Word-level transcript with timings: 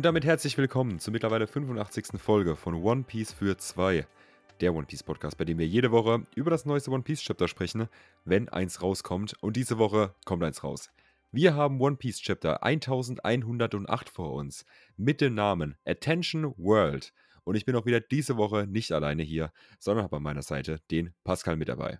Und 0.00 0.06
damit 0.06 0.24
herzlich 0.24 0.56
willkommen 0.56 0.98
zur 0.98 1.12
mittlerweile 1.12 1.46
85. 1.46 2.18
Folge 2.18 2.56
von 2.56 2.72
One 2.72 3.02
Piece 3.02 3.34
für 3.34 3.58
zwei, 3.58 4.06
der 4.62 4.74
One 4.74 4.86
Piece 4.86 5.02
Podcast, 5.02 5.36
bei 5.36 5.44
dem 5.44 5.58
wir 5.58 5.66
jede 5.66 5.90
Woche 5.90 6.26
über 6.34 6.50
das 6.50 6.64
neueste 6.64 6.90
One 6.90 7.02
Piece 7.02 7.20
Chapter 7.20 7.48
sprechen, 7.48 7.86
wenn 8.24 8.48
eins 8.48 8.80
rauskommt. 8.80 9.34
Und 9.42 9.56
diese 9.56 9.76
Woche 9.76 10.14
kommt 10.24 10.42
eins 10.42 10.64
raus. 10.64 10.88
Wir 11.32 11.54
haben 11.54 11.82
One 11.82 11.96
Piece 11.96 12.18
Chapter 12.22 12.62
1108 12.62 14.08
vor 14.08 14.32
uns 14.32 14.64
mit 14.96 15.20
dem 15.20 15.34
Namen 15.34 15.76
Attention 15.84 16.54
World. 16.56 17.12
Und 17.44 17.56
ich 17.56 17.66
bin 17.66 17.76
auch 17.76 17.84
wieder 17.84 18.00
diese 18.00 18.38
Woche 18.38 18.66
nicht 18.66 18.92
alleine 18.92 19.22
hier, 19.22 19.52
sondern 19.78 20.04
habe 20.04 20.16
an 20.16 20.22
meiner 20.22 20.40
Seite 20.40 20.80
den 20.90 21.12
Pascal 21.24 21.56
mit 21.56 21.68
dabei. 21.68 21.98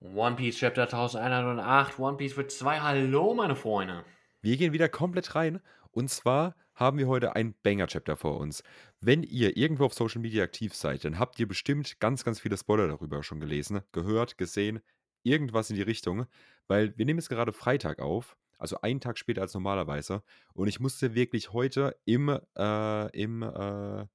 One 0.00 0.36
Piece 0.36 0.58
Chapter 0.58 0.82
1108, 0.82 1.98
One 1.98 2.18
Piece 2.18 2.34
für 2.34 2.46
zwei. 2.48 2.80
Hallo, 2.80 3.32
meine 3.32 3.56
Freunde. 3.56 4.04
Wir 4.42 4.56
gehen 4.56 4.72
wieder 4.72 4.88
komplett 4.88 5.34
rein. 5.34 5.60
Und 5.92 6.10
zwar 6.10 6.54
haben 6.74 6.98
wir 6.98 7.08
heute 7.08 7.36
ein 7.36 7.54
Banger-Chapter 7.62 8.16
vor 8.16 8.38
uns. 8.38 8.62
Wenn 9.00 9.22
ihr 9.22 9.56
irgendwo 9.56 9.84
auf 9.84 9.94
Social 9.94 10.20
Media 10.20 10.44
aktiv 10.44 10.74
seid, 10.74 11.04
dann 11.04 11.18
habt 11.18 11.38
ihr 11.38 11.46
bestimmt 11.46 12.00
ganz, 12.00 12.24
ganz 12.24 12.40
viele 12.40 12.56
Spoiler 12.56 12.88
darüber 12.88 13.22
schon 13.22 13.40
gelesen, 13.40 13.82
gehört, 13.92 14.38
gesehen, 14.38 14.80
irgendwas 15.22 15.70
in 15.70 15.76
die 15.76 15.82
Richtung. 15.82 16.26
Weil 16.68 16.96
wir 16.96 17.04
nehmen 17.04 17.18
jetzt 17.18 17.28
gerade 17.28 17.52
Freitag 17.52 17.98
auf, 17.98 18.36
also 18.58 18.80
einen 18.80 19.00
Tag 19.00 19.18
später 19.18 19.42
als 19.42 19.54
normalerweise. 19.54 20.22
Und 20.54 20.68
ich 20.68 20.80
musste 20.80 21.14
wirklich 21.14 21.52
heute 21.52 21.96
im, 22.04 22.28
äh, 22.56 23.20
im, 23.20 23.42
äh, 23.42 24.06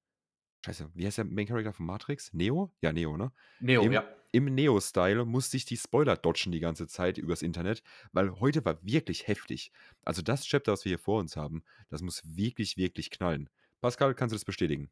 Scheiße, 0.66 0.90
wie 0.96 1.06
heißt 1.06 1.20
der 1.20 1.26
Main 1.26 1.46
Character 1.46 1.74
von 1.74 1.86
Matrix? 1.86 2.34
Neo? 2.34 2.72
Ja, 2.82 2.92
Neo, 2.92 3.18
ne? 3.18 3.32
Neo, 3.60 3.84
Im, 3.84 3.92
ja. 3.92 4.04
Im 4.36 4.54
Neo-Style 4.54 5.24
musste 5.24 5.56
ich 5.56 5.64
die 5.64 5.78
Spoiler 5.78 6.18
dodgen 6.18 6.52
die 6.52 6.60
ganze 6.60 6.88
Zeit 6.88 7.18
übers 7.18 7.42
Internet, 7.42 7.82
weil 8.12 8.42
heute 8.42 8.66
war 8.66 8.84
wirklich 8.84 9.30
heftig. 9.30 9.72
Also 10.04 10.22
das 10.22 10.44
Chapter, 10.44 10.74
was 10.74 10.84
wir 10.84 10.90
hier 10.90 11.00
vor 11.00 11.22
uns 11.22 11.38
haben, 11.38 11.64
das 11.88 12.02
muss 12.02 12.22
wirklich, 12.26 12.76
wirklich 12.76 13.12
knallen. 13.12 13.50
Pascal, 13.80 14.14
kannst 14.14 14.34
du 14.34 14.36
das 14.36 14.44
bestätigen? 14.44 14.92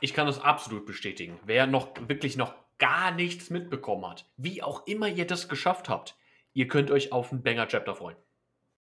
Ich 0.00 0.14
kann 0.14 0.26
das 0.26 0.40
absolut 0.40 0.86
bestätigen. 0.86 1.38
Wer 1.44 1.66
noch 1.66 2.08
wirklich 2.08 2.38
noch 2.38 2.54
gar 2.78 3.10
nichts 3.10 3.50
mitbekommen 3.50 4.06
hat, 4.06 4.30
wie 4.38 4.62
auch 4.62 4.86
immer 4.86 5.08
ihr 5.08 5.26
das 5.26 5.50
geschafft 5.50 5.90
habt, 5.90 6.16
ihr 6.54 6.66
könnt 6.66 6.90
euch 6.90 7.12
auf 7.12 7.32
ein 7.32 7.42
Banger-Chapter 7.42 7.94
freuen. 7.94 8.16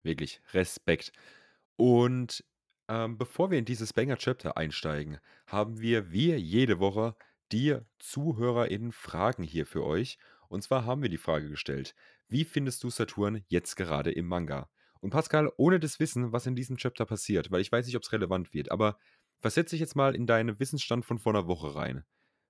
Wirklich, 0.02 0.40
Respekt. 0.54 1.12
Und 1.76 2.46
ähm, 2.88 3.18
bevor 3.18 3.52
wir 3.52 3.60
in 3.60 3.66
dieses 3.66 3.92
Banger-Chapter 3.92 4.56
einsteigen, 4.56 5.20
haben 5.46 5.82
wir 5.82 6.10
wie 6.14 6.34
jede 6.36 6.80
Woche 6.80 7.18
die 7.52 7.78
ZuhörerInnen 8.00 8.92
Fragen 8.92 9.44
hier 9.44 9.66
für 9.66 9.84
euch. 9.84 10.18
Und 10.50 10.64
zwar 10.64 10.86
haben 10.86 11.02
wir 11.02 11.10
die 11.10 11.18
Frage 11.18 11.50
gestellt: 11.50 11.96
Wie 12.28 12.46
findest 12.46 12.84
du 12.84 12.90
Saturn 12.90 13.44
jetzt 13.48 13.76
gerade 13.76 14.12
im 14.12 14.28
Manga? 14.28 14.70
Und 15.00 15.12
Pascal, 15.12 15.52
ohne 15.58 15.80
das 15.80 16.00
Wissen, 16.00 16.32
was 16.32 16.46
in 16.46 16.56
diesem 16.56 16.78
Chapter 16.78 17.06
passiert, 17.06 17.52
weil 17.52 17.62
ich 17.62 17.72
weiß 17.72 17.86
nicht, 17.86 17.96
ob 17.96 18.04
es 18.04 18.12
relevant 18.12 18.54
wird, 18.54 18.72
aber 18.72 18.98
versetze 19.40 19.72
dich 19.72 19.80
jetzt 19.80 19.96
mal 19.96 20.16
in 20.16 20.26
deinen 20.26 20.60
Wissensstand 20.60 21.06
von 21.06 21.20
vor 21.20 21.34
einer 21.34 21.48
Woche 21.48 21.76
rein. 21.76 22.04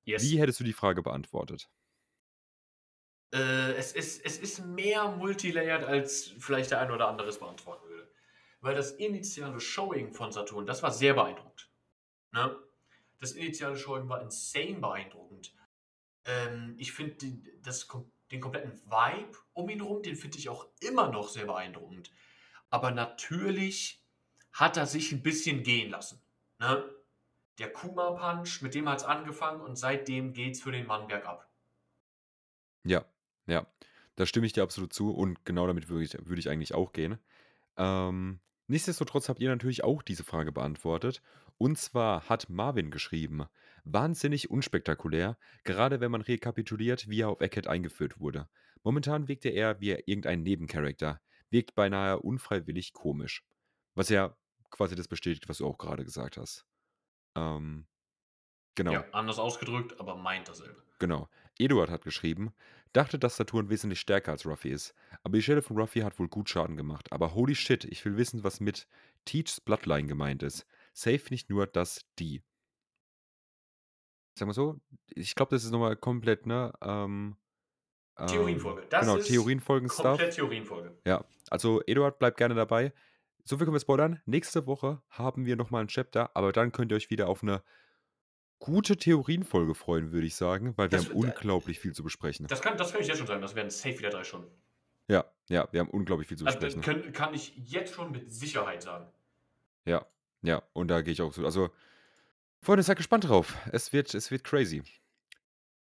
Yes. 0.06 0.24
Wie 0.24 0.40
hättest 0.40 0.60
du 0.60 0.64
die 0.64 0.74
Frage 0.74 1.04
beantwortet? 1.04 1.70
Äh, 3.34 3.74
es, 3.74 3.92
ist, 3.92 4.26
es 4.26 4.38
ist 4.38 4.66
mehr 4.66 5.12
multilayered, 5.12 5.84
als 5.84 6.34
vielleicht 6.40 6.72
der 6.72 6.80
ein 6.80 6.92
oder 6.92 7.10
andere 7.10 7.28
es 7.28 7.40
beantworten 7.40 7.90
würde. 7.90 8.10
Weil 8.62 8.76
das 8.76 8.92
initiale 8.92 9.60
Showing 9.60 10.14
von 10.14 10.32
Saturn, 10.32 10.66
das 10.66 10.82
war 10.82 10.92
sehr 10.92 11.14
beeindruckend. 11.14 11.70
Ne? 12.32 12.58
Das 13.20 13.32
initiale 13.32 13.76
Showing 13.76 14.10
war 14.10 14.22
insane 14.22 14.80
beeindruckend. 14.80 15.54
Ähm, 16.26 16.76
ich 16.78 16.92
finde 16.92 17.16
den, 17.16 17.48
den 18.32 18.42
kompletten 18.42 18.74
Vibe 18.86 19.38
um 19.54 19.70
ihn 19.70 19.82
rum, 19.82 20.04
den 20.04 20.16
finde 20.16 20.38
ich 20.38 20.50
auch 20.50 20.68
immer 20.82 21.12
noch 21.12 21.30
sehr 21.30 21.46
beeindruckend. 21.46 22.12
Aber 22.70 22.92
natürlich 22.92 24.04
hat 24.52 24.78
er 24.78 24.86
sich 24.86 25.12
ein 25.12 25.24
bisschen 25.24 25.64
gehen 25.64 25.90
lassen. 25.90 26.22
Ne? 26.60 26.84
Der 27.60 27.72
Kuma-Punch, 27.72 28.62
mit 28.62 28.76
dem 28.76 28.88
hat 28.90 29.00
es 29.00 29.04
angefangen 29.04 29.62
und 29.62 29.78
seitdem 29.78 30.34
geht's 30.34 30.62
für 30.62 30.72
den 30.72 30.86
Mann 30.86 31.08
bergab. 31.08 31.50
Ja, 32.84 33.06
ja, 33.48 33.66
da 34.16 34.26
stimme 34.26 34.46
ich 34.46 34.54
dir 34.54 34.64
absolut 34.64 34.94
zu 34.94 35.12
und 35.12 35.44
genau 35.46 35.66
damit 35.68 35.90
würde 35.90 36.04
ich, 36.04 36.14
würde 36.14 36.40
ich 36.40 36.50
eigentlich 36.50 36.74
auch 36.74 36.94
gehen. 36.94 37.18
Ähm, 37.78 38.40
nichtsdestotrotz 38.68 39.30
habt 39.30 39.40
ihr 39.40 39.50
natürlich 39.50 39.84
auch 39.84 40.02
diese 40.02 40.24
Frage 40.24 40.52
beantwortet. 40.52 41.22
Und 41.58 41.78
zwar 41.78 42.30
hat 42.30 42.50
Marvin 42.50 42.92
geschrieben, 42.92 43.46
wahnsinnig 43.84 44.50
unspektakulär, 44.50 45.38
gerade 45.64 46.00
wenn 46.00 46.12
man 46.12 46.22
rekapituliert, 46.22 47.10
wie 47.10 47.22
er 47.22 47.30
auf 47.30 47.42
Eckhead 47.42 47.68
eingeführt 47.68 48.20
wurde. 48.20 48.48
Momentan 48.84 49.28
wirkt 49.28 49.46
er 49.46 49.54
eher 49.54 49.80
wie 49.80 49.92
irgendein 49.92 50.44
Nebencharakter, 50.44 51.20
wirkt 51.50 51.74
beinahe 51.76 52.20
unfreiwillig 52.20 52.94
komisch. 52.94 53.44
Was 53.96 54.10
ja 54.10 54.38
quasi 54.70 54.96
das 54.96 55.08
bestätigt, 55.08 55.50
was 55.50 55.58
du 55.58 55.68
auch 55.68 55.78
gerade 55.78 56.04
gesagt 56.04 56.38
hast. 56.38 56.66
Ähm, 57.36 57.88
genau. 58.76 58.92
Ja, 58.92 59.06
anders 59.12 59.40
ausgedrückt, 59.40 60.00
aber 60.00 60.16
meint 60.16 60.48
dasselbe. 60.48 60.84
Genau. 61.00 61.30
Eduard 61.58 61.90
hat 61.90 62.04
geschrieben, 62.04 62.54
dachte, 62.94 63.18
dass 63.18 63.38
Saturn 63.38 63.70
wesentlich 63.70 64.00
stärker 64.00 64.32
als 64.32 64.46
Ruffy 64.46 64.70
ist. 64.70 64.94
Aber 65.24 65.38
die 65.38 65.44
Stelle 65.44 65.62
von 65.62 65.78
Ruffy 65.78 66.02
hat 66.02 66.20
wohl 66.20 66.28
gut 66.28 66.50
Schaden 66.50 66.78
gemacht. 66.78 67.12
Aber 67.12 67.34
holy 67.34 67.56
shit, 67.56 67.84
ich 67.86 68.04
will 68.06 68.18
wissen, 68.18 68.44
was 68.44 68.60
mit 68.60 68.88
Teach's 69.26 69.60
Bloodline 69.60 70.08
gemeint 70.08 70.44
ist. 70.44 70.66
Safe 70.98 71.22
nicht 71.30 71.52
nur 71.52 71.68
das 71.68 72.02
die. 72.18 72.42
Sagen 74.34 74.50
wir 74.50 74.54
so, 74.56 74.80
ich 75.14 75.36
glaube, 75.36 75.56
das 75.56 75.64
ist 75.64 75.70
nochmal 75.70 75.96
komplett, 75.96 76.48
ne? 76.48 76.74
Ähm, 76.82 77.38
ähm, 78.18 78.28
Theorienfolge. 78.28 78.88
Das 78.90 79.02
genau, 79.02 79.18
ist 79.18 79.28
Theorienfolgen-Stuff. 79.28 80.04
komplett 80.04 80.34
Theorienfolge. 80.34 80.98
Ja, 81.06 81.24
also 81.52 81.84
Eduard 81.86 82.18
bleibt 82.18 82.38
gerne 82.38 82.56
dabei. 82.56 82.94
So 83.44 83.58
viel 83.58 83.66
können 83.66 83.76
wir 83.76 83.80
spoilern. 83.80 84.22
Nächste 84.26 84.66
Woche 84.66 85.04
haben 85.10 85.46
wir 85.46 85.56
nochmal 85.56 85.84
ein 85.84 85.88
Chapter, 85.88 86.36
aber 86.36 86.52
dann 86.52 86.72
könnt 86.72 86.92
ihr 86.92 86.96
euch 86.96 87.12
wieder 87.12 87.30
auf 87.30 87.44
eine 87.44 87.62
gute 88.58 88.98
Theorienfolge 88.98 89.76
freuen, 89.76 90.12
würde 90.12 90.26
ich 90.26 90.36
sagen, 90.36 90.76
weil 90.78 90.92
wir 90.92 90.98
Das 90.98 91.10
haben 91.10 91.16
unglaublich 91.16 91.80
viel 91.80 91.94
zu 91.94 92.02
besprechen. 92.04 92.48
Das 92.48 92.64
kann, 92.64 92.76
das 92.76 92.92
kann 92.92 93.02
ich 93.02 93.08
jetzt 93.08 93.20
schon 93.20 93.28
sagen. 93.28 93.44
Das 93.44 93.54
werden 93.54 93.70
safe 93.70 94.00
wieder 94.00 94.10
drei 94.10 94.24
Stunden. 94.24 94.50
Ja, 95.08 95.26
ja, 95.48 95.68
wir 95.72 95.80
haben 95.80 95.92
unglaublich 95.92 96.28
viel 96.28 96.38
zu 96.38 96.46
Also, 96.48 96.58
das 96.58 96.74
besprechen. 96.74 97.02
können, 97.04 97.14
kann 97.14 97.36
ich 97.36 97.56
jetzt 97.56 97.94
schon 97.94 98.12
mit 98.12 98.32
Sicherheit 98.32 98.82
sagen. 98.82 99.08
Ja, 99.86 100.04
ja, 100.48 100.64
und 100.74 100.88
da 100.88 101.02
gehe 101.02 101.12
ich 101.12 101.22
auch 101.22 101.34
so. 101.34 101.44
Also, 101.44 101.70
Freunde, 102.62 102.82
seid 102.84 102.98
gespannt 102.98 103.28
drauf. 103.28 103.56
Es 103.74 103.92
wird, 103.92 104.14
es 104.16 104.32
wird 104.32 104.46
crazy. 104.46 104.82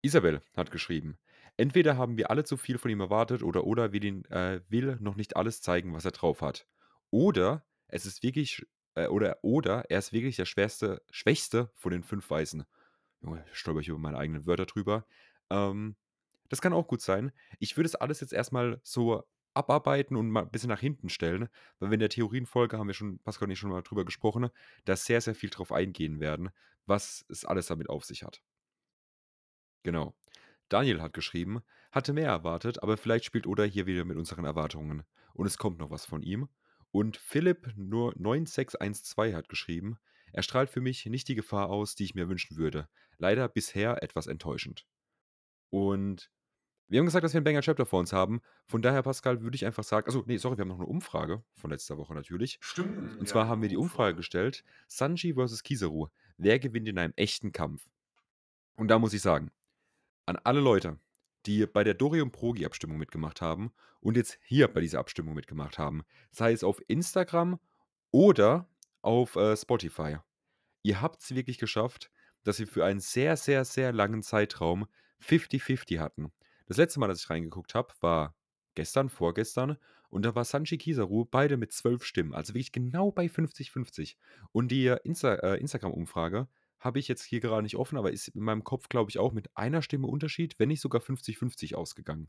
Isabel 0.01 0.41
hat 0.57 0.71
geschrieben: 0.71 1.19
Entweder 1.55 1.97
haben 1.97 2.17
wir 2.17 2.31
alle 2.31 2.43
zu 2.43 2.57
viel 2.57 2.79
von 2.79 2.89
ihm 2.89 2.99
erwartet 2.99 3.43
oder 3.43 3.65
oder 3.65 3.93
will, 3.93 4.03
ihn, 4.03 4.25
äh, 4.25 4.61
will 4.67 4.97
noch 5.01 5.15
nicht 5.15 5.37
alles 5.37 5.61
zeigen, 5.61 5.93
was 5.93 6.05
er 6.05 6.11
drauf 6.11 6.41
hat. 6.41 6.67
Oder 7.11 7.63
es 7.87 8.07
ist 8.07 8.23
wirklich, 8.23 8.65
äh, 8.95 9.07
oder, 9.07 9.37
oder 9.43 9.85
er 9.89 9.99
ist 9.99 10.13
wirklich 10.13 10.35
der 10.35 10.45
schwerste, 10.45 11.03
schwächste 11.11 11.71
von 11.75 11.91
den 11.91 12.03
fünf 12.03 12.27
Weißen. 12.27 12.65
Junge, 13.21 13.45
stolper 13.51 13.81
ich 13.81 13.87
über 13.87 13.99
meine 13.99 14.17
eigenen 14.17 14.47
Wörter 14.47 14.65
drüber. 14.65 15.05
Ähm, 15.51 15.95
das 16.49 16.61
kann 16.61 16.73
auch 16.73 16.87
gut 16.87 17.01
sein. 17.01 17.31
Ich 17.59 17.77
würde 17.77 17.87
es 17.87 17.95
alles 17.95 18.19
jetzt 18.21 18.33
erstmal 18.33 18.79
so 18.83 19.23
abarbeiten 19.53 20.15
und 20.15 20.29
mal 20.29 20.43
ein 20.43 20.51
bisschen 20.51 20.69
nach 20.69 20.79
hinten 20.79 21.09
stellen, 21.09 21.49
weil 21.79 21.89
wir 21.89 21.95
in 21.95 21.99
der 21.99 22.09
Theorienfolge 22.09 22.77
haben 22.77 22.87
wir 22.87 22.93
schon, 22.93 23.19
Pascal 23.19 23.47
und 23.47 23.51
ich 23.51 23.59
schon 23.59 23.71
mal 23.71 23.81
drüber 23.81 24.05
gesprochen, 24.05 24.49
dass 24.85 25.05
sehr, 25.05 25.21
sehr 25.21 25.35
viel 25.35 25.49
drauf 25.49 25.71
eingehen 25.71 26.19
werden, 26.19 26.49
was 26.85 27.25
es 27.29 27.45
alles 27.45 27.67
damit 27.67 27.89
auf 27.89 28.05
sich 28.05 28.23
hat. 28.23 28.41
Genau. 29.83 30.15
Daniel 30.69 31.01
hat 31.01 31.13
geschrieben, 31.13 31.61
hatte 31.91 32.13
mehr 32.13 32.27
erwartet, 32.27 32.83
aber 32.83 32.97
vielleicht 32.97 33.25
spielt 33.25 33.47
Oda 33.47 33.63
hier 33.63 33.87
wieder 33.87 34.05
mit 34.05 34.17
unseren 34.17 34.45
Erwartungen. 34.45 35.03
Und 35.33 35.47
es 35.47 35.57
kommt 35.57 35.79
noch 35.79 35.89
was 35.89 36.05
von 36.05 36.21
ihm. 36.21 36.47
Und 36.91 37.17
Philipp 37.17 37.73
nur 37.75 38.13
9612 38.17 39.35
hat 39.35 39.49
geschrieben, 39.49 39.97
er 40.31 40.43
strahlt 40.43 40.69
für 40.69 40.81
mich 40.81 41.05
nicht 41.05 41.27
die 41.27 41.35
Gefahr 41.35 41.69
aus, 41.69 41.95
die 41.95 42.03
ich 42.03 42.15
mir 42.15 42.29
wünschen 42.29 42.57
würde. 42.57 42.87
Leider 43.17 43.47
bisher 43.47 44.03
etwas 44.03 44.27
enttäuschend. 44.27 44.85
Und 45.69 46.29
wir 46.89 46.99
haben 46.99 47.05
gesagt, 47.05 47.23
dass 47.23 47.33
wir 47.33 47.41
ein 47.41 47.43
Banger 47.43 47.61
Chapter 47.61 47.85
vor 47.85 47.99
uns 47.99 48.13
haben. 48.13 48.41
Von 48.65 48.81
daher, 48.81 49.03
Pascal, 49.03 49.41
würde 49.41 49.55
ich 49.55 49.65
einfach 49.65 49.83
sagen, 49.83 50.07
also, 50.07 50.23
nee, 50.25 50.37
sorry, 50.37 50.57
wir 50.57 50.63
haben 50.63 50.69
noch 50.69 50.79
eine 50.79 50.87
Umfrage 50.87 51.43
von 51.53 51.69
letzter 51.69 51.97
Woche 51.97 52.15
natürlich. 52.15 52.57
Stimmt. 52.61 53.19
Und 53.19 53.27
zwar 53.27 53.47
haben 53.47 53.61
wir 53.61 53.69
die 53.69 53.77
Umfrage 53.77 54.15
gestellt: 54.15 54.63
Sanji 54.87 55.35
versus 55.35 55.63
Kizaru. 55.63 56.07
Wer 56.37 56.59
gewinnt 56.59 56.87
in 56.87 56.97
einem 56.97 57.13
echten 57.15 57.51
Kampf? 57.51 57.87
Und 58.75 58.87
da 58.87 58.97
muss 58.97 59.13
ich 59.13 59.21
sagen, 59.21 59.51
an 60.25 60.37
alle 60.43 60.61
Leute, 60.61 60.99
die 61.45 61.65
bei 61.65 61.83
der 61.83 61.93
Dori 61.93 62.21
und 62.21 62.31
Progi-Abstimmung 62.31 62.97
mitgemacht 62.97 63.41
haben 63.41 63.71
und 63.99 64.17
jetzt 64.17 64.39
hier 64.41 64.67
bei 64.67 64.81
dieser 64.81 64.99
Abstimmung 64.99 65.35
mitgemacht 65.35 65.77
haben, 65.77 66.03
sei 66.31 66.53
es 66.53 66.63
auf 66.63 66.81
Instagram 66.87 67.59
oder 68.11 68.67
auf 69.01 69.35
äh, 69.35 69.55
Spotify. 69.55 70.17
Ihr 70.81 71.01
habt 71.01 71.21
es 71.21 71.35
wirklich 71.35 71.57
geschafft, 71.57 72.11
dass 72.43 72.59
wir 72.59 72.67
für 72.67 72.85
einen 72.85 72.99
sehr, 72.99 73.37
sehr, 73.37 73.65
sehr 73.65 73.91
langen 73.91 74.23
Zeitraum 74.23 74.87
50-50 75.21 75.99
hatten. 75.99 76.31
Das 76.69 76.77
letzte 76.77 76.99
Mal, 76.99 77.07
dass 77.07 77.21
ich 77.23 77.29
reingeguckt 77.31 77.73
habe, 77.73 77.93
war 77.99 78.35
gestern, 78.75 79.09
vorgestern. 79.09 79.77
Und 80.09 80.23
da 80.23 80.35
war 80.35 80.45
Sanji 80.45 80.77
Kizaru 80.77 81.25
beide 81.25 81.57
mit 81.57 81.73
zwölf 81.73 82.05
Stimmen. 82.05 82.35
Also 82.35 82.53
wirklich 82.53 82.71
genau 82.71 83.11
bei 83.11 83.27
50-50. 83.27 84.17
Und 84.51 84.69
die 84.69 84.85
äh, 84.85 84.99
Insta 85.03 85.33
äh, 85.35 85.59
Instagram-Umfrage 85.59 86.47
habe 86.79 86.99
ich 86.99 87.07
jetzt 87.07 87.23
hier 87.23 87.39
gerade 87.39 87.63
nicht 87.63 87.75
offen, 87.75 87.97
aber 87.97 88.11
ist 88.11 88.29
in 88.29 88.43
meinem 88.43 88.63
Kopf, 88.63 88.87
glaube 88.87 89.09
ich, 89.09 89.17
auch 89.17 89.33
mit 89.33 89.57
einer 89.57 89.81
Stimme 89.81 90.07
Unterschied, 90.07 90.59
wenn 90.59 90.69
nicht 90.69 90.81
sogar 90.81 91.01
50-50 91.01 91.75
ausgegangen. 91.75 92.27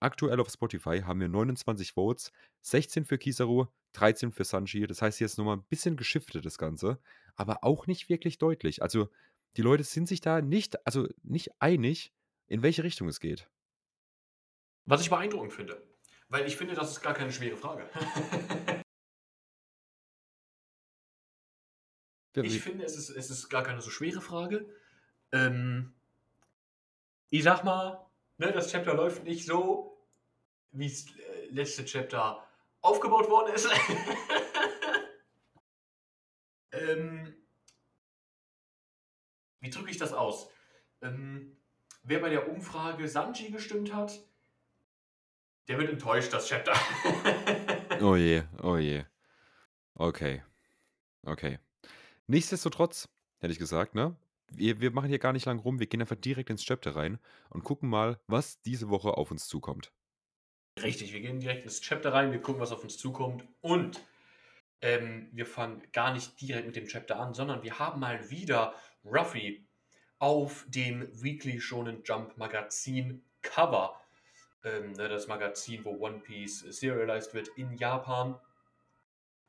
Aktuell 0.00 0.40
auf 0.40 0.50
Spotify 0.50 1.00
haben 1.02 1.20
wir 1.20 1.28
29 1.28 1.92
Votes, 1.92 2.32
16 2.62 3.04
für 3.04 3.18
Kizaru, 3.18 3.66
13 3.92 4.32
für 4.32 4.44
Sanji. 4.44 4.86
Das 4.86 5.02
heißt, 5.02 5.18
hier 5.18 5.26
ist 5.26 5.38
noch 5.38 5.44
mal 5.44 5.56
'n 5.56 5.64
bisschen 5.68 5.96
geschiftet 5.96 6.46
das 6.46 6.58
Ganze, 6.58 6.98
aber 7.34 7.62
auch 7.64 7.86
nicht 7.86 8.08
wirklich 8.08 8.38
deutlich. 8.38 8.82
Also, 8.82 9.10
die 9.56 9.62
Leute 9.62 9.84
sind 9.84 10.08
sich 10.08 10.20
da 10.22 10.40
nicht 10.42 10.86
also, 10.86 11.08
nicht 11.22 11.50
einig, 11.60 12.12
in 12.46 12.62
welche 12.62 12.84
Richtung 12.84 13.08
es 13.08 13.20
geht. 13.20 13.48
Was 14.86 15.00
ich 15.00 15.10
beeindruckend 15.10 15.52
finde, 15.52 15.82
weil 16.28 16.46
ich 16.46 16.56
finde, 16.56 16.74
das 16.74 16.92
ist 16.92 17.02
gar 17.02 17.14
keine 17.14 17.32
schwere 17.32 17.56
Frage. 17.56 17.88
Ich 22.38 22.52
wie 22.52 22.58
finde, 22.58 22.84
es 22.84 22.98
ist 22.98 23.08
es 23.08 23.30
ist 23.30 23.48
gar 23.48 23.62
keine 23.62 23.80
so 23.80 23.88
schwere 23.88 24.20
Frage. 24.20 24.68
Ähm 25.32 25.94
ich 27.30 27.42
sage 27.42 27.64
mal, 27.64 28.06
ne, 28.36 28.52
das 28.52 28.70
Chapter 28.70 28.92
läuft 28.92 29.24
nicht 29.24 29.46
so, 29.46 30.06
wie's, 30.70 31.06
äh, 31.16 31.46
letzte 31.46 31.86
Chapter 31.86 32.46
aufgebaut 32.82 33.30
worden 33.30 33.54
ist. 33.54 33.68
Ähm 36.72 37.34
wie 39.60 39.70
drücke 39.70 39.90
ich 39.90 39.96
das 39.96 40.12
aus? 40.12 40.50
Ähm, 41.00 41.56
wer 42.02 42.18
bei 42.18 42.28
der 42.28 42.50
Umfrage 42.50 43.08
Sanji 43.08 43.50
gestimmt 43.50 43.94
hat 43.94 44.20
der 45.68 45.78
wird 45.78 45.90
enttäuscht, 45.90 46.32
das 46.32 46.48
Chapter. 46.48 46.74
Oh 48.02 48.14
je, 48.14 48.42
oh 48.62 48.76
je. 48.76 49.04
Okay. 49.94 50.42
Okay. 51.22 51.58
Nichtsdestotrotz 52.26 53.08
hätte 53.38 53.52
ich 53.52 53.58
gesagt, 53.58 53.94
ne? 53.94 54.16
Wir 54.48 54.80
wir 54.80 54.90
machen 54.90 55.08
hier 55.08 55.18
gar 55.18 55.32
nicht 55.32 55.46
lang 55.46 55.58
rum. 55.58 55.80
Wir 55.80 55.86
gehen 55.86 56.02
einfach 56.02 56.16
direkt 56.16 56.50
ins 56.50 56.62
Chapter 56.62 56.94
rein 56.94 57.18
und 57.48 57.64
gucken 57.64 57.88
mal, 57.88 58.20
was 58.26 58.60
diese 58.60 58.90
Woche 58.90 59.16
auf 59.16 59.30
uns 59.30 59.48
zukommt. 59.48 59.92
Richtig, 60.82 61.14
wir 61.14 61.20
gehen 61.20 61.40
direkt 61.40 61.64
ins 61.64 61.80
Chapter 61.80 62.12
rein, 62.12 62.32
wir 62.32 62.42
gucken, 62.42 62.60
was 62.60 62.70
auf 62.70 62.82
uns 62.82 62.98
zukommt 62.98 63.48
und, 63.62 63.98
ähm, 64.82 65.30
wir 65.32 65.46
fangen 65.46 65.82
gar 65.92 66.12
nicht 66.12 66.38
direkt 66.38 66.66
mit 66.66 66.76
dem 66.76 66.86
Chapter 66.86 67.18
an, 67.18 67.32
sondern 67.32 67.62
wir 67.62 67.78
haben 67.78 67.98
mal 67.98 68.30
wieder 68.30 68.74
Ruffy 69.04 69.66
auf 70.18 70.66
dem 70.68 71.08
Weekly 71.22 71.60
Shonen 71.60 72.02
Jump 72.04 72.36
Magazin 72.36 73.24
Cover. 73.40 73.98
Ähm, 74.64 74.92
ne, 74.92 75.08
das 75.08 75.26
Magazin, 75.28 75.84
wo 75.84 75.90
One 75.98 76.20
Piece 76.20 76.60
serialized 76.60 77.34
wird 77.34 77.48
in 77.56 77.72
Japan. 77.76 78.38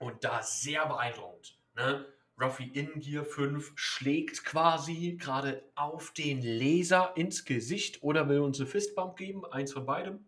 Und 0.01 0.23
da 0.23 0.43
sehr 0.43 0.85
beeindruckend, 0.85 1.59
ne? 1.75 2.05
Ruffy 2.39 2.65
in 2.67 2.99
Gear 2.99 3.25
5 3.25 3.71
schlägt 3.75 4.43
quasi 4.45 5.17
gerade 5.19 5.63
auf 5.73 6.11
den 6.11 6.39
Leser 6.41 7.13
ins 7.15 7.45
Gesicht 7.45 8.03
oder 8.03 8.29
will 8.29 8.39
uns 8.41 8.59
'ne 8.59 8.67
Fistbump 8.67 9.15
geben, 9.17 9.43
eins 9.45 9.73
von 9.73 9.87
beidem. 9.87 10.27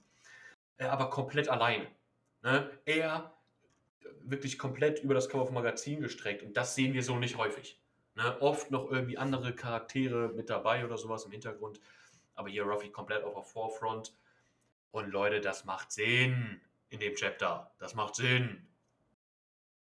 Äh, 0.77 0.85
aber 0.85 1.09
komplett 1.11 1.49
alleine, 1.49 1.87
ne? 2.43 2.71
Er 2.85 3.33
wirklich 4.21 4.59
komplett 4.59 5.03
über 5.03 5.13
das 5.15 5.29
Cover 5.29 5.45
vom 5.47 5.55
Magazin 5.55 6.01
gestreckt 6.01 6.43
und 6.43 6.57
das 6.57 6.75
sehen 6.75 6.93
wir 6.93 7.03
so 7.03 7.17
nicht 7.17 7.37
häufig, 7.37 7.81
ne? 8.15 8.41
Oft 8.41 8.71
noch 8.71 8.91
irgendwie 8.91 9.17
andere 9.17 9.55
Charaktere 9.55 10.29
mit 10.35 10.49
dabei 10.49 10.85
oder 10.85 10.97
so 10.97 11.09
was 11.09 11.25
im 11.25 11.31
Hintergrund, 11.31 11.81
aber 12.35 12.49
hier 12.49 12.63
Ruffy 12.63 12.91
komplett 12.91 13.23
auf 13.23 13.35
der 13.35 13.43
Forefront. 13.43 14.15
Und 14.91 15.11
Leute, 15.11 15.39
das 15.41 15.65
macht 15.65 15.91
Sinn 15.91 16.61
in 16.89 16.99
dem 16.99 17.15
Chapter. 17.15 17.71
Das 17.79 17.93
macht 17.93 18.15
Sinn. 18.15 18.67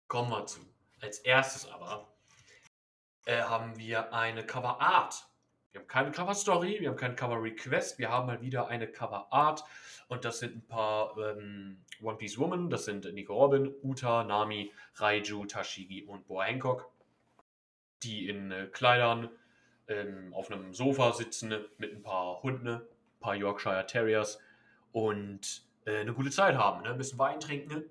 Kommen 0.07 0.31
wir 0.31 0.45
zu. 0.45 0.61
Als 1.01 1.19
Erstes 1.19 1.69
aber, 1.69 2.07
äh, 3.25 3.41
haben 3.41 3.77
wir 3.77 4.13
eine 4.13 4.45
Cover 4.45 4.81
Art. 4.81 5.27
Wir 5.71 5.81
haben 5.81 5.87
keine 5.87 6.11
Cover 6.11 6.33
Story, 6.33 6.77
wir 6.79 6.89
haben 6.89 6.95
kein 6.95 7.15
Cover 7.15 7.41
Request, 7.43 7.99
wir 7.99 8.09
haben 8.09 8.25
mal 8.25 8.41
wieder 8.41 8.67
eine 8.67 8.87
Cover 8.87 9.31
Art 9.31 9.63
und 10.07 10.25
das 10.25 10.39
sind 10.39 10.55
'n 10.55 10.67
paar, 10.67 11.15
ähm, 11.17 11.83
One 12.01 12.17
Piece 12.17 12.39
Women. 12.39 12.69
Das 12.71 12.85
sind 12.85 13.05
Nico 13.13 13.35
Robin, 13.35 13.75
Uta, 13.83 14.23
Nami, 14.23 14.71
Raiju, 14.95 15.45
Tashigi 15.45 16.03
und 16.05 16.25
Boa 16.25 16.45
Hancock, 16.45 16.89
die 18.01 18.27
in, 18.29 18.51
äh, 18.51 18.67
Kleidern, 18.67 19.29
ähm, 19.87 20.33
auf 20.33 20.49
'nem 20.49 20.73
Sofa 20.73 21.13
sitzen 21.13 21.53
mit 21.77 21.93
'n 21.93 22.01
paar 22.01 22.41
Hunden, 22.41 22.81
paar 23.19 23.35
Yorkshire 23.35 23.85
Terriers 23.85 24.39
und, 24.91 25.63
äh, 25.85 26.03
'ne 26.03 26.13
gute 26.13 26.31
Zeit 26.31 26.55
haben, 26.57 26.83
ne? 26.83 26.89
'N 26.91 26.97
bisschen 26.97 27.19
Wein 27.19 27.39
trinken. 27.39 27.89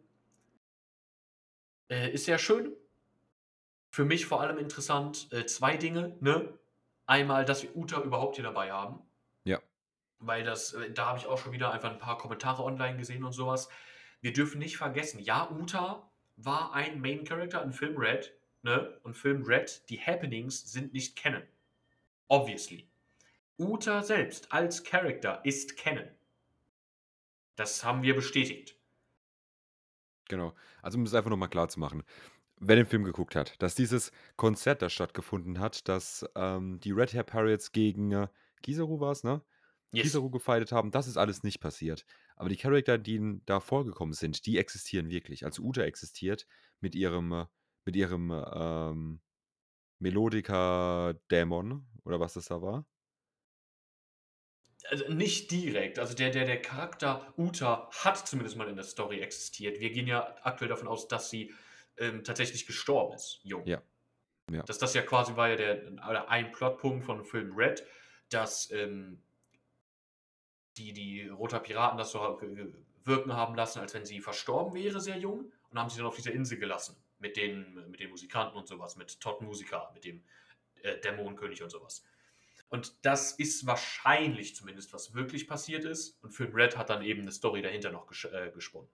Äh, 1.90 2.10
ist 2.12 2.24
sehr 2.24 2.38
schön. 2.38 2.76
Für 3.92 4.04
mich 4.04 4.26
vor 4.26 4.40
allem 4.40 4.58
interessant, 4.58 5.28
äh, 5.32 5.46
2 5.46 5.76
Dinge, 5.76 6.16
ne? 6.20 6.58
Einmal, 7.06 7.44
dass 7.44 7.62
wir 7.62 7.74
Uta 7.76 8.00
überhaupt 8.02 8.36
hier 8.36 8.44
dabei 8.44 8.72
haben. 8.72 9.00
Ja. 9.44 9.60
Weil 10.20 10.44
das 10.44 10.72
äh, 10.74 10.90
da 10.92 11.06
habe 11.06 11.18
ich 11.18 11.26
auch 11.26 11.38
schon 11.38 11.52
wieder 11.52 11.72
einfach 11.72 11.90
'n 11.92 11.98
paar 11.98 12.18
Kommentare 12.18 12.62
online 12.64 12.96
gesehen 12.96 13.24
und 13.24 13.32
so 13.32 13.46
was. 13.46 13.68
Wir 14.22 14.32
dürfen 14.32 14.58
nicht 14.58 14.76
vergessen, 14.78 15.20
ja, 15.20 15.50
Uta 15.50 16.10
war 16.36 16.72
ein 16.74 17.00
Main 17.00 17.24
Character 17.24 17.62
in 17.62 17.72
Film 17.72 17.96
Red, 17.96 18.32
ne? 18.62 18.98
Und 19.02 19.14
Film 19.14 19.42
Red, 19.44 19.88
die 19.90 20.00
Happenings 20.00 20.72
sind 20.72 20.92
nicht 20.94 21.16
Canon. 21.16 21.42
Obviously. 22.28 22.88
Uta 23.58 24.02
selbst 24.02 24.52
als 24.52 24.84
Character 24.84 25.40
ist 25.44 25.76
Canon. 25.76 26.08
Das 27.56 27.84
haben 27.84 28.02
wir 28.02 28.14
bestätigt. 28.14 28.80
Genau. 30.28 30.54
Also, 30.82 30.98
um 30.98 31.04
es 31.04 31.14
einfach 31.14 31.30
noch 31.30 31.36
mal 31.36 31.48
klarzumachen, 31.48 32.02
wer 32.58 32.76
den 32.76 32.86
Film 32.86 33.04
geguckt 33.04 33.36
hat, 33.36 33.60
dass 33.62 33.74
dieses 33.74 34.12
Konzert 34.36 34.82
da 34.82 34.90
stattgefunden 34.90 35.60
hat, 35.60 35.88
dass, 35.88 36.26
ähm, 36.36 36.80
die 36.80 36.92
Red 36.92 37.14
Hair 37.14 37.24
Pirates 37.24 37.72
gegen, 37.72 38.12
äh, 38.12 38.28
Kizaru 38.62 39.00
war's, 39.00 39.24
ne? 39.24 39.42
Yes. 39.92 40.18
Kizaru 40.18 40.30
gefightet 40.30 40.72
haben, 40.72 40.90
das 40.90 41.06
ist 41.08 41.16
alles 41.16 41.42
nicht 41.44 41.60
passiert. 41.60 42.06
Aber 42.36 42.48
die 42.50 42.56
Charakter, 42.56 42.98
die 42.98 43.40
da 43.46 43.60
vorgekommen 43.60 44.14
sind, 44.14 44.46
die 44.46 44.58
existieren 44.58 45.10
wirklich. 45.10 45.44
Also, 45.44 45.62
Uta 45.62 45.82
existiert 45.82 46.46
mit 46.80 46.94
ihrem 46.94 47.32
äh, 47.32 47.46
mit 47.84 47.96
ihrem, 47.96 48.32
ähm, 48.32 49.20
Melodica-Dämon 50.00 51.86
oder 52.04 52.20
was 52.20 52.34
das 52.34 52.46
da 52.46 52.62
war. 52.62 52.86
Also, 54.90 55.08
nicht 55.12 55.50
direkt. 55.50 55.98
Also, 55.98 56.14
der 56.14 56.30
der 56.30 56.44
der 56.44 56.60
Charakter 56.62 57.32
Uta 57.36 57.90
hat 57.92 58.26
zumindest 58.26 58.56
mal 58.56 58.68
in 58.68 58.76
der 58.76 58.84
Story 58.84 59.20
existiert. 59.20 59.80
Wir 59.80 59.90
gehen 59.90 60.06
ja 60.06 60.36
aktuell 60.42 60.68
davon 60.68 60.88
aus, 60.88 61.08
dass 61.08 61.30
sie, 61.30 61.52
ähm, 61.98 62.24
tatsächlich 62.24 62.66
gestorben 62.66 63.14
ist, 63.14 63.40
jung. 63.42 63.66
Ja. 63.66 63.82
Ja. 64.50 64.62
Dass 64.62 64.78
das 64.78 64.94
ja 64.94 65.02
quasi 65.02 65.34
war 65.36 65.48
ja 65.48 65.56
der 65.56 66.28
ein 66.28 66.52
Plotpunkt 66.52 67.04
von 67.04 67.24
Film 67.24 67.54
Red, 67.56 67.84
dass, 68.30 68.70
ähm 68.70 69.22
die 70.76 70.92
die 70.92 71.28
Roter 71.28 71.60
Piraten 71.60 71.98
das 71.98 72.10
so 72.12 72.40
wirken 73.04 73.32
haben 73.32 73.54
lassen, 73.54 73.80
als 73.80 73.94
wenn 73.94 74.04
sie 74.04 74.20
verstorben 74.20 74.74
wäre, 74.74 75.00
sehr 75.00 75.16
jung 75.18 75.52
und 75.70 75.78
haben 75.78 75.88
sie 75.88 75.98
dann 75.98 76.06
auf 76.06 76.16
dieser 76.16 76.32
Insel 76.32 76.58
gelassen 76.58 76.96
mit 77.18 77.36
den 77.36 77.90
mit 77.90 78.00
den 78.00 78.10
Musikanten 78.10 78.56
und 78.56 78.68
so 78.68 78.78
was, 78.78 78.96
mit 78.96 79.20
Todd 79.20 79.40
Musica, 79.40 79.90
mit 79.94 80.04
dem, 80.04 80.22
äh, 80.82 80.98
Dämonenkönig 81.00 81.62
und 81.62 81.70
so 81.70 81.82
was. 81.82 82.04
Und 82.68 82.94
das 83.02 83.32
ist 83.32 83.66
wahrscheinlich 83.66 84.56
zumindest, 84.56 84.92
was 84.92 85.14
wirklich 85.14 85.46
passiert 85.46 85.84
ist 85.84 86.22
und 86.22 86.32
Film 86.32 86.52
Red 86.54 86.76
hat 86.76 86.90
dann 86.90 87.02
eben 87.02 87.24
'ne 87.24 87.32
Story 87.32 87.62
dahinter 87.62 87.92
noch 87.92 88.06
gesch 88.06 88.24
äh, 88.26 88.50
gesponnen. 88.52 88.88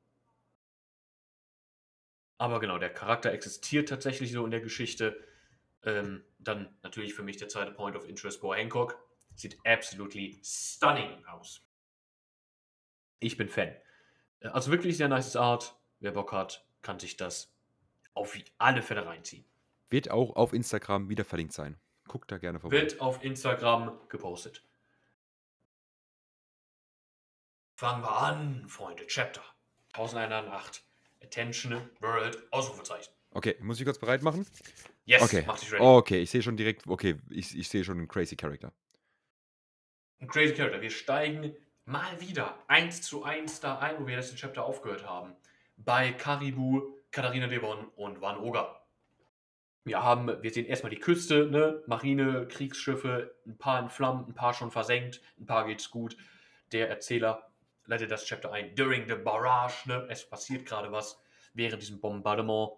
Aber 2.41 2.61
genau, 2.61 2.79
der 2.79 2.91
Charakter 2.93 3.33
existiert 3.33 3.89
tatsächlich 3.89 4.33
so 4.33 4.45
in 4.45 4.51
der 4.51 4.61
Geschichte. 4.61 5.23
Ähm, 5.85 6.25
dann 6.39 6.77
natürlich 6.83 7.15
für 7.15 7.23
mich 7.23 7.37
der 7.37 7.49
2. 7.49 7.71
Point 7.73 7.97
of 7.97 8.09
Interest, 8.09 8.41
Boa 8.41 8.57
Hancock. 8.57 8.99
Sieht 9.35 9.59
absolutely 9.65 10.41
stunning 10.45 11.25
aus. 11.27 11.65
Ich 13.21 13.37
bin 13.37 13.49
Fan. 13.49 13.77
Also, 14.41 14.73
wirklich 14.73 14.97
sehr 14.97 15.09
nices 15.09 15.37
Art. 15.37 15.77
Wer 16.01 16.11
Bock 16.13 16.33
hat, 16.33 16.67
kann 16.83 16.99
sich 16.99 17.17
das 17.17 17.55
auf 18.15 18.37
alle 18.59 18.83
Fälle 18.83 19.07
reinziehen. 19.07 19.45
Wird 19.91 20.11
auch 20.11 20.35
auf 20.35 20.53
Instagram 20.53 21.09
wieder 21.09 21.25
verlinkt 21.25 21.53
sein. 21.53 21.79
Guckt 22.13 22.31
da 22.31 22.37
gerne 22.37 22.61
vorbei. 22.61 22.77
Wird 22.77 23.01
auf 23.01 23.25
Instagram 23.25 23.99
gepostet. 24.11 24.63
Fangen 27.79 28.03
wir 28.03 28.15
an, 28.15 28.69
Freunde. 28.69 29.07
Chapter 29.07 29.41
1001 29.95 30.47
Nacht. 30.47 30.85
Attention 31.23 31.89
World, 32.01 32.37
Ausrufezeichen. 32.51 33.15
Okay, 33.31 33.57
muss 33.61 33.79
ich 33.79 33.87
kurz 33.87 33.99
bereit 33.99 34.23
machen? 34.23 34.45
Yes, 35.07 35.23
Okay. 35.23 35.43
mach 35.47 35.59
dich 35.59 35.73
ready. 35.73 35.83
Okay, 35.83 36.19
ich 36.21 36.31
sehe 36.31 36.43
schon 36.43 36.59
direkt 36.59 36.87
okay, 36.87 37.19
ich 37.31 37.57
ich 37.59 37.71
sehe 37.71 37.83
schon 37.83 37.99
'n 37.99 38.09
crazy 38.09 38.37
Character. 38.37 38.75
'N 40.21 40.29
crazy 40.29 40.53
Character. 40.53 40.83
Wir 40.83 40.91
steigen 40.91 41.57
mal 41.87 42.21
wieder 42.21 42.59
1:1 42.69 43.61
da 43.61 43.79
ein, 43.79 43.99
wo 43.99 44.07
wir 44.07 44.17
letzten 44.17 44.37
Chapter 44.37 44.65
aufgehört 44.67 45.07
haben. 45.07 45.35
Bei 45.79 46.13
Caribou, 46.13 46.99
Katharina 47.11 47.47
Devon 47.47 47.89
und 47.97 48.21
Van 48.21 48.37
Oga. 48.37 48.82
Wir 49.87 50.03
haben 50.03 50.43
wir 50.43 50.51
sehen 50.53 50.67
erst 50.67 50.85
mal 50.85 50.91
die 50.91 51.01
Küste, 51.01 51.47
ne? 51.47 51.83
Marine, 51.87 52.47
Kriegsschiffe, 52.47 53.35
'n 53.47 53.59
paar 53.59 53.81
in 53.81 53.89
Flammen, 53.89 54.27
'n 54.29 54.35
paar 54.35 54.55
schon 54.55 54.71
versenkt, 54.71 55.21
'n 55.41 55.47
paar 55.47 55.67
geht's 55.67 55.91
gut. 55.91 56.17
Der 56.71 56.89
Erzähler 56.89 57.51
leitet 57.87 58.11
das 58.13 58.25
Chapter 58.25 58.53
ein. 58.53 58.75
During 58.77 59.09
the 59.09 59.17
barrage, 59.17 59.89
ne? 59.89 60.07
Es 60.09 60.29
passiert 60.29 60.67
grade 60.67 60.93
was 60.93 61.21
während 61.55 61.83
diesem 61.83 62.01
Bombardement. 62.01 62.73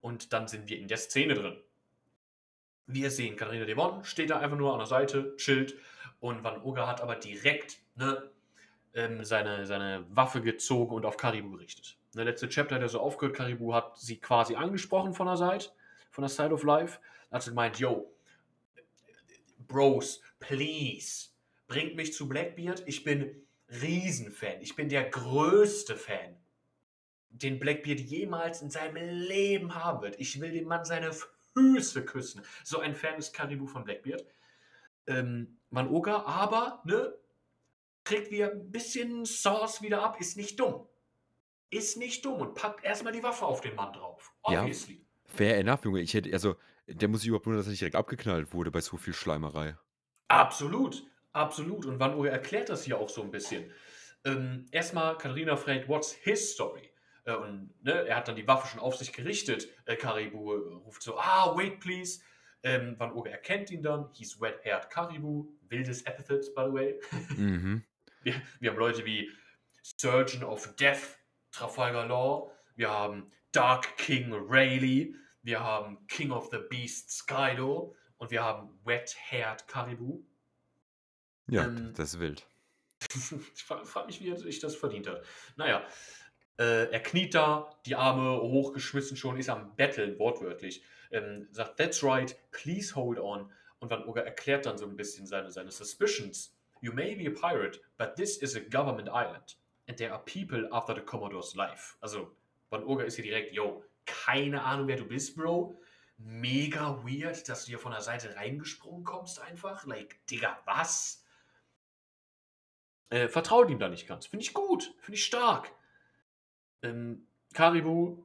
Und 0.00 0.32
dann 0.32 0.48
sind 0.48 0.68
wir 0.68 0.78
in 0.78 0.88
der 0.88 0.96
Szene 0.96 1.34
drin. 1.34 1.56
Wir 2.90 3.10
sehen 3.10 3.36
Katharina 3.36 3.66
Devon, 3.66 4.02
steht 4.02 4.30
da 4.30 4.38
einfach 4.38 4.56
nur 4.56 4.72
an 4.72 4.78
der 4.78 4.86
Seite, 4.86 5.36
chillt 5.36 5.74
und 6.20 6.42
Van 6.42 6.62
Oga 6.62 6.86
hat 6.86 7.02
aber 7.02 7.16
direkt, 7.16 7.76
ne, 7.96 8.30
ähm, 8.94 9.24
seine, 9.24 9.66
seine 9.66 10.06
Waffe 10.10 10.40
gezogen 10.42 10.94
und 10.94 11.04
auf 11.04 11.18
Karibu 11.18 11.50
gerichtet. 11.52 11.97
Der 12.14 12.24
letzte 12.24 12.48
Chapter 12.48 12.76
hat 12.76 12.82
er 12.82 12.88
so 12.88 13.00
aufgehört, 13.00 13.36
Karibu 13.36 13.74
hat 13.74 13.98
sie 13.98 14.18
quasi 14.18 14.54
angesprochen 14.54 15.12
von 15.14 15.26
der 15.26 15.36
Seite, 15.36 15.70
von 16.10 16.22
der 16.22 16.30
Side 16.30 16.52
of 16.52 16.62
Life. 16.62 17.00
Hat 17.30 17.42
sie 17.42 17.50
gemeint, 17.50 17.78
yo, 17.78 18.10
Bros, 19.66 20.22
please, 20.40 21.28
bringt 21.66 21.94
mich 21.94 22.14
zu 22.14 22.28
Blackbeard. 22.28 22.82
Ich 22.86 23.04
bin 23.04 23.46
Riesenfan. 23.68 24.60
Ich 24.60 24.74
bin 24.74 24.88
der 24.88 25.04
größte 25.10 25.94
Fan, 25.96 26.36
den 27.28 27.58
Blackbeard 27.58 28.00
jemals 28.00 28.62
in 28.62 28.70
seinem 28.70 28.96
Leben 28.96 29.74
haben 29.74 30.00
wird. 30.00 30.18
Ich 30.18 30.40
will 30.40 30.50
dem 30.52 30.68
Mann 30.68 30.86
seine 30.86 31.10
Füße 31.54 32.04
küssen. 32.06 32.42
So 32.64 32.80
ein 32.80 32.94
Fan 32.94 33.18
ist 33.18 33.34
Karibu 33.34 33.66
von 33.66 33.84
Blackbeard. 33.84 34.24
Ähm, 35.06 35.58
Manoga, 35.70 36.22
aber, 36.22 36.82
ne, 36.86 37.14
kriegt 38.04 38.30
wieder 38.30 38.52
ein 38.52 38.70
bisschen 38.70 39.26
Sauce 39.26 39.82
wieder 39.82 40.02
ab, 40.02 40.18
ist 40.18 40.38
nicht 40.38 40.58
dumm. 40.58 40.86
Ist 41.70 41.96
nicht 41.96 42.24
dumm 42.24 42.40
und 42.40 42.54
packt 42.54 42.84
erstmal 42.84 43.12
die 43.12 43.22
Waffe 43.22 43.44
auf 43.44 43.60
den 43.60 43.74
Mann 43.74 43.92
drauf. 43.92 44.32
Ja, 44.48 44.60
Obviously. 44.60 45.04
fair 45.26 45.58
enough, 45.58 45.84
Junge. 45.84 46.00
Ich 46.00 46.14
hätte, 46.14 46.32
also, 46.32 46.56
der 46.86 47.08
muss 47.08 47.20
sich 47.20 47.28
überhaupt 47.28 47.46
nur, 47.46 47.56
dass 47.56 47.66
er 47.66 47.70
nicht 47.70 47.80
direkt 47.80 47.96
abgeknallt 47.96 48.52
wurde 48.54 48.70
bei 48.70 48.80
so 48.80 48.96
viel 48.96 49.12
Schleimerei. 49.12 49.76
Absolut, 50.28 51.04
absolut. 51.32 51.84
Und 51.86 52.00
Van 52.00 52.14
Uwe 52.14 52.30
erklärt 52.30 52.68
das 52.70 52.84
hier 52.84 52.98
auch 52.98 53.08
so 53.08 53.22
ein 53.22 53.30
bisschen. 53.30 53.70
Ähm, 54.24 54.66
erstmal, 54.72 55.16
Katharina 55.18 55.56
fragt, 55.56 55.88
what's 55.88 56.12
his 56.12 56.52
story? 56.52 56.90
Äh, 57.24 57.34
und 57.34 57.70
ne, 57.82 58.06
er 58.06 58.16
hat 58.16 58.28
dann 58.28 58.36
die 58.36 58.46
Waffe 58.46 58.68
schon 58.68 58.80
auf 58.80 58.96
sich 58.96 59.12
gerichtet. 59.12 59.68
Äh, 59.84 59.96
Karibu 59.96 60.54
äh, 60.54 60.74
ruft 60.84 61.02
so, 61.02 61.18
ah, 61.18 61.54
wait 61.56 61.80
please. 61.80 62.20
Ähm, 62.62 62.98
Van 62.98 63.12
Uwe 63.12 63.30
erkennt 63.30 63.70
ihn 63.70 63.82
dann. 63.82 64.08
He's 64.12 64.40
wet-haired 64.40 64.90
Karibu. 64.90 65.46
Wildes 65.68 66.02
Epithet, 66.02 66.54
by 66.54 66.64
the 66.66 66.72
way. 66.72 67.00
Mhm. 67.36 67.84
Wir, 68.22 68.34
wir 68.58 68.70
haben 68.70 68.78
Leute 68.78 69.04
wie 69.04 69.30
Surgeon 69.96 70.42
of 70.42 70.74
Death, 70.74 71.17
Trafalgar 71.52 72.06
Law. 72.06 72.50
Wir 72.76 72.90
haben 72.90 73.30
Dark 73.52 73.96
King 73.96 74.32
Rayleigh. 74.32 75.14
Wir 75.42 75.60
haben 75.60 76.06
King 76.08 76.30
of 76.30 76.48
the 76.50 76.58
Beasts 76.68 77.24
Kaido. 77.26 77.94
Und 78.18 78.30
wir 78.30 78.42
haben 78.42 78.78
Wet-Haired 78.84 79.66
Karibu. 79.68 80.22
Ja, 81.48 81.64
Ähm, 81.64 81.92
das 81.96 82.14
ist 82.14 82.20
wild. 82.20 82.46
ich 83.54 83.64
frage 83.64 83.86
frag 83.86 84.06
mich, 84.06 84.20
wie 84.20 84.30
er 84.30 84.36
sich 84.36 84.58
das 84.58 84.76
verdient 84.76 85.06
hat. 85.06 85.24
Naja, 85.56 85.86
äh, 86.58 86.90
er 86.90 87.00
kniet 87.00 87.34
da, 87.34 87.70
die 87.86 87.94
Arme 87.94 88.40
hochgeschmissen 88.40 89.16
schon, 89.16 89.38
ist 89.38 89.48
am 89.48 89.76
Betteln, 89.76 90.18
wortwörtlich. 90.18 90.82
Ähm, 91.10 91.48
sagt, 91.52 91.78
that's 91.78 92.02
right, 92.02 92.36
please 92.50 92.94
hold 92.94 93.18
on. 93.18 93.50
Und 93.78 93.90
Van 93.90 94.04
Ogre 94.04 94.24
erklärt 94.24 94.66
dann 94.66 94.76
so 94.76 94.86
ein 94.86 94.96
bisschen 94.96 95.26
seine, 95.26 95.50
seine 95.50 95.70
Suspicions. 95.70 96.54
You 96.80 96.92
may 96.92 97.14
be 97.14 97.28
a 97.28 97.30
pirate, 97.30 97.80
but 97.96 98.16
this 98.16 98.36
is 98.38 98.56
a 98.56 98.60
government 98.60 99.08
island. 99.08 99.56
And 99.88 99.96
there 99.96 100.12
are 100.12 100.20
people 100.20 100.68
after 100.70 100.94
the 100.94 101.00
Commodore's 101.00 101.56
life. 101.56 101.96
Also, 102.00 102.36
Van 102.70 102.84
Ogre 102.84 103.04
ist 103.04 103.16
hier 103.16 103.24
direkt, 103.24 103.54
yo, 103.54 103.82
keine 104.04 104.62
Ahnung, 104.62 104.86
wer 104.86 104.96
du 104.96 105.04
bist, 105.04 105.34
Bro. 105.34 105.80
Mega 106.18 107.02
weird, 107.04 107.48
dass 107.48 107.64
du 107.64 107.70
hier 107.70 107.78
von 107.78 107.92
der 107.92 108.00
Seite 108.00 108.36
reingesprungen 108.36 109.04
kommst 109.04 109.40
einfach. 109.40 109.86
Like, 109.86 110.24
Digga, 110.26 110.60
was? 110.64 111.24
Äh, 113.10 113.28
vertraut 113.28 113.70
ihm 113.70 113.78
da 113.78 113.88
nicht 113.88 114.06
ganz. 114.06 114.26
Finde 114.26 114.44
ich 114.44 114.52
gut, 114.52 114.94
finde 115.00 115.16
ich 115.16 115.24
stark. 115.24 115.72
Ähm, 116.82 117.26
Karibu 117.54 118.24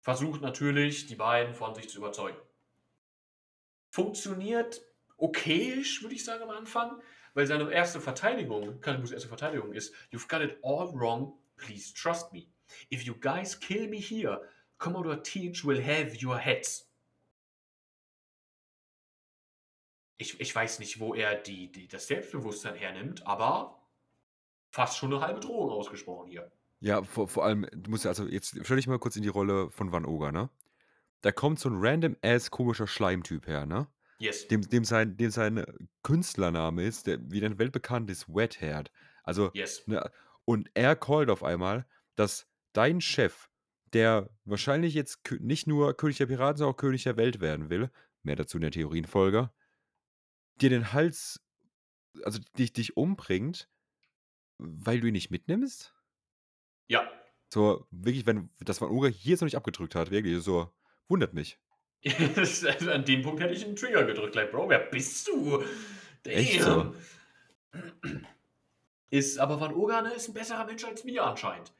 versucht 0.00 0.40
natürlich, 0.40 1.06
die 1.06 1.14
beiden 1.14 1.54
von 1.54 1.74
sich 1.74 1.88
zu 1.88 1.98
überzeugen. 1.98 2.38
Funktioniert 3.90 4.82
okayisch, 5.16 6.02
würde 6.02 6.14
ich 6.14 6.24
sagen, 6.24 6.42
am 6.42 6.50
Anfang, 6.50 7.00
weil 7.38 7.46
seine 7.46 7.70
erste 7.70 8.00
Verteidigung, 8.00 8.80
Karibus 8.80 9.12
erste 9.12 9.28
Verteidigung 9.28 9.72
ist, 9.72 9.94
You've 10.10 10.26
got 10.26 10.40
it 10.40 10.58
all 10.64 10.92
wrong, 10.92 11.38
please 11.56 11.94
trust 11.94 12.32
me. 12.32 12.48
If 12.90 13.04
you 13.04 13.14
guys 13.14 13.54
kill 13.60 13.86
me 13.86 13.98
here, 13.98 14.42
Commodore 14.78 15.22
Teach 15.22 15.64
will 15.64 15.80
have 15.80 16.18
your 16.20 16.36
heads. 16.36 16.90
Ich, 20.16 20.40
ich 20.40 20.52
weiß 20.52 20.80
nicht, 20.80 20.98
wo 20.98 21.14
er 21.14 21.36
die, 21.36 21.70
die, 21.70 21.86
das 21.86 22.08
Selbstbewusstsein 22.08 22.74
hernimmt, 22.74 23.24
aber 23.24 23.86
fast 24.72 24.98
schon 24.98 25.14
eine 25.14 25.22
halbe 25.22 25.38
Drohung 25.38 25.70
ausgesprochen 25.70 26.26
hier. 26.26 26.50
Ja, 26.80 27.04
vor, 27.04 27.28
vor 27.28 27.44
allem, 27.44 27.68
du 27.72 27.88
musst 27.88 28.02
ja, 28.02 28.10
also 28.10 28.26
jetzt 28.26 28.58
stell 28.64 28.78
dich 28.78 28.88
mal 28.88 28.98
kurz 28.98 29.14
in 29.14 29.22
die 29.22 29.28
Rolle 29.28 29.70
von 29.70 29.92
Van 29.92 30.06
Oga, 30.06 30.32
ne? 30.32 30.50
Da 31.20 31.30
kommt 31.30 31.60
so 31.60 31.68
ein 31.68 31.76
random-ass 31.78 32.50
komischer 32.50 32.88
Schleimtyp 32.88 33.46
her, 33.46 33.64
ne? 33.64 33.86
Yes. 34.18 34.48
Dem, 34.48 34.62
dem, 34.62 34.84
sein, 34.84 35.16
dem 35.16 35.30
sein 35.30 35.64
Künstlername 36.02 36.84
ist, 36.84 37.06
der 37.06 37.18
wie 37.30 37.40
der 37.40 37.58
weltbekannt 37.58 38.10
ist, 38.10 38.28
Wet-Haired. 38.28 38.90
Also, 39.22 39.50
Yes. 39.54 39.86
ne, 39.86 40.10
und 40.44 40.70
er 40.74 40.96
callt 40.96 41.30
auf 41.30 41.44
einmal, 41.44 41.86
dass 42.16 42.48
dein 42.72 43.00
Chef, 43.00 43.48
der 43.92 44.30
wahrscheinlich 44.44 44.94
jetzt 44.94 45.20
nicht 45.40 45.66
nur 45.66 45.96
König 45.96 46.18
der 46.18 46.26
Piraten, 46.26 46.58
sondern 46.58 46.74
auch 46.74 46.78
König 46.78 47.04
der 47.04 47.16
Welt 47.16 47.40
werden 47.40 47.70
will, 47.70 47.90
mehr 48.22 48.36
dazu 48.36 48.56
in 48.58 48.62
der 48.62 48.70
Theorienfolge, 48.72 49.50
dir 50.60 50.70
den 50.70 50.92
Hals, 50.92 51.40
also 52.24 52.40
dich, 52.58 52.72
dich 52.72 52.96
umbringt, 52.96 53.68
weil 54.58 55.00
du 55.00 55.06
ihn 55.06 55.12
nicht 55.12 55.30
mitnimmst? 55.30 55.94
Ja. 56.88 57.08
So, 57.52 57.86
wirklich, 57.90 58.26
wenn 58.26 58.50
das 58.58 58.80
Van 58.80 58.90
Oga 58.90 59.08
hier 59.08 59.36
noch 59.36 59.42
nicht 59.42 59.56
abgedrückt 59.56 59.94
hat, 59.94 60.10
wirklich, 60.10 60.42
so, 60.42 60.74
wundert 61.08 61.34
mich. 61.34 61.58
also 62.36 62.68
an 62.90 63.04
dem 63.04 63.22
Punkt 63.22 63.40
hätte 63.40 63.54
ich 63.54 63.64
einen 63.64 63.76
Trigger 63.76 64.04
gedrückt. 64.04 64.34
Like, 64.34 64.50
Bro, 64.50 64.68
wer 64.68 64.78
bist 64.78 65.26
du? 65.28 65.64
Echt 66.24 66.62
so? 66.62 66.94
Ist, 69.10 69.38
aber 69.38 69.60
Van 69.60 69.74
Ogane 69.74 70.12
ist 70.12 70.28
ein 70.28 70.34
besserer 70.34 70.64
Mensch 70.64 70.84
als 70.84 71.04
wir 71.04 71.24
anscheinend. 71.24 71.72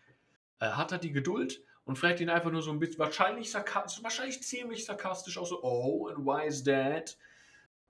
Er 0.59 0.77
hat 0.77 0.93
halt 0.93 1.05
die 1.05 1.13
Geduld 1.13 1.63
und 1.85 1.99
fragt 1.99 2.21
ihn 2.21 2.31
einfach 2.31 2.51
nur 2.51 2.63
so 2.63 2.71
ein 2.71 2.79
bisschen, 2.79 2.99
wahrscheinlich 2.99 3.51
sarkastisch, 3.51 4.03
wahrscheinlich 4.03 4.43
ziemlich 4.43 4.85
sarkastisch 4.85 5.39
auch 5.39 5.47
so, 5.47 5.63
oh, 5.63 6.09
and 6.09 6.19
why 6.19 6.47
is 6.47 6.65
that? 6.65 7.17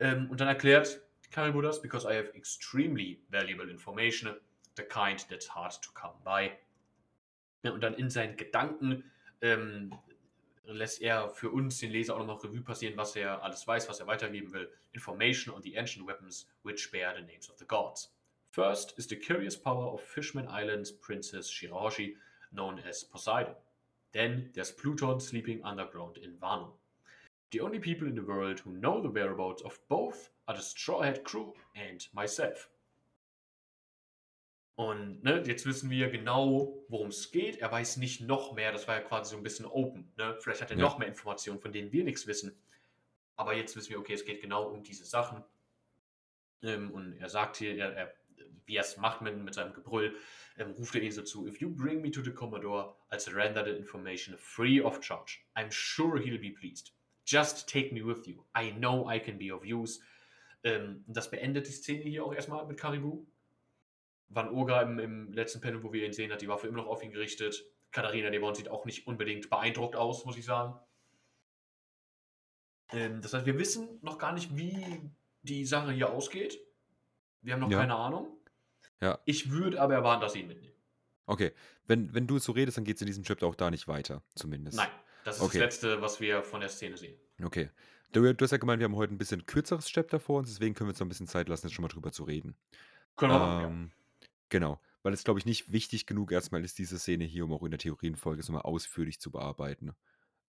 Ähm, 0.00 0.28
und 0.30 0.40
dann 0.40 0.48
erklärt 0.48 1.00
Karibu 1.30 1.60
das, 1.60 1.80
because 1.80 2.06
I 2.06 2.16
have 2.16 2.32
extremely 2.34 3.20
valuable 3.28 3.70
information, 3.70 4.34
the 4.76 4.82
kind 4.82 5.26
that's 5.28 5.54
hard 5.54 5.80
to 5.82 5.90
come 5.92 6.14
by. 6.24 6.50
Ja, 7.62 7.72
und 7.72 7.80
dann 7.82 7.94
in 7.94 8.08
seinen 8.08 8.36
Gedanken 8.36 9.04
ähm, 9.40 9.92
lässt 10.72 11.00
er 11.00 11.30
für 11.30 11.50
uns, 11.50 11.78
den 11.78 11.90
Leser, 11.90 12.14
auch 12.14 12.18
nochmal 12.18 12.36
Revue 12.36 12.60
passieren, 12.60 12.96
was 12.96 13.16
er 13.16 13.42
alles 13.42 13.66
weiß, 13.66 13.88
was 13.88 14.00
er 14.00 14.06
weitergeben 14.06 14.52
will. 14.52 14.68
Information 14.92 15.54
on 15.54 15.62
the 15.62 15.76
ancient 15.76 16.06
weapons 16.06 16.46
which 16.62 16.90
bear 16.90 17.14
the 17.14 17.22
names 17.22 17.48
of 17.48 17.56
the 17.58 17.64
gods. 17.64 18.14
First 18.50 18.98
is 18.98 19.06
the 19.06 19.16
curious 19.16 19.56
power 19.56 19.86
of 19.92 20.00
Fishman 20.00 20.48
Island's 20.48 20.90
Princess 20.90 21.50
Shirahoshi, 21.50 22.16
known 22.52 22.78
as 22.80 23.04
Poseidon. 23.04 23.54
Then 24.12 24.50
there's 24.54 24.72
Pluton 24.72 25.20
sleeping 25.20 25.62
underground 25.64 26.18
in 26.18 26.36
Wano. 26.38 26.72
The 27.50 27.60
only 27.60 27.78
people 27.78 28.08
in 28.08 28.14
the 28.14 28.22
world 28.22 28.60
who 28.60 28.72
know 28.72 29.00
the 29.00 29.10
whereabouts 29.10 29.62
of 29.62 29.78
both 29.88 30.30
are 30.48 30.56
the 30.56 30.62
Straw 30.62 31.02
Hat 31.02 31.24
Crew 31.24 31.54
and 31.76 32.06
myself. 32.12 32.68
Und 34.78 35.24
ne, 35.24 35.42
jetzt 35.44 35.66
wissen 35.66 35.90
wir 35.90 36.08
genau, 36.08 36.84
worum 36.86 37.08
es 37.08 37.32
geht. 37.32 37.56
Er 37.56 37.72
weiß 37.72 37.96
nicht 37.96 38.20
noch 38.20 38.52
mehr. 38.52 38.70
Das 38.70 38.86
war 38.86 38.94
ja 38.94 39.00
quasi 39.00 39.32
so 39.32 39.36
ein 39.36 39.42
bisschen 39.42 39.66
open. 39.66 40.12
Ne? 40.16 40.36
Vielleicht 40.38 40.60
hat 40.60 40.70
er 40.70 40.76
Ja. 40.76 40.84
noch 40.84 40.98
mehr 41.00 41.08
Informationen, 41.08 41.58
von 41.58 41.72
denen 41.72 41.90
wir 41.90 42.04
nichts 42.04 42.28
wissen. 42.28 42.56
Aber 43.34 43.54
jetzt 43.54 43.74
wissen 43.74 43.90
wir, 43.90 43.98
okay, 43.98 44.12
es 44.12 44.24
geht 44.24 44.40
genau 44.40 44.68
um 44.68 44.84
diese 44.84 45.04
Sachen. 45.04 45.42
Ähm, 46.62 46.92
und 46.92 47.14
er 47.14 47.28
sagt 47.28 47.56
hier, 47.56 47.76
er, 47.76 47.92
er, 47.92 48.14
wie 48.66 48.76
er 48.76 48.82
es 48.82 48.96
macht 48.98 49.20
mit, 49.20 49.36
mit 49.36 49.52
seinem 49.52 49.72
Gebrüll, 49.72 50.14
ähm, 50.58 50.70
ruft 50.70 50.94
er 50.94 51.02
ihn 51.02 51.10
so 51.10 51.22
zu: 51.22 51.48
If 51.48 51.60
you 51.60 51.74
bring 51.74 52.00
me 52.00 52.12
to 52.12 52.22
the 52.22 52.30
Commodore, 52.30 52.94
I'll 53.10 53.18
surrender 53.18 53.64
the 53.64 53.72
information 53.72 54.38
free 54.38 54.80
of 54.80 55.00
charge. 55.00 55.40
I'm 55.56 55.72
sure 55.72 56.20
he'll 56.20 56.40
be 56.40 56.50
pleased. 56.50 56.92
Just 57.26 57.68
take 57.68 57.92
me 57.92 58.00
with 58.06 58.28
you. 58.28 58.44
I 58.56 58.70
know 58.70 59.10
I 59.10 59.18
can 59.18 59.38
be 59.38 59.52
of 59.52 59.64
use. 59.64 60.00
Ähm, 60.62 61.02
das 61.08 61.28
beendet 61.32 61.66
die 61.66 61.72
Szene 61.72 62.04
hier 62.04 62.24
auch 62.24 62.32
erstmal 62.32 62.64
mit 62.64 62.78
Karibu. 62.78 63.26
Van 64.28 64.50
Oga 64.50 64.82
im, 64.82 64.98
im 64.98 65.32
letzten 65.32 65.60
Panel, 65.60 65.82
wo 65.82 65.92
wir 65.92 66.04
ihn 66.04 66.12
sehen, 66.12 66.30
hat 66.32 66.42
die 66.42 66.48
Waffe 66.48 66.66
immer 66.66 66.78
noch 66.78 66.86
auf 66.86 67.02
ihn 67.02 67.10
gerichtet. 67.10 67.64
Katharina 67.90 68.30
Devon 68.30 68.54
sieht 68.54 68.68
auch 68.68 68.84
nicht 68.84 69.06
unbedingt 69.06 69.48
beeindruckt 69.48 69.96
aus, 69.96 70.24
muss 70.26 70.36
ich 70.36 70.44
sagen. 70.44 70.78
Ähm, 72.90 73.20
das 73.22 73.34
heißt, 73.34 73.46
wir 73.46 73.58
wissen 73.58 73.98
noch 74.02 74.18
gar 74.18 74.32
nicht, 74.32 74.56
wie 74.56 75.10
die 75.42 75.64
Sache 75.64 75.92
hier 75.92 76.10
ausgeht. 76.10 76.58
Wir 77.42 77.54
haben 77.54 77.60
noch 77.60 77.70
Ja. 77.70 77.78
keine 77.78 77.94
Ahnung. 77.94 78.36
Ja. 79.00 79.18
Ich 79.24 79.50
würde 79.50 79.80
aber 79.80 79.94
erwarten, 79.94 80.22
dass 80.22 80.32
sie 80.32 80.40
ihn 80.40 80.48
mitnehmen. 80.48 80.74
Okay, 81.26 81.52
wenn, 81.86 82.14
wenn 82.14 82.26
du 82.26 82.38
so 82.38 82.52
redest, 82.52 82.78
dann 82.78 82.84
geht 82.84 82.96
es 82.96 83.02
in 83.02 83.06
diesem 83.06 83.22
Chapter 83.24 83.46
auch 83.46 83.54
da 83.54 83.70
nicht 83.70 83.86
weiter, 83.86 84.22
zumindest. 84.34 84.76
Nein, 84.78 84.88
das 85.24 85.36
ist 85.36 85.42
Okay. 85.42 85.58
das 85.58 85.64
Letzte, 85.66 86.00
was 86.02 86.20
wir 86.20 86.42
von 86.42 86.60
der 86.60 86.70
Szene 86.70 86.96
sehen. 86.96 87.18
Okay. 87.42 87.70
Du, 88.12 88.32
du 88.32 88.42
hast 88.44 88.50
ja 88.50 88.56
gemeint, 88.56 88.80
wir 88.80 88.84
haben 88.86 88.96
heute 88.96 89.14
ein 89.14 89.18
bisschen 89.18 89.44
kürzeres 89.44 89.86
Chapter 89.86 90.18
vor 90.18 90.38
uns, 90.38 90.48
deswegen 90.48 90.74
können 90.74 90.88
wir 90.88 90.92
uns 90.92 91.00
noch 91.00 91.06
ein 91.06 91.10
bisschen 91.10 91.26
Zeit 91.26 91.48
lassen, 91.50 91.66
jetzt 91.66 91.74
schon 91.74 91.82
mal 91.82 91.88
drüber 91.88 92.10
zu 92.12 92.24
reden. 92.24 92.56
Können 93.16 93.32
wir 93.32 93.38
machen, 93.38 93.90
ja. 93.90 93.90
Genau, 94.50 94.80
weil 95.02 95.12
es, 95.12 95.24
glaube 95.24 95.38
ich, 95.40 95.46
nicht 95.46 95.72
wichtig 95.72 96.06
genug 96.06 96.32
erstmal 96.32 96.64
ist, 96.64 96.78
diese 96.78 96.98
Szene 96.98 97.24
hier, 97.24 97.44
um 97.44 97.52
auch 97.52 97.62
in 97.64 97.70
der 97.70 97.78
Theorienfolge 97.78 98.42
so 98.42 98.52
mal 98.52 98.62
ausführlich 98.62 99.20
zu 99.20 99.30
bearbeiten. 99.30 99.92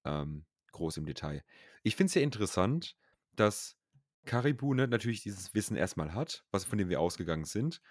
Ähm, 0.05 0.45
groß 0.71 0.97
im 0.97 1.05
Detail. 1.05 1.43
Ich 1.83 1.95
finde 1.95 2.07
es 2.07 2.13
sehr 2.13 2.23
interessant, 2.23 2.97
dass 3.33 3.77
Karibu 4.25 4.73
ne, 4.73 4.87
natürlich 4.87 5.23
dieses 5.23 5.53
Wissen 5.55 5.77
erstmal 5.77 6.13
hat, 6.13 6.45
was 6.51 6.65
von 6.65 6.77
dem 6.77 6.89
wir 6.89 7.01
ausgegangen 7.01 7.45
sind. 7.45 7.81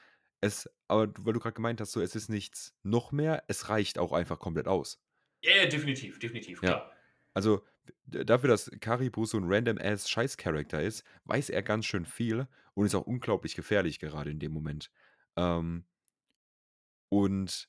Es 0.41 0.71
aber 0.89 1.13
weil 1.21 1.35
du 1.35 1.41
grad 1.41 1.55
gemeint 1.57 1.81
hast, 1.81 1.93
so, 1.93 2.01
es 2.03 2.17
ist 2.17 2.29
nichts 2.31 2.75
noch 2.83 3.13
mehr, 3.13 3.45
es 3.49 3.69
reicht 3.71 3.99
auch 3.99 4.13
einfach 4.13 4.39
komplett 4.41 4.69
aus. 4.69 4.99
Ja, 5.43 5.57
ja, 5.57 5.67
definitiv, 5.67 6.19
definitiv, 6.19 6.63
Ja. 6.63 6.81
klar. 6.81 6.93
Also, 7.35 7.65
dafür, 8.07 8.49
dass 8.49 8.71
Karibu 8.81 9.25
so 9.27 9.39
'n 9.39 9.45
random 9.47 9.79
ass 9.79 10.09
Scheiß-Character 10.11 10.83
ist, 10.83 11.05
weiß 11.25 11.51
er 11.51 11.63
ganz 11.63 11.87
schön 11.87 12.05
viel 12.05 12.49
und 12.75 12.87
ist 12.87 12.95
auch 12.95 13.07
unglaublich 13.07 13.55
gefährlich 13.55 14.01
gerade 14.01 14.31
in 14.31 14.41
dem 14.41 14.53
Moment. 14.53 14.91
Ähm 15.37 15.87
und 17.11 17.69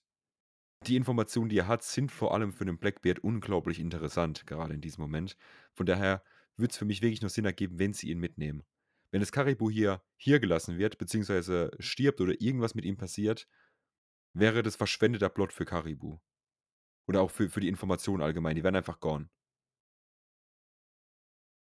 die 0.88 0.96
Informationen, 0.96 1.50
die 1.50 1.58
er 1.60 1.67
hat, 1.67 1.84
sind 1.84 2.12
vor 2.12 2.34
allem 2.34 2.53
für 2.53 2.65
'nen 2.65 2.79
Blackbeard 2.79 3.19
unglaublich 3.19 3.79
interessant, 3.79 4.48
gerade 4.48 4.74
in 4.74 4.81
diesem 4.81 5.01
Moment. 5.01 5.38
Von 5.75 5.86
daher 5.86 6.24
würde 6.58 6.72
es 6.72 6.77
für 6.77 6.86
mich 6.86 7.01
wirklich 7.01 7.22
nur 7.22 7.29
Sinn 7.29 7.46
ergeben, 7.46 7.79
wenn 7.79 7.93
sie 7.93 8.10
ihn 8.12 8.19
mitnehmen. 8.19 8.63
Wenn 9.12 9.22
das 9.22 9.31
Karibu 9.31 9.69
hier 9.72 10.03
hier 10.17 10.39
gelassen 10.39 10.77
wird, 10.77 10.98
beziehungsweise 10.98 11.72
stirbt 11.79 12.22
oder 12.22 12.39
irgendwas 12.41 12.75
mit 12.75 12.86
ihm 12.86 12.98
passiert, 12.98 13.48
wäre 14.34 14.63
das 14.63 14.75
verschwendeter 14.77 15.29
Plot 15.29 15.53
für 15.53 15.65
Karibu. 15.65 16.19
Oder 17.08 17.22
auch 17.22 17.31
für 17.31 17.50
für 17.50 17.62
die 17.62 17.69
Informationen 17.69 18.24
allgemein, 18.24 18.55
die 18.58 18.63
wären 18.63 18.75
einfach 18.77 19.00
gone. 19.01 19.29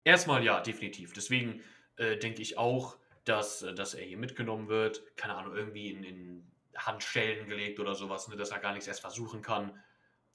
Erst 0.05 0.27
mal 0.27 0.45
ja, 0.45 0.61
definitiv. 0.61 1.13
Deswegen, 1.15 1.63
äh, 1.97 2.17
denke 2.19 2.43
ich 2.43 2.59
auch, 2.59 2.99
dass 3.25 3.63
äh, 3.63 3.75
dass 3.75 3.95
er 3.95 4.05
hier 4.05 4.19
mitgenommen 4.19 4.69
wird. 4.69 5.17
Keine 5.17 5.35
Ahnung, 5.35 5.55
irgendwie 5.57 5.91
in 5.91 6.05
in 6.05 6.53
Handschellen 6.77 7.47
gelegt 7.47 7.81
oder 7.81 7.95
so 7.95 8.09
was, 8.11 8.29
ne, 8.29 8.37
dass 8.37 8.51
er 8.51 8.59
gar 8.61 8.73
nichts 8.73 8.89
erst 8.89 9.01
versuchen 9.01 9.43
kann. 9.43 9.83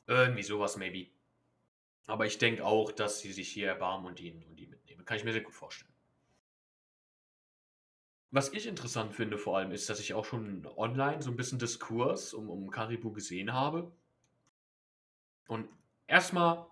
Irgendwie 0.08 0.44
so 0.44 0.60
was 0.60 0.78
maybe. 0.78 1.12
Aber 2.08 2.26
ich 2.26 2.38
denke 2.40 2.66
auch, 2.66 2.92
dass 2.92 3.20
sie 3.22 3.32
sich 3.34 3.50
hier 3.50 3.68
erbarmen 3.70 4.08
und 4.08 4.20
ihn 4.20 4.44
und 4.46 4.60
ihn 4.60 4.70
mitnehmen. 4.72 5.06
Kann 5.06 5.18
ich 5.18 5.24
mir 5.26 5.34
sehr 5.34 5.44
gut 5.44 5.56
vorstellen. 5.56 5.94
Was 8.32 8.54
ich 8.54 8.68
interessant 8.68 9.16
finde 9.16 9.40
vor 9.40 9.58
allem 9.58 9.72
ist, 9.72 9.90
dass 9.90 10.00
ich 10.00 10.14
auch 10.14 10.24
schon 10.26 10.68
online 10.78 11.22
so 11.22 11.32
'n 11.32 11.36
bisschen 11.36 11.58
Diskurs 11.58 12.34
um 12.34 12.50
um 12.50 12.70
Karibu 12.70 13.12
gesehen 13.12 13.54
habe. 13.54 13.92
Und 15.48 15.68
erst 16.08 16.34
mal, 16.34 16.68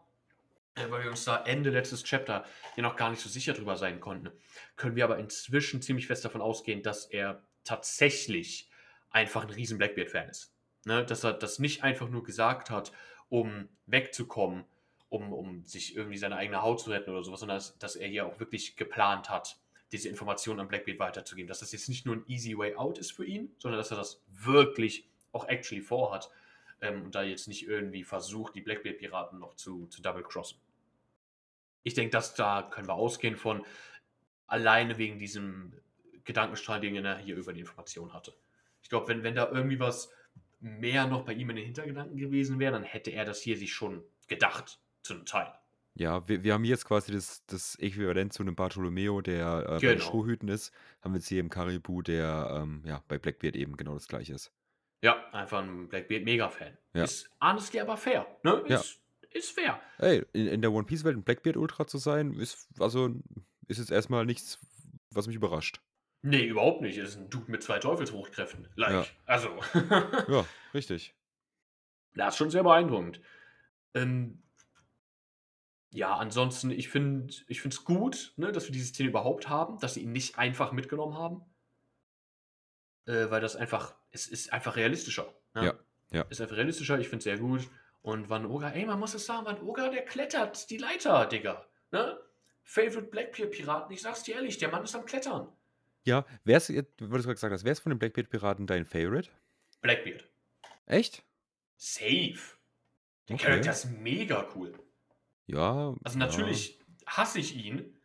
äh, 0.75 0.89
weil 0.91 1.03
wir 1.03 1.11
uns 1.11 1.25
da 1.25 1.43
Ende 1.45 1.71
letztes 1.71 2.03
Chapter 2.03 2.45
ja 2.75 2.83
noch 2.83 2.95
gar 2.97 3.09
nicht 3.11 3.21
so 3.21 3.29
sicher 3.29 3.53
drüber 3.53 3.77
sein 3.77 3.99
konnten, 4.01 4.31
können 4.77 4.95
wir 4.95 5.05
aber 5.05 5.19
inzwischen 5.19 5.81
ziemlich 5.81 6.07
fest 6.07 6.25
davon 6.25 6.41
ausgehen, 6.41 6.83
dass 6.83 7.05
er 7.07 7.43
tatsächlich 7.63 8.66
einfach 9.11 9.43
'n 9.45 9.49
riesen 9.51 9.77
Blackbeard-Fan 9.77 10.29
ist, 10.29 10.55
ne? 10.85 11.05
Dass 11.05 11.23
er 11.23 11.33
das 11.33 11.59
nicht 11.59 11.83
einfach 11.83 12.09
nur 12.09 12.23
gesagt 12.23 12.69
hat, 12.69 12.91
um 13.29 13.69
wegzukommen, 13.87 14.65
um 15.09 15.33
um 15.33 15.65
sich 15.65 15.95
irgendwie 15.95 16.17
seine 16.17 16.37
eigene 16.37 16.61
Haut 16.61 16.81
zu 16.81 16.89
retten 16.91 17.11
oder 17.11 17.23
so 17.23 17.31
was, 17.31 17.39
sondern 17.41 17.57
dass 17.57 17.77
dass 17.79 17.95
er 17.95 18.07
hier 18.09 18.25
auch 18.27 18.39
wirklich 18.39 18.75
geplant 18.77 19.29
hat, 19.29 19.59
diese 19.91 20.09
Informationen 20.09 20.59
an 20.61 20.67
Blackbeard 20.67 20.99
weiterzugeben. 20.99 21.47
Dass 21.47 21.59
das 21.59 21.71
jetzt 21.73 21.89
nicht 21.89 22.05
nur 22.05 22.15
'n 22.15 22.23
easy 22.27 22.57
way 22.57 22.75
out 22.75 22.97
ist 22.99 23.11
für 23.13 23.25
ihn, 23.25 23.55
sondern 23.59 23.79
dass 23.79 23.91
er 23.91 23.97
das 23.97 24.23
wirklich 24.27 25.09
auch 25.33 25.47
actually 25.47 25.81
vorhat, 25.81 26.29
ähm, 26.81 27.03
und 27.05 27.15
da 27.15 27.23
jetzt 27.23 27.47
nicht 27.47 27.67
irgendwie 27.67 28.03
versucht, 28.03 28.55
die 28.55 28.61
Blackbeard-Piraten 28.61 29.39
noch 29.39 29.55
zu 29.55 29.87
zu 29.87 30.01
double 30.01 30.23
crossen. 30.23 30.59
Ich 31.85 31.93
denke, 31.93 32.11
dass 32.11 32.33
da 32.33 32.63
können 32.63 32.87
wir 32.87 32.95
ausgehen 32.95 33.35
von 33.37 33.65
alleine 34.47 34.97
wegen 34.97 35.19
diesem 35.19 35.73
Gedankenstrang, 36.25 36.81
den 36.81 37.05
er 37.05 37.17
hier 37.19 37.35
über 37.37 37.53
die 37.53 37.61
Information 37.61 38.13
hatte. 38.13 38.35
Ich 38.87 38.89
glaube, 38.89 39.09
wenn 39.09 39.21
wenn 39.21 39.35
da 39.35 39.49
irgendwie 39.51 39.81
was 39.81 40.13
mehr 40.61 41.07
noch 41.07 41.25
bei 41.25 41.33
ihm 41.33 41.49
in 41.49 41.57
den 41.57 41.65
Hintergedanken 41.65 42.15
gewesen 42.15 42.57
wäre, 42.57 42.71
dann 42.71 42.83
hätte 42.83 43.11
er 43.11 43.25
das 43.25 43.41
hier 43.41 43.57
sich 43.57 43.73
schon 43.73 44.05
gedacht, 44.29 44.79
zu 45.03 45.13
'nem 45.13 45.25
Teil. 45.25 45.53
Ja, 45.95 46.27
wir 46.27 46.43
wir 46.43 46.53
haben 46.53 46.63
jetzt 46.63 46.85
quasi 46.85 47.11
das 47.11 47.43
das 47.47 47.75
Äquivalent 47.79 48.31
zu 48.33 48.43
'nem 48.43 48.55
Bartolomeo, 48.55 49.21
der, 49.21 49.65
äh, 49.67 49.81
bei 49.81 49.91
den 49.93 49.99
Genau. 49.99 49.99
Strohhüten 49.99 50.47
ist, 50.47 50.71
haben 51.01 51.13
wir 51.13 51.17
jetzt 51.19 51.27
hier 51.27 51.39
im 51.39 51.49
Karibu, 51.49 52.01
der, 52.03 52.49
ähm, 52.61 52.83
ja, 52.85 53.03
bei 53.07 53.17
Blackbeard 53.17 53.55
eben 53.55 53.77
genau 53.77 53.93
das 53.95 54.07
Gleiche 54.07 54.33
ist. 54.33 54.51
Ja, 55.03 55.29
einfach 55.31 55.61
'n 55.61 55.87
Blackbeard-Mega-Fan. 55.89 56.77
Ja. 56.95 57.07
Ist 57.07 57.29
honestly 57.41 57.79
aber 57.79 57.97
fair, 57.97 58.25
ne? 58.43 58.63
Ja. 58.69 58.83
Ist 58.83 59.01
ist 59.31 59.51
fair. 59.51 59.79
Ey, 59.99 60.23
in 60.33 60.47
in 60.47 60.61
der 60.61 60.71
One-Piece-Welt 60.71 61.15
'n 61.17 61.23
Blackbeard-Ultra 61.23 61.87
zu 61.87 61.97
sein, 61.97 62.33
ist 62.33 62.67
also, 62.79 63.09
ist 63.67 63.79
jetzt 63.79 63.91
erst 63.91 64.09
mal 64.11 64.25
nichts, 64.25 64.59
was 65.11 65.25
mich 65.27 65.35
überrascht. 65.35 65.81
Ne, 66.29 66.43
überhaupt 66.43 66.81
nicht. 66.81 66.97
Er 66.97 67.05
ist 67.05 67.15
'n 67.17 67.29
Dude 67.29 67.49
mit 67.49 67.63
2 67.63 67.79
Teufelsfruchtkräften. 67.79 68.67
Ja. 68.75 68.89
Like, 68.89 69.13
also 69.25 69.49
Ja, 70.27 70.45
richtig. 70.73 71.13
Ja, 72.15 72.27
ist 72.29 72.37
schon 72.37 72.49
sehr 72.49 72.63
beeindruckend. 72.63 73.21
Ähm 73.93 74.41
ja, 75.93 76.15
ansonsten, 76.17 76.69
ich 76.71 76.89
finde 76.89 77.33
ich 77.47 77.63
es 77.65 77.83
gut, 77.85 78.33
ne, 78.35 78.51
dass 78.51 78.65
wir 78.65 78.73
diese 78.73 78.87
Szene 78.87 79.09
überhaupt 79.09 79.47
haben, 79.47 79.79
dass 79.79 79.93
sie 79.93 80.01
ihn 80.01 80.11
nicht 80.11 80.37
einfach 80.37 80.71
mitgenommen 80.73 81.15
haben. 81.17 81.41
Äh, 83.07 83.29
weil 83.31 83.41
das 83.41 83.55
einfach 83.55 83.95
es 84.11 84.27
ist 84.27 84.51
einfach 84.53 84.75
realistischer, 84.75 85.33
Ja, 85.55 85.61
ne? 85.63 85.79
ja. 86.11 86.21
Ist 86.29 86.41
einfach 86.41 86.57
realistischer, 86.57 86.99
ich 86.99 87.07
finde 87.07 87.19
es 87.19 87.23
sehr 87.23 87.37
gut. 87.37 87.67
Und 88.01 88.29
Van 88.29 88.45
Oga 88.45 88.69
ey, 88.71 88.85
man 88.85 88.99
muss 88.99 89.13
es 89.13 89.25
sagen, 89.25 89.45
Van 89.45 89.61
Oga, 89.61 89.89
der 89.89 90.03
klettert 90.03 90.69
die 90.69 90.77
Leiter, 90.77 91.25
Digga, 91.25 91.65
ne? 91.91 92.19
Favorite 92.63 93.07
Blackbeard-Piraten, 93.07 93.93
ich 93.93 94.01
sage 94.01 94.17
es 94.17 94.23
dir 94.23 94.35
ehrlich, 94.35 94.57
der 94.57 94.69
Mann 94.69 94.83
ist 94.83 94.93
am 94.95 95.05
Klettern. 95.05 95.47
Ja, 96.07 96.25
wer 96.45 96.55
ist 96.55 96.69
weil 96.69 96.85
du's 96.97 97.25
grad 97.25 97.35
gesagt 97.35 97.51
hast, 97.53 97.65
wer 97.65 97.73
ist 97.73 97.81
von 97.81 97.89
den 97.89 97.99
Blackbeard-Piraten 97.99 98.65
dein 98.65 98.85
Favorite? 98.85 99.29
Blackbeard. 99.81 100.23
Echt? 100.85 101.25
Safe. 101.75 102.57
Der 103.29 103.35
Okay. 103.35 103.45
Charakter 103.45 103.71
ist 103.71 103.85
mega 103.85 104.47
cool. 104.55 104.73
Ja, 105.47 105.95
Also, 106.03 106.17
ja. 106.17 106.25
natürlich 106.25 106.79
hasse 107.05 107.39
ich 107.39 107.55
ihn, 107.55 107.97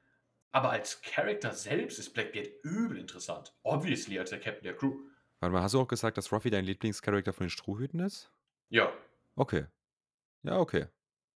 aber 0.52 0.70
als 0.70 1.02
Character 1.02 1.52
selbst 1.52 1.98
ist 1.98 2.14
Blackbeard 2.14 2.48
übel 2.64 2.98
interessant. 2.98 3.54
Obviously 3.62 4.18
als 4.18 4.30
der 4.30 4.40
Captain 4.40 4.64
der 4.64 4.76
Crew. 4.76 4.96
Warte 5.40 5.52
mal, 5.52 5.62
hast 5.62 5.74
du 5.74 5.80
auch 5.80 5.88
gesagt, 5.88 6.18
dass 6.18 6.32
Ruffy 6.32 6.50
dein 6.50 6.64
Lieblings-Character 6.64 7.32
von 7.32 7.46
den 7.46 7.50
Strohhüten 7.50 8.00
ist? 8.00 8.32
Ja. 8.70 8.92
Okay. 9.36 9.66
Ja, 10.44 10.58
okay. 10.58 10.88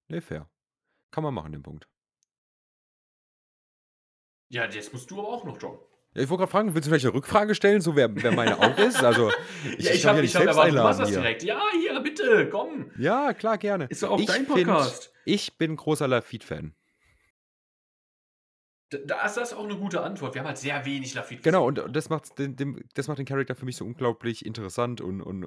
Ne, 0.08 0.20
fair. 0.22 0.50
Kann 1.12 1.24
man 1.24 1.34
machen, 1.34 1.52
den 1.52 1.62
Punkt. 1.62 1.88
Ja, 4.48 4.64
jetzt 4.68 4.92
musst 4.92 5.08
du 5.10 5.20
aber 5.20 5.28
auch 5.28 5.44
noch 5.44 5.56
droppen. 5.58 5.86
Ja, 6.16 6.22
ich 6.22 6.30
wollte 6.30 6.40
grad 6.44 6.50
fragen, 6.50 6.74
willst 6.74 6.86
du 6.86 6.90
vielleicht 6.90 7.04
'ne 7.04 7.12
Rückfrage 7.12 7.54
stellen, 7.54 7.82
so 7.82 7.94
wer 7.94 8.22
wer 8.22 8.32
meine 8.32 8.58
auch 8.58 8.78
ist? 8.78 9.02
Also, 9.04 9.34
ich 9.76 9.84
Ja, 9.84 9.92
ich 9.92 10.06
ich 10.06 10.06
habe 10.06 10.16
ja 10.16 10.22
ich 10.22 10.22
nicht 10.22 10.34
habe 10.36 10.48
selbst 10.48 10.48
erwartet, 10.48 10.76
du 10.78 10.82
machst 10.82 10.98
einladen 10.98 11.00
das 11.00 11.12
direkt. 11.12 11.42
Ja, 11.42 11.60
hier, 11.78 12.00
bitte, 12.00 12.48
komm. 12.50 12.90
Ja, 12.94 13.34
klar, 13.34 13.58
gerne. 13.58 13.90
Ist 13.90 14.02
doch 14.02 14.10
auch 14.10 14.22
Ich 14.22 14.26
dein 14.26 14.46
Podcast. 14.46 15.12
ich 15.24 15.58
bin 15.58 15.76
großer 15.76 16.08
Lafitte-Fan. 16.08 16.74
Da 18.92 19.24
ist 19.26 19.36
das 19.36 19.52
auch 19.52 19.66
'ne 19.66 19.76
gute 19.76 20.00
Antwort. 20.02 20.34
Wir 20.34 20.40
haben 20.42 20.46
halt 20.48 20.58
sehr 20.58 20.84
wenig 20.84 21.14
Lafitte 21.14 21.42
Genau, 21.44 21.66
und 21.66 21.78
und 21.78 21.94
das 21.94 22.08
macht's 22.08 22.34
den 22.34 22.56
dem 22.56 22.82
das 22.94 23.08
macht 23.08 23.18
den 23.18 23.26
Charakter 23.26 23.54
für 23.54 23.64
mich 23.66 23.76
so 23.76 23.84
unglaublich 23.84 24.44
interessant 24.44 25.00
und 25.00 25.20
und, 25.20 25.44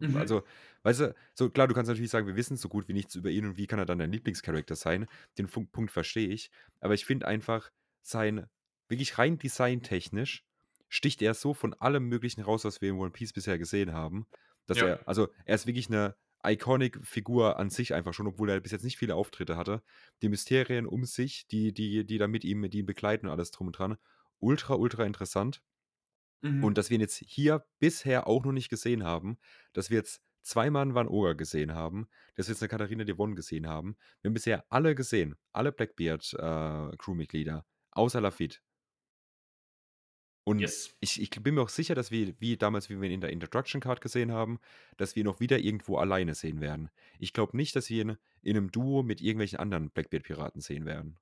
Mhm. 0.00 0.16
also, 0.16 0.42
weißt 0.82 1.00
du, 1.00 1.14
so 1.34 1.50
klar, 1.50 1.68
du 1.68 1.74
kannst 1.74 1.88
natürlich 1.88 2.10
sagen, 2.10 2.26
wir 2.26 2.36
wissen 2.36 2.56
so 2.56 2.68
gut 2.68 2.86
wie 2.88 2.92
nichts 2.92 3.14
über 3.14 3.30
ihn 3.30 3.46
und 3.46 3.56
wie 3.56 3.66
kann 3.66 3.78
er 3.78 3.86
dann 3.86 3.98
dein 3.98 4.12
Lieblings-Character 4.12 4.76
sein? 4.76 5.06
Den 5.38 5.48
Punkt 5.48 5.90
verstehe 5.90 6.28
ich, 6.28 6.50
aber 6.80 6.94
ich 6.94 7.04
finde 7.04 7.26
einfach, 7.26 7.70
sein 8.02 8.46
wirklich 8.92 9.18
rein 9.18 9.38
designtechnisch 9.38 10.44
sticht 10.90 11.22
er 11.22 11.34
so 11.34 11.54
von 11.54 11.74
allem 11.74 12.08
Möglichen 12.08 12.42
raus, 12.42 12.64
was 12.66 12.82
wir 12.82 12.90
in 12.90 12.96
One 12.98 13.12
Piece 13.12 13.34
bisher 13.34 13.58
gesehen 13.58 13.92
haben, 13.94 14.28
dass 14.66 14.80
Ja. 14.80 14.86
er 14.86 15.02
also, 15.08 15.28
er 15.46 15.56
ist 15.56 15.66
wirklich 15.68 15.90
'ne 15.90 16.16
Iconic-Figur 16.46 17.58
an 17.58 17.70
sich 17.70 17.94
einfach 17.94 18.14
schon, 18.14 18.28
obwohl 18.28 18.50
er 18.50 18.60
bis 18.60 18.72
jetzt 18.72 18.84
nicht 18.84 18.98
viele 18.98 19.16
Auftritte 19.16 19.56
hatte. 19.58 19.82
Die 20.22 20.28
Mysterien 20.30 20.86
um 20.86 21.04
sich, 21.06 21.48
die 21.48 21.72
die 21.74 22.06
die 22.06 22.18
da 22.18 22.28
mit 22.28 22.44
ihm 22.44 22.68
die 22.70 22.80
ihn 22.80 22.86
begleiten 22.86 23.26
und 23.28 23.32
alles 23.32 23.52
drum 23.52 23.68
und 23.68 23.78
dran, 23.78 23.96
ultra, 24.40 24.74
ultra 24.76 25.04
interessant. 25.06 25.60
Mhm. 26.42 26.62
Und 26.62 26.78
dass 26.78 26.90
wir 26.90 26.94
ihn 26.94 27.00
jetzt 27.00 27.16
hier 27.26 27.66
bisher 27.80 28.28
auch 28.28 28.44
noch 28.44 28.52
nicht 28.52 28.68
gesehen 28.68 29.02
haben, 29.02 29.38
dass 29.72 29.90
wir 29.90 29.96
jetzt 29.98 30.22
zweimal 30.42 30.84
'n 30.86 30.94
Van 30.94 31.08
Oga 31.08 31.32
gesehen 31.32 31.74
haben, 31.74 32.06
dass 32.36 32.46
wir 32.46 32.52
jetzt 32.52 32.62
'ne 32.62 32.68
Katharina 32.68 33.02
Devon 33.02 33.34
gesehen 33.34 33.66
haben. 33.66 33.96
Wir 34.20 34.28
haben 34.28 34.34
bisher 34.34 34.64
alle 34.70 34.94
gesehen, 34.94 35.34
alle 35.52 35.72
Blackbeard, 35.72 36.34
äh, 36.34 36.96
Crewmitglieder, 36.98 37.66
außer 37.90 38.20
Lafitte. 38.20 38.60
Und 40.46 40.68
Yes. 40.68 40.92
ich 41.00 41.20
ich 41.20 41.30
bin 41.30 41.54
mir 41.54 41.62
auch 41.62 41.68
sicher, 41.68 41.94
dass 41.94 42.10
wir 42.10 42.34
wie 42.40 42.56
damals, 42.56 42.90
wie 42.90 43.00
wir 43.00 43.08
ihn 43.08 43.14
in 43.14 43.20
der 43.20 43.30
Introduction 43.30 43.80
Card 43.80 44.00
gesehen 44.00 44.32
haben, 44.32 44.58
dass 44.96 45.14
wir 45.14 45.22
ihn 45.22 45.28
auch 45.28 45.38
wieder 45.40 45.58
irgendwo 45.58 45.98
alleine 45.98 46.34
sehen 46.34 46.60
werden. 46.60 46.90
Ich 47.20 47.32
glaube 47.32 47.56
nicht, 47.56 47.76
dass 47.76 47.88
wir 47.90 48.02
ihn 48.02 48.16
in 48.42 48.54
'nem 48.56 48.70
Duo 48.72 49.02
mit 49.04 49.20
irgendwelchen 49.20 49.58
anderen 49.60 49.90
Blackbeard-Piraten 49.90 50.60
sehen 50.60 50.84
werden. 50.84 51.18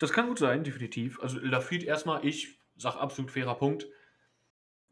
Das 0.00 0.12
kann 0.12 0.28
gut 0.28 0.38
sein, 0.38 0.62
definitiv. 0.62 1.20
Also, 1.20 1.38
Lafitte 1.40 1.86
erst 1.86 2.06
mal, 2.06 2.24
ich 2.24 2.60
sage 2.76 2.98
absolut 2.98 3.30
fairer 3.32 3.56
Punkt. 3.56 3.88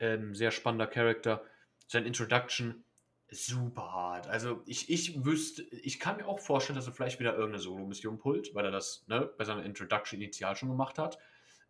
Ähm, 0.01 0.35
sehr 0.35 0.51
spannender 0.51 0.87
Character. 0.87 1.45
Sein 1.89 2.07
Introduction 2.07 2.85
super 3.31 3.93
hart. 3.93 4.27
Also, 4.29 4.63
ich 4.67 4.91
ich 4.91 5.25
wüsste 5.25 5.63
ich 5.65 5.99
kann 6.01 6.17
mir 6.19 6.27
auch 6.29 6.41
vorstellen, 6.41 6.77
dass 6.77 6.87
er 6.87 6.93
vielleicht 6.93 7.21
wieder 7.21 7.35
irgend 7.37 7.55
'ne 7.55 7.59
Solo-Mission 7.61 8.19
pullt, 8.19 8.55
weil 8.55 8.65
er 8.67 8.71
das, 8.71 9.05
ne, 9.09 9.31
bei 9.39 9.45
seiner 9.45 9.65
Introduction 9.65 10.21
initial 10.21 10.57
schon 10.57 10.69
gemacht 10.71 10.99
hat. 10.99 11.19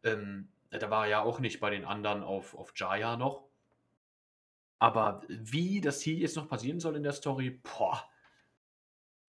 Ähm, 0.06 0.48
da 0.70 0.90
war 0.90 1.04
er 1.04 1.10
ja 1.10 1.22
auch 1.22 1.38
nicht 1.38 1.60
bei 1.60 1.70
den 1.70 1.84
anderen 1.84 2.22
auf 2.22 2.54
auf 2.56 2.72
Jaya 2.76 3.16
noch. 3.16 3.44
Aber 4.78 5.22
wie 5.28 5.80
das 5.80 6.02
hier 6.02 6.14
jetzt 6.16 6.36
noch 6.36 6.48
passieren 6.48 6.80
soll 6.80 6.96
in 6.96 7.02
der 7.02 7.12
Story, 7.12 7.50
boah. 7.50 8.08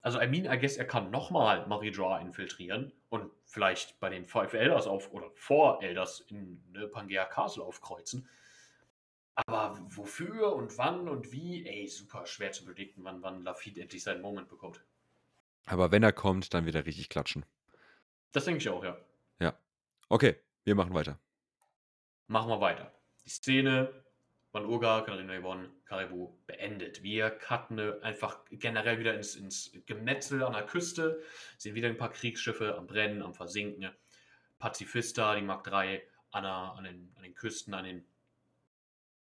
Also, 0.02 0.22
I 0.22 0.28
mean, 0.28 0.46
I 0.46 0.58
guess, 0.60 0.78
er 0.78 0.86
kann 0.86 1.10
noch 1.12 1.32
mal 1.32 1.66
Marie 1.68 1.90
Joie 1.90 2.22
infiltrieren 2.22 2.94
und 3.10 3.32
vielleicht 3.46 4.00
bei 4.00 4.10
den 4.10 4.26
Five 4.26 4.54
Elders 4.54 4.88
auf 4.88 5.12
oder 5.12 5.30
Four 5.36 5.82
Elders 5.82 6.22
in, 6.22 6.64
ne, 6.72 6.88
Pangea 6.88 7.26
Castle 7.26 7.64
aufkreuzen. 7.64 8.28
Aber 9.36 9.80
wofür 9.90 10.56
und 10.56 10.78
wann 10.78 11.08
und 11.08 11.32
wie, 11.32 11.66
ey, 11.68 11.88
super 11.88 12.26
schwer 12.26 12.52
zu 12.52 12.66
predikten, 12.66 13.04
wann, 13.04 13.22
wann 13.22 13.44
Lafitte 13.44 13.82
endlich 13.82 14.04
seinen 14.04 14.22
Moment 14.22 14.50
bekommt. 14.50 14.84
Aber 15.66 15.92
wenn 15.92 16.04
er 16.04 16.14
kommt, 16.14 16.54
dann 16.54 16.66
wird 16.66 16.76
er 16.76 16.86
richtig 16.86 17.10
klatschen. 17.10 17.46
Das 18.32 18.46
denke 18.46 18.60
ich 18.60 18.70
auch, 18.70 18.84
ja. 18.84 18.98
Ja. 19.40 19.58
Okay, 20.10 20.38
wir 20.68 20.76
machen 20.76 20.94
weiter. 20.94 21.18
Machen 22.28 22.50
wir 22.50 22.60
weiter. 22.60 22.92
Die 23.24 23.30
Szene 23.30 24.04
von 24.52 24.66
Urga, 24.66 25.00
Katharina 25.00 25.40
Yvonne, 25.40 25.72
Karibu 25.86 26.38
beendet. 26.46 27.02
Wir 27.02 27.30
cutten 27.30 27.80
einfach 28.04 28.44
generell 28.52 29.00
wieder 29.00 29.14
ins, 29.14 29.36
ins 29.38 29.72
Gemetzel 29.86 30.44
an 30.44 30.52
der 30.52 30.66
Küste, 30.66 31.24
sehen 31.58 31.74
wieder 31.74 31.88
ein 31.88 31.96
paar 31.96 32.12
Kriegsschiffe 32.12 32.76
am 32.76 32.86
Brennen, 32.86 33.22
am 33.22 33.34
Versinken. 33.34 33.90
Pazifista, 34.60 35.36
die 35.36 35.42
Mark 35.42 35.66
III, 35.68 36.02
an, 36.32 36.44
der, 36.44 36.52
an, 36.52 36.84
den, 36.84 37.14
an 37.16 37.24
den 37.24 37.34
Küsten, 37.34 37.74
an 37.74 37.86
den 37.86 38.06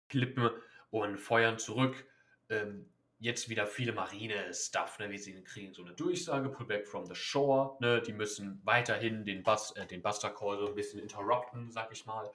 Klippen 0.10 0.50
und 0.90 1.20
feuern 1.20 1.58
zurück. 1.58 2.06
Ähm, 2.50 2.92
jetzt 3.20 3.50
wieder 3.50 3.68
viele 3.68 3.92
Marine-Stuff. 3.92 5.00
Ne? 5.00 5.10
Wir 5.12 5.20
sehen, 5.20 5.44
kriegen 5.44 5.74
so 5.74 5.84
eine 5.84 5.94
Durchsage, 5.94 6.50
Pullback 6.50 6.88
from 6.88 7.06
the 7.06 7.16
Shore. 7.16 7.78
Ne? 7.82 8.02
Die 8.02 8.14
müssen 8.14 8.62
weiterhin 8.64 9.26
den, 9.26 9.44
Bus, 9.44 9.72
äh, 9.72 9.86
den 9.86 10.02
Buster 10.02 10.30
Call 10.30 10.58
so 10.58 10.68
ein 10.68 10.76
bisschen 10.76 11.00
interrupten, 11.00 11.72
sag 11.72 11.92
ich 11.92 12.06
mal. 12.06 12.32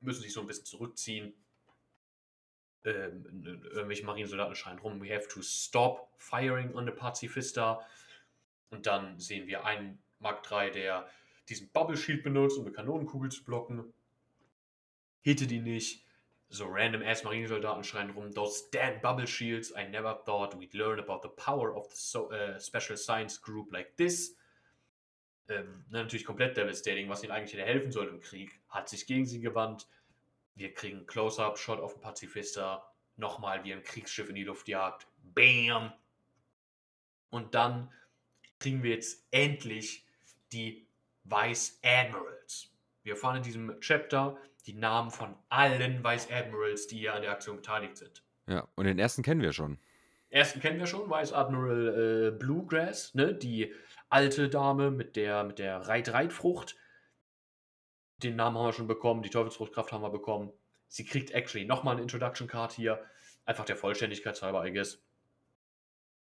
Müssen 0.00 0.22
sich 0.22 0.32
so 0.32 0.40
ein 0.40 0.46
bisschen 0.46 0.66
zurückziehen. 0.66 1.32
Ähm, 2.84 3.24
irgendwelche 3.72 4.04
Marinesoldaten 4.04 4.54
schreien 4.54 4.78
rum, 4.78 5.00
we 5.00 5.14
have 5.14 5.28
to 5.28 5.42
stop 5.42 6.08
firing 6.16 6.74
on 6.74 6.84
the 6.84 6.92
Pazifista. 6.92 7.80
Und 8.70 8.86
dann 8.86 9.18
sehen 9.18 9.46
wir 9.46 9.64
einen 9.64 10.02
Mark 10.18 10.48
III, 10.50 10.72
der 10.72 11.08
diesen 11.48 11.70
Bubble 11.70 11.96
Shield 11.96 12.22
benutzt, 12.22 12.58
um 12.58 12.66
eine 12.66 12.74
Kanonenkugel 12.74 13.30
zu 13.30 13.44
blocken. 13.44 13.92
Hittet 15.20 15.50
ihn 15.50 15.64
nicht. 15.64 16.04
So 16.50 16.66
random 16.66 17.02
ass 17.02 17.24
Marinesoldaten 17.24 17.84
schreien 17.84 18.10
rum, 18.10 18.32
those 18.32 18.70
damn 18.70 19.00
bubble 19.00 19.26
shields, 19.26 19.72
I 19.76 19.86
never 19.86 20.14
thought 20.24 20.56
we'd 20.56 20.74
learn 20.74 20.98
about 20.98 21.20
the 21.22 21.28
power 21.28 21.74
of 21.74 21.88
the 21.90 21.96
so, 21.96 22.30
uh, 22.30 22.58
special 22.58 22.96
science 22.96 23.36
group 23.38 23.70
like 23.70 23.96
this. 23.96 24.34
Ähm, 25.50 25.84
natürlich 25.90 26.24
komplett 26.24 26.56
devastating, 26.56 27.08
was 27.08 27.22
ihnen 27.22 27.32
eigentlich 27.32 27.52
hätte 27.52 27.66
helfen 27.66 27.92
soll 27.92 28.08
im 28.08 28.20
Krieg, 28.20 28.60
hat 28.68 28.88
sich 28.88 29.06
gegen 29.06 29.26
sie 29.26 29.40
gewandt. 29.40 29.86
Wir 30.54 30.72
kriegen 30.72 31.06
Close-Up-Shot 31.06 31.80
auf 31.80 31.94
den 31.94 32.00
Pazifista, 32.00 32.90
nochmal 33.16 33.62
wie 33.64 33.72
ein 33.72 33.82
Kriegsschiff 33.82 34.28
in 34.28 34.34
die 34.34 34.44
Luft 34.44 34.68
jagt. 34.68 35.06
Bam! 35.34 35.92
Und 37.30 37.54
dann 37.54 37.92
kriegen 38.58 38.82
wir 38.82 38.92
jetzt 38.92 39.26
endlich 39.30 40.06
die 40.52 40.86
Vice 41.24 41.78
Admirals. 41.82 42.72
Wir 43.02 43.12
erfahren 43.14 43.36
in 43.36 43.42
diesem 43.42 43.80
Chapter 43.80 44.38
die 44.68 44.74
Namen 44.74 45.10
von 45.10 45.34
allen 45.48 46.04
Vice 46.04 46.30
Admirals, 46.30 46.86
die 46.86 46.98
hier 46.98 47.14
an 47.14 47.22
der 47.22 47.32
Aktion 47.32 47.56
beteiligt 47.56 47.96
sind. 47.96 48.22
Ja, 48.46 48.68
und 48.76 48.84
den 48.84 48.98
ersten 48.98 49.22
kennen 49.22 49.40
wir 49.40 49.52
schon. 49.52 49.78
Ersten 50.28 50.60
kennen 50.60 50.78
wir 50.78 50.86
schon, 50.86 51.10
Vice 51.10 51.32
Admiral 51.32 52.28
äh, 52.28 52.30
Bluegrass, 52.38 53.14
ne? 53.14 53.34
die 53.34 53.72
alte 54.10 54.50
Dame 54.50 54.90
mit 54.90 55.16
der, 55.16 55.42
mit 55.44 55.58
der 55.58 55.88
Reit-Reit-Frucht. 55.88 56.76
Den 58.22 58.36
Namen 58.36 58.58
haben 58.58 58.66
wir 58.66 58.72
schon 58.74 58.86
bekommen, 58.86 59.22
die 59.22 59.30
Teufelsfruchtkraft 59.30 59.90
haben 59.90 60.02
wir 60.02 60.10
bekommen. 60.10 60.52
Sie 60.88 61.04
kriegt 61.04 61.30
actually 61.30 61.66
nochmal 61.66 61.94
eine 61.94 62.02
Introduction 62.02 62.46
Card 62.46 62.72
hier, 62.72 63.02
einfach 63.46 63.64
der 63.64 63.76
Vollständigkeit 63.76 64.40
halber, 64.42 64.66
I 64.66 64.72
guess. 64.72 65.02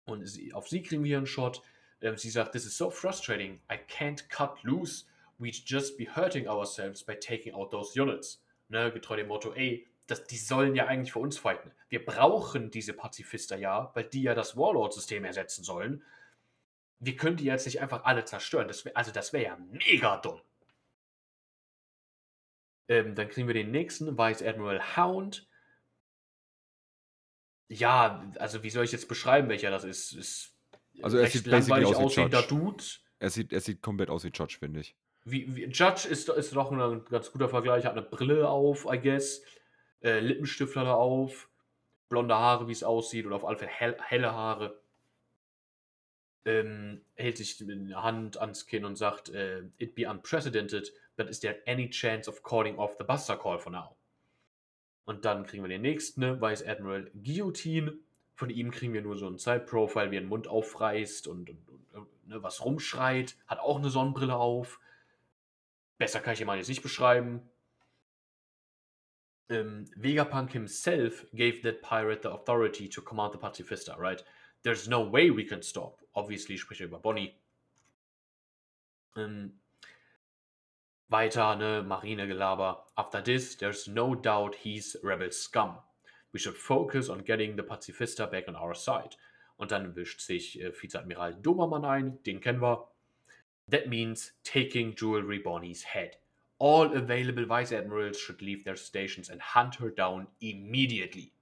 Und 0.04 0.24
sie, 0.24 0.54
auf 0.54 0.68
sie 0.68 0.82
kriegen 0.82 1.02
wir 1.02 1.16
einen 1.16 1.26
Shot. 1.26 1.62
Ähm, 2.00 2.16
sie 2.16 2.30
sagt, 2.30 2.52
This 2.52 2.64
is 2.64 2.76
so 2.76 2.90
frustrating. 2.90 3.61
I 3.72 3.76
can't 3.90 4.28
cut 4.28 4.62
loose 4.62 5.06
we'd 5.38 5.62
just 5.66 5.96
be 5.96 6.07
hurting 6.07 6.49
ourselves 6.49 7.03
by 7.05 7.14
taking 7.14 7.55
out 7.55 7.70
those 7.70 7.99
units. 8.01 8.42
Ne, 8.68 8.90
getreu 8.90 9.16
dem 9.16 9.29
Motto, 9.29 9.53
ey, 9.55 9.87
das, 10.07 10.25
die 10.25 10.38
sollen 10.38 10.75
ja 10.75 10.87
eigentlich 10.87 11.12
für 11.12 11.18
uns 11.18 11.38
fighten. 11.38 11.72
Wir 11.88 12.05
brauchen 12.05 12.70
diese 12.70 12.92
Pazifister 12.92 13.57
ja, 13.57 13.90
weil 13.94 14.05
die 14.05 14.22
ja 14.22 14.35
das 14.35 14.57
Warlord-System 14.57 15.25
ersetzen 15.25 15.64
sollen. 15.64 16.03
Wir 16.99 17.16
können 17.16 17.37
die 17.37 17.44
jetzt 17.44 17.66
nicht 17.66 17.81
einfach 17.81 18.05
alle 18.05 18.25
zerstören. 18.25 18.68
Das 18.68 18.85
wär, 18.85 18.96
also 18.96 19.12
das 19.12 19.33
wäre 19.33 19.44
ja 19.44 19.59
mega 19.70 20.16
dumm. 20.16 20.40
Ähm, 22.88 23.14
dann 23.14 23.29
kriegen 23.29 23.49
wir 23.49 23.55
den 23.55 23.70
nächsten, 23.70 24.16
Vice 24.16 24.42
Admiral 24.42 24.96
Hound. 24.96 25.49
Ja, 27.68 28.31
also 28.38 28.62
wie 28.62 28.70
soll 28.70 28.85
ich 28.85 28.92
jetzt 28.92 29.09
beschreiben, 29.09 29.49
welcher 29.49 29.70
das 29.70 29.83
ist? 29.83 30.12
ist 30.12 30.55
also 31.03 31.18
er 31.18 31.27
sieht 31.27 31.46
langweilig 31.46 31.94
aussehender 31.94 32.42
Dude. 32.42 32.83
Er 33.18 33.31
sieht, 33.31 33.53
er 33.53 33.61
sieht 33.61 33.83
komplett 33.83 34.09
aus 34.09 34.25
wie 34.25 34.31
Judge, 34.33 34.57
finde 34.59 34.81
ich. 34.81 34.96
Wie, 35.29 35.57
wie, 35.57 35.65
Judge 35.65 36.09
ist, 36.09 36.29
ist 36.29 36.55
doch 36.55 36.71
ein 36.71 37.05
ganz 37.07 37.33
guter 37.33 37.49
Vergleich. 37.49 37.85
Hat 37.85 37.93
eine 37.93 38.03
Brille 38.03 38.49
auf, 38.49 38.87
I 38.89 38.99
guess. 39.01 39.43
Äh, 40.01 40.21
Lippenstift 40.21 40.77
hat 40.77 40.87
er 40.87 40.97
auf. 40.97 41.51
Blonde 42.09 42.37
Haare, 42.37 42.69
wie 42.69 42.73
es 42.73 42.85
aussieht. 42.85 43.27
Oder 43.27 43.35
auf 43.35 43.45
alle 43.45 43.57
Fälle 43.57 43.73
hell, 43.73 43.97
helle 44.01 44.33
Haare. 44.33 44.81
Ähm, 46.45 47.01
hält 47.15 47.39
sich 47.39 47.59
die 47.59 47.95
Hand 47.97 48.41
ans 48.41 48.67
Kinn 48.67 48.85
und 48.85 48.95
sagt, 48.95 49.31
äh, 49.31 49.65
it 49.79 49.97
be 49.97 50.09
unprecedented, 50.09 50.93
but 51.17 51.29
is 51.29 51.41
there 51.41 51.61
any 51.67 51.91
chance 51.91 52.31
of 52.31 52.45
calling 52.45 52.79
off 52.79 52.95
the 52.97 53.05
Buster 53.05 53.37
Call 53.37 53.59
for 53.59 53.73
now? 53.73 53.97
Und 55.07 55.25
dann 55.25 55.45
kriegen 55.45 55.65
wir 55.65 55.69
den 55.69 55.83
nächsten, 55.83 56.21
ne? 56.21 56.41
Vice 56.41 56.65
Admiral 56.65 57.11
Guillotine. 57.15 57.99
Von 58.37 58.51
ihm 58.51 58.71
kriegen 58.71 58.93
wir 58.93 59.03
nur 59.03 59.17
so 59.17 59.27
ein 59.27 59.39
Side-Profile, 59.39 60.12
wie 60.12 60.19
er 60.19 60.21
den 60.21 60.29
Mund 60.29 60.47
aufreißt 60.47 61.27
und, 61.27 61.51
und, 61.51 61.69
und 61.95 62.29
ne, 62.29 62.41
was 62.45 62.65
rumschreit. 62.65 63.37
Hat 63.49 63.59
auch 63.59 63.79
eine 63.79 63.91
Sonnenbrille 63.91 64.37
auf. 64.37 64.79
Besser 65.98 66.20
kann 66.20 66.35
ich 66.35 66.40
ihn 66.40 66.46
mal 66.46 66.59
jetzt 66.59 66.68
nicht 66.68 66.82
beschreiben. 66.82 67.48
Um, 69.48 69.85
Vegapunk 69.96 70.52
himself 70.52 71.24
gave 71.32 71.62
that 71.62 71.80
pirate 71.80 72.22
the 72.22 72.30
authority 72.30 72.88
to 72.88 73.00
command 73.00 73.32
the 73.32 73.38
Pacifista, 73.38 73.96
right? 73.96 74.24
There's 74.64 74.88
no 74.88 75.00
way 75.00 75.30
we 75.30 75.44
can 75.44 75.62
stop. 75.62 76.02
Obviously 76.14 76.59
spricht 76.59 76.80
er 76.80 76.88
über 76.88 76.98
Bonnie. 76.98 77.37
Um, 79.14 79.61
weiter, 81.09 81.54
ne, 81.54 81.82
Marinegelaber. 81.82 82.82
After 82.96 83.22
this, 83.22 83.56
there's 83.56 83.87
no 83.87 84.16
doubt 84.16 84.56
he's 84.56 84.96
rebel 85.02 85.30
scum. 85.30 85.78
We 86.32 86.40
should 86.40 86.56
focus 86.56 87.09
on 87.09 87.22
getting 87.22 87.56
the 87.56 87.62
Pacifista 87.62 88.26
back 88.28 88.48
on 88.48 88.56
our 88.56 88.74
side. 88.74 89.16
Und 89.56 89.70
dann 89.70 89.94
wischt 89.94 90.20
sich 90.20 90.61
äh, 90.61 90.72
Vizeadmiral 90.72 91.35
Dobermann 91.35 91.85
ein, 91.85 92.22
den 92.24 92.40
kennen 92.40 92.61
wir. 92.61 92.88
That 93.68 93.88
means 93.88 94.33
taking 94.44 94.94
Jewelry 94.94 95.38
Bonnie's 95.38 95.83
head. 95.83 96.16
All 96.59 96.92
available 96.94 97.44
Vice 97.46 97.72
Admirals 97.72 98.18
should 98.18 98.40
leave 98.40 98.64
their 98.64 98.76
stations 98.76 99.29
and 99.29 99.40
hunt 99.40 99.76
her 99.76 99.90
down 99.90 100.29
immediately. 100.40 101.33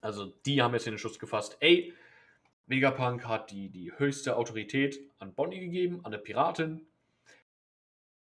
Also, 0.00 0.32
die 0.44 0.60
haben 0.60 0.74
jetzt 0.74 0.86
den 0.86 0.98
Schuss 0.98 1.18
gefasst. 1.18 1.56
Ey, 1.60 1.92
Vegapunk 2.66 3.26
hat 3.26 3.50
die, 3.50 3.70
die 3.70 3.92
höchste 3.96 4.36
Autorität 4.36 5.00
an 5.18 5.34
Bonnie 5.34 5.60
gegeben, 5.60 6.00
an 6.04 6.12
eine 6.12 6.18
Piratin. 6.18 6.86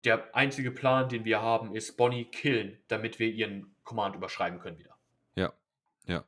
Der 0.05 0.35
einzige 0.35 0.71
Plan, 0.71 1.09
den 1.09 1.25
wir 1.25 1.41
haben, 1.41 1.75
ist 1.75 1.97
Bonnie 1.97 2.27
killen, 2.27 2.79
damit 2.89 3.19
wir 3.19 3.29
ihren 3.29 3.75
Command 3.83 4.15
überschreiben 4.15 4.61
können 4.61 4.79
wieder. 4.79 4.97
Ja, 5.35 5.53
ja. 6.07 6.25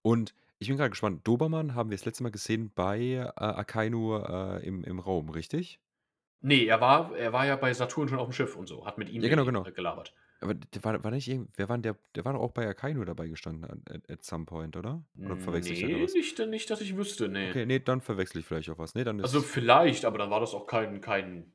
Und 0.00 0.34
ich 0.62 0.68
bin 0.68 0.76
gerade 0.76 0.90
gespannt. 0.90 1.26
Dobermann 1.26 1.74
haben 1.74 1.90
wir 1.90 1.96
das 1.96 2.04
letzte 2.04 2.22
Mal 2.22 2.30
gesehen 2.30 2.72
bei 2.74 2.98
äh, 3.00 3.24
Akainu 3.36 4.16
äh, 4.16 4.66
im, 4.66 4.84
im 4.84 4.98
Raum, 4.98 5.28
richtig? 5.30 5.80
Nee, 6.40 6.66
er 6.66 6.80
war, 6.80 7.14
er 7.16 7.32
war 7.32 7.46
ja 7.46 7.56
bei 7.56 7.72
Saturn 7.72 8.08
schon 8.08 8.18
auf 8.18 8.28
dem 8.28 8.32
Schiff 8.32 8.56
und 8.56 8.66
so, 8.66 8.84
hat 8.84 8.98
mit 8.98 9.08
ihm 9.10 9.22
Ja, 9.22 9.28
genau, 9.28 9.44
genau. 9.44 9.62
gelabert. 9.62 10.12
Aber 10.40 10.54
der 10.54 10.82
war, 10.82 11.04
war 11.04 11.10
nicht 11.12 11.28
irgend, 11.28 11.50
wer 11.56 11.68
war 11.68 11.76
denn 11.76 11.82
der, 11.82 11.96
der 12.16 12.24
war 12.24 12.32
doch 12.32 12.40
auch 12.40 12.50
bei 12.50 12.66
Akainu 12.66 13.04
dabei 13.04 13.28
gestanden 13.28 13.82
at, 13.88 14.10
at 14.10 14.24
some 14.24 14.44
point, 14.44 14.76
oder? 14.76 15.04
Oder 15.16 15.36
verwechsel 15.36 15.72
ich 15.74 15.82
da 15.82 15.86
Nee, 15.86 16.02
was? 16.02 16.14
nicht, 16.14 16.38
nicht, 16.48 16.68
dass 16.68 16.80
ich 16.80 16.96
wüsste, 16.96 17.28
nee. 17.28 17.50
Okay, 17.50 17.64
nee, 17.64 17.78
dann 17.78 18.00
verwechsel 18.00 18.40
ich 18.40 18.46
vielleicht 18.46 18.68
auch 18.70 18.78
was. 18.78 18.96
Nee, 18.96 19.04
dann 19.04 19.20
ist. 19.20 19.24
Also 19.24 19.40
vielleicht, 19.40 20.04
aber 20.04 20.18
dann 20.18 20.30
war 20.30 20.40
das 20.40 20.52
auch 20.52 20.66
kein, 20.66 21.00
kein 21.00 21.52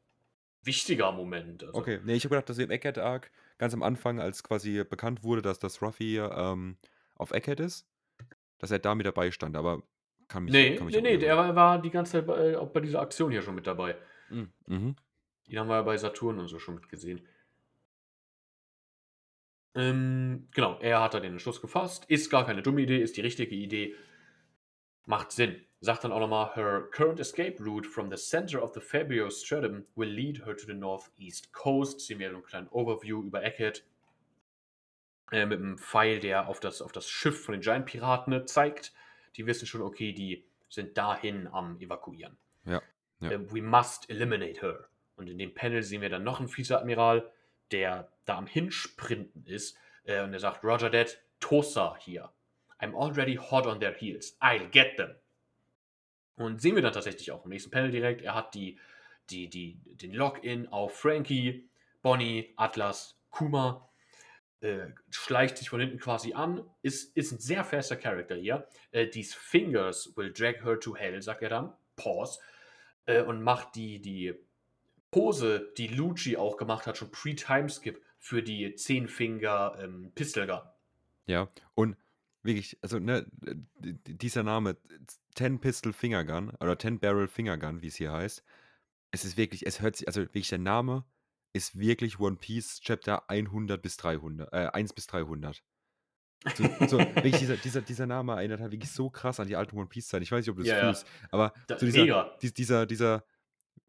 wichtiger 0.64 1.12
Moment. 1.12 1.66
Also, 1.66 1.80
okay, 1.80 2.00
nee, 2.06 2.14
ich 2.14 2.24
habe 2.24 2.36
gedacht, 2.36 2.50
dass 2.50 2.60
im 2.60 2.72
Egghead 2.72 2.98
Arc 2.98 3.32
ganz 3.58 3.74
am 3.74 3.84
Anfang, 3.84 4.22
als 4.22 4.42
quasi 4.44 4.84
bekannt 4.86 5.22
wurde, 5.24 5.42
dass 5.42 5.60
das 5.60 5.82
Ruffy 5.82 6.18
ähm, 6.20 6.78
auf 7.16 7.32
Egghead 7.32 7.60
ist, 7.60 7.88
dass 8.60 8.72
er 8.72 8.80
da 8.80 8.96
mit 8.96 9.06
dabei 9.06 9.32
stand, 9.32 9.56
aber 9.56 9.84
kann 10.28 10.44
mich, 10.44 10.54
Nee, 10.54 10.76
kann 10.76 10.88
mich 10.88 10.96
nee, 10.96 11.02
nee, 11.02 11.18
der 11.18 11.38
war, 11.38 11.56
war 11.56 11.82
die 11.82 11.90
ganze 11.90 12.14
Zeit 12.14 12.28
bei, 12.28 12.58
auch 12.58 12.70
bei 12.70 12.82
dieser 12.82 13.02
Aktion 13.02 13.32
hier 13.32 13.42
schon 13.42 13.56
mit 13.56 13.68
dabei. 13.68 13.96
Mhm. 14.30 14.52
Mhm. 14.66 14.96
Den 15.48 15.60
haben 15.60 15.68
wir 15.68 15.76
ja 15.76 15.82
bei 15.82 15.98
Saturn 15.98 16.40
und 16.40 16.48
so 16.48 16.60
schon 16.60 16.76
mitgesehen. 16.76 17.26
Ähm, 19.76 20.48
genau, 20.54 20.80
er 20.82 21.02
hat 21.02 21.14
da 21.14 21.20
den 21.20 21.34
Entschluss 21.34 21.62
gefasst. 21.62 22.06
Ist 22.08 22.30
gar 22.30 22.46
keine 22.46 22.62
dumme 22.62 22.82
Idee, 22.82 23.02
ist 23.02 23.16
die 23.16 23.22
richtige 23.22 23.56
Idee. 23.56 23.96
Macht 25.06 25.32
Sinn. 25.32 25.62
Sagt 25.80 26.04
dann 26.04 26.12
auch 26.12 26.20
nochmal, 26.20 26.56
her 26.56 26.90
current 26.92 27.20
escape 27.20 27.64
route 27.64 27.88
from 27.88 28.10
the 28.10 28.18
center 28.18 28.64
of 28.64 28.74
the 28.74 28.82
Fabio 28.82 29.30
Stratum 29.30 29.86
will 29.96 30.10
lead 30.10 30.46
her 30.46 30.58
to 30.58 30.66
the 30.66 30.74
northeast 30.74 31.54
coast. 31.54 32.02
Sehen 32.02 32.18
wir 32.18 32.32
so 32.32 32.38
einen 32.38 32.46
kleinen 32.46 32.68
Overview 32.70 33.22
über 33.22 33.44
Eckhead. 33.44 33.86
Äh, 35.32 35.46
mit 35.46 35.60
einem 35.60 35.78
Pfeil, 35.78 36.20
der 36.20 36.48
auf 36.48 36.60
das, 36.60 36.82
auf 36.82 36.92
das 36.92 37.10
Schiff 37.10 37.44
von 37.44 37.54
den 37.54 37.62
Giant-Piraten 37.62 38.48
zeigt. 38.48 38.94
Die 39.36 39.46
wissen 39.46 39.68
schon, 39.68 39.82
okay, 39.82 40.14
die 40.14 40.46
sind 40.70 40.98
dahin 40.98 41.48
am 41.48 41.80
Evakuieren. 41.80 42.38
Ja, 42.66 42.82
ja. 43.20 43.32
Äh, 43.32 43.52
we 43.52 43.62
must 43.62 44.10
eliminate 44.10 44.62
her. 44.62 44.88
Und 45.18 45.28
in 45.30 45.38
dem 45.38 45.54
Panel 45.54 45.84
sehen 45.84 46.02
wir 46.02 46.10
dann 46.10 46.24
noch 46.24 46.40
einen 46.40 46.56
Vizeadmiral, 46.56 47.30
der 47.72 48.10
da 48.26 48.38
am 48.38 48.48
Hinsprinten 48.48 49.46
ist. 49.46 49.78
Äh, 50.06 50.24
und 50.24 50.32
er 50.34 50.40
sagt, 50.40 50.64
Roger 50.64 50.90
Dead, 50.90 51.18
Tosa 51.40 51.98
hier. 52.00 52.32
I'm 52.80 52.96
already 52.96 53.36
hot 53.36 53.66
on 53.66 53.80
their 53.80 53.94
heels. 53.94 54.38
I'll 54.40 54.70
get 54.70 54.96
them. 54.96 55.16
Und 56.36 56.62
sehen 56.62 56.76
wir 56.76 56.84
dann 56.84 56.94
tatsächlich 56.94 57.32
auch 57.32 57.44
im 57.44 57.50
nächsten 57.50 57.72
Panel 57.72 57.92
direkt. 57.92 58.22
Er 58.22 58.36
hat 58.36 58.54
die, 58.54 58.80
die, 59.30 59.50
die, 59.50 59.82
den 59.84 60.14
Login 60.14 60.68
auf 60.68 61.00
Frankie, 61.00 61.68
Bonnie, 62.02 62.54
Atlas, 62.56 63.20
Kuma. 63.32 63.90
Äh, 64.60 64.88
schleicht 65.12 65.58
sich 65.58 65.70
von 65.70 65.80
hinten 65.80 66.00
quasi 66.00 66.34
an. 66.34 66.68
Ist, 66.82 67.16
ist 67.16 67.32
ein 67.32 67.40
sehr 67.40 67.64
fester 67.64 67.96
Charakter 67.96 68.36
hier. 68.36 68.68
Äh, 68.92 69.08
these 69.08 69.36
fingers 69.36 70.14
will 70.16 70.34
drag 70.34 70.64
her 70.64 70.80
to 70.80 70.96
hell, 70.96 71.22
sagt 71.22 71.44
er 71.44 71.50
dann. 71.50 71.74
Pause. 71.96 72.40
Äh, 73.06 73.22
und 73.22 73.44
macht 73.44 73.76
die, 73.76 74.02
die 74.02 74.34
Pose, 75.12 75.72
die 75.78 75.88
Lucci 75.88 76.38
auch 76.38 76.58
gemacht 76.58 76.88
hat, 76.88 76.98
schon 76.98 77.12
pre-Timeskip 77.12 78.02
für 78.20 78.42
die 78.42 78.74
10-Finger 78.74 79.78
ähm. 79.80 80.12
Ja, 81.28 81.50
und 81.76 81.96
wirklich, 82.44 82.78
also, 82.82 83.00
ne, 83.00 83.26
dieser 83.80 84.44
Name, 84.44 84.78
10 85.36 85.60
Pistol 85.60 85.94
Finger 85.94 86.26
Gun 86.26 86.50
oder 86.60 86.80
10 86.80 87.00
Barrel 87.00 87.28
Finger 87.28 87.58
Gun, 87.58 87.82
wie 87.82 87.88
es 87.88 87.96
hier 87.96 88.12
heißt, 88.12 88.44
es 89.12 89.24
ist 89.24 89.38
wirklich, 89.38 89.66
es 89.66 89.82
hört 89.82 89.96
sich, 89.96 90.08
also 90.08 90.22
wirklich 90.22 90.50
der 90.50 90.58
Name 90.58 91.06
ist 91.54 91.80
wirklich 91.80 92.20
One 92.20 92.38
Piece 92.38 92.80
Chapter 92.82 93.30
100 93.30 93.82
bis 93.82 93.98
300, 93.98 94.54
äh, 94.54 94.68
1 94.74 94.94
bis 94.94 95.08
300. 95.08 95.64
So, 96.54 96.66
so 96.86 97.00
wirklich 97.22 97.38
dieser, 97.40 97.58
dieser, 97.58 97.82
dieser 97.82 98.08
Name 98.08 98.34
erinnert 98.34 98.62
halt 98.62 98.72
wirklich 98.72 98.92
so 98.92 99.10
krass 99.10 99.40
an 99.40 99.48
die 99.48 99.56
alten 99.56 99.78
One 99.78 99.88
Piece 99.90 100.08
Zeiten. 100.10 100.24
Ich 100.24 100.32
weiß 100.32 100.42
nicht, 100.46 100.50
ob 100.52 100.58
du 100.58 100.64
das 100.64 100.70
Ja, 100.70 100.78
ja. 100.78 100.80
fühlst, 100.80 101.08
aber 101.32 101.54
Da, 101.68 101.78
so 101.78 101.86
dieser, 101.86 102.10
dies- 102.42 102.54
dieser, 102.54 102.86
dieser 102.88 103.26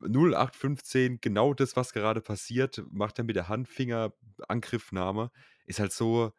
0815, 0.01 1.21
genau 1.21 1.55
das, 1.55 1.77
was 1.77 1.92
gerade 1.92 2.21
passiert, 2.23 2.83
macht 2.90 3.18
er 3.18 3.25
mit 3.25 3.37
der 3.37 3.49
Handfinger-Angriffnahme, 3.49 5.31
ist 5.66 5.81
halt 5.81 5.92
so, 5.92 6.33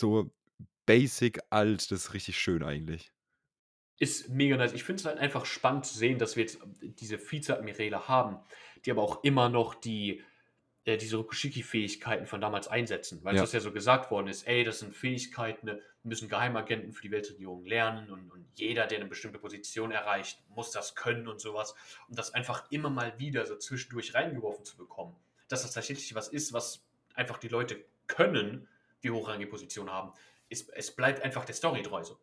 so 0.00 0.34
basic 0.86 1.40
alt, 1.50 1.90
das 1.90 2.06
ist 2.06 2.14
richtig 2.14 2.38
schön 2.38 2.62
eigentlich. 2.62 3.12
Ist 3.98 4.28
mega 4.30 4.56
nice. 4.56 4.72
Ich 4.72 4.84
finde 4.84 5.00
es 5.00 5.06
halt 5.06 5.18
einfach 5.18 5.46
spannend 5.46 5.86
zu 5.86 5.96
sehen, 5.96 6.18
dass 6.18 6.36
wir 6.36 6.42
jetzt 6.44 6.58
diese 6.80 7.18
Vizeadmiräle 7.18 8.08
haben, 8.08 8.38
die 8.84 8.90
aber 8.90 9.02
auch 9.02 9.22
immer 9.22 9.48
noch 9.48 9.74
die, 9.74 10.22
äh, 10.84 10.96
diese 10.96 11.16
Rokushiki-Fähigkeiten 11.18 12.26
von 12.26 12.40
damals 12.40 12.66
einsetzen. 12.66 13.20
Weil 13.22 13.36
Ja. 13.36 13.42
das 13.42 13.52
ja 13.52 13.60
so 13.60 13.70
gesagt 13.70 14.10
worden 14.10 14.26
ist, 14.26 14.48
ey, 14.48 14.64
das 14.64 14.80
sind 14.80 14.96
Fähigkeiten, 14.96 15.66
ne, 15.66 15.80
müssen 16.02 16.28
Geheimagenten 16.28 16.92
für 16.92 17.02
die 17.02 17.12
Weltregierung 17.12 17.64
lernen 17.64 18.10
und, 18.10 18.28
und 18.32 18.44
jeder, 18.54 18.88
der 18.88 18.98
eine 18.98 19.08
bestimmte 19.08 19.38
Position 19.38 19.92
erreicht, 19.92 20.42
muss 20.48 20.72
das 20.72 20.96
können 20.96 21.28
und 21.28 21.40
sowas. 21.40 21.76
Und 22.08 22.18
das 22.18 22.34
einfach 22.34 22.68
immer 22.72 22.90
mal 22.90 23.16
wieder 23.20 23.46
so 23.46 23.56
zwischendurch 23.56 24.14
reingeworfen 24.14 24.64
zu 24.64 24.76
bekommen. 24.76 25.14
Dass 25.48 25.62
das 25.62 25.72
tatsächlich 25.72 26.12
was 26.16 26.26
ist, 26.26 26.52
was 26.52 26.84
einfach 27.14 27.38
die 27.38 27.48
Leute 27.48 27.84
können, 28.08 28.66
die 29.04 29.10
hochrangige 29.10 29.48
Position 29.48 29.90
haben. 29.90 30.12
Es, 30.48 30.68
es 30.70 30.90
bleibt 30.90 31.22
einfach 31.22 31.44
der 31.44 31.54
Story 31.54 31.82
treu 31.82 32.02
so. 32.02 32.18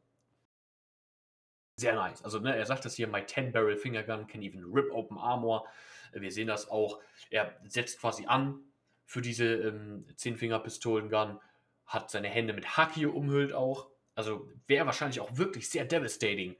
Sehr 1.79 1.95
nice. 1.95 2.21
Also, 2.25 2.39
ne, 2.39 2.57
er 2.57 2.65
sagt 2.65 2.83
das 2.83 2.95
hier, 2.95 3.07
my 3.07 3.19
10-Barrel 3.19 3.77
Finger 3.77 4.03
Gun 4.03 4.27
can 4.27 4.41
even 4.41 4.65
rip 4.65 4.91
open 4.91 5.17
armor. 5.17 5.65
Wir 6.11 6.29
sehen 6.29 6.47
das 6.47 6.69
auch. 6.69 6.99
Er 7.29 7.55
setzt 7.67 8.01
quasi 8.01 8.25
an 8.25 8.59
für 9.05 9.21
diese 9.21 9.45
ähm, 9.45 10.05
10-Finger-Pistolen-Gun, 10.13 11.39
hat 11.85 12.11
seine 12.11 12.27
Hände 12.27 12.51
mit 12.51 12.75
Haki 12.75 13.05
umhüllt 13.05 13.53
auch. 13.53 13.87
Also 14.13 14.45
wäre 14.67 14.85
wahrscheinlich 14.85 15.21
auch 15.21 15.37
wirklich 15.37 15.69
sehr 15.69 15.85
devastating. 15.85 16.57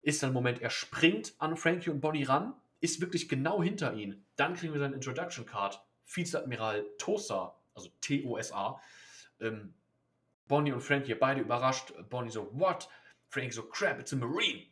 Ist 0.00 0.22
dann 0.22 0.30
im 0.30 0.34
Moment, 0.34 0.62
er 0.62 0.70
springt 0.70 1.34
an 1.36 1.58
Frankie 1.58 1.90
und 1.90 2.00
Bonnie 2.00 2.24
ran, 2.24 2.54
ist 2.80 3.02
wirklich 3.02 3.28
genau 3.28 3.62
hinter 3.62 3.92
ihnen. 3.92 4.24
Dann 4.36 4.54
kriegen 4.54 4.72
wir 4.72 4.80
seine 4.80 4.94
Introduction 4.94 5.44
Card. 5.44 5.84
Vizeadmiral 6.06 6.86
Tosa, 6.96 7.54
also 7.74 7.90
T-O-S-A. 8.00 8.80
Ähm, 9.40 9.74
Bonnie 10.48 10.72
und 10.72 10.80
Frankie 10.80 11.14
beide 11.14 11.42
überrascht. 11.42 11.92
Bonnie 12.08 12.30
so, 12.30 12.48
what? 12.58 12.88
Frankie 13.30 13.52
so, 13.52 13.62
crap, 13.62 14.00
it's 14.00 14.12
a 14.12 14.16
Marine. 14.16 14.66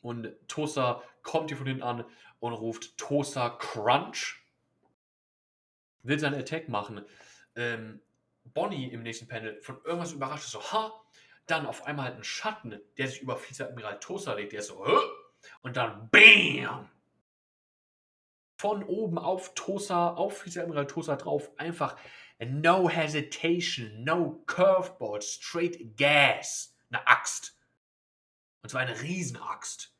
Und 0.00 0.32
Tosa 0.46 1.02
kommt 1.22 1.50
hier 1.50 1.58
von 1.58 1.66
hinten 1.66 1.82
an 1.82 2.04
und 2.38 2.52
ruft 2.52 2.96
Tosa 2.96 3.50
Crunch. 3.50 4.36
Will 6.04 6.18
seinen 6.18 6.40
Attack 6.40 6.68
machen. 6.68 7.04
Ähm, 7.56 8.00
Bonnie 8.44 8.88
im 8.92 9.02
nächsten 9.02 9.26
Panel 9.26 9.60
von 9.60 9.80
irgendwas 9.84 10.12
überrascht 10.12 10.44
ist 10.44 10.52
so, 10.52 10.62
ha. 10.72 10.92
Dann 11.46 11.66
auf 11.66 11.86
einmal 11.86 12.06
halt 12.06 12.16
ein 12.16 12.24
Schatten, 12.24 12.80
der 12.96 13.08
sich 13.08 13.22
über 13.22 13.40
Vizeadmiral 13.40 13.98
Tosa 14.00 14.34
legt. 14.34 14.52
Der 14.52 14.60
ist 14.60 14.68
so, 14.68 14.86
Hö? 14.86 14.98
und 15.62 15.76
dann 15.76 16.08
BAM! 16.10 16.88
Von 18.56 18.82
oben 18.84 19.18
auf 19.18 19.54
Tosa, 19.54 20.14
auf 20.14 20.44
Vizeadmiral 20.44 20.86
Tosa 20.86 21.16
drauf, 21.16 21.50
einfach 21.58 21.96
no 22.38 22.88
hesitation, 22.88 24.04
no 24.04 24.42
curveball, 24.46 25.22
straight 25.22 25.96
gas. 25.96 26.76
Eine 26.90 27.06
Axt. 27.06 27.58
Und 28.62 28.70
zwar 28.70 28.80
eine 28.80 29.00
Riesenaxt. 29.00 29.94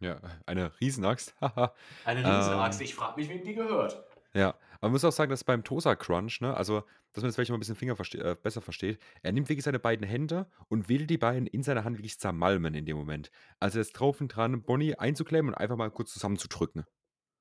Ja, 0.00 0.20
eine 0.44 0.78
Riesenaxt. 0.80 1.34
Eine 2.04 2.20
Riesenaxt. 2.20 2.80
Ähm. 2.80 2.84
Ich 2.84 2.94
frage 2.94 3.18
mich, 3.18 3.30
wem 3.30 3.42
die 3.42 3.54
gehört. 3.54 4.04
Ja, 4.34 4.50
aber 4.50 4.88
man 4.88 4.92
muss 4.92 5.04
auch 5.06 5.12
sagen, 5.12 5.30
dass 5.30 5.42
beim 5.42 5.64
Tosa 5.64 5.96
Crunch, 5.96 6.42
ne, 6.42 6.54
also, 6.54 6.82
dass 7.12 7.22
man 7.22 7.28
das 7.28 7.36
vielleicht 7.36 7.50
mal 7.50 7.56
ein 7.56 7.60
bisschen 7.60 7.76
Finger 7.76 7.96
verste 7.96 8.18
äh, 8.18 8.36
besser 8.40 8.60
versteht, 8.60 8.98
er 9.22 9.32
nimmt 9.32 9.48
wirklich 9.48 9.64
seine 9.64 9.78
beiden 9.78 10.06
Hände 10.06 10.46
und 10.68 10.90
will 10.90 11.06
die 11.06 11.16
beiden 11.16 11.46
in 11.46 11.62
seiner 11.62 11.84
Hand 11.84 11.96
wirklich 11.96 12.20
zermalmen 12.20 12.74
in 12.74 12.84
dem 12.84 12.98
Moment. 12.98 13.30
Also 13.58 13.78
er 13.78 13.82
ist 13.82 13.92
drauf 13.92 14.20
und 14.20 14.28
dran, 14.28 14.62
Bonnie 14.62 14.94
einzuklemmen 14.96 15.54
und 15.54 15.58
einfach 15.58 15.76
mal 15.76 15.90
kurz 15.90 16.12
zusammenzudrücken. 16.12 16.84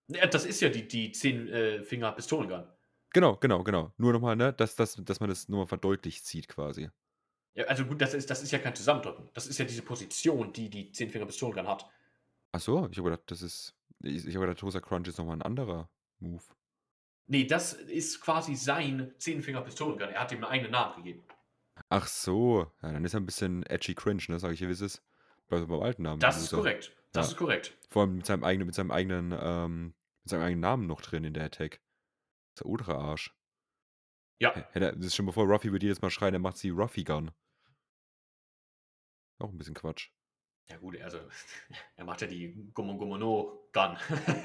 Ja, 0.08 0.26
das 0.28 0.46
ist 0.46 0.62
ja 0.62 0.70
die, 0.70 0.88
die 0.88 1.14
10-Finger-Pistolengun. 1.14 2.68
Genau, 3.12 3.36
genau, 3.36 3.64
genau. 3.64 3.92
Nur 3.98 4.14
nochmal, 4.14 4.38
ne, 4.38 4.54
dass, 4.54 4.76
dass, 4.76 4.96
dass 4.96 5.20
man 5.20 5.28
das 5.28 5.50
nur 5.50 5.60
mal 5.60 5.68
verdeutlicht 5.68 6.26
sieht 6.26 6.48
quasi. 6.48 6.90
Ja, 7.56 7.66
also 7.66 7.86
gut, 7.86 8.02
das 8.02 8.14
ist, 8.14 8.30
das 8.30 8.44
ist 8.44 8.52
ja 8.52 8.60
kein 8.60 8.76
Zusammendrücken. 8.76 9.30
Das 9.34 9.48
ist 9.48 9.58
ja 9.58 9.66
diese 9.66 9.82
Position, 9.82 10.52
die 10.54 10.70
die 10.70 10.92
10-Finger-Pistolengun 10.92 11.68
hat. 11.68 11.90
Ach 12.52 12.60
so, 12.60 12.88
ich 12.92 12.98
habe 12.98 13.10
gedacht, 13.10 13.24
das 13.32 13.42
ist, 13.42 13.76
ich, 14.04 14.28
ich 14.28 14.36
habe 14.36 14.46
gedacht, 14.46 14.60
Tosa 14.60 14.80
Crunch 14.82 15.08
ist 15.08 15.18
nochmal 15.18 15.38
ein 15.38 15.42
anderer 15.42 15.90
Move. 16.20 16.44
Nee, 17.28 17.46
das 17.46 17.74
ist 17.74 18.22
quasi 18.22 18.56
sein 18.56 19.14
10-Finger-Pistolengun. 19.20 20.10
Er 20.10 20.20
hat 20.20 20.32
ihm 20.32 20.44
einen 20.44 20.52
eigenen 20.52 20.72
Namen 20.72 20.98
gegeben. 20.98 21.24
Ach 21.90 22.08
so, 22.08 22.72
ja, 22.82 22.92
dann 22.92 23.04
ist 23.06 23.14
er 23.14 23.20
ein 23.22 23.26
bisschen 23.26 23.64
edgy 23.64 23.96
cringe, 23.96 24.24
ne, 24.28 24.40
sage 24.40 24.54
ich 24.54 24.60
hier, 24.60 24.68
wie 24.68 24.74
es 24.74 24.82
ist. 24.82 25.02
Bei, 25.48 25.60
beim 25.60 25.82
alten 25.82 26.04
Namen. 26.04 26.20
Das 26.20 26.42
ist 26.42 26.52
korrekt. 26.52 26.96
Das 27.12 27.28
Ja. 27.28 27.32
ist 27.32 27.38
korrekt. 27.38 27.78
Vor 27.90 28.04
allem 28.04 28.16
mit 28.18 28.26
seinem 28.26 28.44
eigenen, 28.44 28.66
mit 28.66 28.76
seinem 28.76 28.92
eigenen, 28.92 29.38
ähm, 29.40 29.94
mit 30.24 30.30
seinem 30.30 30.42
eigenen 30.42 30.62
Namen 30.62 30.88
noch 30.88 31.02
drin 31.02 31.24
in 31.24 31.34
der 31.34 31.46
Attack. 31.46 31.80
Das 32.54 32.56
ist 32.56 32.60
der 32.62 32.66
ultra 32.68 32.94
Arsch. 32.96 33.34
Ja. 34.40 34.54
Hätte, 34.72 34.94
das 34.98 35.06
ist 35.06 35.16
schon 35.16 35.26
bevor 35.26 35.46
Ruffy 35.46 35.72
würde 35.72 35.86
jedes 35.86 36.02
Mal 36.02 36.10
schreien, 36.10 36.34
er 36.34 36.40
macht 36.40 36.58
sie 36.58 36.70
Ruffy 36.70 37.04
Gun. 37.04 37.32
Auch 39.40 39.50
ein 39.50 39.58
bisschen 39.58 39.74
Quatsch. 39.74 40.10
Ja 40.68 40.78
gut, 40.78 41.00
also 41.02 41.20
er 41.96 42.06
macht 42.06 42.22
ja 42.22 42.28
die 42.28 42.54
Gummo 42.74 42.98
Gummo 42.98 43.18
No 43.18 43.70
Gun. 43.72 43.98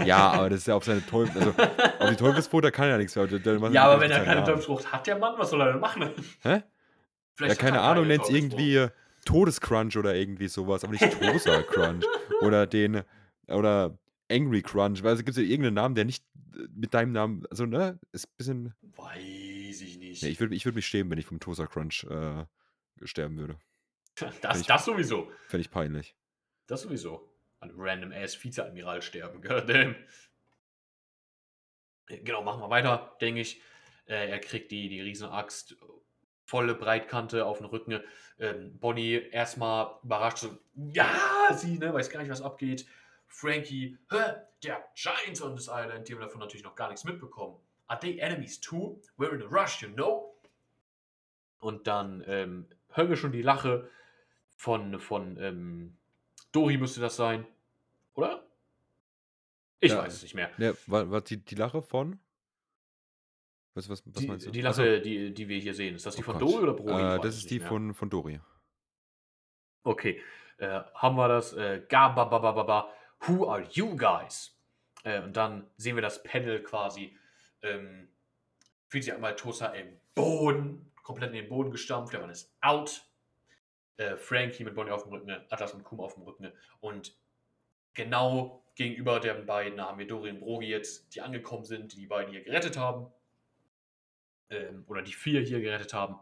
Ja, 0.05 0.31
aber 0.33 0.50
das 0.50 0.59
ist 0.61 0.66
ja 0.66 0.74
auf 0.74 0.85
seine 0.85 1.05
Teufel, 1.07 1.40
also 1.40 1.55
auf 1.98 2.11
die 2.11 2.16
Teufelsfrucht, 2.16 2.64
da 2.64 2.70
kann 2.70 2.87
er 2.87 2.92
ja 2.92 2.98
nichts 2.98 3.16
mehr. 3.16 3.26
Macht 3.59 3.72
ja, 3.72 3.85
aber 3.85 4.00
wenn 4.00 4.11
er 4.11 4.24
keine. 4.24 4.44
Teufelsfrucht 4.44 4.92
hat, 4.92 5.07
der 5.07 5.18
Mann, 5.18 5.38
was 5.38 5.50
soll 5.50 5.61
er 5.61 5.72
denn 5.72 5.81
machen? 5.81 6.11
Hä? 6.42 6.48
Ja, 6.48 6.62
Vielleicht 7.35 7.53
hat 7.53 7.59
keine 7.70 7.81
Ahnung, 7.81 8.07
nennt 8.07 8.24
es 8.24 8.31
irgendwie 8.31 8.88
Todescrunch 9.24 9.96
oder 9.96 10.14
irgendwie 10.14 10.48
sowas, 10.48 10.85
aber 10.85 10.92
nicht 10.92 11.11
Tosa 11.20 11.62
Crunch. 11.62 12.05
Oder 12.42 12.66
den, 12.66 13.03
oder 13.48 13.98
Angry 14.31 14.62
Crunch, 14.62 15.03
weil 15.03 15.14
es 15.14 15.24
gibt 15.24 15.37
ja 15.37 15.42
irgendeinen 15.42 15.74
Namen, 15.74 15.94
der 15.94 16.05
nicht 16.05 16.24
äh, 16.55 16.66
mit 16.74 16.94
deinem 16.94 17.12
Namen, 17.12 17.44
also 17.50 17.66
ne, 17.66 17.98
ist 18.12 18.26
ein 18.26 18.35
bisschen, 18.37 18.74
Weiß 18.96 19.81
ich 19.81 19.98
nicht. 19.98 20.22
ne, 20.22 20.29
ich 20.29 20.40
würde 20.40 20.55
ich 20.55 20.64
würd 20.64 20.74
mich 20.74 20.87
schämen, 20.87 21.11
wenn 21.11 21.18
ich 21.18 21.26
vom 21.26 21.40
Tosa 21.40 21.66
Crunch 21.66 22.05
äh, 22.05 22.44
sterben 23.05 23.38
würde. 23.38 23.57
das, 24.42 24.61
ich- 24.61 24.66
das 24.66 24.85
sowieso. 24.85 25.30
Ich 25.52 25.70
peinlich. 25.70 26.14
Das 26.66 26.83
sowieso. 26.83 27.30
An 27.61 27.70
einem 27.70 27.80
random 27.80 28.12
ass 28.12 28.42
Vizeadmiral 28.42 29.02
sterben. 29.02 29.42
Goddamn. 29.46 29.94
Genau, 32.06 32.42
machen 32.42 32.61
wir 32.61 32.70
weiter, 32.70 33.16
denke 33.20 33.40
ich. 33.40 33.61
Äh, 34.06 34.30
er 34.30 34.40
kriegt 34.40 34.70
die, 34.72 34.88
die 34.88 35.00
Riesenaxt, 35.00 35.76
volle 36.44 36.74
Breitkante 36.74 37.44
auf 37.46 37.59
den 37.59 37.66
Rücken. 37.66 38.00
Ähm, 38.38 38.76
Bonnie 38.78 39.14
erstmal 39.30 39.94
überrascht, 40.02 40.38
so, 40.38 40.59
ja, 40.74 41.09
sie, 41.52 41.78
ne, 41.78 41.94
weiß 41.94 42.11
gar 42.11 42.20
nicht, 42.20 42.30
was 42.30 42.42
abgeht. 42.42 42.87
Frankie, 43.28 43.96
hä, 44.11 44.16
der 44.64 44.85
Giants 44.96 45.40
on 45.40 45.54
this 45.54 45.68
island, 45.68 46.09
die 46.09 46.14
haben 46.14 46.20
davon 46.20 46.40
natürlich 46.40 46.64
noch 46.64 46.74
gar 46.74 46.88
nichts 46.88 47.04
mitbekommen. 47.04 47.61
Are 47.87 48.00
they 48.00 48.18
enemies 48.18 48.61
too? 48.61 49.00
We're 49.16 49.33
in 49.35 49.42
a 49.42 49.46
rush, 49.46 49.83
you 49.83 49.88
know? 49.90 50.35
Und 51.61 51.87
dann 51.87 52.24
ähm, 52.26 52.66
hören 52.88 53.09
wir 53.09 53.16
schon 53.16 53.30
die 53.33 53.42
Lache 53.42 53.88
von, 54.61 55.01
von 55.01 55.38
ähm, 55.38 55.96
Dori 56.53 56.77
müsste 56.77 57.01
das 57.01 57.16
sein. 57.16 57.46
Oder? 58.12 58.46
Ich 59.81 59.90
Ja. 59.90 59.99
weiß 60.03 60.12
es 60.12 60.23
nicht 60.23 60.35
mehr. 60.35 60.51
Ne, 60.59 60.77
war, 60.87 61.11
war 61.11 61.23
die, 61.23 61.38
die 61.38 61.55
Lache 61.55 61.81
von? 61.81 62.20
Was, 63.73 63.88
was, 63.88 64.05
was 64.07 64.12
Die, 64.20 64.27
meinst 64.29 64.46
du? 64.46 64.51
die. 64.51 64.61
Lache, 64.61 65.01
die, 65.01 65.33
die 65.33 65.49
wir 65.49 65.59
hier 65.59 65.73
sehen, 65.73 65.94
ist 65.94 66.05
das 66.05 66.14
die 66.16 66.20
Oh 66.20 66.25
von 66.25 66.38
Gott. 66.38 66.42
Dori 66.42 66.62
oder 66.64 66.75
Brody? 66.75 66.92
Äh, 67.03 67.20
das 67.20 67.37
ist 67.37 67.51
die 67.51 67.59
mehr. 67.59 67.68
von, 67.68 67.94
von 67.94 68.11
Dori. 68.11 68.38
Okay, 69.83 70.20
äh, 70.59 70.81
haben 70.92 71.16
wir 71.16 71.29
das. 71.29 71.55
Äh, 71.55 71.83
Gababababa, 71.88 72.92
who 73.20 73.49
are 73.49 73.66
you 73.73 73.96
guys? 73.96 74.55
Äh, 75.05 75.23
und 75.23 75.35
dann 75.35 75.70
sehen 75.79 75.96
wir 75.96 76.03
das 76.03 76.23
Panel 76.23 76.62
quasi. 76.62 77.16
Ähm, 77.62 78.09
fühlt 78.88 79.05
sich 79.05 79.14
einmal 79.14 79.37
Tosa 79.37 79.68
im 79.68 79.99
Boden 80.14 80.92
komplett 81.03 81.31
in 81.31 81.37
den 81.37 81.49
Boden 81.49 81.70
gestampft, 81.70 82.12
der 82.12 82.20
Mann 82.20 82.29
ist 82.29 82.55
out. 82.61 83.07
Äh, 84.00 84.16
Frankie 84.16 84.64
mit 84.64 84.74
Bonnie 84.74 84.92
auf 84.92 85.02
dem 85.02 85.12
Rücken, 85.12 85.30
Atlas 85.50 85.74
und 85.74 85.84
Kuma 85.84 86.04
auf 86.04 86.14
dem 86.14 86.22
Rücken. 86.22 86.50
Und 86.80 87.14
genau 87.92 88.64
gegenüber 88.74 89.20
den 89.20 89.44
beiden 89.44 89.78
haben 89.78 89.98
wir 89.98 90.06
Dorian 90.06 90.40
Brogi 90.40 90.68
jetzt, 90.68 91.14
die 91.14 91.20
angekommen 91.20 91.66
sind, 91.66 91.92
die 91.92 91.96
die 91.96 92.06
beiden 92.06 92.32
hier 92.32 92.42
gerettet 92.42 92.78
haben. 92.78 93.08
Ähm, 94.48 94.84
oder 94.86 95.02
die 95.02 95.12
vier 95.12 95.42
hier 95.42 95.60
gerettet 95.60 95.92
haben. 95.92 96.16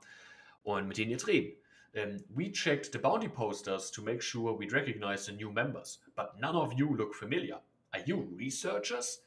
Und 0.64 0.88
mit 0.88 0.98
denen 0.98 1.12
jetzt 1.12 1.28
reden. 1.28 1.56
Um, 1.94 2.16
we 2.30 2.50
checked 2.50 2.92
the 2.92 2.98
bounty 2.98 3.28
posters 3.28 3.92
to 3.92 4.02
make 4.02 4.20
sure 4.20 4.58
we'd 4.58 4.72
recognize 4.72 5.24
the 5.24 5.32
new 5.32 5.50
members, 5.50 6.00
but 6.16 6.38
none 6.38 6.58
of 6.58 6.72
you 6.74 6.94
look 6.94 7.14
familiar. 7.14 7.62
Are 7.92 8.02
you 8.04 8.28
researchers? 8.36 9.24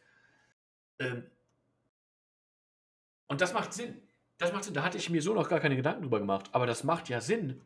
Ähm, 1.00 1.24
und 3.28 3.40
das 3.40 3.54
macht 3.54 3.74
Sinn. 3.74 4.02
Das 4.38 4.52
macht 4.52 4.66
Sinn. 4.66 4.74
Da 4.74 4.84
hatte 4.84 4.98
ich 4.98 5.10
mir 5.10 5.22
so 5.22 5.34
noch 5.34 5.48
gar 5.48 5.62
keine 5.62 5.78
Gedanken 5.78 6.04
drüber 6.04 6.20
gemacht. 6.20 6.50
Aber 6.52 6.68
das 6.68 6.84
macht 6.84 7.08
ja 7.08 7.22
Sinn, 7.22 7.62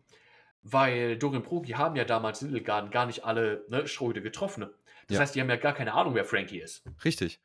weil 0.68 1.18
Dorian 1.18 1.44
Progi 1.44 1.74
haben 1.74 1.96
ja 1.96 2.04
damals 2.06 2.42
in 2.42 2.50
Little 2.52 2.90
gar 2.90 3.06
nicht 3.06 3.24
alle 3.24 3.64
ne, 3.70 3.88
Schröde 3.88 4.22
getroffen. 4.24 4.66
Das 5.08 5.16
Ja. 5.16 5.20
heißt, 5.22 5.36
die 5.36 5.42
haben 5.42 5.50
ja 5.50 5.58
gar 5.58 5.74
keine 5.74 5.94
Ahnung, 5.94 6.16
wer 6.16 6.26
Frankie 6.26 6.60
ist. 6.60 6.84
Richtig. 7.06 7.40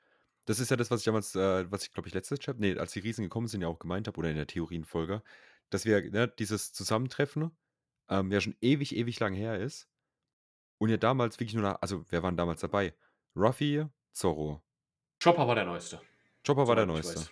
Das 0.47 0.59
ist 0.59 0.71
ja 0.71 0.77
das, 0.79 0.91
was 0.91 1.01
ich 1.01 1.05
damals, 1.05 1.35
äh, 1.37 1.71
was 1.71 1.85
ich 1.85 1.93
glaube 1.93 2.09
ich 2.09 2.15
letztes 2.15 2.39
Chapter, 2.39 2.59
nee, 2.59 2.77
als 2.79 2.93
die 2.93 3.01
Riesen 3.01 3.23
gekommen 3.23 3.47
sind, 3.47 3.61
ja 3.61 3.69
auch 3.69 3.79
gemeint 3.79 4.07
habe, 4.09 4.17
oder 4.19 4.31
in 4.31 4.37
der 4.37 4.47
Theorienfolge, 4.47 5.23
dass 5.69 5.85
wir 5.85 6.11
ne, 6.11 6.29
dieses 6.29 6.73
Zusammentreffen 6.73 7.51
ähm, 8.09 8.33
ja 8.33 8.41
schon 8.41 8.57
ewig, 8.63 8.97
ewig 8.97 9.21
lang 9.21 9.35
her 9.35 9.59
ist. 9.61 9.87
Und 10.79 10.89
ja 10.89 10.97
damals 10.97 11.39
wirklich 11.39 11.53
nur 11.55 11.63
nach, 11.63 11.79
also 11.83 12.07
wer 12.09 12.23
waren 12.23 12.39
damals 12.39 12.63
dabei? 12.63 12.95
Ruffy, 13.37 13.85
Zorro. 14.13 14.63
Chopper 15.23 15.47
war 15.47 15.55
der 15.55 15.67
Neueste. 15.67 16.01
Chopper 16.47 16.67
war 16.67 16.75
der 16.75 16.87
Neueste. 16.87 17.29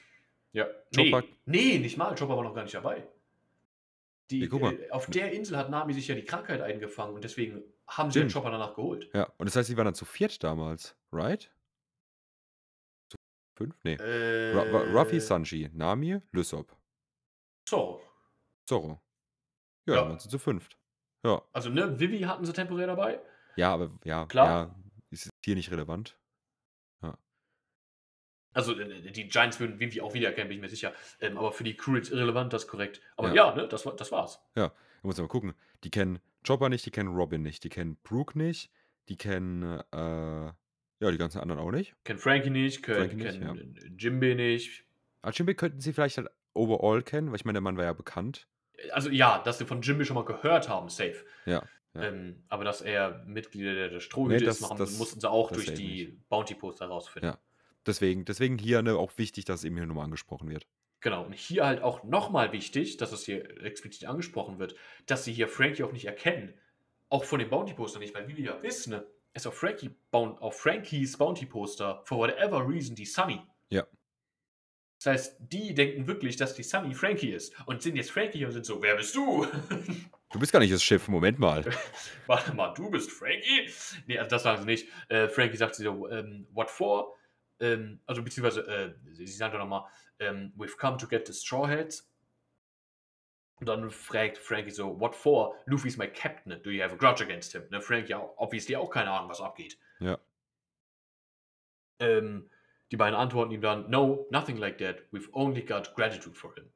Ja. 0.53 0.67
Chopper- 0.95 1.23
Nee, 1.47 1.73
nee, 1.73 1.79
nicht 1.79 1.97
mal. 1.97 2.15
Chopper 2.15 2.37
war 2.37 2.45
noch 2.45 2.55
gar 2.55 2.63
nicht 2.63 2.75
dabei. 2.75 3.09
Die, 4.31 4.41
Ja, 4.41 4.71
äh, 4.73 4.91
auf 4.91 5.07
der 5.07 5.33
Insel 5.33 5.57
hat 5.57 5.71
Nami 5.71 5.95
sich 5.95 6.07
ja 6.09 6.15
die 6.15 6.25
Krankheit 6.25 6.61
eingefangen 6.61 7.15
und 7.15 7.25
deswegen 7.25 7.63
haben 7.87 8.11
sie 8.11 8.21
den. 8.21 8.29
Chopper 8.31 8.51
danach 8.51 8.75
geholt. 8.75 9.09
Ja, 9.15 9.25
und 9.39 9.47
das 9.47 9.57
heißt, 9.57 9.69
sie 9.69 9.77
waren 9.77 9.87
dann 9.87 9.95
zu 9.95 10.05
viert 10.05 10.43
damals, 10.45 10.95
right? 11.13 11.51
Zu 13.11 13.17
fünf? 13.57 13.75
Nee. 13.85 13.95
Äh, 13.95 14.53
Ru 14.53 14.61
Ru- 14.61 14.93
Ruffy, 14.99 15.21
Sanji, 15.21 15.71
Nami, 15.73 16.21
Lysop, 16.33 16.77
So. 17.69 18.03
Zorro. 18.67 19.01
Ja, 19.87 19.95
Ja. 19.95 20.01
dann 20.03 20.11
waren 20.11 20.19
sie 20.21 20.29
zu 20.29 20.39
fünft. 20.39 20.77
Ja. 21.25 21.43
Also, 21.53 21.71
ne, 21.71 21.99
Vivi 21.99 22.21
hatten 22.21 22.45
sie 22.45 22.53
temporär 22.53 22.87
dabei. 22.89 23.21
Ja, 23.57 23.73
aber 23.73 23.91
ja, 24.05 24.27
Klar. 24.27 24.47
ja, 24.47 24.75
ist 25.11 25.31
hier 25.45 25.55
nicht 25.55 25.71
relevant. 25.71 26.19
Also, 28.53 28.79
äh, 28.79 29.11
die 29.13 29.29
Giants 29.29 29.61
würden 29.61 29.79
Vivi 29.79 30.01
auch 30.01 30.15
wiedererkennen, 30.15 30.49
bin 30.49 30.57
ich 30.59 30.63
mir 30.63 30.69
sicher. 30.69 30.93
Ähm, 31.21 31.37
aber 31.39 31.53
für 31.53 31.65
die 31.65 31.77
Crew 31.77 31.97
ist 31.97 32.11
irrelevant, 32.11 32.53
das 32.53 32.65
ist 32.65 32.69
korrekt. 32.71 33.01
Aber 33.17 33.29
Ja. 33.29 33.49
ja, 33.51 33.55
ne, 33.55 33.69
das, 33.69 33.85
war, 33.87 33.95
das 33.95 34.11
war's. 34.11 34.41
Da 34.55 34.73
muss 35.03 35.17
man 35.17 35.25
mal 35.27 35.29
gucken. 35.31 35.55
Die 35.85 35.91
kennen 35.91 36.19
Chopper 36.47 36.69
nicht, 36.69 36.85
die 36.87 36.91
kennen 36.91 37.15
Robin 37.15 37.43
nicht, 37.43 37.63
die 37.65 37.69
kennen 37.69 37.97
Brooke 38.03 38.37
nicht, 38.39 38.71
die 39.09 39.17
kennen, 39.17 39.63
äh, 39.93 40.47
ja, 41.01 41.11
die 41.11 41.19
ganzen 41.19 41.41
anderen 41.41 41.61
auch 41.61 41.71
nicht. 41.71 41.95
Kennen 42.05 42.19
Frankie 42.19 42.51
nicht, 42.51 42.85
Frankie 42.85 43.17
kennen, 43.17 43.53
nicht, 43.55 43.81
kennen 43.81 43.97
Jimbe 43.99 44.35
nicht. 44.35 44.85
Archimbe 45.23 45.55
könnten 45.55 45.81
sie 45.81 45.93
vielleicht 45.93 46.17
halt 46.19 46.29
overall 46.55 47.03
kennen, 47.03 47.29
weil 47.29 47.37
ich 47.37 47.45
meine, 47.45 47.57
der 47.57 47.63
Mann 47.63 47.77
war 47.77 47.85
ja 47.85 47.93
bekannt. 47.93 48.49
Also, 48.93 49.11
ja, 49.11 49.39
dass 49.43 49.59
sie 49.59 49.67
von 49.67 49.83
Jimbe 49.83 50.05
schon 50.05 50.15
mal 50.15 50.25
gehört 50.25 50.69
haben, 50.69 50.89
safe. 50.89 51.25
Ja. 51.47 51.63
ja. 51.95 52.03
Ähm, 52.03 52.43
aber 52.49 52.65
dass 52.65 52.81
er 52.81 53.25
Mitglieder 53.27 53.89
der, 53.89 54.01
Strohhüte 54.01 54.45
Nee, 54.45 54.51
ist, 54.51 54.69
haben, 54.69 54.79
das- 54.79 54.99
mussten 54.99 55.21
sie 55.21 55.29
auch 55.31 55.51
durch 55.53 55.75
die 55.75 56.19
Bounty-Poster 56.29 56.87
herausfinden. 56.87 57.29
Ja. 57.29 57.39
Deswegen, 57.87 58.25
deswegen 58.25 58.59
hier 58.59 58.83
ne, 58.83 58.97
auch 58.97 59.13
wichtig, 59.17 59.45
dass 59.45 59.61
es 59.61 59.65
eben 59.65 59.77
hier 59.77 59.87
nochmal 59.87 60.05
angesprochen 60.05 60.49
wird. 60.51 60.67
Genau, 61.01 61.25
und 61.25 61.35
hier 61.35 61.65
halt 61.65 61.83
auch 61.83 62.03
nochmal 62.03 62.53
wichtig, 62.53 62.97
dass 62.97 63.13
es 63.13 63.25
hier 63.25 63.65
explizit 63.65 64.09
angesprochen 64.09 64.59
wird, 64.59 64.75
dass 65.07 65.25
sie 65.25 65.33
hier 65.33 65.49
Frankie 65.49 65.85
auch 65.85 65.93
nicht 65.93 66.07
erkennen. 66.07 66.55
Auch 67.09 67.25
von 67.25 67.39
den 67.39 67.51
Bounty-Poster 67.51 68.01
nicht, 68.01 68.15
weil 68.15 68.29
wie 68.29 68.37
wir 68.37 68.45
ja 68.45 68.63
wissen, 68.63 68.91
ne, 68.91 69.07
ist 69.33 69.47
auf, 69.47 69.57
Frankie 69.57 69.95
auf 70.11 70.61
Frankies 70.61 71.17
Bounty-Poster, 71.17 72.03
for 72.05 72.19
whatever 72.19 72.69
reason, 72.69 72.97
die 72.97 73.07
Sunny. 73.07 73.41
Ja. 73.71 73.87
Das 74.99 75.07
heißt, 75.07 75.37
die 75.39 75.75
denken 75.75 76.09
wirklich, 76.09 76.37
dass 76.37 76.55
die 76.55 76.65
Sunny 76.65 76.93
Frankie 76.95 77.31
ist 77.31 77.55
und 77.67 77.83
sind 77.83 77.95
jetzt 77.95 78.11
Frankie 78.11 78.45
und 78.45 78.51
sind 78.51 78.67
so, 78.67 78.83
wer 78.83 78.97
bist 78.97 79.15
du? 79.15 79.47
Du 80.31 80.39
bist 80.39 80.53
gar 80.53 80.59
nicht 80.59 80.73
das 80.73 80.83
Schiff, 80.83 81.07
Moment 81.09 81.39
mal. 81.39 81.65
Warte 82.27 82.53
mal, 82.53 82.75
du 82.75 82.91
bist 82.91 83.11
Frankie? 83.11 83.71
Nee, 84.07 84.19
also 84.19 84.29
das 84.29 84.43
sagen 84.43 84.63
sie 84.63 84.67
nicht. 84.67 84.89
Äh, 85.09 85.29
Frankie 85.29 85.57
sagt 85.57 85.77
sie 85.77 85.85
so, 85.85 86.09
ähm, 86.11 86.49
what 86.53 86.69
for? 86.71 87.17
Ähm, 87.61 88.01
also 88.07 88.23
beziehungsweise, 88.23 88.67
äh, 88.67 88.95
sie, 89.13 89.27
sagt 89.27 89.55
doch 89.55 89.59
nochmal, 89.59 89.85
ähm, 90.19 90.53
we've 90.57 90.77
come 90.77 90.97
to 90.97 91.07
get 91.07 91.27
the 91.27 91.33
Straw 91.33 91.67
Hats. 91.67 92.09
Und 93.61 93.67
dann 93.67 93.91
fragt 93.91 94.39
Frankie 94.39 94.71
so, 94.71 94.99
what 95.01 95.15
for? 95.15 95.57
Luffy's 95.67 95.97
my 95.97 96.07
captain. 96.07 96.61
Do 96.63 96.71
you 96.71 96.83
have 96.83 96.95
a 96.95 96.97
grudge 96.97 97.23
against 97.23 97.53
him? 97.53 97.65
Ne, 97.71 97.81
Frankie 97.81 98.15
auch, 98.15 98.35
obviously 98.37 98.77
auch 98.77 98.89
keine 98.89 99.11
Ahnung, 99.11 99.29
was 99.29 99.41
abgeht. 99.41 99.77
Ja. 99.99 100.19
Ähm, 101.99 102.49
die 102.93 102.97
beiden 102.97 103.17
antworten 103.17 103.51
ihm 103.51 103.61
dann, 103.61 103.91
no, 103.91 104.27
nothing 104.31 104.57
like 104.57 104.79
that. 104.79 105.03
We've 105.11 105.29
only 105.33 105.63
got 105.63 105.95
gratitude 105.95 106.37
for 106.37 106.55
him. 106.55 106.71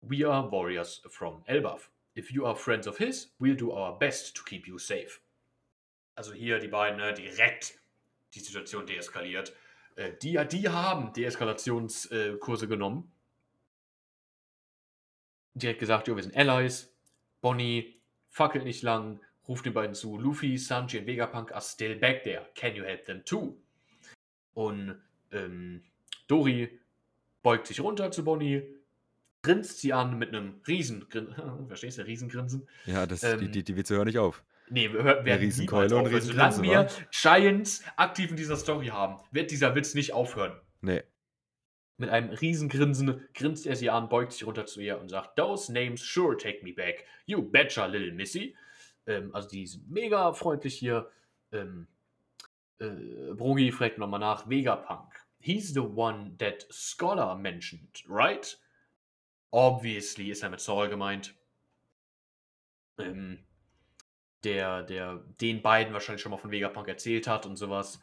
We 0.00 0.24
are 0.24 0.50
warriors 0.50 1.02
from 1.10 1.44
Elbaf. 1.46 1.90
If 2.14 2.32
you 2.32 2.46
are 2.46 2.56
friends 2.56 2.86
of 2.86 2.96
his, 2.96 3.34
we'll 3.38 3.56
do 3.56 3.72
our 3.72 3.98
best 3.98 4.34
to 4.36 4.42
keep 4.42 4.66
you 4.66 4.78
safe. 4.78 5.20
Also 6.14 6.32
hier 6.32 6.58
die 6.58 6.68
beiden 6.68 6.96
ne, 6.98 7.12
direkt 7.12 7.78
die 8.34 8.40
Situation 8.40 8.86
deeskaliert. 8.86 9.52
Äh, 9.96 10.12
die, 10.22 10.38
die 10.50 10.68
haben 10.68 11.12
Deeskalationskurse 11.12 12.68
genommen. 12.68 13.10
Direkt 15.54 15.80
gesagt, 15.80 16.06
jo, 16.06 16.16
wir 16.16 16.22
sind 16.22 16.36
Allies. 16.36 16.92
Bonnie 17.40 18.00
fackelt 18.28 18.64
nicht 18.64 18.82
lang, 18.82 19.20
ruft 19.48 19.64
den 19.64 19.72
beiden 19.72 19.94
zu. 19.94 20.18
Luffy, 20.18 20.58
Sanji 20.58 20.98
und 20.98 21.06
Vegapunk 21.06 21.52
are 21.52 21.62
still 21.62 21.96
back 21.96 22.22
there. 22.22 22.46
Can 22.54 22.76
you 22.76 22.84
help 22.84 23.04
them 23.04 23.24
too? 23.24 23.56
Und 24.54 25.00
ähm, 25.32 25.82
Dori 26.28 26.78
beugt 27.42 27.66
sich 27.66 27.80
runter 27.80 28.10
zu 28.10 28.24
Bonnie, 28.24 28.62
grinst 29.42 29.78
sie 29.80 29.92
an 29.92 30.18
mit 30.18 30.30
einem 30.30 30.60
Riesengrinsen. 30.66 31.66
Verstehst 31.68 31.98
du, 31.98 32.06
Riesengrinsen? 32.06 32.68
Ja, 32.84 33.06
das, 33.06 33.20
die, 33.20 33.26
Ähm, 33.26 33.52
die, 33.52 33.64
die 33.64 33.76
Witze 33.76 33.94
hören 33.94 34.06
nicht 34.06 34.18
auf. 34.18 34.42
Nee, 34.68 34.92
wir 34.92 35.04
werden 35.04 35.26
Riesenkeule 35.26 35.88
niemals 35.88 36.30
und 36.30 36.40
aufhören. 36.40 36.52
Solange 36.52 36.62
wir 36.62 36.88
Giants 37.10 37.84
aktiv 37.96 38.30
in 38.30 38.36
dieser 38.36 38.56
Story 38.56 38.86
haben, 38.86 39.18
wird 39.30 39.50
dieser 39.50 39.74
Witz 39.74 39.94
nicht 39.94 40.12
aufhören. 40.12 40.58
Nee. 40.80 41.02
Mit 41.98 42.10
einem 42.10 42.30
Riesengrinsen 42.30 43.26
grinst 43.32 43.66
er 43.66 43.76
sie 43.76 43.88
an, 43.90 44.08
beugt 44.08 44.32
sich 44.32 44.46
runter 44.46 44.66
zu 44.66 44.80
ihr 44.80 45.00
und 45.00 45.08
sagt, 45.08 45.36
Those 45.38 45.72
names 45.72 46.02
sure 46.02 46.36
take 46.36 46.62
me 46.62 46.72
back. 46.72 47.04
You 47.24 47.42
betcha, 47.42 47.86
little 47.86 48.12
missy. 48.12 48.54
Ähm, 49.06 49.34
also 49.34 49.48
die 49.48 49.66
sind 49.66 49.90
mega 49.90 50.32
freundlich 50.32 50.74
hier. 50.74 51.10
Ähm, 51.52 51.86
äh, 52.78 53.32
Brogi 53.34 53.72
fragt 53.72 53.98
nochmal 53.98 54.20
nach, 54.20 54.48
Vegapunk. 54.48 55.14
He's 55.40 55.72
the 55.72 55.80
one 55.80 56.36
that 56.38 56.66
Scholar 56.70 57.36
mentioned, 57.36 58.04
right? 58.08 58.58
Obviously 59.52 60.30
ist 60.30 60.42
er 60.42 60.50
mit 60.50 60.60
Saul 60.60 60.88
gemeint. 60.88 61.34
Ähm, 62.98 63.45
der, 64.46 64.82
der 64.82 65.16
den 65.40 65.60
beiden 65.60 65.92
wahrscheinlich 65.92 66.22
schon 66.22 66.30
mal 66.30 66.38
von 66.38 66.50
Vegapunk 66.50 66.88
erzählt 66.88 67.26
hat 67.26 67.44
und 67.44 67.56
sowas. 67.56 68.00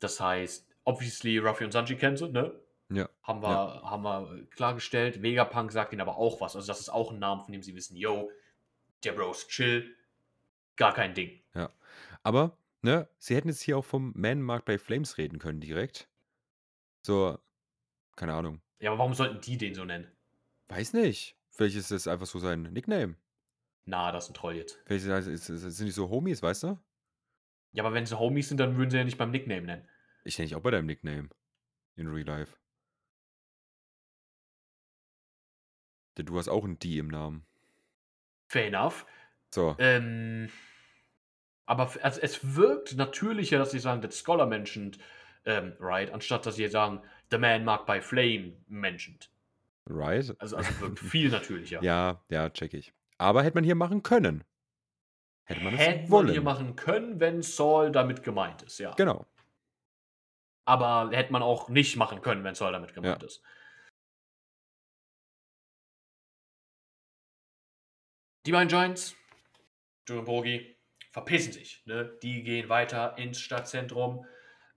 Das 0.00 0.18
heißt, 0.18 0.68
obviously 0.84 1.38
Ruffy 1.38 1.64
und 1.64 1.72
Sanji 1.72 1.96
kennen 1.96 2.16
sie, 2.16 2.28
ne? 2.28 2.60
Ja. 2.90 3.08
Haben 3.22 3.42
wir, 3.42 3.48
haben 3.48 4.02
wir 4.02 4.46
klargestellt. 4.50 5.22
Vegapunk 5.22 5.70
sagt 5.72 5.92
ihnen 5.92 6.02
aber 6.02 6.16
auch 6.16 6.40
was. 6.40 6.56
Also, 6.56 6.66
das 6.66 6.80
ist 6.80 6.88
auch 6.88 7.12
ein 7.12 7.18
Name, 7.18 7.42
von 7.42 7.52
dem 7.52 7.62
sie 7.62 7.74
wissen, 7.74 7.96
yo, 7.96 8.30
der 9.04 9.12
Bro 9.12 9.30
ist 9.30 9.48
chill. 9.48 9.94
Gar 10.76 10.92
kein 10.92 11.14
Ding. 11.14 11.40
Aber, 12.24 12.56
ne, 12.80 13.06
sie 13.18 13.36
hätten 13.36 13.48
jetzt 13.48 13.60
hier 13.60 13.76
auch 13.76 13.84
vom 13.84 14.12
Man-Markt 14.16 14.64
bei 14.64 14.78
Flames 14.78 15.18
reden 15.18 15.38
können, 15.38 15.60
direkt. 15.60 16.08
So, 17.02 17.38
keine 18.16 18.32
Ahnung. 18.32 18.62
Ja, 18.80 18.90
aber 18.90 18.98
warum 18.98 19.12
sollten 19.12 19.42
die 19.42 19.58
den 19.58 19.74
so 19.74 19.84
nennen? 19.84 20.10
Weiß 20.68 20.94
nicht. 20.94 21.36
Vielleicht 21.50 21.76
ist 21.76 21.90
das 21.90 22.08
einfach 22.08 22.26
so 22.26 22.38
sein 22.38 22.62
Nickname. 22.62 23.16
Na, 23.86 24.12
das 24.12 24.24
ist 24.24 24.30
ein 24.30 24.34
Troll 24.34 24.56
jetzt. 24.56 24.78
Vielleicht 24.86 25.06
ist, 25.06 25.48
ist, 25.48 25.48
ist, 25.48 25.76
sind 25.76 25.86
die 25.86 25.92
so 25.92 26.08
Homies, 26.08 26.42
weißt 26.42 26.62
du? 26.64 26.78
Ja, 27.72 27.84
aber 27.84 27.94
wenn 27.94 28.06
sie 28.06 28.18
Homies 28.18 28.48
sind, 28.48 28.58
dann 28.58 28.76
würden 28.76 28.90
sie 28.90 28.96
ja 28.96 29.04
nicht 29.04 29.18
beim 29.18 29.30
Nickname 29.30 29.62
nennen. 29.62 29.88
Ich 30.24 30.38
nenne 30.38 30.48
dich 30.48 30.56
auch 30.56 30.62
bei 30.62 30.70
deinem 30.70 30.86
Nickname. 30.86 31.28
In 31.96 32.08
Real 32.08 32.26
Life. 32.26 32.56
Denn 36.16 36.26
du 36.26 36.38
hast 36.38 36.48
auch 36.48 36.64
ein 36.64 36.78
D 36.78 36.98
im 36.98 37.08
Namen. 37.08 37.44
Fair 38.48 38.66
enough. 38.66 39.04
So. 39.50 39.76
Ähm, 39.78 40.48
aber 41.66 41.92
also 42.02 42.20
es 42.20 42.56
wirkt 42.56 42.96
natürlicher, 42.96 43.58
dass 43.58 43.70
sie 43.70 43.78
sagen, 43.78 44.02
that 44.02 44.14
Scholar 44.14 44.46
mentioned, 44.46 44.98
ähm, 45.44 45.74
right, 45.80 46.10
anstatt 46.12 46.46
dass 46.46 46.56
sie 46.56 46.68
sagen, 46.68 47.02
the 47.30 47.38
man 47.38 47.64
marked 47.64 47.86
by 47.86 48.00
flame 48.00 48.54
mentioned. 48.68 49.30
Right? 49.86 50.34
Also, 50.38 50.56
also 50.56 50.80
wirkt 50.80 50.98
viel 51.00 51.30
natürlicher. 51.30 51.82
Ja, 51.82 52.24
ja, 52.28 52.48
check 52.50 52.74
ich. 52.74 52.92
Aber 53.24 53.42
hätte 53.42 53.56
man 53.56 53.64
hier 53.64 53.74
machen 53.74 54.02
können. 54.02 54.44
Hätte 55.44 55.62
man 55.62 55.74
es 55.74 55.80
Hätte 55.80 56.10
wollen. 56.10 56.26
man 56.26 56.32
hier 56.34 56.42
machen 56.42 56.76
können, 56.76 57.20
wenn 57.20 57.40
Saul 57.40 57.90
damit 57.90 58.22
gemeint 58.22 58.60
ist, 58.62 58.78
ja. 58.78 58.92
Genau. 58.92 59.26
Aber 60.66 61.10
hätte 61.10 61.32
man 61.32 61.42
auch 61.42 61.70
nicht 61.70 61.96
machen 61.96 62.20
können, 62.20 62.44
wenn 62.44 62.54
Saul 62.54 62.72
damit 62.72 62.92
gemeint 62.92 63.22
ist. 63.22 63.42
Die 68.46 68.52
beiden 68.52 68.68
Giants, 68.68 69.16
Joe 70.06 70.22
Bogi, 70.22 70.76
verpissen 71.10 71.52
sich. 71.52 71.82
Ne? 71.86 72.18
Die 72.22 72.42
gehen 72.42 72.68
weiter 72.68 73.16
ins 73.16 73.40
Stadtzentrum, 73.40 74.26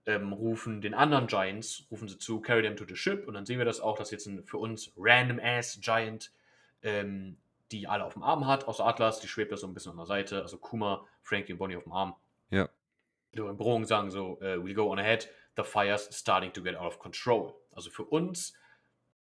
ähm, 0.06 0.32
rufen 0.32 0.80
den 0.80 0.94
anderen 0.94 1.26
Giants, 1.26 1.86
rufen 1.90 2.08
sie 2.08 2.16
zu, 2.16 2.40
carry 2.40 2.62
them 2.62 2.76
to 2.76 2.86
the 2.86 2.96
ship. 2.96 3.28
Und 3.28 3.34
dann 3.34 3.44
sehen 3.44 3.58
wir 3.58 3.66
das 3.66 3.80
auch, 3.80 3.98
dass 3.98 4.10
jetzt 4.10 4.26
ein 4.26 4.42
für 4.44 4.56
uns 4.56 4.90
random 4.96 5.38
ass 5.38 5.78
Giant 5.82 6.32
ähm, 6.80 7.36
die 7.72 7.86
alle 7.86 8.04
auf 8.04 8.14
dem 8.14 8.22
Arm 8.22 8.46
hat, 8.46 8.66
außer 8.66 8.84
Atlas, 8.84 9.20
die 9.20 9.28
schwebt 9.28 9.52
da 9.52 9.56
so 9.56 9.66
ein 9.66 9.74
bisschen 9.74 9.92
an 9.92 9.98
der 9.98 10.06
Seite. 10.06 10.42
Also 10.42 10.58
Kuma, 10.58 11.06
Frankie 11.22 11.52
und 11.52 11.58
Bonnie 11.58 11.76
auf 11.76 11.84
dem 11.84 11.92
Arm. 11.92 12.14
Ja. 12.50 12.68
Die 13.34 13.40
in 13.40 13.58
Drohung 13.58 13.84
sagen 13.84 14.10
so, 14.10 14.38
uh, 14.40 14.62
we'll 14.62 14.74
go 14.74 14.90
on 14.90 14.98
ahead, 14.98 15.28
the 15.56 15.62
fire's 15.62 16.08
starting 16.16 16.52
to 16.52 16.62
get 16.62 16.76
out 16.76 16.86
of 16.86 16.98
control. 16.98 17.54
Also 17.72 17.90
für 17.90 18.04
uns, 18.04 18.54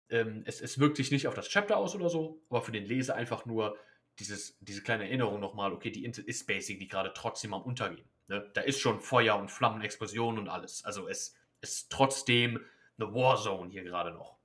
ähm, 0.10 0.44
es, 0.46 0.62
es 0.62 0.78
wirkt 0.80 0.98
sich 0.98 1.12
nicht 1.12 1.28
auf 1.28 1.34
das 1.34 1.48
Chapter 1.48 1.78
aus 1.78 1.96
oder 1.96 2.10
so, 2.10 2.42
aber 2.50 2.62
für 2.62 2.72
den 2.72 2.86
Leser 2.86 3.16
einfach 3.16 3.46
nur 3.46 3.78
dieses, 4.20 4.58
diese 4.60 4.84
kleine 4.84 5.06
Erinnerung 5.06 5.40
nochmal, 5.40 5.72
okay, 5.72 5.90
die 5.90 6.04
Insel 6.04 6.26
ist 6.26 6.46
basically 6.46 6.88
gerade 6.88 7.14
trotzdem 7.14 7.54
am 7.54 7.64
Untergehen. 7.64 8.08
Ne? 8.28 8.52
Da 8.54 8.62
ist 8.62 8.80
schon 8.80 9.00
Feuer 9.00 9.38
und 9.38 9.50
Flammen, 9.50 9.82
Explosionen 9.82 10.40
und 10.40 10.50
alles. 10.50 10.84
Also 10.86 11.08
es 11.08 11.36
ist 11.62 11.92
trotzdem 11.92 12.60
eine 12.98 13.14
Warzone 13.14 13.72
hier 13.72 13.84
gerade 13.84 14.12
noch. 14.12 14.38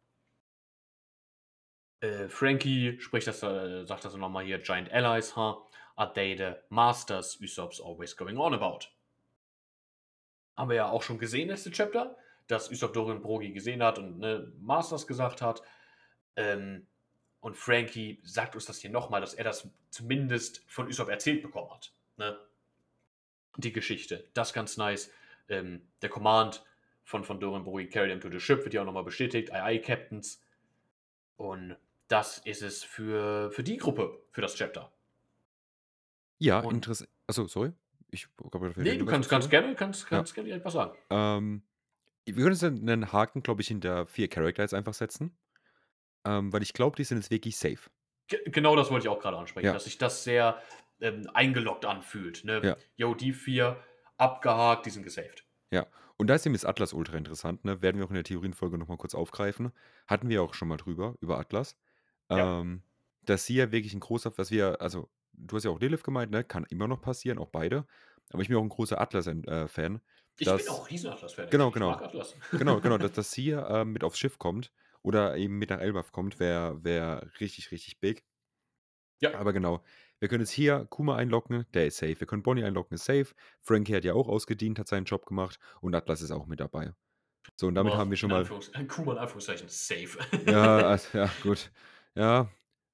Äh, 2.01 2.29
Frankie 2.29 3.01
spricht 3.01 3.27
das, 3.27 3.43
äh, 3.43 3.85
sagt 3.85 4.05
das 4.05 4.15
nochmal 4.15 4.45
hier, 4.45 4.59
Giant 4.59 4.91
Allies, 4.93 5.37
huh? 5.37 5.57
Are 5.97 6.13
they 6.13 6.37
the 6.37 6.53
masters 6.69 7.41
Usopp's 7.41 7.81
always 7.81 8.17
going 8.17 8.39
on 8.39 8.55
about? 8.55 8.87
Haben 10.57 10.71
wir 10.71 10.77
ja 10.77 10.89
auch 10.89 11.03
schon 11.03 11.19
gesehen, 11.19 11.49
letzte 11.49 11.73
Chapter, 11.73 12.17
dass 12.47 12.71
Usopp 12.71 12.93
Dorian 12.93 13.21
Brogi 13.21 13.53
gesehen 13.53 13.83
hat 13.83 13.99
und 13.99 14.19
ne, 14.19 14.53
Masters 14.61 15.07
gesagt 15.07 15.43
hat. 15.43 15.63
Ähm, 16.37 16.87
und 17.41 17.57
Frankie 17.57 18.21
sagt 18.23 18.55
uns 18.55 18.67
das 18.67 18.79
hier 18.79 18.91
nochmal, 18.91 19.21
dass 19.21 19.35
er 19.35 19.45
das 19.45 19.69
zumindest 19.91 20.65
von 20.69 20.87
Usopp 20.87 21.09
erzählt 21.09 21.43
bekommen 21.43 21.73
hat. 21.73 21.93
Ne? 22.17 22.39
Die 23.57 23.73
Geschichte. 23.73 24.29
Das 24.35 24.53
ganz 24.53 24.77
nice. 24.77 25.11
Ähm, 25.49 25.89
der 26.03 26.11
Command 26.11 26.65
von, 27.03 27.25
von 27.25 27.41
Dorian 27.41 27.65
Brogi, 27.65 27.89
carry 27.89 28.09
them 28.09 28.21
to 28.21 28.31
the 28.31 28.39
ship, 28.39 28.63
wird 28.65 28.75
ja 28.75 28.83
auch 28.83 28.87
nochmal 28.87 29.05
bestätigt. 29.05 29.53
Aye, 29.53 29.63
aye, 29.63 29.81
Captains. 29.81 30.41
Und 31.37 31.77
das 32.09 32.39
ist 32.39 32.63
es 32.63 32.83
für, 32.83 33.51
für 33.51 33.63
die 33.63 33.77
Gruppe, 33.77 34.19
für 34.31 34.41
das 34.41 34.55
Chapter. 34.55 34.93
Ja, 36.39 36.61
interessant. 36.61 37.11
Achso, 37.27 37.47
sorry. 37.47 37.73
Ich 38.11 38.27
glaube, 38.37 38.73
nee, 38.77 38.97
du 38.97 39.05
kannst, 39.05 39.29
kannst 39.29 39.51
gerne, 39.51 39.75
kannst, 39.75 40.07
kannst 40.07 40.37
ja. 40.37 40.43
gerne 40.43 40.57
etwas 40.57 40.73
sagen. 40.73 40.97
Ähm, 41.11 41.63
wir 42.25 42.35
können 42.35 42.53
jetzt 42.53 42.65
einen 42.65 43.13
Haken, 43.13 43.43
glaube 43.43 43.61
ich, 43.61 43.69
hinter 43.69 44.07
vier 44.07 44.29
Charakter 44.29 44.63
jetzt 44.63 44.75
einfach 44.75 44.95
setzen. 44.95 45.37
Ähm, 46.25 46.53
weil 46.53 46.63
ich 46.63 46.73
glaube, 46.73 46.97
die 46.97 47.05
sind 47.05 47.19
jetzt 47.19 47.31
wirklich 47.31 47.57
safe. 47.57 47.91
G 48.29 48.39
genau 48.47 48.77
das 48.77 48.91
wollte 48.91 49.07
ich 49.07 49.09
auch 49.09 49.21
gerade 49.21 49.37
ansprechen, 49.37 49.67
ja. 49.67 49.73
dass 49.73 49.85
sich 49.85 49.99
das 49.99 50.25
sehr 50.25 50.61
ähm, 51.01 51.29
eingeloggt 51.35 51.85
anfühlt. 51.85 52.45
Ne? 52.45 52.61
Ja. 52.65 52.77
Yo, 52.97 53.15
die 53.15 53.33
vier 53.33 53.83
abgehakt, 54.17 54.87
die 54.87 54.91
sind 54.91 55.05
gesaved. 55.05 55.45
Ja, 55.71 55.87
und 56.17 56.29
da 56.29 56.35
ist 56.35 56.47
eben 56.47 56.55
das 56.55 56.65
Atlas 56.65 56.93
ultra 56.93 57.17
interessant, 57.17 57.65
ne? 57.65 57.81
Werden 57.83 57.99
wir 57.99 58.05
auch 58.05 58.11
in 58.11 58.15
der 58.15 58.25
Theorienfolge 58.25 58.79
nochmal 58.79 58.97
kurz 58.97 59.15
aufgreifen. 59.15 59.73
Hatten 60.07 60.29
wir 60.29 60.43
auch 60.43 60.55
schon 60.55 60.69
mal 60.69 60.77
drüber, 60.77 61.15
über 61.21 61.39
Atlas. 61.39 61.77
Ja. 62.31 62.61
Ähm, 62.61 62.83
dass 63.23 63.45
sie 63.45 63.57
ja 63.57 63.73
wirklich 63.73 63.95
ein 63.95 64.01
großer, 64.01 64.37
was 64.37 64.51
wir, 64.51 64.81
also 64.81 65.09
du 65.33 65.57
hast 65.57 65.65
ja 65.65 65.71
auch 65.71 65.81
Lilith 65.81 66.03
gemeint, 66.03 66.31
ne? 66.31 66.45
Kann 66.45 66.65
immer 66.71 66.89
noch 66.89 67.01
passieren, 67.01 67.39
auch 67.39 67.49
beide. 67.49 67.87
Aber 68.31 68.43
ich 68.43 68.49
bin 68.49 68.57
auch 68.57 68.63
ein 68.63 68.69
großer 68.69 69.01
Atlas-Fan. 69.01 69.45
Äh, 69.47 70.01
ich 70.39 70.47
bin 70.47 70.69
auch 70.69 70.91
riesen 70.91 71.11
Atlas-Fan. 71.11 71.51
Genau, 71.51 71.71
genau. 71.71 71.91
Ich 71.91 71.97
mag 71.97 72.05
Atlas. 72.05 72.35
Genau, 72.53 72.81
genau, 72.81 72.99
dass, 72.99 73.13
dass 73.13 73.33
sie 73.33 73.51
äh, 73.51 73.85
mit 73.85 74.05
aufs 74.05 74.19
Schiff 74.19 74.39
kommt 74.39 74.73
oder 75.03 75.37
eben 75.37 75.59
mit 75.59 75.71
nach 75.71 75.81
Elbaf 75.81 76.13
kommt, 76.13 76.39
wäre 76.39 76.83
wär 76.85 77.29
richtig, 77.41 77.71
richtig 77.71 78.01
big. 78.01 78.25
Ja. 79.21 79.35
Aber 79.39 79.53
genau, 79.53 79.83
wir 80.21 80.29
können 80.29 80.43
jetzt 80.43 80.53
hier 80.53 80.87
Kuma 80.91 81.17
einloggen, 81.17 81.67
der 81.75 81.87
ist 81.87 81.99
safe. 81.99 82.19
Wir 82.21 82.27
können 82.27 82.43
Bonnie 82.43 82.65
einloggen, 82.65 82.95
ist 82.95 83.05
safe. 83.05 83.29
Frankie 83.61 83.95
hat 83.95 84.05
ja 84.05 84.15
auch 84.15 84.29
ausgedient, 84.29 84.79
hat 84.79 84.89
seinen 84.89 85.05
Job 85.05 85.27
gemacht 85.27 85.59
und 85.81 85.95
Atlas 85.95 86.23
ist 86.23 86.31
auch 86.31 86.47
mit 86.47 86.61
dabei. 86.61 86.93
So, 87.57 87.67
und 87.67 87.75
damit 87.75 87.93
Boah, 87.93 87.99
haben 87.99 88.11
wir 88.11 88.17
schon 88.17 88.31
mal. 88.31 88.45
Kuma 88.89 89.13
in 89.13 89.19
Anführungszeichen 89.19 89.69
safe. 89.69 90.19
Ja, 90.47 90.77
also, 90.89 91.19
ja, 91.19 91.31
gut. 91.43 91.71
Ja, 92.19 92.51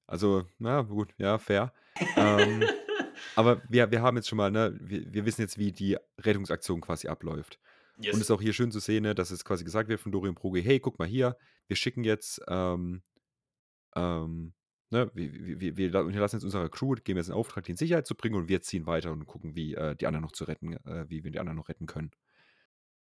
also, 0.07 0.45
na 0.59 0.81
gut, 0.83 1.13
ja, 1.17 1.37
fair. 1.37 1.73
ähm, 2.15 2.63
aber 3.35 3.61
wir, 3.69 3.89
wir 3.89 4.01
haben 4.01 4.17
jetzt 4.17 4.29
schon 4.29 4.37
mal, 4.37 4.51
ne, 4.51 4.77
wir, 4.79 5.11
wir 5.13 5.25
wissen 5.25 5.41
jetzt, 5.41 5.57
wie 5.57 5.71
die 5.71 5.97
Rettungsaktion 6.19 6.79
quasi 6.79 7.07
abläuft. 7.07 7.59
Yes. 7.97 8.13
Und 8.13 8.21
es 8.21 8.27
ist 8.27 8.31
auch 8.31 8.41
hier 8.41 8.53
schön 8.53 8.71
zu 8.71 8.79
sehen, 8.79 9.03
ne, 9.03 9.15
dass 9.15 9.31
es 9.31 9.43
quasi 9.43 9.63
gesagt 9.63 9.89
wird 9.89 9.99
von 9.99 10.11
Dorian 10.11 10.35
Proge, 10.35 10.59
hey, 10.59 10.79
guck 10.79 10.99
mal 10.99 11.07
hier, 11.07 11.37
wir 11.67 11.75
schicken 11.75 12.03
jetzt 12.03 12.41
ähm, 12.47 13.01
ähm, 13.95 14.53
Ne, 14.91 15.09
wir, 15.15 15.59
wir, 15.59 15.77
wir, 15.77 15.93
wir 15.93 16.19
lassen 16.19 16.35
jetzt 16.35 16.43
unsere 16.43 16.69
Crew, 16.69 16.93
geben 17.03 17.17
jetzt 17.17 17.27
in 17.27 17.33
Auftrag, 17.33 17.63
die 17.63 17.71
in 17.71 17.77
Sicherheit 17.77 18.05
zu 18.05 18.13
bringen 18.13 18.35
und 18.35 18.47
wir 18.47 18.61
ziehen 18.61 18.85
weiter 18.85 19.11
und 19.11 19.25
gucken, 19.25 19.55
wie 19.55 19.73
äh, 19.73 19.95
die 19.95 20.05
anderen 20.05 20.21
noch 20.21 20.31
zu 20.31 20.43
retten, 20.43 20.73
äh, 20.85 21.05
wie 21.09 21.23
wir 21.23 21.31
die 21.31 21.39
anderen 21.39 21.57
noch 21.57 21.69
retten 21.69 21.87
können. 21.87 22.11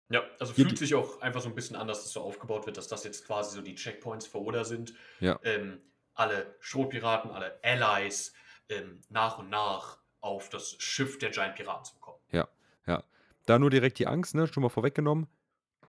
Ja, 0.10 0.24
also 0.40 0.54
fühlt 0.54 0.72
ja, 0.72 0.78
sich 0.78 0.94
auch 0.94 1.22
einfach 1.22 1.42
so 1.42 1.50
ein 1.50 1.56
bisschen 1.56 1.76
an, 1.76 1.88
dass 1.88 2.06
es 2.06 2.14
so 2.14 2.22
aufgebaut 2.22 2.68
wird, 2.68 2.78
dass 2.78 2.88
das 2.88 3.04
jetzt 3.04 3.26
quasi 3.26 3.56
so 3.56 3.64
die 3.64 3.74
Checkpoints 3.74 4.28
vor 4.28 4.42
Oda 4.42 4.64
sind. 4.64 4.94
Ja. 5.20 5.40
Ähm, 5.44 5.82
alle 6.16 6.56
Strohpiraten, 6.60 7.32
alle 7.32 7.60
Allies 7.64 8.34
ähm, 8.70 9.02
nach 9.10 9.38
und 9.38 9.50
nach 9.50 10.00
auf 10.22 10.50
das 10.50 10.76
Schiff 10.80 11.20
der 11.20 11.30
Giant 11.30 11.56
Piraten 11.56 11.86
zu 11.86 11.96
kommen. 12.00 12.20
Ja, 12.32 12.48
ja. 12.88 13.04
Da 13.46 13.60
nur 13.60 13.70
direkt 13.70 14.00
die 14.00 14.08
Angst, 14.08 14.34
ne, 14.34 14.48
schon 14.48 14.64
mal 14.64 14.70
vorweggenommen. 14.70 15.28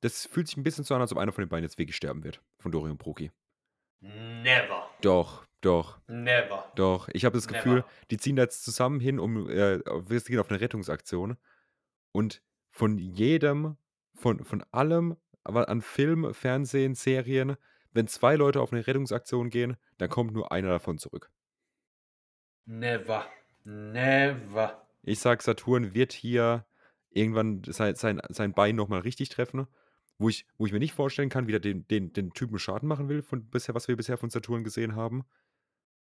Das 0.01 0.27
fühlt 0.27 0.47
sich 0.47 0.55
ein 0.55 0.63
bisschen 0.63 0.83
so 0.83 0.93
an, 0.95 1.01
als 1.01 1.11
ob 1.11 1.17
einer 1.17 1.31
von 1.31 1.43
den 1.43 1.49
beiden 1.49 1.63
jetzt 1.63 1.77
wirklich 1.77 1.95
sterben 1.95 2.23
wird. 2.23 2.41
Von 2.59 2.71
Dorian 2.71 2.97
Proki. 2.97 3.31
Never. 4.01 4.89
Doch, 5.01 5.45
doch. 5.61 5.99
Never. 6.07 6.71
Doch. 6.75 7.09
Ich 7.11 7.25
habe 7.25 7.37
das 7.37 7.47
Gefühl, 7.47 7.77
Never. 7.77 7.89
die 8.11 8.17
ziehen 8.17 8.35
da 8.35 8.43
jetzt 8.43 8.63
zusammen 8.63 8.99
hin, 8.99 9.19
um 9.19 9.49
äh, 9.49 9.79
wir 9.79 10.21
gehen 10.21 10.39
auf 10.39 10.49
eine 10.49 10.61
Rettungsaktion. 10.61 11.37
Und 12.11 12.41
von 12.69 12.97
jedem, 12.97 13.77
von, 14.15 14.45
von 14.45 14.63
allem, 14.71 15.17
aber 15.43 15.69
an 15.69 15.81
Film, 15.81 16.33
Fernsehen, 16.33 16.95
Serien, 16.95 17.57
wenn 17.91 18.07
zwei 18.07 18.35
Leute 18.35 18.61
auf 18.61 18.71
eine 18.71 18.85
Rettungsaktion 18.85 19.49
gehen, 19.49 19.77
dann 19.97 20.09
kommt 20.09 20.33
nur 20.33 20.51
einer 20.51 20.69
davon 20.69 20.97
zurück. 20.97 21.31
Never. 22.65 23.25
Never. 23.63 24.85
Ich 25.03 25.19
sag, 25.19 25.41
Saturn 25.41 25.93
wird 25.93 26.13
hier 26.13 26.65
irgendwann 27.09 27.63
sein, 27.65 27.95
sein, 27.95 28.21
sein 28.29 28.53
Bein 28.53 28.75
nochmal 28.75 29.01
richtig 29.01 29.29
treffen 29.29 29.67
wo 30.19 30.29
ich, 30.29 30.45
wo 30.57 30.65
ich 30.65 30.73
mir 30.73 30.79
nicht 30.79 30.93
vorstellen 30.93 31.29
kann, 31.29 31.47
wie 31.47 31.51
der 31.53 31.61
den, 31.61 31.87
den, 31.87 32.13
den 32.13 32.31
Typen 32.31 32.59
Schaden 32.59 32.87
machen 32.87 33.09
will, 33.09 33.23
von 33.23 33.49
bisher, 33.49 33.73
was 33.73 33.87
wir 33.87 33.95
bisher 33.95 34.17
von 34.17 34.29
Saturn 34.29 34.63
gesehen 34.63 34.95
haben. 34.95 35.23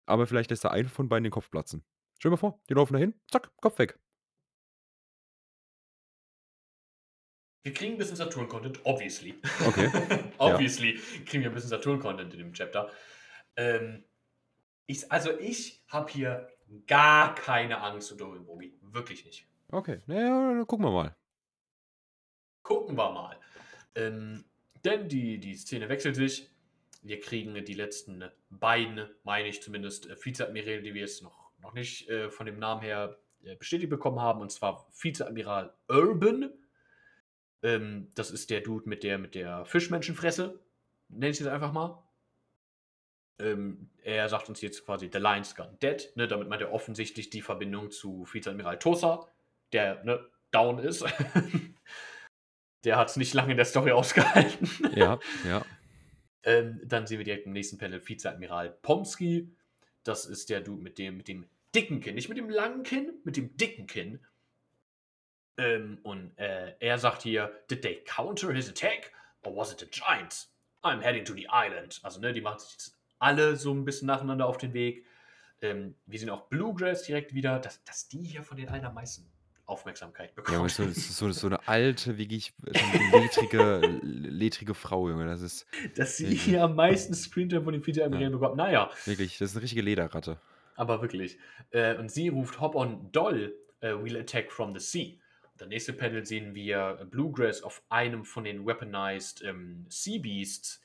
Aber 0.07 0.27
vielleicht 0.27 0.51
lässt 0.51 0.65
er 0.65 0.71
einen 0.71 0.89
von 0.89 1.09
beiden 1.09 1.25
den 1.25 1.33
Kopf 1.33 1.51
platzen. 1.51 1.85
Stell 2.19 2.31
dir 2.31 2.37
mal 2.37 2.41
vor, 2.41 2.61
die 2.71 2.75
laufen 2.75 2.95
dahin, 2.95 3.15
zack, 3.31 3.51
Kopf 3.61 3.79
weg. 3.79 3.99
Wir 7.67 7.75
kriegen 7.75 7.95
ein 7.95 7.99
bisschen 7.99 8.15
Saturn-Content, 8.15 8.79
obviously. 8.85 9.35
Okay. 9.67 9.91
obviously 10.39 10.95
ja. 10.95 11.01
kriegen 11.25 11.43
wir 11.43 11.51
ein 11.51 11.55
bisschen 11.55 11.71
Saturn-Content 11.71 12.33
in 12.33 12.39
dem 12.39 12.53
Chapter. 12.53 12.93
Ähm, 13.57 14.05
ich, 14.87 15.11
also 15.11 15.37
ich 15.41 15.83
habe 15.89 16.09
hier 16.13 16.49
gar 16.87 17.35
keine 17.35 17.81
Angst 17.81 18.11
vor 18.11 18.19
Dorian 18.19 18.47
Bogi. 18.47 18.73
Wirklich 18.83 19.25
nicht. 19.25 19.49
Okay, 19.73 20.01
naja, 20.07 20.65
gucken 20.65 20.87
wir 20.87 20.93
mal. 20.93 21.17
Gucken 22.63 22.97
wir 22.97 23.11
mal. 23.11 23.37
Ähm, 23.97 24.45
denn 24.85 25.09
die, 25.09 25.41
die 25.41 25.57
Szene 25.57 25.89
wechselt 25.89 26.15
sich. 26.15 26.49
Wir 27.03 27.19
kriegen 27.19 27.65
die 27.65 27.75
letzten 27.75 28.31
beiden, 28.49 29.11
meine 29.25 29.49
ich 29.49 29.61
zumindest, 29.61 30.09
äh, 30.09 30.15
Vizeadmiräle, 30.25 30.83
die 30.83 30.95
wir 30.95 31.01
jetzt 31.01 31.21
noch, 31.21 31.51
noch 31.59 31.75
nicht 31.75 32.09
äh, 32.09 32.31
von 32.31 32.47
dem 32.47 32.61
Namen 32.61 32.83
her 32.83 33.19
äh, 33.43 33.57
bestätigt 33.57 33.91
bekommen 33.91 34.21
haben. 34.21 34.41
Und 34.41 34.53
zwar 34.53 34.87
Vizeadmiral 34.93 35.75
Urban. 35.89 36.53
Ähm, 37.63 38.09
das 38.15 38.31
ist 38.31 38.51
der 38.51 38.61
Dude 38.61 38.89
mit 38.89 39.03
der, 39.03 39.19
mit 39.19 39.35
der 39.35 39.65
Fischmenschenfresse. 39.65 40.61
Nenne 41.09 41.31
ich 41.31 41.41
es 41.41 41.47
einfach 41.47 41.73
mal. 41.73 42.03
Ähm, 43.39 43.91
er 44.03 44.29
sagt 44.29 44.49
uns 44.49 44.61
jetzt 44.61 44.85
quasi, 44.85 45.11
The 45.13 45.19
Lion's 45.19 45.55
Gone 45.55 45.77
Dead. 45.83 46.11
Ne, 46.17 46.27
damit 46.29 46.49
meint 46.49 46.63
er 46.63 46.73
offensichtlich 46.73 47.31
die 47.31 47.43
Verbindung 47.43 47.91
zu 47.91 48.27
Vizeadmiral 48.31 48.79
Tosa, 48.79 49.29
der 49.73 50.03
ne, 50.05 50.27
down 50.51 50.79
ist. 50.79 51.05
der 52.85 52.97
hat 52.97 53.11
es 53.11 53.17
nicht 53.17 53.35
lange 53.35 53.53
in 53.53 53.57
der 53.57 53.67
Story 53.67 53.93
ausgehalten. 53.93 54.71
Ja, 54.95 55.19
ja. 55.47 55.65
ähm, 56.45 56.81
dann 56.85 57.07
sehen 57.07 57.19
wir 57.19 57.25
direkt 57.25 57.47
im 57.47 57.53
nächsten 57.53 57.79
Panel 57.79 58.07
Vizeadmiral 58.07 58.71
Pomsky. 58.83 59.55
Das 60.03 60.25
ist 60.25 60.49
der 60.49 60.61
Dude 60.61 60.83
mit 60.83 60.99
dem, 60.99 61.17
mit 61.19 61.29
dem 61.29 61.47
dicken 61.75 62.01
Kinn. 62.01 62.15
Nicht 62.15 62.29
mit 62.29 62.39
dem 62.39 62.49
langen 62.49 62.85
Kinn, 62.85 63.13
mit 63.25 63.37
dem 63.37 63.57
dicken 63.57 63.87
Kinn. 63.87 64.21
Ähm, 65.59 65.99
und 66.03 66.37
äh, 66.39 66.75
er 66.81 66.99
sagt 66.99 67.23
hier, 67.23 67.51
did 67.71 67.83
they 67.83 68.03
counter 68.05 68.53
his 68.53 68.69
attack? 68.69 69.13
Or 69.43 69.57
was 69.57 69.73
it 69.73 69.81
the 69.81 69.87
Giants? 69.87 70.53
I'm 70.83 71.01
heading 71.01 71.25
to 71.25 71.35
the 71.35 71.49
island. 71.51 72.01
Also, 72.03 72.21
ne, 72.21 72.33
die 72.33 72.41
machen 72.41 72.59
sich 72.59 72.73
jetzt 72.73 72.99
alle 73.19 73.57
so 73.57 73.73
ein 73.73 73.85
bisschen 73.85 74.07
nacheinander 74.07 74.47
auf 74.47 74.59
den 74.59 74.73
Weg. 74.75 75.07
Ähm, 75.63 75.95
wir 76.07 76.19
sehen 76.19 76.31
auch 76.31 76.49
Bluegrass 76.49 77.05
direkt 77.05 77.35
wieder, 77.35 77.59
dass, 77.59 77.83
dass 77.85 78.09
die 78.09 78.23
hier 78.23 78.43
von 78.43 78.57
den 78.57 78.69
allen 78.69 78.85
am 78.85 78.95
meisten 78.95 79.27
Aufmerksamkeit 79.67 80.35
bekommt. 80.35 80.57
Ja, 80.57 80.69
so, 80.69 80.89
so, 80.93 81.33
so 81.33 81.47
eine 81.49 81.67
alte, 81.67 82.19
wirklich 82.19 82.55
ledrige, 83.13 84.01
ledrige 84.03 84.75
Frau, 84.75 85.09
Junge. 85.09 85.27
Das 85.27 85.41
ist. 85.41 85.67
Dass 85.97 86.17
sie 86.17 86.35
hier 86.35 86.63
am 86.63 86.77
meisten 86.77 87.15
Screentime 87.15 87.63
von 87.63 87.73
den 87.73 87.83
Peter 87.83 88.09
ja. 88.09 88.29
bekommt. 88.29 88.57
Naja. 88.57 88.91
Wirklich, 89.05 89.39
das 89.39 89.51
ist 89.51 89.57
eine 89.57 89.63
richtige 89.63 89.83
Lederratte. 89.83 90.39
Aber 90.77 91.03
wirklich. 91.03 91.39
Äh, 91.71 91.97
und 91.97 92.11
sie 92.11 92.29
ruft 92.29 92.61
Hop 92.61 92.75
on 92.75 93.11
Doll, 93.13 93.55
äh, 93.81 93.89
we'll 93.89 94.21
attack 94.21 94.53
from 94.53 94.79
the 94.79 94.81
sea. 94.81 95.19
Der 95.59 95.67
nächste 95.67 95.93
Panel 95.93 96.25
sehen 96.27 96.55
wir 96.55 97.07
Bluegrass 97.11 97.63
auf 97.63 97.83
einem 97.89 98.25
von 98.25 98.45
den 98.45 98.67
weaponized 98.67 99.43
ähm, 99.43 99.87
Sea 99.89 100.21
Beasts, 100.21 100.83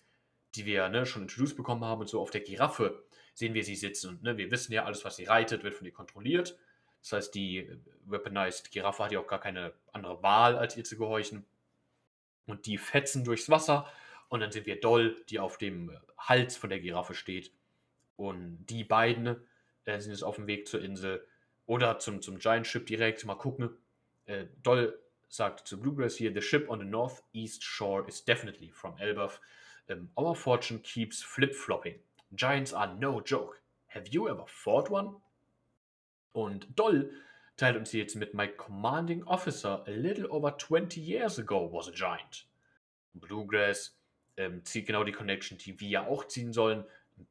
die 0.56 0.66
wir 0.66 0.88
ne, 0.90 1.06
schon 1.06 1.24
introduced 1.24 1.58
bekommen 1.58 1.84
haben 1.84 2.02
und 2.02 2.08
so 2.08 2.22
auf 2.22 2.32
der 2.32 2.42
Giraffe 2.42 3.04
sehen 3.34 3.54
wir 3.54 3.64
sie 3.64 3.76
sitzen. 3.76 4.10
Und 4.10 4.24
ne, 4.24 4.38
wir 4.38 4.52
wissen 4.52 4.74
ja, 4.74 4.86
alles, 4.86 5.06
was 5.06 5.16
sie 5.16 5.26
reitet, 5.26 5.64
wird 5.64 5.76
von 5.76 5.86
ihr 5.86 5.94
kontrolliert. 5.94 6.58
Das 7.02 7.14
heißt, 7.14 7.36
die 7.36 7.60
äh, 7.60 7.78
weaponized 8.06 8.72
Giraffe 8.72 9.04
hat 9.04 9.12
ja 9.12 9.20
auch 9.20 9.28
gar 9.28 9.40
keine 9.40 9.74
andere 9.92 10.22
Wahl, 10.24 10.58
als 10.58 10.78
ihr 10.78 10.84
zu 10.84 10.98
gehorchen. 10.98 11.46
Und 12.46 12.66
die 12.66 12.78
fetzen 12.78 13.24
durchs 13.24 13.50
Wasser. 13.50 13.88
Und 14.30 14.40
dann 14.40 14.52
sind 14.52 14.66
wir 14.66 14.80
Doll, 14.80 15.22
die 15.30 15.40
auf 15.40 15.58
dem 15.58 15.98
Hals 16.18 16.56
von 16.56 16.70
der 16.70 16.80
Giraffe 16.80 17.14
steht. 17.14 17.52
Und 18.16 18.66
die 18.68 18.84
beiden 18.84 19.36
äh, 19.86 20.00
sind 20.00 20.12
jetzt 20.12 20.24
auf 20.24 20.36
dem 20.36 20.48
Weg 20.48 20.68
zur 20.68 20.82
Insel 20.82 21.26
oder 21.66 22.00
zum, 22.00 22.22
zum 22.22 22.40
Giant 22.40 22.68
Ship 22.68 22.86
direkt. 22.86 23.26
Mal 23.26 23.36
gucken. 23.36 23.78
Äh, 24.32 24.48
Doll 24.64 24.98
sagt 25.28 25.68
zu 25.68 25.80
Bluegrass 25.80 26.16
hier: 26.16 26.34
The 26.34 26.42
ship 26.42 26.70
on 26.70 26.80
the 26.80 26.86
northeast 26.86 27.64
shore 27.64 28.08
is 28.08 28.24
definitely 28.24 28.72
from 28.72 28.98
Elbaf. 28.98 29.40
Um, 29.90 30.10
our 30.18 30.36
fortune 30.36 30.82
keeps 30.84 31.22
flip-flopping. 31.22 32.00
Giants 32.34 32.74
are 32.74 32.96
no 32.96 33.20
joke. 33.20 33.62
Have 33.88 34.08
you 34.10 34.30
ever 34.30 34.46
fought 34.48 34.90
one? 34.90 35.16
Und 36.32 36.68
Doll 36.78 37.12
teilt 37.58 37.76
uns 37.76 37.92
jetzt 37.92 38.16
mit 38.16 38.34
My 38.34 38.48
commanding 38.48 39.24
officer 39.24 39.84
a 39.86 39.92
little 39.92 40.32
over 40.32 40.58
20 40.58 41.02
years 41.02 41.38
ago 41.38 41.70
was 41.70 41.90
a 41.90 41.92
giant. 41.92 42.46
Bluegrass 43.14 43.98
ähm, 44.38 44.64
zieht 44.64 44.88
genau 44.88 45.04
die 45.04 45.12
Connection, 45.12 45.58
die 45.58 45.78
wir 45.78 45.90
ja 45.90 46.08
auch 46.08 46.26
ziehen 46.28 46.54
sollen. 46.54 46.86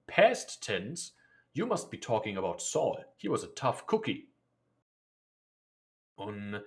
Past 0.07 0.63
tense, 0.63 1.13
you 1.55 1.65
must 1.65 1.91
be 1.91 1.99
talking 1.99 2.37
about 2.37 2.59
Saul. 2.59 3.07
He 3.17 3.31
was 3.31 3.43
a 3.43 3.49
tough 3.55 3.87
cookie. 3.87 4.29
Und 6.17 6.63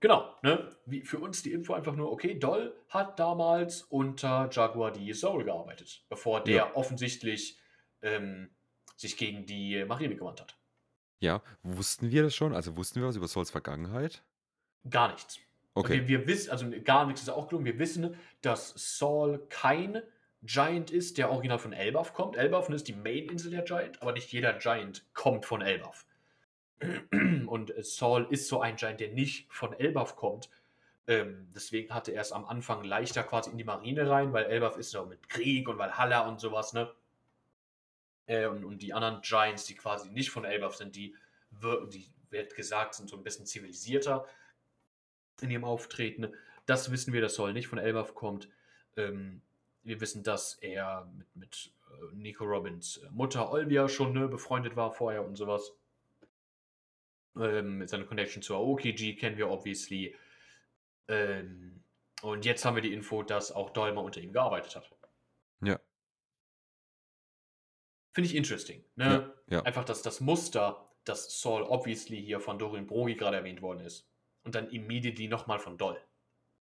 genau, 0.00 0.34
ne, 0.42 0.76
wie 0.86 1.02
für 1.02 1.18
uns 1.18 1.42
die 1.42 1.52
Info 1.52 1.74
einfach 1.74 1.94
nur, 1.94 2.10
okay, 2.12 2.38
Doll 2.38 2.74
hat 2.88 3.18
damals 3.18 3.82
unter 3.82 4.48
Jaguar 4.52 4.92
die 4.92 5.12
Soul 5.12 5.44
gearbeitet, 5.44 6.04
bevor 6.08 6.42
der 6.42 6.56
Ja. 6.56 6.74
offensichtlich 6.74 7.58
ähm, 8.02 8.50
sich 8.96 9.16
gegen 9.16 9.46
die 9.46 9.84
Marine 9.84 10.16
gewandt 10.16 10.40
hat. 10.40 10.56
Ja, 11.20 11.42
wussten 11.62 12.10
wir 12.10 12.22
das 12.22 12.34
schon? 12.34 12.54
Also 12.54 12.76
wussten 12.76 13.00
wir 13.00 13.08
was 13.08 13.16
über 13.16 13.28
Sauls 13.28 13.50
Vergangenheit? 13.50 14.22
Gar 14.88 15.12
nichts. 15.12 15.38
Okay. 15.74 16.00
Wir, 16.00 16.08
wir 16.08 16.26
wissen, 16.26 16.50
also 16.50 16.70
gar 16.84 17.06
nichts 17.06 17.22
ist 17.22 17.28
auch 17.28 17.48
gelungen. 17.48 17.66
Wir 17.66 17.78
wissen, 17.78 18.16
dass 18.40 18.72
Saul 18.76 19.46
kein 19.48 20.02
Giant 20.42 20.90
ist, 20.90 21.18
der 21.18 21.30
original 21.30 21.58
von 21.58 21.72
Elbaf 21.72 22.14
kommt. 22.14 22.36
Elbaf 22.36 22.68
ist 22.70 22.88
die 22.88 22.94
Main-Insel 22.94 23.50
der 23.50 23.62
Giant, 23.62 24.00
aber 24.00 24.12
nicht 24.12 24.32
jeder 24.32 24.54
Giant 24.54 25.04
kommt 25.12 25.44
von 25.44 25.60
Elbaf. 25.60 26.05
Und 27.46 27.72
Saul 27.84 28.26
ist 28.30 28.48
so 28.48 28.60
ein 28.60 28.76
Giant, 28.76 29.00
der 29.00 29.10
nicht 29.10 29.50
von 29.52 29.72
Elbaf 29.72 30.16
kommt. 30.16 30.50
Ähm, 31.08 31.48
deswegen 31.54 31.94
hatte 31.94 32.12
er 32.12 32.20
es 32.20 32.32
am 32.32 32.44
Anfang 32.44 32.84
leichter 32.84 33.22
quasi 33.22 33.50
in 33.50 33.58
die 33.58 33.64
Marine 33.64 34.10
rein, 34.10 34.32
weil 34.32 34.44
Elbaf 34.46 34.76
ist 34.76 34.92
noch 34.92 35.06
mit 35.06 35.28
Krieg 35.28 35.68
und 35.68 35.78
Valhalla 35.78 36.28
und 36.28 36.40
sowas, 36.40 36.72
ne? 36.72 36.92
Äh, 38.26 38.46
und, 38.46 38.64
und 38.64 38.82
die 38.82 38.92
anderen 38.92 39.20
Giants, 39.22 39.66
die 39.66 39.76
quasi 39.76 40.10
nicht 40.10 40.30
von 40.30 40.44
Elbaf 40.44 40.74
sind, 40.74 40.96
die, 40.96 41.14
die 41.92 42.10
wird 42.30 42.54
gesagt, 42.56 42.94
sind 42.94 43.08
so 43.08 43.16
ein 43.16 43.22
bisschen 43.22 43.46
zivilisierter 43.46 44.26
in 45.40 45.50
ihrem 45.50 45.64
Auftreten. 45.64 46.34
Das 46.66 46.90
wissen 46.90 47.12
wir, 47.12 47.20
dass 47.20 47.36
Saul 47.36 47.52
nicht 47.52 47.68
von 47.68 47.78
Elbaf 47.78 48.14
kommt. 48.14 48.48
Ähm, 48.96 49.42
wir 49.84 50.00
wissen, 50.00 50.24
dass 50.24 50.54
er 50.54 51.08
mit, 51.16 51.36
mit 51.36 51.72
äh, 51.90 52.14
Nico 52.16 52.44
Robbins 52.44 52.96
äh, 52.98 53.08
Mutter 53.10 53.50
Olvia 53.52 53.88
schon 53.88 54.12
ne, 54.12 54.26
befreundet 54.26 54.74
war 54.74 54.90
vorher 54.90 55.24
und 55.24 55.36
sowas. 55.36 55.72
Ähm, 57.38 57.86
seine 57.86 58.06
Connection 58.06 58.42
zur 58.42 58.56
Aokiji 58.56 59.16
kennen 59.16 59.36
wir 59.36 59.50
obviously. 59.50 60.14
Ähm, 61.08 61.82
und 62.22 62.44
jetzt 62.44 62.64
haben 62.64 62.74
wir 62.74 62.82
die 62.82 62.92
Info, 62.92 63.22
dass 63.22 63.52
auch 63.52 63.70
Dolma 63.70 64.00
unter 64.00 64.20
ihm 64.20 64.32
gearbeitet 64.32 64.76
hat. 64.76 64.90
Ja. 65.62 65.78
Finde 68.12 68.30
ich 68.30 68.34
interesting. 68.34 68.82
Ne? 68.94 69.34
Ja, 69.48 69.56
ja. 69.56 69.62
Einfach, 69.62 69.84
dass 69.84 70.02
das 70.02 70.20
Muster, 70.20 70.90
das 71.04 71.40
Saul 71.40 71.62
obviously 71.62 72.20
hier 72.20 72.40
von 72.40 72.58
Dorian 72.58 72.86
Brogi 72.86 73.14
gerade 73.14 73.36
erwähnt 73.36 73.60
worden 73.60 73.80
ist. 73.80 74.08
Und 74.42 74.54
dann 74.54 74.70
immediately 74.70 75.28
nochmal 75.28 75.58
von 75.58 75.76
Doll. 75.76 76.00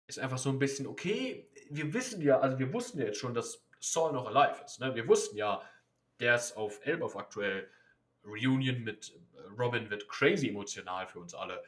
Ist 0.07 0.19
einfach 0.19 0.39
so 0.39 0.51
ein 0.51 0.59
bisschen, 0.59 0.87
okay, 0.87 1.51
wir 1.69 1.93
wissen 1.93 2.21
ja, 2.23 2.39
also 2.39 2.59
wir 2.59 2.73
wussten 2.73 2.99
ja 2.99 3.07
jetzt 3.07 3.19
schon, 3.19 3.35
dass 3.35 3.67
Saul 3.81 4.13
noch 4.13 4.27
alive 4.27 4.63
ist. 4.65 4.81
Ne? 4.81 4.95
Wir 4.95 5.09
wussten 5.09 5.37
ja, 5.37 5.63
der 6.21 6.37
ist 6.37 6.57
auf 6.57 6.85
Elbaf 6.87 7.17
aktuell. 7.17 7.69
Reunion 8.25 8.83
mit 8.83 9.15
äh, 9.35 9.41
Robin 9.59 9.91
wird 9.91 10.09
crazy 10.09 10.49
emotional 10.49 11.07
für 11.07 11.21
uns 11.21 11.35
alle. 11.35 11.63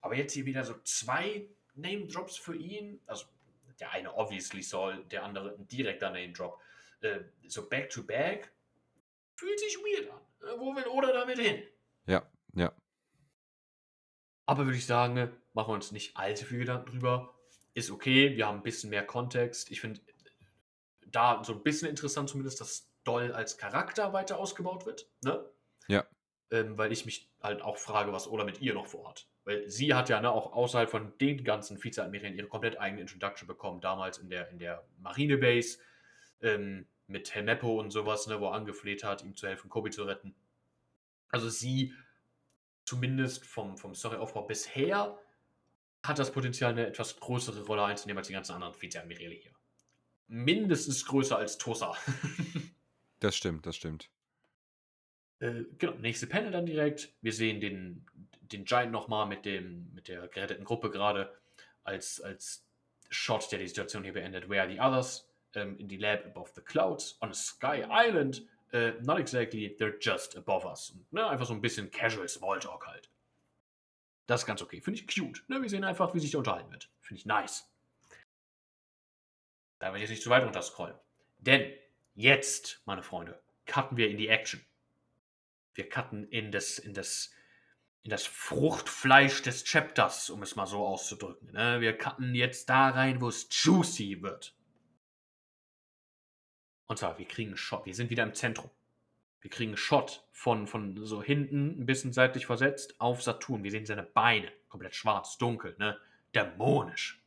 Aber 0.00 0.16
jetzt 0.16 0.32
hier 0.32 0.46
wieder 0.46 0.64
so 0.64 0.74
zwei 0.84 1.48
Name-Drops 1.74 2.36
für 2.36 2.56
ihn. 2.56 3.00
Also 3.06 3.26
der 3.80 3.90
eine 3.90 4.14
obviously 4.14 4.62
Saul, 4.62 5.04
der 5.06 5.24
andere 5.24 5.54
ein 5.54 5.68
direkter 5.68 6.10
Name-Drop. 6.10 6.58
Äh, 7.00 7.20
so 7.46 7.68
back-to-back 7.68 8.52
fühlt 9.34 9.60
sich 9.60 9.76
weird 9.78 10.10
an. 10.10 10.20
Äh, 10.48 10.58
Wo 10.58 10.74
will 10.74 10.86
Oda 10.86 11.12
damit 11.12 11.38
hin? 11.38 11.62
Ja, 12.06 12.28
ja. 12.54 12.72
Aber 14.46 14.64
würde 14.64 14.78
ich 14.78 14.86
sagen, 14.86 15.14
ne, 15.14 15.36
machen 15.52 15.70
wir 15.70 15.74
uns 15.74 15.92
nicht 15.92 16.16
allzu 16.16 16.44
viel 16.44 16.60
Gedanken 16.60 16.90
drüber. 16.92 17.34
Ist 17.74 17.90
okay, 17.90 18.36
wir 18.36 18.46
haben 18.46 18.58
ein 18.58 18.62
bisschen 18.62 18.90
mehr 18.90 19.04
Kontext. 19.04 19.70
Ich 19.70 19.80
finde 19.80 20.00
da 21.06 21.42
so 21.44 21.52
ein 21.52 21.62
bisschen 21.62 21.88
interessant 21.88 22.30
zumindest, 22.30 22.60
dass 22.60 22.90
Doll 23.04 23.32
als 23.32 23.58
Charakter 23.58 24.12
weiter 24.12 24.38
ausgebaut 24.38 24.86
wird. 24.86 25.08
Ne? 25.22 25.48
Ja. 25.88 26.04
Ähm, 26.50 26.78
weil 26.78 26.92
ich 26.92 27.06
mich 27.06 27.28
halt 27.42 27.62
auch 27.62 27.76
frage, 27.76 28.12
was 28.12 28.28
Oda 28.28 28.44
mit 28.44 28.60
ihr 28.60 28.74
noch 28.74 28.86
vorhat. 28.86 29.26
Weil 29.44 29.68
sie 29.68 29.94
hat 29.94 30.08
ja 30.08 30.20
ne, 30.20 30.30
auch 30.30 30.52
außerhalb 30.52 30.90
von 30.90 31.16
den 31.18 31.44
ganzen 31.44 31.82
Vizeadmirälen 31.82 32.36
ihre 32.36 32.48
komplett 32.48 32.78
eigene 32.78 33.00
Introduction 33.00 33.46
bekommen, 33.46 33.80
damals 33.80 34.18
in 34.18 34.28
der, 34.28 34.48
in 34.50 34.58
der 34.58 34.84
Marinebase 34.98 35.78
ähm, 36.42 36.86
mit 37.06 37.34
Helmeppo 37.34 37.78
und 37.78 37.90
sowas, 37.90 38.26
ne, 38.26 38.40
wo 38.40 38.46
er 38.46 38.52
angefleht 38.52 39.04
hat, 39.04 39.22
ihm 39.22 39.36
zu 39.36 39.46
helfen, 39.46 39.70
Kobe 39.70 39.90
zu 39.90 40.04
retten. 40.04 40.34
Also 41.30 41.48
sie 41.48 41.92
zumindest 42.84 43.44
vom, 43.44 43.76
vom 43.76 43.94
Storyaufbau 43.94 44.42
bisher 44.42 45.18
hat 46.02 46.18
das 46.18 46.32
Potenzial, 46.32 46.72
eine 46.72 46.86
etwas 46.86 47.18
größere 47.18 47.64
Rolle 47.66 47.84
einzunehmen 47.84 48.18
als 48.18 48.28
die 48.28 48.32
ganzen 48.32 48.52
anderen 48.52 48.80
Vizeadmirale 48.80 49.34
hier. 49.34 49.52
Mindestens 50.28 51.04
größer 51.04 51.36
als 51.36 51.58
Tosa. 51.58 51.94
Das 53.18 53.34
stimmt, 53.34 53.64
das 53.64 53.76
stimmt. 53.76 54.10
Äh, 55.40 55.64
genau, 55.78 55.94
nächste 55.94 56.26
Panel 56.26 56.50
dann 56.50 56.66
direkt. 56.66 57.12
Wir 57.20 57.32
sehen 57.32 57.60
den, 57.60 58.06
den 58.40 58.64
Giant 58.64 58.92
nochmal 58.92 59.26
mit, 59.26 59.44
mit 59.44 60.08
der 60.08 60.28
geretteten 60.28 60.64
Gruppe 60.64 60.90
gerade 60.90 61.36
als, 61.84 62.20
als 62.20 62.66
Shot, 63.10 63.50
der 63.52 63.58
die 63.58 63.68
Situation 63.68 64.02
hier 64.02 64.12
beendet. 64.12 64.48
Where 64.48 64.62
are 64.62 64.70
the 64.70 64.80
others? 64.80 65.28
Ähm, 65.54 65.78
in 65.78 65.88
the 65.88 65.96
lab 65.96 66.24
above 66.26 66.52
the 66.54 66.60
clouds 66.60 67.16
on 67.20 67.30
a 67.30 67.34
sky 67.34 67.84
island. 67.88 68.46
Äh, 68.72 68.92
not 69.02 69.18
exactly, 69.18 69.76
they're 69.78 69.96
just 70.00 70.36
above 70.36 70.66
us. 70.66 70.90
Und, 70.90 71.12
ne, 71.12 71.26
einfach 71.26 71.46
so 71.46 71.54
ein 71.54 71.60
bisschen 71.60 71.90
casual 71.90 72.28
Smalltalk 72.28 72.86
halt. 72.86 73.10
Das 74.26 74.42
ist 74.42 74.46
ganz 74.46 74.60
okay. 74.60 74.80
Finde 74.80 75.00
ich 75.00 75.06
cute. 75.06 75.44
Ne, 75.48 75.62
wir 75.62 75.68
sehen 75.68 75.84
einfach, 75.84 76.14
wie 76.14 76.20
sich 76.20 76.32
da 76.32 76.38
unterhalten 76.38 76.70
wird. 76.72 76.90
Finde 77.00 77.20
ich 77.20 77.26
nice. 77.26 77.70
Da 79.78 79.86
werde 79.86 79.98
ich 79.98 80.02
jetzt 80.02 80.10
nicht 80.10 80.22
zu 80.22 80.30
weit 80.30 80.44
runterscrollen. 80.44 80.96
Denn 81.38 81.72
jetzt, 82.14 82.82
meine 82.86 83.02
Freunde, 83.02 83.40
cutten 83.66 83.96
wir 83.96 84.08
in 84.08 84.16
die 84.16 84.28
Action. 84.28 84.64
Wir 85.76 85.88
cutten 85.88 86.28
in 86.28 86.50
das, 86.52 86.78
in 86.78 86.94
das, 86.94 87.32
in 88.02 88.10
das 88.10 88.26
Fruchtfleisch 88.26 89.42
des 89.42 89.64
Chapters, 89.64 90.30
um 90.30 90.42
es 90.42 90.56
mal 90.56 90.66
so 90.66 90.86
auszudrücken. 90.86 91.52
Ne? 91.52 91.80
Wir 91.80 91.96
cutten 91.96 92.34
jetzt 92.34 92.68
da 92.68 92.88
rein, 92.88 93.20
wo 93.20 93.28
es 93.28 93.48
juicy 93.50 94.22
wird. 94.22 94.54
Und 96.86 96.98
zwar, 96.98 97.18
wir 97.18 97.26
kriegen 97.26 97.50
einen 97.50 97.56
Shot. 97.56 97.84
Wir 97.84 97.94
sind 97.94 98.10
wieder 98.10 98.22
im 98.22 98.34
Zentrum. 98.34 98.70
Wir 99.40 99.50
kriegen 99.50 99.70
einen 99.70 99.76
Shot 99.76 100.26
von, 100.32 100.66
von 100.66 101.04
so 101.04 101.22
hinten, 101.22 101.80
ein 101.80 101.86
bisschen 101.86 102.12
seitlich 102.12 102.46
versetzt, 102.46 103.00
auf 103.00 103.22
Saturn. 103.22 103.64
Wir 103.64 103.70
sehen 103.70 103.86
seine 103.86 104.02
Beine. 104.02 104.50
Komplett 104.68 104.94
schwarz, 104.94 105.38
dunkel, 105.38 105.76
ne? 105.78 105.98
Dämonisch. 106.34 107.22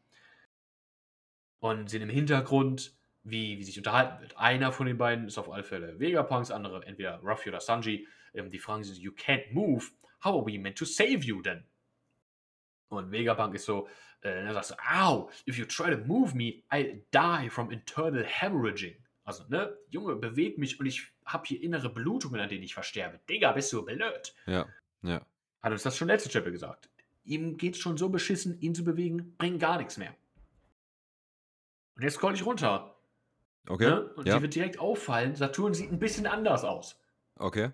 Und 1.60 1.90
sehen 1.90 2.02
im 2.02 2.10
Hintergrund, 2.10 2.94
wie, 3.24 3.58
wie 3.58 3.64
sich 3.64 3.78
unterhalten 3.78 4.22
wird. 4.22 4.38
Einer 4.38 4.72
von 4.72 4.88
den 4.88 4.98
beiden 4.98 5.28
ist 5.28 5.38
auf 5.38 5.52
alle 5.52 5.64
Fälle 5.64 6.00
Vegapunks, 6.00 6.52
andere 6.52 6.86
entweder 6.86 7.20
Ruffy 7.20 7.50
oder 7.50 7.60
Sanji. 7.60 8.08
Ähm, 8.34 8.50
die 8.50 8.60
fragen 8.60 8.84
sich, 8.84 8.98
you 9.00 9.12
can't 9.12 9.52
move. 9.52 9.86
How 10.24 10.36
are 10.36 10.46
we 10.46 10.60
meant 10.60 10.78
to 10.78 10.86
save 10.86 11.20
you 11.24 11.42
then? 11.42 11.64
Und 12.90 13.12
Vegapunk 13.12 13.54
ist 13.56 13.66
so, 13.66 13.88
äh, 14.22 14.30
er 14.30 14.54
sagt 14.54 14.66
so, 14.66 14.76
ow, 14.92 15.30
if 15.48 15.58
you 15.58 15.66
try 15.66 15.92
to 15.92 15.98
move 16.06 16.36
me, 16.36 16.64
I'll 16.72 17.02
die 17.12 17.50
from 17.50 17.72
internal 17.72 18.26
hemorrhaging. 18.26 18.96
Also, 19.24 19.44
ne, 19.48 19.78
Junge, 19.90 20.16
beweg 20.16 20.58
mich 20.58 20.80
und 20.80 20.88
ich 20.88 21.08
habe 21.26 21.46
hier 21.46 21.62
innere 21.62 21.90
Blutungen, 21.90 22.42
an 22.42 22.50
denen 22.50 22.64
ich 22.64 22.74
versterbe. 22.74 23.20
Digga, 23.30 23.52
bist 23.52 23.72
du 23.72 23.86
blöd. 23.86 24.34
Ja, 24.48 24.68
ja. 25.04 25.22
Hat 25.62 25.72
uns 25.72 25.84
das 25.84 25.96
schon 25.96 26.08
letzte 26.08 26.30
Chapter 26.30 26.52
gesagt. 26.52 26.90
Ihm 27.26 27.58
geht's 27.58 27.78
schon 27.78 27.98
so 27.98 28.10
beschissen, 28.10 28.60
ihn 28.60 28.74
zu 28.74 28.84
bewegen, 28.84 29.36
bringt 29.38 29.60
gar 29.60 29.78
nichts 29.78 29.98
mehr. 29.98 30.16
Und 31.96 32.04
jetzt 32.04 32.16
scroll 32.16 32.34
ich 32.34 32.46
runter. 32.46 32.96
Okay. 33.68 33.86
Ne? 33.86 34.14
Und 34.16 34.28
ja. 34.28 34.36
sie 34.36 34.42
wird 34.42 34.56
direkt 34.56 34.80
auffallen, 34.80 35.36
Saturn 35.36 35.74
sieht 35.76 35.92
ein 35.92 36.00
bisschen 36.00 36.26
anders 36.26 36.64
aus. 36.64 37.00
Okay. 37.36 37.72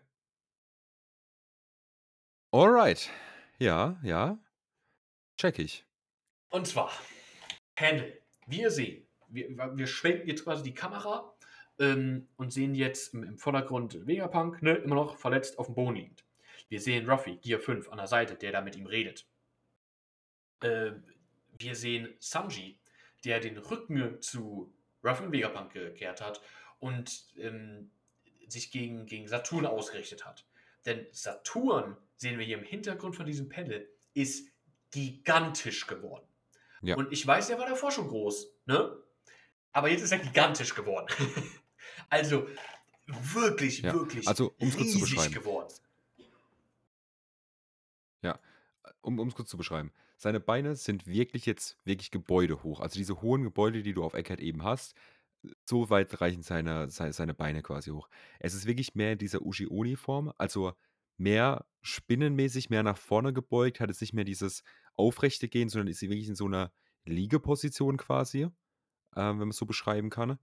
Alright. 2.55 3.09
Ja, 3.59 3.99
ja. 4.01 4.39
Check 5.35 5.59
ich. 5.59 5.83
Und 6.47 6.65
zwar, 6.65 6.89
Panel. 7.75 8.21
Wir 8.47 8.71
sehen, 8.71 9.05
wir, 9.27 9.49
wir 9.75 9.87
schwenken 9.87 10.29
jetzt 10.29 10.45
quasi 10.45 10.63
die 10.63 10.73
Kamera 10.73 11.35
ähm, 11.79 12.29
und 12.37 12.53
sehen 12.53 12.73
jetzt 12.73 13.13
im, 13.13 13.23
im 13.23 13.37
Vordergrund 13.37 14.07
Vegapunk, 14.07 14.61
ne, 14.61 14.75
immer 14.75 14.95
noch 14.95 15.17
verletzt 15.17 15.59
auf 15.59 15.65
dem 15.65 15.75
Boden 15.75 15.97
liegend. 15.97 16.23
Wir 16.69 16.79
sehen 16.79 17.09
Ruffy, 17.09 17.35
Gear 17.41 17.59
5, 17.59 17.89
an 17.89 17.97
der 17.97 18.07
Seite, 18.07 18.35
der 18.35 18.53
da 18.53 18.61
mit 18.61 18.77
ihm 18.77 18.85
redet. 18.85 19.27
Äh, 20.61 20.91
wir 21.57 21.75
sehen 21.75 22.15
Sanji, 22.19 22.79
der 23.25 23.41
den 23.41 23.57
Rücken 23.57 24.21
zu 24.21 24.73
Ruffy 25.03 25.25
und 25.25 25.33
Vegapunk 25.33 25.73
gekehrt 25.73 26.21
hat 26.21 26.39
und 26.79 27.25
ähm, 27.37 27.91
sich 28.47 28.71
gegen, 28.71 29.07
gegen 29.07 29.27
Saturn 29.27 29.65
ausgerichtet 29.65 30.25
hat. 30.25 30.45
Denn 30.85 31.07
Saturn, 31.11 31.97
sehen 32.15 32.37
wir 32.37 32.45
hier 32.45 32.57
im 32.57 32.63
Hintergrund 32.63 33.15
von 33.15 33.25
diesem 33.25 33.49
Panel, 33.49 33.89
ist 34.13 34.49
gigantisch 34.91 35.87
geworden. 35.87 36.25
Ja. 36.81 36.95
Und 36.95 37.11
ich 37.11 37.25
weiß, 37.25 37.47
der 37.47 37.57
war 37.59 37.67
davor 37.67 37.91
schon 37.91 38.07
groß, 38.07 38.47
ne? 38.65 38.95
Aber 39.71 39.89
jetzt 39.89 40.03
ist 40.03 40.11
er 40.11 40.19
gigantisch 40.19 40.73
geworden. 40.75 41.07
also 42.09 42.47
wirklich, 43.07 43.81
Ja. 43.81 43.93
wirklich 43.93 44.27
Also, 44.27 44.53
um's 44.59 44.77
kurz 44.77 44.91
zu 44.91 44.99
riesig 44.99 45.15
beschreiben. 45.15 45.33
geworden. 45.33 45.73
Ja, 48.21 48.39
um 49.01 49.19
es 49.27 49.35
kurz 49.35 49.49
zu 49.49 49.57
beschreiben. 49.57 49.91
Seine 50.17 50.39
Beine 50.39 50.75
sind 50.75 51.07
wirklich 51.07 51.45
jetzt 51.45 51.77
wirklich 51.83 52.09
gebäudehoch. 52.09 52.79
Also 52.79 52.97
diese 52.97 53.21
hohen 53.21 53.43
Gebäude, 53.43 53.83
die 53.83 53.93
du 53.93 54.03
auf 54.03 54.13
Egghead 54.13 54.39
eben 54.39 54.63
hast, 54.63 54.95
so 55.65 55.89
weit 55.89 56.21
reichen 56.21 56.43
seine, 56.43 56.89
sei- 56.89 57.11
seine 57.11 57.33
Beine 57.33 57.61
quasi 57.61 57.91
hoch. 57.91 58.09
Es 58.39 58.53
ist 58.53 58.65
wirklich 58.65 58.95
mehr 58.95 59.13
in 59.13 59.17
dieser 59.17 59.41
Ushi-Oni-Form, 59.41 60.33
also 60.37 60.73
mehr 61.17 61.65
spinnenmäßig, 61.81 62.69
mehr 62.69 62.83
nach 62.83 62.97
vorne 62.97 63.33
gebeugt, 63.33 63.79
hat 63.79 63.89
es 63.89 64.01
nicht 64.01 64.13
mehr 64.13 64.25
dieses 64.25 64.63
aufrechte 64.95 65.47
Gehen, 65.47 65.69
sondern 65.69 65.87
ist 65.87 66.01
wirklich 66.01 66.27
in 66.27 66.35
so 66.35 66.45
einer 66.45 66.71
Liegeposition 67.05 67.97
quasi, 67.97 68.43
äh, 68.43 68.49
wenn 69.15 69.37
man 69.37 69.49
es 69.49 69.57
so 69.57 69.65
beschreiben 69.65 70.09
kann. 70.09 70.39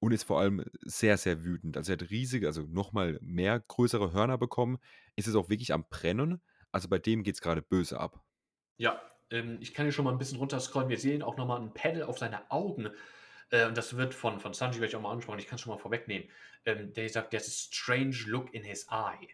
Und 0.00 0.12
ist 0.12 0.24
vor 0.24 0.38
allem 0.38 0.62
sehr, 0.82 1.16
sehr 1.16 1.44
wütend. 1.44 1.78
Also 1.78 1.92
er 1.92 1.98
hat 1.98 2.10
riesige, 2.10 2.46
also 2.46 2.62
nochmal 2.62 3.18
mehr 3.22 3.58
größere 3.58 4.12
Hörner 4.12 4.36
bekommen. 4.36 4.76
Ist 5.16 5.28
es 5.28 5.34
auch 5.34 5.48
wirklich 5.48 5.72
am 5.72 5.88
Brennen. 5.88 6.42
Also 6.72 6.88
bei 6.88 6.98
dem 6.98 7.22
geht 7.22 7.36
es 7.36 7.40
gerade 7.40 7.62
böse 7.62 7.98
ab. 7.98 8.22
Ja, 8.76 9.00
ähm, 9.30 9.56
ich 9.60 9.72
kann 9.72 9.86
hier 9.86 9.92
schon 9.92 10.04
mal 10.04 10.12
ein 10.12 10.18
bisschen 10.18 10.36
runterscrollen. 10.38 10.90
Wir 10.90 10.98
sehen 10.98 11.22
auch 11.22 11.38
nochmal 11.38 11.62
ein 11.62 11.72
Panel 11.72 12.02
auf 12.02 12.18
seine 12.18 12.50
Augen. 12.50 12.90
Äh, 13.54 13.66
und 13.66 13.76
das 13.76 13.96
wird 13.96 14.14
von, 14.14 14.40
von 14.40 14.52
Sanji, 14.52 14.80
werde 14.80 14.88
ich 14.88 14.96
auch 14.96 15.00
mal 15.00 15.12
angesprochen. 15.12 15.38
Ich 15.38 15.46
kann 15.46 15.56
es 15.56 15.62
schon 15.62 15.72
mal 15.72 15.78
vorwegnehmen. 15.78 16.28
Ähm, 16.64 16.92
der 16.92 17.08
sagt, 17.08 17.30
there's 17.30 17.46
a 17.46 17.50
strange 17.50 18.24
look 18.26 18.52
in 18.52 18.64
his 18.64 18.86
eye. 18.90 19.28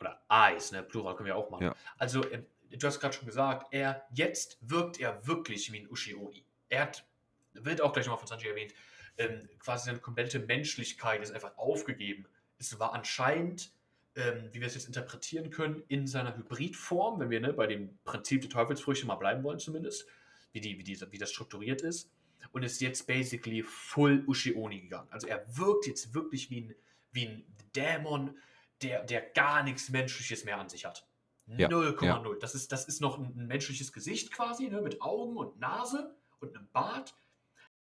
Oder 0.00 0.20
eyes, 0.28 0.72
ne? 0.72 0.82
Plural 0.82 1.14
können 1.14 1.28
wir 1.28 1.36
auch 1.36 1.50
machen. 1.50 1.64
Ja. 1.64 1.76
Also, 1.98 2.24
äh, 2.24 2.42
du 2.70 2.86
hast 2.86 2.98
gerade 3.00 3.14
schon 3.14 3.26
gesagt, 3.26 3.68
er, 3.72 4.06
jetzt 4.12 4.58
wirkt 4.60 4.98
er 4.98 5.26
wirklich 5.26 5.70
wie 5.72 5.80
ein 5.80 5.88
Ushi-Oni. 5.88 6.44
Er 6.68 6.82
hat, 6.82 7.06
wird 7.52 7.80
auch 7.80 7.92
gleich 7.92 8.06
nochmal 8.06 8.18
von 8.18 8.28
Sanji 8.28 8.48
erwähnt, 8.48 8.74
ähm, 9.16 9.48
quasi 9.58 9.86
seine 9.86 10.00
komplette 10.00 10.40
Menschlichkeit 10.40 11.22
ist 11.22 11.32
einfach 11.32 11.56
aufgegeben. 11.56 12.26
Es 12.58 12.78
war 12.78 12.92
anscheinend 12.92 13.72
ähm, 14.16 14.48
wie 14.50 14.60
wir 14.60 14.66
es 14.66 14.74
jetzt 14.74 14.88
interpretieren 14.88 15.50
können, 15.50 15.84
in 15.86 16.08
seiner 16.08 16.36
Hybridform, 16.36 17.20
wenn 17.20 17.30
wir 17.30 17.40
ne, 17.40 17.52
bei 17.52 17.68
dem 17.68 17.98
Prinzip 18.02 18.40
der 18.40 18.50
Teufelsfrüchte 18.50 19.06
mal 19.06 19.14
bleiben 19.14 19.44
wollen 19.44 19.60
zumindest, 19.60 20.08
wie, 20.50 20.60
die, 20.60 20.76
wie, 20.76 20.82
die, 20.82 21.00
wie 21.12 21.18
das 21.18 21.30
strukturiert 21.30 21.82
ist, 21.82 22.10
und 22.52 22.62
ist 22.62 22.80
jetzt 22.80 23.06
basically 23.06 23.62
full 23.62 24.24
Ushi-Oni 24.26 24.80
gegangen. 24.80 25.08
Also 25.10 25.26
er 25.26 25.44
wirkt 25.56 25.86
jetzt 25.86 26.14
wirklich 26.14 26.50
wie 26.50 26.60
ein, 26.62 26.74
wie 27.12 27.26
ein 27.26 27.56
Dämon, 27.74 28.36
der, 28.82 29.04
der 29.04 29.20
gar 29.20 29.62
nichts 29.62 29.88
Menschliches 29.88 30.44
mehr 30.44 30.58
an 30.58 30.68
sich 30.68 30.84
hat. 30.84 31.06
Ja, 31.46 31.68
0,0. 31.68 32.04
ja. 32.04 32.22
Das, 32.40 32.54
ist, 32.54 32.72
das 32.72 32.86
ist 32.86 33.00
noch 33.00 33.18
ein, 33.18 33.34
ein 33.36 33.46
menschliches 33.46 33.92
Gesicht 33.92 34.32
quasi, 34.32 34.68
ne, 34.68 34.82
mit 34.82 35.00
Augen 35.00 35.36
und 35.36 35.58
Nase 35.58 36.14
und 36.40 36.54
einem 36.54 36.68
Bart, 36.72 37.14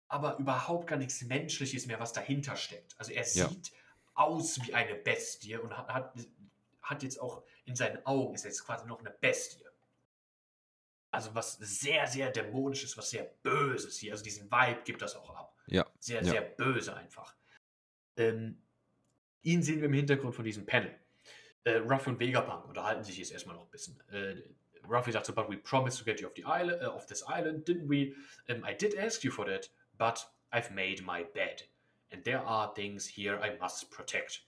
aber 0.08 0.36
überhaupt 0.38 0.88
gar 0.88 0.96
nichts 0.96 1.22
Menschliches 1.22 1.86
mehr, 1.86 2.00
was 2.00 2.12
dahinter 2.12 2.56
steckt. 2.56 2.94
Also 2.98 3.12
er 3.12 3.22
Ja. 3.34 3.48
sieht 3.48 3.72
aus 4.14 4.60
wie 4.66 4.74
eine 4.74 4.94
Bestie 4.96 5.56
und 5.56 5.76
hat, 5.76 5.88
hat, 5.88 6.14
hat 6.82 7.02
jetzt 7.02 7.20
auch 7.20 7.42
in 7.64 7.76
seinen 7.76 8.04
Augen, 8.04 8.34
ist 8.34 8.44
jetzt 8.44 8.64
quasi 8.64 8.84
noch 8.86 8.98
eine 8.98 9.10
Bestie. 9.10 9.61
Also 11.12 11.34
was 11.34 11.58
sehr, 11.60 12.06
sehr 12.06 12.30
dämonisches, 12.30 12.96
was 12.96 13.10
sehr 13.10 13.24
böses 13.42 13.98
hier. 13.98 14.12
Also 14.12 14.24
diesen 14.24 14.50
Vibe 14.50 14.80
gibt 14.84 15.02
das 15.02 15.14
auch 15.14 15.30
ab. 15.36 15.56
Ja, 15.66 15.86
Sehr, 16.00 16.22
Ja. 16.22 16.30
sehr 16.32 16.40
böse 16.42 16.96
einfach. 16.96 17.34
Ähm, 18.16 18.56
ihn 19.42 19.62
sehen 19.62 19.80
wir 19.80 19.86
im 19.86 19.92
Hintergrund 19.92 20.34
von 20.34 20.44
diesem 20.44 20.64
Panel. 20.66 20.94
Äh, 21.64 21.76
Ruffy 21.76 22.10
und 22.10 22.18
Vegapunk 22.18 22.66
unterhalten 22.66 23.04
sich 23.04 23.18
jetzt 23.18 23.30
erstmal 23.30 23.54
noch 23.56 23.64
ein 23.66 23.70
bisschen. 23.70 24.00
Äh, 24.10 24.36
Ruffy 24.88 25.12
sagt 25.12 25.26
so, 25.26 25.32
but 25.34 25.48
we 25.48 25.56
promised 25.58 25.98
to 25.98 26.04
get 26.04 26.20
you 26.20 26.26
off, 26.26 26.32
the 26.34 26.44
island, 26.44 26.82
uh, 26.82 26.88
off 26.88 27.06
this 27.06 27.22
island, 27.28 27.64
didn't 27.68 27.88
we? 27.88 28.14
Um, 28.48 28.64
I 28.64 28.74
did 28.74 28.96
ask 28.98 29.22
you 29.22 29.30
for 29.30 29.44
that, 29.46 29.70
but 29.98 30.26
I've 30.50 30.72
made 30.74 31.02
my 31.04 31.24
bed. 31.34 31.62
And 32.10 32.24
there 32.24 32.40
are 32.44 32.72
things 32.74 33.06
here 33.06 33.38
I 33.38 33.56
must 33.60 33.90
protect. 33.90 34.40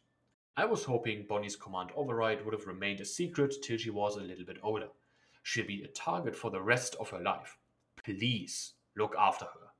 I 0.56 0.64
was 0.64 0.84
hoping 0.84 1.26
Bonnie's 1.26 1.56
command 1.56 1.90
override 1.94 2.44
would 2.44 2.54
have 2.54 2.66
remained 2.66 3.00
a 3.00 3.04
secret 3.04 3.54
till 3.62 3.76
she 3.78 3.90
was 3.90 4.16
a 4.16 4.20
little 4.20 4.44
bit 4.44 4.58
older. 4.62 4.88
She'll 5.44 5.66
be 5.66 5.84
a 5.84 5.88
target 5.88 6.34
for 6.34 6.50
the 6.50 6.58
rest 6.58 6.96
of 6.96 7.12
her 7.12 7.20
life. 7.20 7.58
Please 7.96 8.72
look 8.94 9.14
after 9.14 9.44
her. 9.44 9.72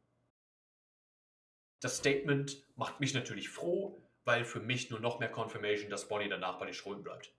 Das 1.81 1.97
Statement 1.97 2.65
macht 2.77 3.01
mich 3.01 3.15
natürlich 3.15 3.49
froh, 3.49 4.01
weil 4.25 4.45
für 4.45 4.61
mich 4.61 4.91
nur 4.91 5.01
noch 5.01 5.19
mehr 5.19 5.31
Confirmation, 5.31 5.91
dass 5.91 6.07
Bonnie 6.07 6.29
danach 6.29 6.59
bei 6.59 6.67
den 6.67 6.75
Schulden 6.75 7.03
bleibt. 7.03 7.33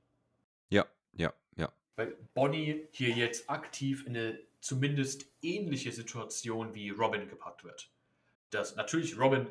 ja, 0.70 0.86
ja, 1.14 1.34
ja. 1.56 1.72
Weil 1.96 2.18
Bonnie 2.34 2.88
hier 2.92 3.10
jetzt 3.10 3.50
aktiv 3.50 4.06
in 4.06 4.18
eine 4.18 4.40
zumindest 4.60 5.28
ähnliche 5.42 5.92
Situation 5.92 6.74
wie 6.74 6.90
Robin 6.90 7.30
gepackt 7.30 7.64
wird. 7.64 7.92
Dass 8.50 8.76
natürlich 8.76 9.18
Robin, 9.20 9.48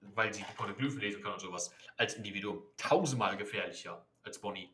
weil 0.00 0.32
sie 0.32 0.44
Poneglyphen 0.56 1.00
lesen 1.00 1.22
kann 1.22 1.34
und 1.34 1.40
sowas, 1.40 1.74
als 1.98 2.14
Individuum 2.14 2.62
tausendmal 2.78 3.36
gefährlicher 3.36 4.06
als 4.22 4.40
Bonnie. 4.40 4.70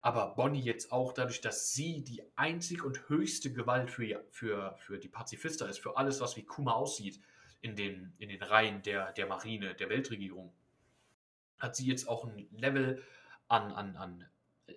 Aber 0.00 0.34
Bonnie 0.34 0.60
jetzt 0.60 0.92
auch 0.92 1.12
dadurch, 1.12 1.40
dass 1.40 1.72
sie 1.72 2.04
die 2.04 2.22
einzig 2.36 2.84
und 2.84 3.08
höchste 3.08 3.52
Gewalt 3.52 3.90
für, 3.90 4.24
für, 4.30 4.76
für 4.78 4.98
die 4.98 5.08
Pazifista 5.08 5.66
ist, 5.66 5.80
für 5.80 5.96
alles, 5.96 6.20
was 6.20 6.36
wie 6.36 6.44
Kuma 6.44 6.72
aussieht, 6.72 7.20
in 7.60 7.74
den, 7.74 8.12
in 8.18 8.28
den 8.28 8.42
Reihen 8.42 8.82
der, 8.82 9.12
der 9.12 9.26
Marine, 9.26 9.74
der 9.74 9.88
Weltregierung, 9.88 10.52
hat 11.58 11.74
sie 11.74 11.86
jetzt 11.86 12.08
auch 12.08 12.24
ein 12.24 12.46
Level 12.52 13.02
an, 13.48 13.72
an, 13.72 13.96
an 13.96 14.28
äh, 14.66 14.74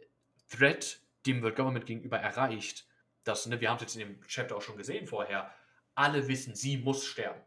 Threat 0.49 0.99
dem 1.28 1.43
World 1.43 1.55
Government 1.55 1.86
gegenüber 1.86 2.17
erreicht, 2.17 2.88
dass, 3.24 3.45
ne, 3.45 3.61
wir 3.61 3.69
haben 3.69 3.76
es 3.76 3.84
jetzt 3.84 3.95
in 3.95 3.99
dem 3.99 4.22
Chapter 4.24 4.55
auch 4.55 4.61
schon 4.61 4.78
gesehen 4.78 5.05
vorher, 5.05 5.53
alle 5.93 6.28
wissen, 6.28 6.55
sie 6.55 6.78
muss 6.78 7.05
sterben. 7.05 7.41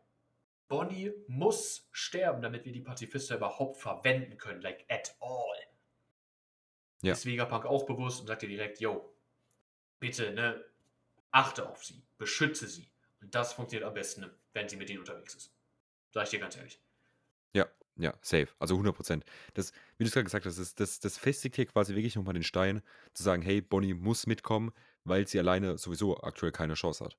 Bonnie 0.69 1.13
muss 1.27 1.89
sterben, 1.93 2.43
damit 2.43 2.65
wir 2.65 2.73
die 2.73 2.81
Pazifista 2.81 3.35
überhaupt 3.37 3.79
verwenden 3.79 4.39
können, 4.39 4.61
like 4.61 4.85
at 4.89 5.17
all. 5.21 5.74
Ja. 7.05 7.13
Ist 7.13 7.27
Vegapunk 7.27 7.67
auch 7.67 7.85
bewusst 7.85 8.21
und 8.21 8.27
sagt 8.27 8.43
ihr 8.43 8.49
direkt, 8.49 8.81
yo, 8.81 9.15
bitte, 10.01 10.33
ne, 10.33 10.65
achte 11.31 11.69
auf 11.69 11.85
sie, 11.85 12.03
beschütze 12.17 12.67
sie. 12.67 12.91
Und 13.21 13.35
das 13.35 13.53
funktioniert 13.53 13.87
am 13.87 13.95
besten, 13.95 14.31
wenn 14.53 14.69
sie 14.69 14.77
mit 14.77 14.89
ihnen 14.89 15.01
unterwegs 15.01 15.35
ist. 15.35 15.55
Sag 16.13 16.25
ich 16.25 16.31
dir 16.31 16.41
ganz 16.41 16.57
ehrlich. 16.57 16.81
Ja, 17.53 17.67
ja, 17.97 18.15
safe. 18.23 18.49
Also 18.59 18.75
100 18.75 18.95
Prozent. 18.95 19.25
Das, 19.55 19.73
wie 19.99 20.05
du 20.05 20.09
es 20.09 20.15
gerade 20.15 20.25
gesagt 20.25 20.47
hast, 20.47 20.59
das, 20.59 20.75
das, 20.75 21.01
das 21.01 21.19
festigt 21.19 21.57
hier 21.57 21.67
quasi 21.67 21.95
wirklich 21.95 22.17
nochmal 22.17 22.35
den 22.35 22.43
Stein, 22.43 22.83
zu 23.13 23.23
sagen, 23.23 23.43
hey, 23.43 23.61
Bonnie 23.61 23.95
muss 23.95 24.27
mitkommen, 24.27 24.73
weil 25.05 25.27
sie 25.27 25.39
alleine 25.39 25.77
sowieso 25.77 26.17
aktuell 26.23 26.53
keine 26.53 26.75
Chance 26.75 27.05
hat. 27.05 27.19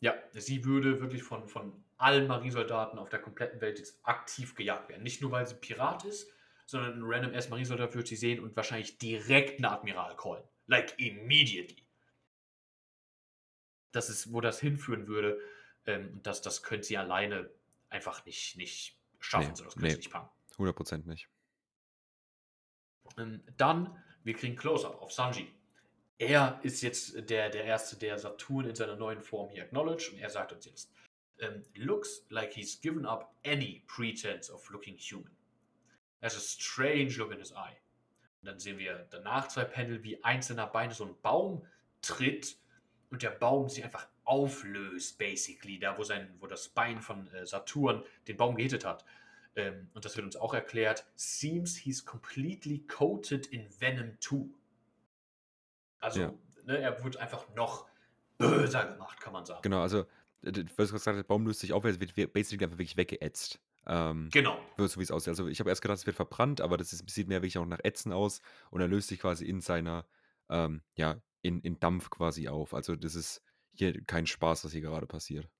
Ja, 0.00 0.14
sie 0.32 0.64
würde 0.64 1.00
wirklich 1.00 1.22
von, 1.22 1.46
von 1.46 1.84
allen 1.98 2.26
Marinesoldaten 2.26 2.98
auf 2.98 3.10
der 3.10 3.20
kompletten 3.20 3.60
Welt 3.60 3.78
jetzt 3.78 4.00
aktiv 4.02 4.54
gejagt 4.54 4.88
werden. 4.88 5.02
Nicht 5.02 5.20
nur, 5.20 5.30
weil 5.30 5.46
sie 5.46 5.56
Pirat 5.56 6.04
ist, 6.04 6.30
sondern 6.70 7.00
ein 7.00 7.02
random 7.02 7.34
ass 7.34 7.48
Marinesoldat 7.48 7.96
wird 7.96 8.06
sie 8.06 8.14
sehen 8.14 8.38
und 8.38 8.54
wahrscheinlich 8.54 8.96
direkt 8.98 9.58
einen 9.58 9.64
Admiral 9.64 10.14
callen. 10.16 10.44
Like 10.66 10.94
immediately. 10.98 11.84
Das 13.90 14.08
ist, 14.08 14.32
wo 14.32 14.40
das 14.40 14.60
hinführen 14.60 15.08
würde. 15.08 15.40
Ähm, 15.86 16.10
und 16.12 16.26
das, 16.26 16.42
das 16.42 16.62
könnte 16.62 16.86
sie 16.86 16.96
alleine 16.96 17.50
einfach 17.88 18.24
nicht, 18.24 18.56
nicht 18.56 18.96
schaffen, 19.18 19.48
Nee, 19.48 19.56
so 19.56 19.64
das 19.64 19.74
könnte 19.74 19.86
nee. 19.86 19.90
sie 19.90 19.96
nicht 19.96 20.12
packen. 20.12 20.30
100 20.52 20.76
Prozent 20.76 21.06
nicht. 21.08 21.28
Ähm, 23.18 23.42
dann, 23.56 24.00
wir 24.22 24.34
kriegen 24.34 24.54
Close-Up 24.54 25.02
auf 25.02 25.10
Sanji. 25.10 25.52
Er 26.18 26.60
ist 26.62 26.82
jetzt 26.82 27.28
der, 27.30 27.50
der 27.50 27.64
Erste, 27.64 27.96
der 27.96 28.16
Saturn 28.16 28.66
in 28.66 28.76
seiner 28.76 28.94
neuen 28.94 29.22
Form 29.22 29.50
hier 29.50 29.64
acknowledged 29.64 30.12
und 30.12 30.18
er 30.20 30.30
sagt 30.30 30.52
uns 30.52 30.66
jetzt, 30.66 30.92
ähm, 31.40 31.64
looks 31.74 32.26
like 32.28 32.52
he's 32.52 32.80
given 32.80 33.06
up 33.06 33.34
any 33.44 33.82
pretense 33.88 34.52
of 34.52 34.70
looking 34.70 34.96
human. 34.96 35.34
There's 36.20 36.36
a 36.36 36.40
strange 36.40 37.16
look 37.18 37.32
in 37.32 37.38
his 37.38 37.52
eye. 37.52 37.76
Und 38.40 38.46
dann 38.46 38.58
sehen 38.58 38.78
wir 38.78 39.06
danach 39.10 39.48
zwei 39.48 39.64
Panel, 39.64 40.02
wie 40.02 40.22
einzelner 40.24 40.66
Beine 40.66 40.94
so 40.94 41.04
ein 41.04 41.14
Baum 41.20 41.66
tritt 42.00 42.56
und 43.10 43.22
der 43.22 43.30
Baum 43.30 43.68
sich 43.68 43.84
einfach 43.84 44.08
auflöst, 44.24 45.18
basically, 45.18 45.78
da 45.78 45.98
wo, 45.98 46.04
sein, 46.04 46.34
wo 46.38 46.46
das 46.46 46.68
Bein 46.68 47.00
von 47.00 47.26
äh, 47.34 47.44
Saturn 47.44 48.04
den 48.28 48.36
Baum 48.36 48.54
gehittet 48.56 48.84
hat. 48.84 49.04
Ähm, 49.56 49.90
und 49.94 50.04
das 50.04 50.16
wird 50.16 50.24
uns 50.24 50.36
auch 50.36 50.54
erklärt. 50.54 51.04
Seems 51.16 51.76
he's 51.76 52.04
completely 52.04 52.86
coated 52.86 53.46
in 53.46 53.68
Venom 53.80 54.16
2. 54.20 54.36
Ja. 54.36 54.44
Also, 55.98 56.38
ne, 56.64 56.78
er 56.78 57.02
wurde 57.02 57.20
einfach 57.20 57.52
noch 57.54 57.88
böser 58.38 58.92
gemacht, 58.92 59.20
kann 59.20 59.32
man 59.32 59.44
sagen. 59.44 59.62
Genau, 59.62 59.82
also, 59.82 60.06
was 60.42 60.52
du 60.52 60.92
gesagt 60.94 61.18
hast, 61.18 61.26
Baum 61.26 61.46
löst 61.46 61.60
sich 61.60 61.72
auf, 61.72 61.84
er 61.84 62.00
wird 62.00 62.16
wird 62.16 62.32
basically 62.32 62.64
einfach 62.64 62.78
wirklich 62.78 62.96
weggeätzt. 62.96 63.60
Ähm, 63.90 64.34
Genau. 64.34 64.60
so 64.78 65.00
wie's 65.00 65.12
aussieht. 65.12 65.30
Also, 65.30 65.48
ich 65.48 65.60
habe 65.60 65.70
erst 65.70 65.82
gedacht, 65.82 65.98
es 65.98 66.06
wird 66.06 66.16
verbrannt, 66.16 66.62
aber 66.62 66.78
das 66.78 66.92
ist 66.94 67.10
sieht 67.10 67.28
mehr 67.28 67.40
wirklich 67.42 67.58
auch 67.58 67.66
nach 67.66 67.80
Ätzen 67.84 68.12
aus 68.14 68.42
und 68.72 68.82
er 68.82 68.88
löst 68.88 69.08
sich 69.10 69.20
quasi 69.20 69.46
in 69.46 69.60
seiner 69.62 70.08
ähm, 70.50 70.82
ja, 70.96 71.22
in 71.42 71.60
in 71.62 71.80
Dampf 71.80 72.10
quasi 72.10 72.48
auf. 72.48 72.74
Also, 72.74 72.96
das 72.96 73.16
ist 73.16 73.42
hier 73.74 74.04
kein 74.06 74.26
Spaß, 74.28 74.64
was 74.66 74.72
hier 74.72 74.82
gerade 74.82 75.08
passiert. 75.08 75.50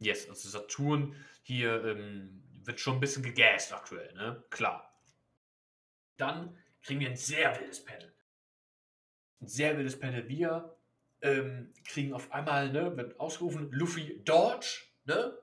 Yes, 0.00 0.28
also 0.28 0.48
Saturn 0.48 1.16
hier, 1.42 1.84
ähm, 1.84 2.44
wird 2.64 2.78
schon 2.80 2.96
'n 2.96 3.00
bisschen 3.00 3.22
gegast 3.22 3.72
aktuell, 3.72 4.12
ne? 4.14 4.44
Klar. 4.50 4.92
Dann 6.18 6.58
kriegen 6.82 7.00
wir 7.00 7.08
'n 7.10 7.16
sehr 7.16 7.58
wildes 7.58 7.82
Panel. 7.84 8.12
'N 9.40 9.46
sehr 9.48 9.76
wildes 9.76 9.98
Panel. 9.98 10.28
Wir, 10.28 10.76
ähm, 11.22 11.72
kriegen 11.86 12.12
auf 12.12 12.32
einmal, 12.32 12.72
ne 12.72 12.96
wird 12.96 13.18
ausgerufen: 13.20 13.70
„Luffy, 13.72 14.20
dodge“, 14.24 14.86
ne? 15.04 15.38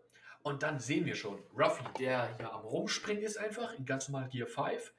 Und 0.46 0.62
dann 0.62 0.80
sehen 0.80 1.08
wir 1.08 1.16
schon 1.16 1.42
Ruffy, 1.58 1.84
der 1.98 2.38
hier 2.38 2.54
am 2.54 2.66
Rumspringen 2.66 3.24
ist 3.24 3.36
einfach 3.38 3.74
in 3.74 3.84
ganz 3.84 4.10
normal 4.10 4.30
Gear 4.30 4.46
5. 4.46 4.94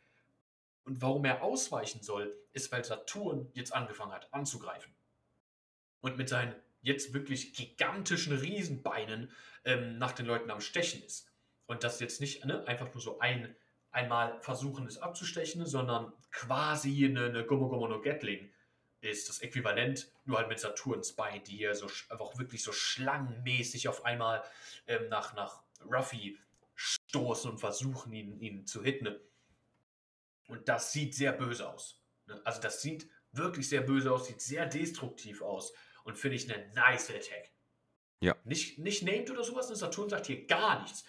Und 0.82 1.01
warum 1.01 1.24
er 1.24 1.40
ausweichen 1.44 2.03
soll, 2.03 2.36
ist, 2.53 2.72
weil 2.72 2.84
Saturn 2.84 3.49
jetzt 3.55 3.72
angefangen 3.72 4.11
hat 4.11 4.32
anzugreifen. 4.34 4.92
Und 6.03 6.16
mit 6.18 6.28
seinen 6.28 6.57
jetzt 6.80 7.14
wirklich 7.14 7.55
gigantischen 7.55 8.36
Riesenbeinen, 8.36 9.30
ähm, 9.64 9.99
nach 9.99 10.12
den 10.12 10.26
Leuten 10.26 10.51
am 10.51 10.61
Stechen 10.61 11.03
ist. 11.05 11.30
Und 11.66 11.84
das 11.84 12.01
jetzt 12.01 12.20
nicht, 12.20 12.44
ne, 12.44 12.66
einfach 12.66 12.92
nur 12.92 13.01
so 13.01 13.20
ein 13.20 13.55
einmal 13.92 14.40
versuchen, 14.42 14.86
es 14.88 14.99
abzustechen, 14.99 15.64
sondern 15.64 16.12
quasi 16.32 17.09
'ne 17.09 17.30
'ne 17.30 17.44
Gomu 17.47 17.68
Gomu 17.68 17.86
no 17.86 18.01
Gatling 18.01 18.53
ist 19.11 19.28
das 19.28 19.40
Äquivalent, 19.40 20.11
nur 20.24 20.38
halt 20.38 20.48
mit 20.48 20.61
Saturns 20.61 21.14
die 21.46 21.57
hier 21.57 21.74
so 21.74 21.86
einfach 22.09 22.38
wirklich 22.38 22.62
so 22.62 22.72
schlangenmäßig 22.72 23.88
auf 23.88 24.04
einmal, 24.04 24.42
ähm, 24.86 25.09
nach 25.09 25.34
nach 25.34 25.62
Ruffy 25.84 26.38
stoßen 26.74 27.50
und 27.50 27.59
versuchen, 27.59 28.12
ihn 28.12 28.40
ihn 28.40 28.66
zu 28.66 28.82
hitten. 28.82 29.16
Und 30.48 30.68
das 30.68 30.92
sieht 30.92 31.14
sehr 31.14 31.32
böse 31.32 31.68
aus, 31.68 32.00
ne? 32.26 32.40
Also, 32.44 32.61
das 32.61 32.80
sieht 32.82 33.09
wirklich 33.32 33.68
sehr 33.68 33.80
böse 33.82 34.12
aus, 34.12 34.26
sieht 34.26 34.40
sehr 34.40 34.66
destruktiv 34.66 35.42
aus 35.42 35.72
und 36.04 36.16
finde 36.16 36.36
ich 36.36 36.46
'ne 36.48 36.70
nice 36.74 37.11
Attack. 37.11 37.50
Ja. 38.20 38.36
Nicht 38.44 38.78
nicht 38.78 39.02
named 39.02 39.30
oder 39.30 39.44
so 39.44 39.54
was, 39.57 39.68
ne? 39.70 39.76
Saturn 39.76 40.09
sagt 40.09 40.26
hier 40.26 40.46
gar 40.46 40.82
nichts. 40.82 41.04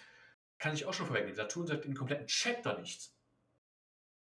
Kann 0.58 0.74
ich 0.74 0.86
auch 0.86 0.94
schon 0.94 1.06
vorwegnehmen. 1.06 1.36
Saturn 1.36 1.66
sagt 1.66 1.84
im 1.86 1.94
kompletten 1.94 2.26
Chapter 2.26 2.78
nichts. 2.78 3.17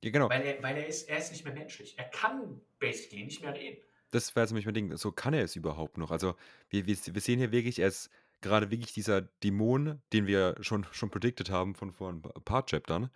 Ja, 0.02 0.10
genau. 0.10 0.30
Weil 0.30 0.42
er 0.46 0.62
weil 0.62 0.76
er 0.78 0.86
ist 0.86 1.08
er 1.08 1.18
ist 1.18 1.32
nicht 1.32 1.44
mehr 1.44 1.52
menschlich. 1.54 1.98
Er 1.98 2.08
kann 2.08 2.60
basically 2.78 3.24
nicht 3.24 3.42
mehr 3.42 3.54
reden. 3.54 3.82
Das 4.10 4.34
wäre 4.34 4.44
jetzt 4.44 4.50
nämlich 4.52 4.64
mein 4.66 4.74
Ding. 4.74 4.96
So, 4.96 5.12
kann 5.12 5.34
er 5.34 5.44
es 5.44 5.56
überhaupt 5.56 5.98
noch? 5.98 6.10
Also, 6.10 6.34
wir 6.70 6.86
wir 6.86 6.96
wir 6.96 7.20
sehen 7.20 7.38
hier 7.38 7.52
wirklich, 7.52 7.78
er 7.80 7.88
ist 7.88 8.10
grade 8.40 8.70
wirklich 8.70 8.92
dieser 8.94 9.20
Dämon, 9.22 10.02
den 10.12 10.26
wir 10.26 10.56
schon 10.60 10.86
schon 10.92 11.10
predicted 11.10 11.50
haben 11.50 11.74
von 11.74 11.92
vor 11.92 12.10
'n 12.10 12.22
paar 12.22 12.64
Chaptern, 12.66 13.10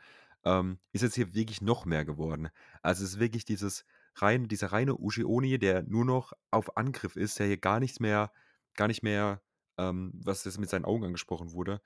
ähm, 0.45 0.79
ist 0.93 1.03
jetzt 1.03 1.15
hier 1.15 1.35
wirklich 1.35 1.63
noch 1.63 1.87
mehr 1.87 2.05
geworden. 2.05 2.49
Also, 2.83 3.05
es 3.05 3.13
ist 3.15 3.21
wirklich 3.21 3.45
dieses 3.47 3.85
rein 4.17 4.49
dieser 4.49 4.73
reine 4.73 4.97
Uji 4.99 5.25
Oni, 5.25 5.59
der 5.59 5.83
nur 5.83 6.05
noch 6.05 6.33
auf 6.51 6.77
Angriff 6.77 7.17
ist, 7.17 7.39
der 7.39 7.47
hier 7.47 7.57
gar 7.59 7.81
nichts 7.81 8.01
mehr 8.01 8.33
gar 8.75 8.89
nicht 8.89 9.03
mehr, 9.03 9.43
ähm, 9.79 10.13
was 10.15 10.45
jetzt 10.45 10.59
mit 10.59 10.69
seinen 10.71 10.85
Augen 10.87 11.05
angesprochen 11.05 11.53
wurde 11.53 11.81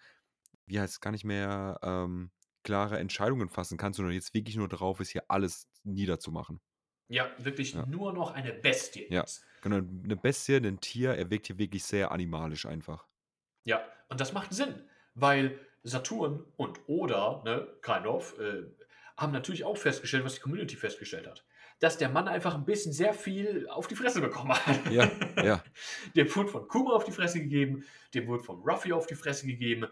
wie 0.66 0.80
heißt's? 0.80 1.00
Gar 1.00 1.12
nicht 1.12 1.24
mehr, 1.24 1.78
ähm, 1.82 2.30
klare 2.66 2.98
Entscheidungen 2.98 3.48
fassen 3.48 3.78
kann, 3.78 3.94
sondern 3.94 4.14
jetzt 4.14 4.34
wirklich 4.34 4.56
nur 4.56 4.68
drauf 4.68 5.00
ist, 5.00 5.10
hier 5.10 5.24
alles 5.30 5.68
niederzumachen. 5.84 6.60
Ja, 7.10 7.30
wirklich 7.38 7.74
Ja. 7.74 7.86
nur 7.86 8.12
noch 8.12 8.32
eine 8.32 8.52
Bestie 8.52 9.06
Ja, 9.10 9.28
genau, 9.60 9.78
'ne 9.80 10.16
Bestie, 10.16 10.58
'nen 10.60 10.80
Tier. 10.80 11.14
Er 11.14 11.30
wirkt 11.30 11.46
hier 11.46 11.58
wirklich 11.58 11.84
sehr 11.84 12.10
animalisch 12.10 12.66
einfach. 12.66 13.06
Ja, 13.66 13.84
und 14.08 14.20
das 14.20 14.32
macht 14.32 14.52
Sinn, 14.54 14.84
weil 15.14 15.58
Saturn 15.82 16.44
und 16.56 16.80
Oda, 16.88 17.42
ne, 17.44 17.66
kind 17.82 18.06
of, 18.06 18.38
äh, 18.38 18.62
haben 19.16 19.32
natürlich 19.32 19.64
auch 19.64 19.76
festgestellt, 19.76 20.24
was 20.24 20.34
die 20.34 20.40
Community 20.40 20.76
festgestellt 20.76 21.26
hat, 21.26 21.44
dass 21.80 21.98
der 21.98 22.08
Mann 22.08 22.28
einfach 22.28 22.54
'n 22.54 22.64
bisschen 22.64 22.92
sehr 22.92 23.12
viel 23.12 23.66
auf 23.68 23.88
die 23.88 23.96
Fresse 23.96 24.20
bekommen 24.20 24.52
hat. 24.54 24.80
Ja, 24.88 25.10
ja. 25.40 25.66
Dem 26.16 26.34
wurde 26.36 26.48
von 26.48 26.68
Kuma 26.68 26.92
auf 26.94 27.04
die 27.04 27.12
Fresse 27.12 27.40
gegeben, 27.40 27.84
dem 28.14 28.26
wurde 28.28 28.44
von 28.44 28.60
Ruffy 28.62 28.92
auf 28.92 29.06
die 29.06 29.14
Fresse 29.16 29.46
gegeben. 29.46 29.86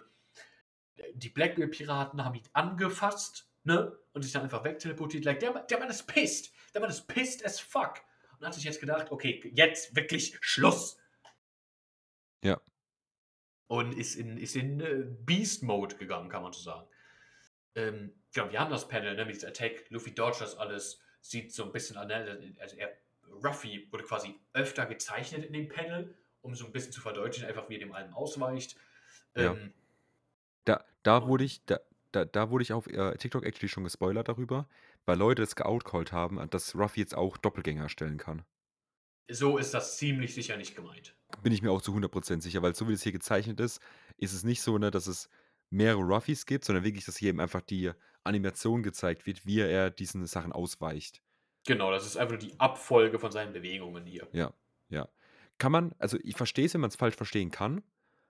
Die 1.15 1.29
Blackbeard-Piraten 1.29 2.25
haben 2.25 2.35
ihn 2.37 2.49
angefasst, 2.53 3.49
ne, 3.65 3.99
und 4.13 4.23
sich 4.23 4.33
dann 4.33 4.43
einfach 4.43 4.65
wegteleportiert. 4.65 5.25
Like, 5.25 5.41
der 5.41 5.53
der 5.65 5.79
Mann 5.79 5.91
ist 5.91 6.07
pissed. 6.07 6.53
Der 6.73 6.81
Mann 6.81 6.91
ist 6.91 7.07
pissed 7.09 7.45
as 7.45 7.59
fuck 7.61 8.01
und 8.39 8.47
hat 8.47 8.55
sich 8.55 8.65
jetzt 8.65 8.81
gedacht: 8.81 9.11
„Okay, 9.11 9.51
jetzt 9.55 9.97
wirklich 9.97 10.39
Schluss.“ 10.41 10.97
Ja. 12.43 12.65
Und 13.71 13.93
ist 13.97 14.17
in 14.17 14.37
ist 14.37 14.57
in, 14.57 14.81
äh, 14.81 15.05
Beast 15.25 15.63
Mode 15.63 15.97
gegangen, 15.97 16.29
kann 16.29 16.43
man 16.43 16.53
so 16.53 16.61
sagen. 16.61 16.87
Ähm, 17.77 18.23
ja, 18.35 18.51
wir 18.53 18.61
haben 18.61 18.71
das 18.71 18.89
Panel, 18.89 19.17
ne, 19.17 19.25
mit 19.27 19.37
dieser 19.37 19.49
Attack. 19.49 19.87
Luffy 19.91 20.15
dodgt 20.15 20.41
das 20.43 20.57
alles, 20.59 21.01
sieht 21.21 21.53
so 21.55 21.65
'n 21.65 21.73
bisschen 21.73 21.97
an, 21.99 22.09
ne, 22.09 22.55
also 22.61 22.77
er 22.77 22.93
Ruffy 23.45 23.89
wurde 23.93 24.05
quasi 24.05 24.41
öfter 24.55 24.87
gezeichnet 24.87 25.45
in 25.45 25.53
dem 25.55 25.69
Panel, 25.69 26.17
um 26.43 26.55
so 26.55 26.67
'n 26.67 26.73
bisschen 26.73 26.93
zu 26.93 27.01
verdeutlichen, 27.03 27.49
einfach 27.49 27.69
wie 27.71 27.77
er 27.77 27.81
dem 27.81 27.93
allem 27.95 28.15
ausweicht. 28.15 28.77
Ja. 29.37 29.65
Da 30.67 30.85
da 31.03 31.27
wurde 31.27 31.45
ich 31.45 31.65
da 31.67 31.81
da 32.13 32.25
da 32.25 32.51
wurde 32.51 32.63
ich 32.63 32.73
auf, 32.73 32.87
äh, 32.87 33.17
TikTok 33.17 33.45
actually 33.45 33.69
schon 33.69 33.85
gespoilert 33.85 34.29
darüber, 34.29 34.69
weil 35.07 35.19
Leute 35.19 35.43
das 35.43 35.57
geoutcallt 35.57 36.13
haben, 36.13 36.39
dass 36.51 36.75
Ruffy 36.75 37.01
jetzt 37.01 37.15
auch 37.17 37.37
Doppelgänger 37.37 37.83
erstellen 37.85 38.19
kann. 38.19 38.45
So 39.31 39.59
ist 39.59 39.73
das 39.75 39.97
ziemlich 39.99 40.35
sicher 40.35 40.57
nicht 40.57 40.75
gemeint. 40.77 41.15
Bin 41.43 41.53
ich 41.53 41.63
mir 41.63 41.71
auch 41.73 41.83
zu 41.83 41.93
100 41.93 42.13
% 42.13 42.43
sicher, 42.43 42.63
weil 42.63 42.75
so 42.75 42.89
wie 42.89 42.93
es 42.93 43.03
hier 43.03 43.13
gezeichnet 43.13 43.61
ist, 43.61 43.81
ist 44.19 44.33
es 44.33 44.45
nicht 44.45 44.63
so, 44.63 44.79
ne, 44.79 44.91
dass 44.91 45.07
es 45.07 45.29
mehrere 45.71 46.03
Ruffys 46.03 46.47
gibt, 46.47 46.65
sondern 46.65 46.85
wirklich, 46.85 47.05
dass 47.05 47.17
hier 47.17 47.31
eben 47.31 47.41
einfach 47.41 47.61
die 47.63 47.93
Animation 48.23 48.83
gezeigt 48.83 49.27
wird, 49.27 49.45
wie 49.47 49.61
er 49.61 49.91
diesen 49.91 50.27
Sachen 50.27 50.53
ausweicht. 50.53 51.23
Genau, 51.67 51.91
das 51.91 52.05
ist 52.07 52.17
einfach 52.17 52.33
nur 52.33 52.39
die 52.39 52.59
Abfolge 52.61 53.19
von 53.19 53.33
seinen 53.33 53.53
Bewegungen 53.53 54.05
hier. 54.05 54.29
Ja, 54.33 54.53
ja. 54.89 55.09
Kann 55.59 55.73
man 55.73 55.95
also, 55.99 56.19
ich 56.23 56.37
verstehe 56.37 56.67
es, 56.67 56.75
wenn 56.75 56.81
man's 56.81 56.97
falsch 56.97 57.15
verstehen 57.17 57.51
kann. 57.51 57.83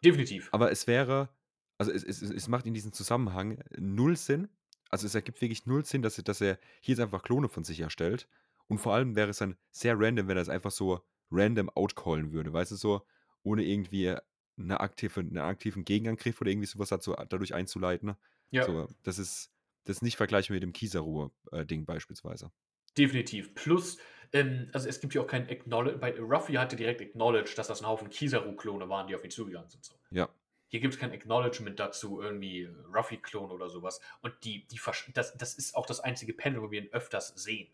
Definitiv. 0.05 0.53
Aber 0.53 0.71
es 0.71 0.87
wäre 0.87 1.31
also, 1.79 1.93
es 1.93 2.05
es 2.05 2.23
es 2.23 2.49
macht 2.49 2.67
in 2.67 2.75
diesem 2.75 2.93
Zusammenhang 2.93 3.63
0 3.79 4.17
Sinn. 4.17 4.49
Also, 4.91 5.07
es 5.07 5.15
ergibt 5.15 5.41
wirklich 5.41 5.67
0 5.67 5.85
Sinn, 5.85 6.03
dass 6.03 6.19
er 6.19 6.25
dass 6.25 6.41
er 6.41 6.59
hier 6.81 6.95
jetzt 6.95 7.01
einfach 7.03 7.23
Klone 7.23 7.49
von 7.49 7.65
sich 7.65 7.81
erstellt. 7.81 8.29
Und 8.69 8.79
vor 8.79 8.95
allem 8.95 9.17
wäre 9.17 9.31
es 9.31 9.39
dann 9.39 9.57
sehr 9.71 9.99
random, 9.99 10.29
wenn 10.29 10.37
er 10.39 10.43
es 10.43 10.49
einfach 10.49 10.71
so 10.71 11.01
random 11.31 11.69
outcallen 11.71 12.33
würde, 12.33 12.53
weißt 12.53 12.73
du, 12.73 12.77
so, 12.77 13.07
ohne 13.43 13.65
irgendwie 13.65 14.15
'ne 14.57 14.81
aktive 14.81 15.21
'n 15.21 15.39
aktiven 15.39 15.85
Gegenangriff 15.85 16.41
oder 16.41 16.51
irgendwie 16.51 16.67
so 16.67 16.79
was 16.79 16.89
dazu 16.91 17.15
dadurch 17.29 17.55
einzuleiten. 17.55 18.15
Ja. 18.53 18.75
So, 18.75 18.89
das 19.03 19.19
ist 19.19 19.51
das 19.85 19.97
ist 19.99 20.03
nicht 20.03 20.17
vergleichbar 20.17 20.55
mit 20.55 20.63
dem 20.63 20.73
Kizaru, 20.73 21.31
äh, 21.53 21.67
Ding 21.67 21.85
beispielsweise. 21.87 22.51
Definitiv. 22.97 23.55
Plus, 23.55 23.99
ähm, 24.33 24.69
also, 24.73 24.89
es 24.89 25.01
gibt 25.01 25.13
hier 25.15 25.23
auch 25.23 25.27
kein 25.27 25.49
Acknowle 25.49 25.97
bei 25.99 26.17
Ruffy 26.19 26.55
hatte 26.55 26.77
direkt 26.77 27.01
acknowledged, 27.01 27.59
dass 27.59 27.67
das 27.67 27.81
'n 27.83 27.87
Haufen 27.89 28.09
Kizaru-Klone 28.09 28.89
waren, 28.89 29.07
die 29.09 29.15
auf 29.17 29.25
ihn 29.25 29.31
zugegangen 29.31 29.69
sind, 29.69 29.85
so. 29.85 29.95
Ja. 30.13 30.35
Hier 30.75 30.81
gibt's 30.81 30.99
kein 30.99 31.13
Acknowledgement 31.13 31.79
dazu, 31.79 32.21
irgendwie 32.21 32.69
Ruffy-Klon 32.93 33.53
oder 33.53 33.69
so 33.69 33.85
was. 33.85 34.01
Und 34.23 34.35
die 34.43 34.67
die 34.67 34.81
das 35.15 35.33
das 35.39 35.55
ist 35.55 35.77
auch 35.77 35.87
das 35.87 36.01
einzige 36.01 36.35
Panel, 36.35 36.63
wo 36.63 36.73
wir 36.73 36.83
ihn 36.83 36.93
öfters 36.93 37.29
sehen. 37.29 37.69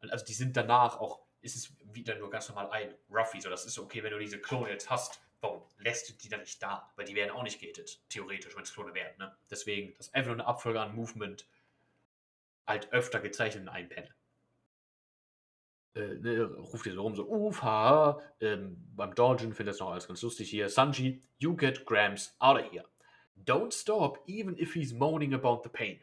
Also, 0.00 0.24
die 0.24 0.34
sind 0.34 0.56
danach 0.56 1.00
auch 1.00 1.22
ist 1.42 1.56
es 1.56 1.74
wieder 1.92 2.14
nur 2.16 2.30
ganz 2.30 2.48
normal 2.48 2.70
ein 2.70 2.94
Ruffy, 3.10 3.40
so. 3.40 3.50
Das 3.50 3.66
ist 3.66 3.80
okay, 3.80 4.04
wenn 4.04 4.12
du 4.12 4.18
diese 4.20 4.40
Klone 4.40 4.70
jetzt 4.70 4.90
hast, 4.90 5.20
warum 5.40 5.62
lässt 5.78 6.08
du 6.08 6.12
die 6.14 6.28
dann 6.28 6.40
nicht 6.40 6.62
da? 6.62 6.92
Weil 6.96 7.06
die 7.06 7.16
werden 7.16 7.32
auch 7.32 7.42
nicht 7.42 7.60
gehittet, 7.60 8.00
theoretisch, 8.10 8.56
wenn's 8.56 8.72
Klone 8.72 8.94
wären, 8.94 9.16
ne? 9.18 9.36
Deswegen, 9.50 9.94
das 9.98 10.08
ist 10.08 10.14
einfach 10.14 10.28
nur 10.28 10.36
'ne 10.36 10.46
Abfolge 10.46 10.80
an 10.80 10.94
Movement 10.94 11.46
halt 12.68 12.92
öfter 12.92 13.20
gezeichnet 13.20 13.62
in 13.62 13.68
einem 13.68 13.88
Panel. 13.88 14.14
Äh, 16.00 16.14
ne, 16.20 16.44
ruft 16.44 16.84
hier 16.84 16.94
so 16.94 17.02
rum, 17.02 17.14
so: 17.14 17.26
„Uff, 17.28 17.62
ha 17.62 17.68
ha.“ 18.16 18.20
Ähm, 18.40 18.76
beim 18.96 19.14
Dodgen 19.14 19.52
findet 19.54 19.74
das 19.74 19.80
noch 19.80 19.90
alles 19.90 20.06
ganz 20.08 20.22
lustig 20.22 20.50
hier. 20.50 20.68
„Sanji, 20.68 21.20
you 21.38 21.56
get 21.56 21.84
Gramps 21.86 22.34
outta 22.40 22.62
here. 22.62 22.84
Don't 23.44 23.72
stop 23.72 24.18
even 24.26 24.58
if 24.58 24.74
he's 24.74 24.92
moaning 24.92 25.34
about 25.34 25.62
the 25.64 25.70
pain.“ 25.70 26.00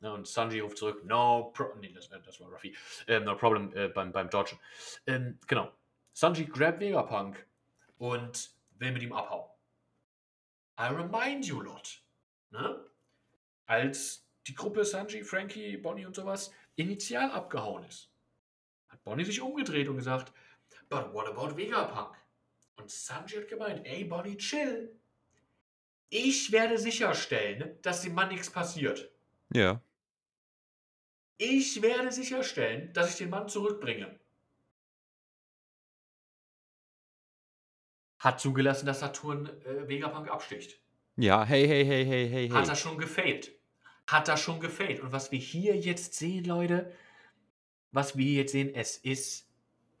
Ne, 0.00 0.12
und 0.12 0.26
Sanji 0.26 0.60
ruft 0.60 0.78
zurück: 0.78 1.04
„No 1.04 1.50
pro“ 1.54 1.74
ne, 1.80 1.92
das 1.92 2.08
das 2.08 2.40
war 2.40 2.48
Ruffy. 2.48 2.76
Ähm, 3.08 3.24
„No 3.24 3.36
problem“, 3.36 3.74
äh, 3.74 3.88
beim 3.88 4.12
beim 4.12 4.28
Dodgen. 4.30 4.58
Ähm, 5.06 5.38
genau. 5.46 5.70
Sanji 6.12 6.46
grabbt 6.46 6.80
Vegapunk 6.80 7.46
und 7.98 8.50
will 8.78 8.92
mit 8.92 9.02
ihm 9.02 9.12
abhauen. 9.12 9.50
I 10.78 10.88
remind 10.88 11.46
you 11.46 11.60
lot, 11.62 12.02
ne? 12.50 12.80
Als 13.66 14.26
die 14.46 14.54
Gruppe 14.54 14.84
Sanji, 14.84 15.24
Franky, 15.24 15.76
Bonnie 15.78 16.06
und 16.06 16.14
so 16.14 16.24
was 16.24 16.52
initial 16.76 17.30
abgehauen 17.30 17.84
ist, 17.84 18.10
hat 18.96 19.04
Bonnie 19.04 19.24
sich 19.24 19.40
umgedreht 19.40 19.88
und 19.88 19.96
gesagt: 19.96 20.32
„But 20.88 21.12
what 21.12 21.26
about 21.28 21.56
Vegapunk?“ 21.56 22.16
Und 22.76 22.90
Sanji 22.90 23.36
hat 23.36 23.48
gemeint: 23.48 23.86
„Ey, 23.86 24.04
Bonnie, 24.04 24.36
chill. 24.38 24.98
Ich 26.10 26.50
werde 26.50 26.78
sicherstellen, 26.78 27.78
dass 27.82 28.02
dem 28.02 28.14
Mann 28.14 28.30
nix 28.30 28.50
passiert.“ 28.50 29.12
Ja. 29.54 29.80
„Ich 31.38 31.80
werde 31.80 32.12
sicherstellen, 32.12 32.92
dass 32.92 33.08
ich 33.10 33.16
den 33.16 33.30
Mann 33.30 33.48
zurückbringe.“ 33.48 34.20
hat 38.18 38.40
zugelassen, 38.40 38.86
dass 38.86 39.00
Saturn 39.00 39.46
äh, 39.64 39.88
Vegapunk 39.88 40.30
absticht. 40.30 40.80
Ja, 41.16 41.44
hey, 41.44 41.66
hey, 41.66 41.84
hey, 41.84 42.04
hey, 42.04 42.28
hey, 42.28 42.48
Hat 42.48 42.64
hey. 42.64 42.68
er 42.68 42.76
schon 42.76 42.98
gefailt. 42.98 43.52
Hat 44.06 44.28
er 44.28 44.36
schon 44.36 44.60
gefailt. 44.60 45.00
Und 45.00 45.12
was 45.12 45.32
wir 45.32 45.38
hier 45.38 45.76
jetzt 45.76 46.14
sehen, 46.14 46.44
Leute, 46.44 46.92
was 47.96 48.14
wir 48.14 48.30
jetzt 48.30 48.52
sehen, 48.52 48.74
es 48.74 48.98
ist, 48.98 49.48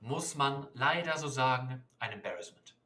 muss 0.00 0.34
man 0.34 0.68
leider 0.74 1.16
so 1.16 1.28
sagen, 1.28 1.82
ein 1.98 2.12
Embarrassment. 2.12 2.76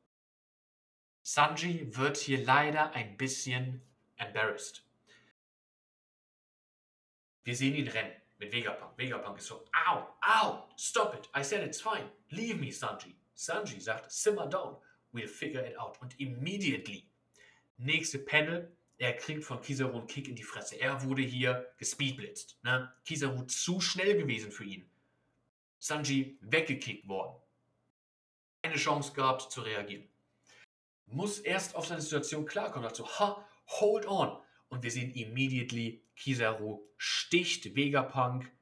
Sanji 1.22 1.96
wird 1.96 2.16
hier 2.16 2.44
leider 2.44 2.92
ein 2.92 3.16
bisschen 3.16 3.82
embarrassed. 4.16 4.84
Wir 7.42 7.56
sehen 7.56 7.74
ihn 7.74 7.88
rennen 7.88 8.12
mit 8.38 8.52
Vegapunk. 8.52 8.96
Vegapunk 8.96 9.38
ist 9.38 9.46
so, 9.46 9.64
au, 9.88 10.06
au, 10.22 10.68
stop 10.76 11.14
it. 11.14 11.28
I 11.36 11.42
said 11.42 11.66
it's 11.66 11.80
fine. 11.80 12.08
Leave 12.28 12.60
me, 12.60 12.70
Sanji. 12.70 13.16
Sanji 13.34 13.80
sagt, 13.80 14.12
simmer 14.12 14.48
down. 14.48 14.76
We'll 15.12 15.26
figure 15.26 15.66
it 15.66 15.76
out. 15.76 16.00
Und 16.00 16.18
immediately, 16.20 17.10
nächste 17.78 18.20
Panel, 18.20 18.76
er 18.96 19.14
kriegt 19.14 19.42
von 19.42 19.60
Kizaru 19.60 19.98
einen 19.98 20.06
Kick 20.06 20.28
in 20.28 20.36
die 20.36 20.44
Fresse. 20.44 20.76
Er 20.76 21.02
wurde 21.02 21.22
hier 21.22 21.72
gespeedblitzt. 21.78 22.58
Ne? 22.62 22.92
Kizaru 23.04 23.42
zu 23.42 23.80
schnell 23.80 24.16
gewesen 24.16 24.52
für 24.52 24.64
ihn. 24.64 24.89
Sanji 25.80 26.38
weggekickt 26.42 27.08
worden. 27.08 27.34
Keine 28.62 28.76
Chance 28.76 29.12
gehabt 29.14 29.50
zu 29.50 29.62
reagieren. 29.62 30.08
Muss 31.06 31.40
erst 31.40 31.74
auf 31.74 31.86
seine 31.86 32.02
Situation 32.02 32.46
klarkommen. 32.46 32.88
Dazu, 32.88 33.06
ha, 33.18 33.44
hold 33.66 34.06
on. 34.06 34.40
Und 34.68 34.84
wir 34.84 34.90
sehen 34.90 35.10
immediately, 35.12 36.04
Kizaru 36.14 36.86
sticht 36.96 37.74
Vegapunk 37.74 38.52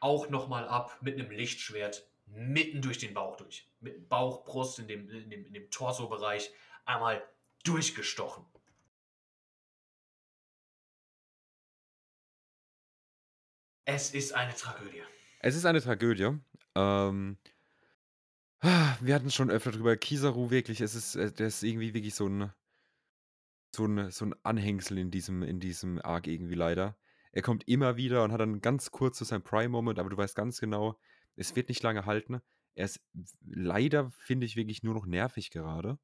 auch 0.00 0.28
nochmal 0.28 0.68
ab 0.68 0.98
mit 1.00 1.14
einem 1.14 1.30
Lichtschwert 1.30 2.06
mitten 2.26 2.82
durch 2.82 2.98
den 2.98 3.14
Bauch 3.14 3.36
durch. 3.36 3.68
Mit 3.80 4.08
Bauch, 4.08 4.44
Brust, 4.44 4.78
in 4.78 4.86
dem, 4.86 5.08
in 5.08 5.30
dem, 5.30 5.46
in 5.46 5.54
dem 5.54 5.70
Torso-Bereich 5.70 6.50
einmal 6.84 7.26
durchgestochen. 7.64 8.44
Es 13.84 14.12
ist 14.12 14.32
eine 14.32 14.54
Tragödie. 14.54 15.02
Es 15.40 15.54
ist 15.54 15.64
eine 15.64 15.80
Tragödie. 15.80 16.38
Ähm, 16.76 17.38
wir 19.00 19.14
hatten 19.14 19.30
schon 19.30 19.50
öfter 19.50 19.72
drüber. 19.72 19.96
Kizaru 19.96 20.50
wirklich, 20.50 20.80
es 20.80 20.94
ist, 20.94 21.16
äh, 21.16 21.32
der 21.32 21.48
ist 21.48 21.62
irgendwie 21.62 21.94
wirklich 21.94 22.14
so 22.14 22.28
ein, 22.28 22.52
so 23.74 23.86
ein, 23.86 24.10
so 24.10 24.26
ein 24.26 24.34
Anhängsel 24.42 24.98
in 24.98 25.10
diesem, 25.10 25.42
in 25.42 25.58
diesem 25.58 26.00
Arc 26.02 26.26
irgendwie 26.26 26.54
leider. 26.54 26.96
Er 27.32 27.42
kommt 27.42 27.66
immer 27.68 27.96
wieder 27.96 28.24
und 28.24 28.32
hat 28.32 28.40
dann 28.40 28.60
ganz 28.60 28.90
kurz 28.90 29.18
so 29.18 29.24
sein 29.24 29.42
Prime-Moment, 29.42 29.98
aber 29.98 30.08
du 30.10 30.16
weißt 30.16 30.34
ganz 30.34 30.60
genau, 30.60 30.98
es 31.34 31.54
wird 31.54 31.68
nicht 31.68 31.82
lange 31.82 32.06
halten. 32.06 32.40
Er 32.74 32.86
ist 32.86 33.00
leider, 33.46 34.10
finde 34.10 34.46
ich, 34.46 34.56
wirklich 34.56 34.82
nur 34.82 34.94
noch 34.94 35.06
nervig 35.06 35.50
gerade. 35.50 35.98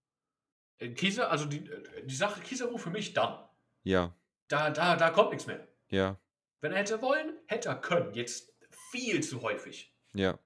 Äh, 0.78 0.90
Kisa, 0.90 1.28
also 1.28 1.46
die, 1.46 1.66
äh, 1.68 2.06
die 2.06 2.14
Sache 2.14 2.40
Kizaru 2.40 2.78
für 2.78 2.90
mich 2.90 3.12
dann. 3.12 3.46
Ja, 3.82 4.14
Da, 4.48 4.70
da, 4.70 4.96
da 4.96 5.10
kommt 5.10 5.30
nichts 5.30 5.46
mehr. 5.46 5.66
ja, 5.88 6.18
Wenn 6.60 6.72
er 6.72 6.78
hätte 6.78 7.02
wollen, 7.02 7.38
hätte 7.46 7.68
er 7.70 7.80
können. 7.80 8.14
Jetzt 8.14 8.52
viel 8.90 9.22
zu 9.22 9.42
häufig. 9.42 9.94
ja. 10.14 10.38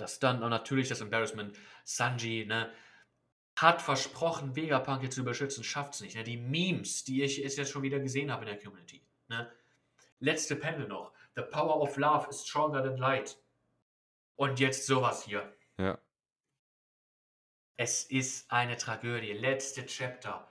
Das 0.00 0.18
dann 0.18 0.42
auch 0.42 0.48
natürlich 0.48 0.88
das 0.88 1.00
Embarrassment. 1.00 1.56
Sanji, 1.84 2.46
ne, 2.46 2.72
hat 3.56 3.82
versprochen, 3.82 4.56
Vegapunk 4.56 5.02
jetzt 5.02 5.16
zu 5.16 5.20
überschützen, 5.20 5.64
schafft's 5.64 6.00
nicht. 6.00 6.16
Ne? 6.16 6.24
Die 6.24 6.38
Memes, 6.38 7.04
die 7.04 7.22
ich 7.22 7.38
jetzt 7.38 7.70
schon 7.70 7.82
wieder 7.82 8.00
gesehen 8.00 8.32
habe 8.32 8.44
in 8.44 8.48
der 8.48 8.62
Community. 8.62 9.02
Ne? 9.28 9.50
Letzte 10.18 10.56
Panel 10.56 10.88
noch. 10.88 11.12
The 11.36 11.42
power 11.42 11.80
of 11.80 11.96
love 11.96 12.28
is 12.30 12.46
stronger 12.46 12.82
than 12.82 12.96
light. 12.96 13.36
Und 14.36 14.58
jetzt 14.58 14.86
sowas 14.86 15.24
hier. 15.24 15.54
Ja, 15.78 15.98
Es 17.76 18.04
ist 18.04 18.50
eine 18.50 18.76
Tragödie. 18.76 19.32
Letzte 19.32 19.86
Chapter. 19.86 20.46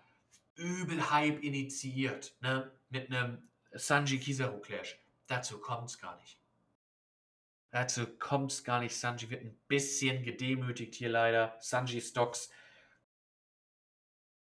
Übel 0.56 1.10
Hype 1.12 1.43
initiiert. 1.43 2.36
Ne? 2.41 2.72
Mit 2.89 3.12
einem 3.12 3.50
Sanji 3.72 4.20
Kizaru 4.20 4.60
Clash. 4.60 5.00
Dazu 5.28 5.60
kommt's 5.60 6.00
gar 6.00 6.16
nicht. 6.18 6.39
Dazu 7.72 8.07
kommt's 8.17 8.63
gar 8.63 8.80
nicht. 8.80 8.95
Sanji 8.95 9.30
wird 9.30 9.41
ein 9.43 9.59
bisschen 9.67 10.24
gedemütigt 10.24 10.95
hier 10.95 11.09
leider. 11.09 11.55
Sanji 11.59 12.01
Stocks 12.01 12.49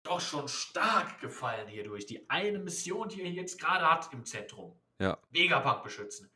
doch 0.06 0.20
schon 0.20 0.48
stark 0.48 1.20
gefallen 1.20 1.66
hierdurch. 1.68 2.06
Die 2.06 2.28
eine 2.30 2.58
Mission, 2.58 3.08
die 3.08 3.22
er 3.22 3.30
jetzt 3.30 3.60
gerade 3.60 3.90
hat 3.90 4.12
im 4.12 4.24
Zentrum. 4.24 4.78
ja, 4.98 5.18
Vegapunk 5.30 5.82
beschützen. 5.82 6.30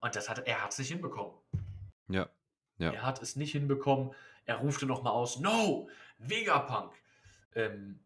Und 0.00 0.16
das 0.16 0.28
hat, 0.28 0.46
er 0.46 0.62
hat 0.62 0.72
es 0.72 0.78
nicht 0.78 0.88
hinbekommen. 0.88 1.34
ja, 2.08 2.28
ja. 2.78 2.92
Er 2.92 3.02
hat 3.02 3.22
es 3.22 3.36
nicht 3.36 3.52
hinbekommen. 3.52 4.14
Er 4.44 4.56
rufte 4.56 4.86
nochmal 4.86 5.12
aus, 5.12 5.38
no, 5.38 5.88
Vegapunk. 6.18 6.92
Ähm, 7.54 8.00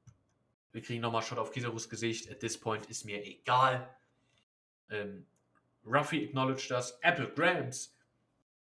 wir 0.72 0.82
kriegen 0.82 1.00
nochmal 1.00 1.22
Shot 1.22 1.38
auf 1.38 1.50
Kisarus 1.50 1.88
Gesicht. 1.88 2.30
At 2.30 2.40
this 2.40 2.58
point 2.58 2.86
ist 2.86 3.04
mir 3.04 3.24
egal. 3.24 3.92
Ähm, 4.90 5.26
Ruffy 5.84 6.24
acknowledged 6.24 6.70
das. 6.70 6.98
Apple 7.02 7.32
Grams. 7.34 7.96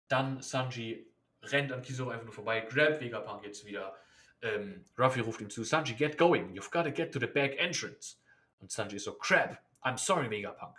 Dann 0.09 0.43
Sanji 0.43 1.13
rennt 1.43 1.73
an 1.73 1.83
Kizaru 1.83 2.11
einfach 2.11 2.25
nur 2.25 2.35
vorbei, 2.35 2.61
grabt 2.61 3.01
Vegapunk 3.01 3.45
jetzt 3.45 3.65
wieder. 3.65 3.97
Ähm, 4.43 4.85
Ruffy 4.99 5.21
ruft 5.21 5.41
ihm 5.41 5.51
zu, 5.51 5.65
Sanji, 5.65 5.95
get 5.95 6.19
going. 6.19 6.55
You've 6.55 6.71
got 6.71 6.85
to 6.85 6.93
get 6.93 7.13
to 7.13 7.19
the 7.19 7.27
back 7.27 7.59
entrance. 7.59 8.17
Und 8.59 8.71
Sanji 8.71 8.97
ist 8.97 9.05
so, 9.05 9.15
crap, 9.15 9.59
I'm 9.83 9.99
sorry, 9.99 10.31
Vegapunk. 10.31 10.77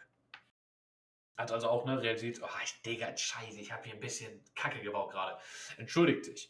Hat 1.38 1.52
also 1.52 1.70
auch 1.70 1.86
ne, 1.86 2.02
realisiert, 2.02 2.40
oh, 2.42 2.48
ich, 2.64 2.82
Digga, 2.82 3.16
scheiße, 3.16 3.60
ich 3.60 3.72
habe 3.72 3.84
hier 3.84 3.94
ein 3.94 4.00
bisschen 4.00 4.44
Kacke 4.56 4.82
gebaut 4.82 5.12
gerade. 5.12 5.38
Entschuldigt 5.78 6.26
dich. 6.28 6.50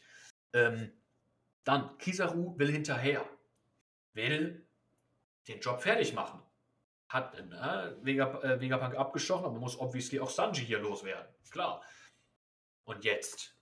Ähm, 0.54 0.94
dann, 1.66 1.98
Kizaru 1.98 2.58
will 2.58 2.72
hinterher. 2.72 3.28
Will 4.14 4.66
den 5.48 5.60
Job 5.60 5.82
fertig 5.82 6.14
machen. 6.14 6.42
Hat 7.10 7.34
ne, 7.34 7.98
äh, 8.06 8.60
Vegapunk 8.62 8.96
abgestochen, 8.96 9.46
aber 9.46 9.60
muss 9.60 9.80
obviously 9.80 10.20
auch 10.20 10.30
Sanji 10.30 10.66
hier 10.66 10.80
loswerden. 10.80 11.28
Klar. 11.52 11.82
Und 12.88 13.04
jetzt. 13.04 13.54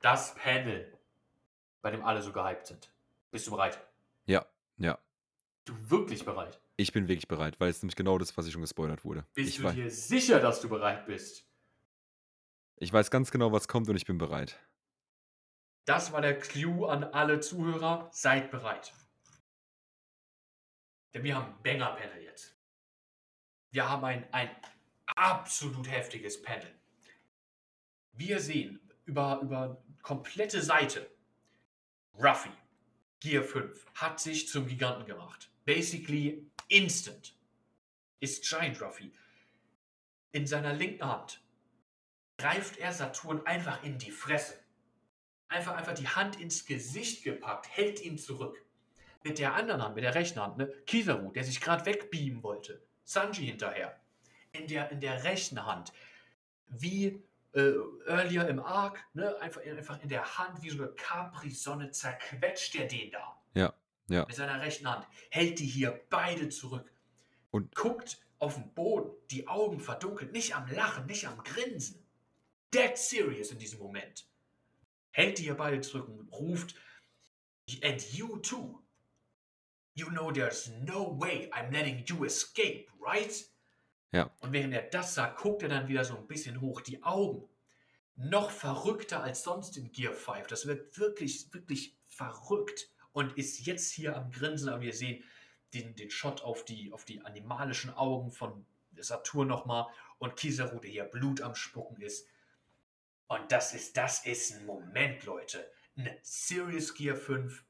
Das 0.00 0.34
Panel, 0.34 0.92
bei 1.82 1.90
dem 1.92 2.04
alle 2.04 2.20
so 2.20 2.32
gehypt 2.32 2.66
sind. 2.66 2.92
Bist 3.30 3.46
du 3.46 3.52
bereit? 3.52 3.80
Ja, 4.26 4.44
ja. 4.76 4.98
Du 5.64 5.72
wirklich 5.88 6.24
bereit? 6.24 6.60
Ich 6.76 6.92
bin 6.92 7.06
wirklich 7.08 7.28
bereit, 7.28 7.58
weil 7.60 7.70
es 7.70 7.80
nämlich 7.82 7.96
genau 7.96 8.18
das, 8.18 8.36
was 8.36 8.46
ich 8.46 8.52
schon 8.52 8.60
gespoilert 8.60 9.04
wurde. 9.04 9.24
Bist 9.34 9.50
Ich, 9.50 9.62
du 9.62 9.72
dir 9.72 9.90
sicher, 9.90 10.40
dass 10.40 10.60
du 10.60 10.68
bereit 10.68 11.06
bist? 11.06 11.44
ich 12.78 12.92
weiß 12.92 13.10
ganz 13.10 13.30
genau, 13.30 13.52
was 13.52 13.68
kommt 13.68 13.88
und 13.88 13.96
ich 13.96 14.04
bin 14.04 14.18
bereit. 14.18 14.58
Das 15.86 16.12
war 16.12 16.20
der 16.20 16.38
Clou 16.38 16.86
an 16.86 17.04
alle 17.04 17.38
Zuhörer. 17.40 18.10
Seid 18.12 18.50
bereit. 18.50 18.92
Denn 21.14 21.22
wir 21.22 21.36
haben 21.36 21.54
ein 21.54 21.62
Banger-Panel 21.62 22.22
jetzt. 22.22 22.56
Wir 23.70 23.88
haben 23.88 24.04
ein, 24.04 24.30
ein 24.34 24.50
absolut 25.06 25.88
heftiges 25.88 26.42
Panel. 26.42 26.68
Wir 28.16 28.40
sehen 28.40 28.80
über, 29.04 29.40
über 29.42 29.82
komplette 30.02 30.62
Seite 30.62 31.10
Ruffy, 32.14 32.50
Gear 33.20 33.44
5, 33.44 33.86
hat 33.94 34.20
sich 34.20 34.48
zum 34.48 34.66
Giganten 34.66 35.06
gemacht. 35.06 35.50
Basically 35.64 36.50
instant 36.68 37.36
ist 38.20 38.44
Giant 38.44 38.80
Ruffy. 38.80 39.12
In 40.32 40.46
seiner 40.46 40.72
linken 40.72 41.04
Hand 41.04 41.42
greift 42.38 42.78
er 42.78 42.92
Saturn 42.92 43.44
einfach 43.46 43.82
in 43.84 43.98
die 43.98 44.10
Fresse 44.10 44.54
einfach, 45.48 45.76
einfach 45.76 45.94
die 45.94 46.08
Hand 46.08 46.40
ins 46.40 46.66
Gesicht 46.66 47.24
gepackt, 47.24 47.68
hält 47.68 48.02
ihn 48.04 48.18
zurück. 48.18 48.62
Mit 49.22 49.38
der 49.38 49.54
anderen 49.54 49.82
Hand, 49.82 49.94
mit 49.96 50.04
der 50.04 50.14
rechten 50.14 50.40
Hand, 50.40 50.56
ne? 50.56 50.72
Kizaru, 50.86 51.32
der 51.32 51.44
sich 51.44 51.60
gerade 51.60 51.84
wegbeamen 51.84 52.42
wollte. 52.42 52.80
Sanji 53.04 53.46
hinterher. 53.46 53.98
In 54.52 54.66
der, 54.68 54.90
in 54.90 55.00
der 55.00 55.24
rechten 55.24 55.64
Hand. 55.66 55.92
Wie 56.68 57.22
äh, 57.56 57.72
earlier 58.06 58.48
im 58.48 58.60
Arc, 58.60 58.98
ne? 59.14 59.36
Einfach, 59.40 59.62
einfach 59.62 60.02
in 60.02 60.08
der 60.08 60.38
Hand, 60.38 60.62
wie 60.62 60.70
so 60.70 60.82
eine 60.82 60.92
Capri-Sonne 60.92 61.90
zerquetscht 61.90 62.74
er 62.76 62.86
den 62.86 63.10
da. 63.10 63.42
Ja, 63.54 63.74
ja. 64.08 64.24
Mit 64.26 64.36
seiner 64.36 64.60
rechten 64.60 64.88
Hand. 64.88 65.06
Hält 65.30 65.58
die 65.58 65.66
hier 65.66 66.00
beide 66.10 66.48
zurück. 66.48 66.92
Und- 67.50 67.74
guckt 67.74 68.18
auf 68.38 68.54
den 68.54 68.72
Boden, 68.74 69.10
die 69.30 69.48
Augen 69.48 69.80
verdunkelt, 69.80 70.32
nicht 70.32 70.54
am 70.54 70.70
Lachen, 70.70 71.06
nicht 71.06 71.26
am 71.26 71.42
Grinsen. 71.42 72.06
Dead 72.72 72.96
serious 72.96 73.50
in 73.50 73.58
diesem 73.58 73.78
Moment 73.78 74.28
hält 75.16 75.38
die 75.38 75.44
hier 75.44 75.54
beide 75.54 75.80
zurück 75.80 76.08
und 76.08 76.30
ruft, 76.30 76.74
and 77.82 78.12
you 78.12 78.36
too. 78.38 78.82
You 79.94 80.08
know 80.10 80.30
there's 80.30 80.70
no 80.84 81.18
way 81.18 81.50
I'm 81.52 81.72
letting 81.72 82.04
you 82.06 82.26
escape, 82.26 82.86
right? 83.00 83.32
Ja. 84.16 84.30
Und 84.40 84.52
während 84.52 84.72
er 84.72 84.82
das 84.82 85.14
sagt, 85.14 85.40
guckt 85.40 85.62
er 85.62 85.68
dann 85.68 85.88
wieder 85.88 86.04
so 86.04 86.16
ein 86.16 86.26
bisschen 86.26 86.60
hoch 86.60 86.80
die 86.80 87.02
Augen. 87.02 87.46
Noch 88.16 88.50
verrückter 88.50 89.22
als 89.22 89.42
sonst 89.42 89.76
in 89.76 89.92
Gear 89.92 90.14
5. 90.14 90.46
Das 90.46 90.66
wird 90.66 90.98
wirklich, 90.98 91.52
wirklich 91.52 91.94
verrückt. 92.06 92.90
Und 93.12 93.36
ist 93.36 93.66
jetzt 93.66 93.92
hier 93.92 94.16
am 94.16 94.30
Grinsen, 94.30 94.68
aber 94.68 94.82
wir 94.82 94.92
sehen 94.92 95.22
den, 95.74 95.94
den 95.96 96.10
Shot 96.10 96.42
auf 96.42 96.64
die, 96.64 96.92
auf 96.92 97.04
die 97.04 97.22
animalischen 97.22 97.90
Augen 97.90 98.30
von 98.30 98.66
Saturn 98.96 99.48
nochmal 99.48 99.86
und 100.18 100.36
Kizaru, 100.36 100.80
der 100.80 100.90
hier 100.90 101.04
Blut 101.04 101.40
am 101.40 101.54
Spucken 101.54 102.00
ist. 102.00 102.26
Und 103.26 103.52
das 103.52 103.74
ist, 103.74 103.96
das 103.96 104.24
ist 104.24 104.52
ein 104.54 104.66
Moment, 104.66 105.24
Leute. 105.24 105.70
ein 105.96 106.10
Serious 106.22 106.94
Gear 106.94 107.16
5, 107.16 107.64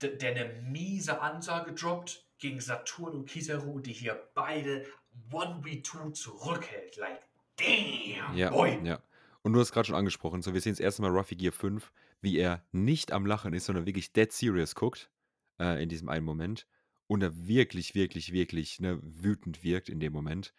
der, 0.00 0.10
der 0.10 0.30
eine 0.30 0.62
miese 0.62 1.20
Ansage 1.20 1.72
droppt 1.72 2.26
gegen 2.38 2.60
Saturn 2.60 3.14
und 3.14 3.26
Kizaru, 3.26 3.80
die 3.80 3.92
hier 3.92 4.30
beide 4.34 4.86
1v2 5.30 6.12
zurückhält. 6.12 6.96
Like, 6.96 7.22
damn, 7.56 8.36
Ja, 8.36 8.50
boy. 8.50 8.78
ja. 8.84 9.02
Und 9.42 9.52
du 9.52 9.60
hast 9.60 9.72
gerade 9.72 9.86
schon 9.86 9.96
angesprochen, 9.96 10.40
so 10.42 10.54
wir 10.54 10.60
sehen 10.60 10.72
das 10.72 10.80
erste 10.80 11.02
Mal 11.02 11.10
Ruffy 11.10 11.36
Gear 11.36 11.52
5, 11.52 11.92
wie 12.22 12.38
er 12.38 12.64
nicht 12.72 13.12
am 13.12 13.26
Lachen 13.26 13.52
ist, 13.52 13.66
sondern 13.66 13.84
wirklich 13.86 14.12
dead 14.12 14.32
serious 14.32 14.74
guckt 14.74 15.10
äh, 15.60 15.82
in 15.82 15.88
diesem 15.90 16.08
einen 16.08 16.24
Moment 16.24 16.66
und 17.06 17.22
er 17.22 17.46
wirklich, 17.46 17.94
wirklich, 17.94 18.32
wirklich 18.32 18.80
ne, 18.80 18.98
wütend 19.02 19.62
wirkt 19.62 19.90
in 19.90 20.00
dem 20.00 20.12
Moment. 20.14 20.54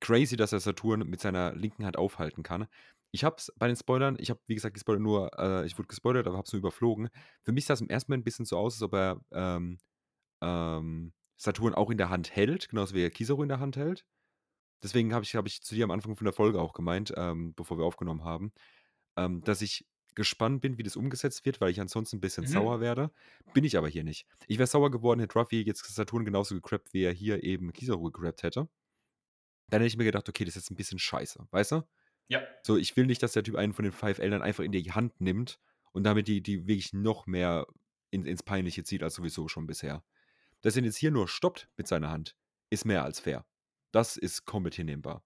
Crazy, 0.00 0.36
dass 0.36 0.52
er 0.52 0.60
Saturn 0.60 1.08
mit 1.08 1.20
seiner 1.20 1.54
linken 1.54 1.84
Hand 1.84 1.96
aufhalten 1.96 2.42
kann. 2.42 2.66
Ich 3.12 3.22
hab's 3.22 3.52
bei 3.56 3.66
den 3.66 3.76
Spoilern, 3.76 4.16
ich 4.18 4.30
habe 4.30 4.40
wie 4.46 4.54
gesagt 4.54 4.74
gespoilert 4.74 5.02
nur, 5.02 5.30
äh, 5.38 5.66
ich 5.66 5.78
wurde 5.78 5.88
gespoilert, 5.88 6.26
aber 6.26 6.38
hab's 6.38 6.52
nur 6.52 6.58
überflogen. 6.58 7.10
Für 7.42 7.52
mich 7.52 7.66
sah 7.66 7.74
es 7.74 7.80
im 7.80 7.88
ersten 7.90 8.10
Moment 8.10 8.22
ein 8.22 8.24
bisschen 8.24 8.44
so 8.46 8.56
aus, 8.56 8.74
als 8.74 8.82
ob 8.82 8.94
er 8.94 9.20
ähm, 9.32 9.78
ähm, 10.42 11.12
Saturn 11.40 11.74
auch 11.74 11.90
in 11.90 11.98
der 11.98 12.10
Hand 12.10 12.34
hält, 12.34 12.68
genauso 12.68 12.94
wie 12.94 13.02
er 13.02 13.10
Kizaru 13.10 13.42
in 13.42 13.48
der 13.48 13.60
Hand 13.60 13.76
hält. 13.76 14.06
Deswegen 14.82 15.14
habe 15.14 15.24
ich, 15.24 15.36
hab 15.36 15.46
ich 15.46 15.62
zu 15.62 15.74
dir 15.74 15.84
am 15.84 15.90
Anfang 15.90 16.16
von 16.16 16.24
der 16.24 16.32
Folge 16.34 16.60
auch 16.60 16.72
gemeint, 16.72 17.12
ähm, 17.16 17.54
bevor 17.54 17.78
wir 17.78 17.84
aufgenommen 17.84 18.24
haben, 18.24 18.52
ähm, 19.16 19.44
dass 19.44 19.62
ich 19.62 19.86
gespannt 20.14 20.62
bin, 20.62 20.78
wie 20.78 20.82
das 20.84 20.96
umgesetzt 20.96 21.44
wird, 21.46 21.60
weil 21.60 21.70
ich 21.70 21.80
ansonsten 21.80 22.16
ein 22.18 22.20
bisschen 22.22 22.44
Mhm. 22.44 22.46
sauer 22.46 22.80
werde. 22.80 23.12
Bin 23.54 23.64
ich 23.64 23.78
aber 23.78 23.88
hier 23.88 24.04
nicht. 24.04 24.26
Ich 24.48 24.58
wäre 24.58 24.66
sauer 24.68 24.90
geworden, 24.90 25.20
hätte 25.20 25.38
Ruffy 25.38 25.62
jetzt 25.62 25.84
Saturn 25.94 26.24
genauso 26.24 26.54
gekrappt, 26.56 26.92
wie 26.94 27.04
er 27.04 27.12
hier 27.12 27.44
eben 27.44 27.72
Kizaru 27.72 28.10
gekrappt 28.10 28.42
hätte. 28.44 28.68
Dann 29.68 29.80
hätte 29.80 29.88
ich 29.88 29.96
mir 29.96 30.04
gedacht, 30.04 30.28
okay, 30.28 30.44
das 30.44 30.56
ist 30.56 30.62
jetzt 30.64 30.70
ein 30.70 30.76
bisschen 30.76 30.98
scheiße, 30.98 31.46
weißt 31.50 31.72
du? 31.72 31.82
Ja, 32.28 32.40
So, 32.66 32.76
ich 32.76 32.96
will 32.96 33.06
nicht, 33.06 33.22
dass 33.22 33.32
der 33.32 33.44
Typ 33.44 33.56
einen 33.56 33.74
von 33.74 33.84
den 33.84 33.92
Five 33.92 34.18
Eltern 34.20 34.42
einfach 34.42 34.64
in 34.64 34.72
die 34.72 34.92
Hand 34.92 35.20
nimmt 35.20 35.60
und 35.92 36.04
damit 36.04 36.28
die, 36.28 36.42
die 36.42 36.66
wirklich 36.66 36.92
noch 36.94 37.26
mehr 37.26 37.66
in, 38.10 38.26
ins 38.26 38.42
Peinliche 38.42 38.84
zieht 38.84 39.02
als 39.02 39.14
sowieso 39.16 39.48
schon 39.48 39.66
bisher. 39.66 40.04
Dass 40.62 40.76
er 40.76 40.80
ihn 40.80 40.86
jetzt 40.86 40.96
hier 40.96 41.10
nur 41.10 41.28
stoppt 41.28 41.68
mit 41.76 41.88
seiner 41.88 42.10
Hand, 42.10 42.36
ist 42.70 42.84
mehr 42.84 43.04
als 43.04 43.20
fair. 43.20 43.46
Das 43.92 44.16
ist 44.16 44.44
komplett 44.44 44.74
hinnehmbar. 44.74 45.24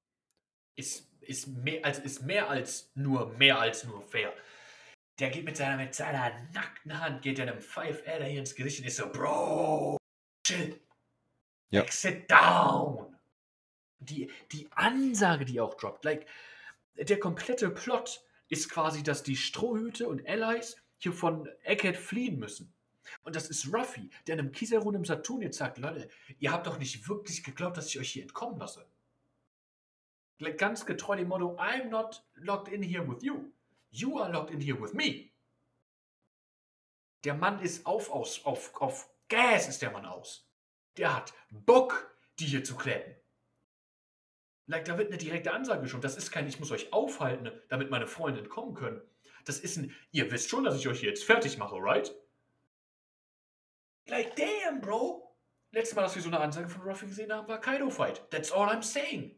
ist, 0.77 1.09
ist, 1.21 1.49
mehr, 1.49 1.85
als, 1.85 1.99
ist 1.99 2.23
mehr 2.23 2.49
als 2.49 2.91
nur, 2.95 3.33
mehr 3.35 3.59
als 3.59 3.85
nur 3.85 4.03
fair. 4.03 4.33
Der 5.19 5.31
geht 5.31 5.45
mit 5.45 5.57
seiner, 5.57 5.77
mit 5.77 5.95
seiner 5.95 6.33
nackten 6.53 6.99
Hand, 7.01 7.23
geht 7.23 7.39
er 7.39 7.49
einem 7.49 7.61
Five 7.61 8.05
Elder 8.07 8.27
hier 8.27 8.41
ins 8.41 8.55
Gesicht 8.55 8.81
und 8.81 8.87
ist 8.87 8.97
so, 8.97 9.11
Bro, 9.11 9.97
chill. 10.47 10.81
Ja. 11.71 11.81
Like, 11.81 11.93
sit 11.93 12.31
down. 12.31 13.17
Die, 13.99 14.31
die 14.53 14.69
Ansage, 14.73 15.45
die 15.45 15.61
auch 15.61 15.75
droppt, 15.75 16.05
like, 16.05 16.27
der 16.97 17.19
komplette 17.19 17.71
Plot 17.71 18.23
ist 18.49 18.69
quasi, 18.69 19.03
dass 19.03 19.23
die 19.23 19.37
Strohhüte 19.37 20.09
und 20.09 20.27
Allies 20.29 20.77
hier 20.99 21.13
von 21.13 21.49
Egghead 21.63 21.97
fliehen 21.97 22.39
müssen. 22.39 22.74
Und 23.23 23.37
das 23.37 23.49
ist 23.49 23.73
Ruffy, 23.73 24.11
der 24.27 24.35
einem 24.35 24.53
Kizaru 24.53 24.89
und 24.89 24.97
einem 24.97 25.05
Saturn 25.05 25.43
jetzt 25.43 25.59
sagt, 25.59 25.79
Leute, 25.79 26.09
ihr 26.39 26.53
habt 26.53 26.67
doch 26.67 26.79
nicht 26.79 27.09
wirklich 27.09 27.43
geglaubt, 27.43 27.77
dass 27.77 27.89
ich 27.89 27.99
euch 27.99 28.11
hier 28.11 28.23
entkommen 28.23 28.59
lasse. 28.59 28.87
Ganz 30.57 30.85
getreu 30.85 31.17
dem 31.17 31.29
Motto, 31.29 31.57
I'm 31.57 31.89
not 31.89 32.25
locked 32.35 32.73
in 32.73 32.83
here 32.83 33.07
with 33.09 33.23
you. 33.23 33.53
You 33.91 34.19
are 34.19 34.31
locked 34.31 34.51
in 34.51 34.61
here 34.61 34.81
with 34.81 34.93
me. 34.93 35.31
Der 37.25 37.35
Mann 37.35 37.61
ist 37.61 37.87
auf, 37.87 38.11
aus, 38.11 38.45
auf, 38.45 38.75
auf 38.81 39.09
Gas 39.29 39.69
ist 39.69 39.81
der 39.81 39.91
Mann 39.91 40.05
aus. 40.05 40.47
Der 40.97 41.17
hat 41.17 41.33
Bock, 41.51 42.15
die 42.39 42.45
hier 42.45 42.65
zu 42.65 42.77
kletten. 42.77 43.17
Like, 44.67 44.85
da 44.87 44.97
wird 44.97 45.09
eine 45.09 45.19
direkte 45.19 45.53
Ansage 45.53 45.89
schon. 45.89 46.01
Das 46.01 46.17
ist 46.17 46.31
kein, 46.31 46.47
ich 46.47 46.59
muss 46.59 46.71
euch 46.71 46.93
aufhalten, 46.93 47.51
damit 47.69 47.91
meine 47.91 48.07
Freunde 48.07 48.41
entkommen 48.41 48.75
können. 48.75 49.01
Das 49.45 49.59
ist 49.61 49.77
ein, 49.77 49.95
ihr 50.11 50.31
wisst 50.31 50.49
schon, 50.49 50.65
dass 50.65 50.77
ich 50.77 50.89
euch 50.89 51.01
hier 51.01 51.11
jetzt 51.11 51.25
fertig 51.25 51.59
mache, 51.59 51.77
right? 51.77 52.15
Like, 54.07 54.37
damn, 54.37 54.81
bro. 54.81 55.37
Letztes 55.73 55.97
Mal, 55.97 56.03
dass 56.03 56.15
wir 56.15 56.23
so 56.23 56.29
eine 56.29 56.41
Ansage 56.41 56.69
von 56.69 56.83
Ruffy 56.83 57.07
gesehen 57.07 57.33
haben, 57.33 57.49
war 57.49 57.61
Kaido 57.61 57.91
Fight. 57.91 58.31
That's 58.31 58.53
all 58.53 58.69
I'm 58.69 58.83
saying. 58.83 59.35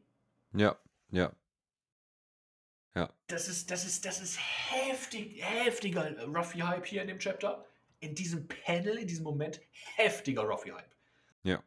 Ja, 0.52 0.78
ja. 1.10 1.32
Das 3.26 3.48
ist, 3.48 3.70
das 3.70 3.84
ist, 3.84 4.04
das 4.06 4.20
ist 4.20 4.38
heftig, 4.40 5.42
heftiger 5.42 6.16
Ruffy-Hype 6.26 6.86
hier 6.86 7.02
in 7.02 7.08
dem 7.08 7.18
Chapter. 7.18 7.66
In 8.00 8.14
diesem 8.14 8.46
Panel, 8.48 8.98
in 8.98 9.06
diesem 9.06 9.24
Moment, 9.24 9.60
heftiger 9.96 10.42
Ruffy-Hype. 10.42 10.94
Ja. 11.42 11.62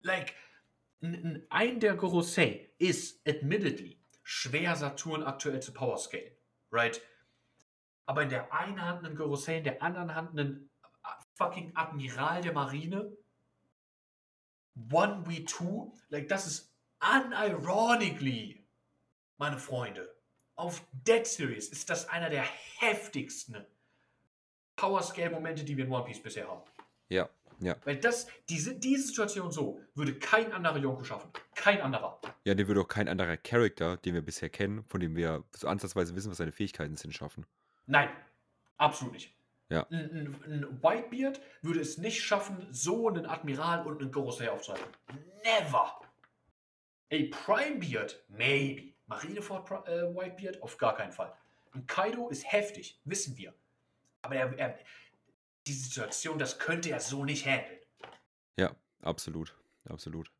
Like, 0.00 0.34
ein 1.00 1.80
der 1.80 1.94
Gorosei 1.94 2.70
ist, 2.78 3.26
admittedly, 3.26 4.00
schwer 4.22 4.76
Saturn 4.76 5.22
aktuell 5.22 5.60
zu 5.60 5.72
powerscalen. 5.72 6.32
Right? 6.70 7.00
Aber 8.06 8.22
in 8.22 8.28
der 8.28 8.52
einen 8.52 8.82
Hand 8.82 9.04
einen 9.04 9.16
Gorosei, 9.16 9.58
in 9.58 9.64
der 9.64 9.82
anderen 9.82 10.14
Hand 10.14 10.38
einen 10.38 10.70
fucking 11.34 11.72
Admiral 11.74 12.42
der 12.42 12.52
Marine. 12.52 13.16
1v2. 14.90 15.92
Like, 16.08 16.28
das 16.28 16.46
ist 16.46 16.74
unironically, 17.00 18.66
meine 19.36 19.58
Freunde, 19.58 20.14
auf 20.56 20.84
Dead 20.92 21.26
Series 21.26 21.68
ist 21.68 21.90
das 21.90 22.08
einer 22.08 22.30
der 22.30 22.44
heftigsten 22.78 23.64
Powerscale-Momente, 24.76 25.64
die 25.64 25.76
wir 25.76 25.84
in 25.84 25.92
One 25.92 26.04
Piece 26.04 26.22
bisher 26.22 26.48
haben. 26.48 26.62
Ja, 27.08 27.28
ja. 27.60 27.76
Weil 27.84 27.96
das, 27.96 28.26
diese, 28.48 28.74
diese 28.74 29.06
Situation 29.06 29.50
so, 29.50 29.80
würde 29.94 30.14
kein 30.18 30.52
anderer 30.52 30.78
Yonko 30.78 31.04
schaffen. 31.04 31.30
Kein 31.54 31.80
anderer. 31.80 32.20
Ja, 32.44 32.54
den 32.54 32.66
würde 32.68 32.80
auch 32.80 32.88
kein 32.88 33.08
anderer 33.08 33.36
Charakter, 33.36 33.96
den 33.98 34.14
wir 34.14 34.22
bisher 34.22 34.48
kennen, 34.48 34.84
von 34.84 35.00
dem 35.00 35.16
wir 35.16 35.44
so 35.52 35.68
ansatzweise 35.68 36.14
wissen, 36.14 36.30
was 36.30 36.38
seine 36.38 36.52
Fähigkeiten 36.52 36.96
sind, 36.96 37.14
schaffen. 37.14 37.46
Nein, 37.86 38.10
absolut 38.76 39.14
nicht. 39.14 39.32
Ja. 39.70 39.86
Ein, 39.90 40.36
ein, 40.46 40.82
Whitebeard 40.82 41.40
würde 41.62 41.80
es 41.80 41.98
nicht 41.98 42.22
schaffen, 42.22 42.66
so 42.70 43.08
einen 43.08 43.26
Admiral 43.26 43.86
und 43.86 44.00
einen 44.00 44.12
Gorosei 44.12 44.50
aufzuhalten. 44.50 44.86
Never. 45.42 46.00
A 47.12 47.16
Primebeard, 47.30 48.22
maybe. 48.28 48.94
Marineford 49.06 49.88
äh, 49.88 50.14
Whitebeard, 50.14 50.62
auf 50.62 50.78
gar 50.78 50.96
keinen 50.96 51.12
Fall. 51.12 51.32
Ein 51.72 51.86
Kaido 51.86 52.28
ist 52.28 52.50
heftig, 52.50 53.00
wissen 53.04 53.36
wir. 53.36 53.54
Aber 54.22 54.36
er, 54.36 54.58
er, 54.58 54.78
die 55.66 55.72
Situation, 55.72 56.38
das 56.38 56.58
könnte 56.58 56.90
er 56.90 57.00
so 57.00 57.24
nicht 57.24 57.46
handeln. 57.46 57.78
Ja, 58.56 58.74
absolut. 59.02 59.54
Absolut. 59.86 60.30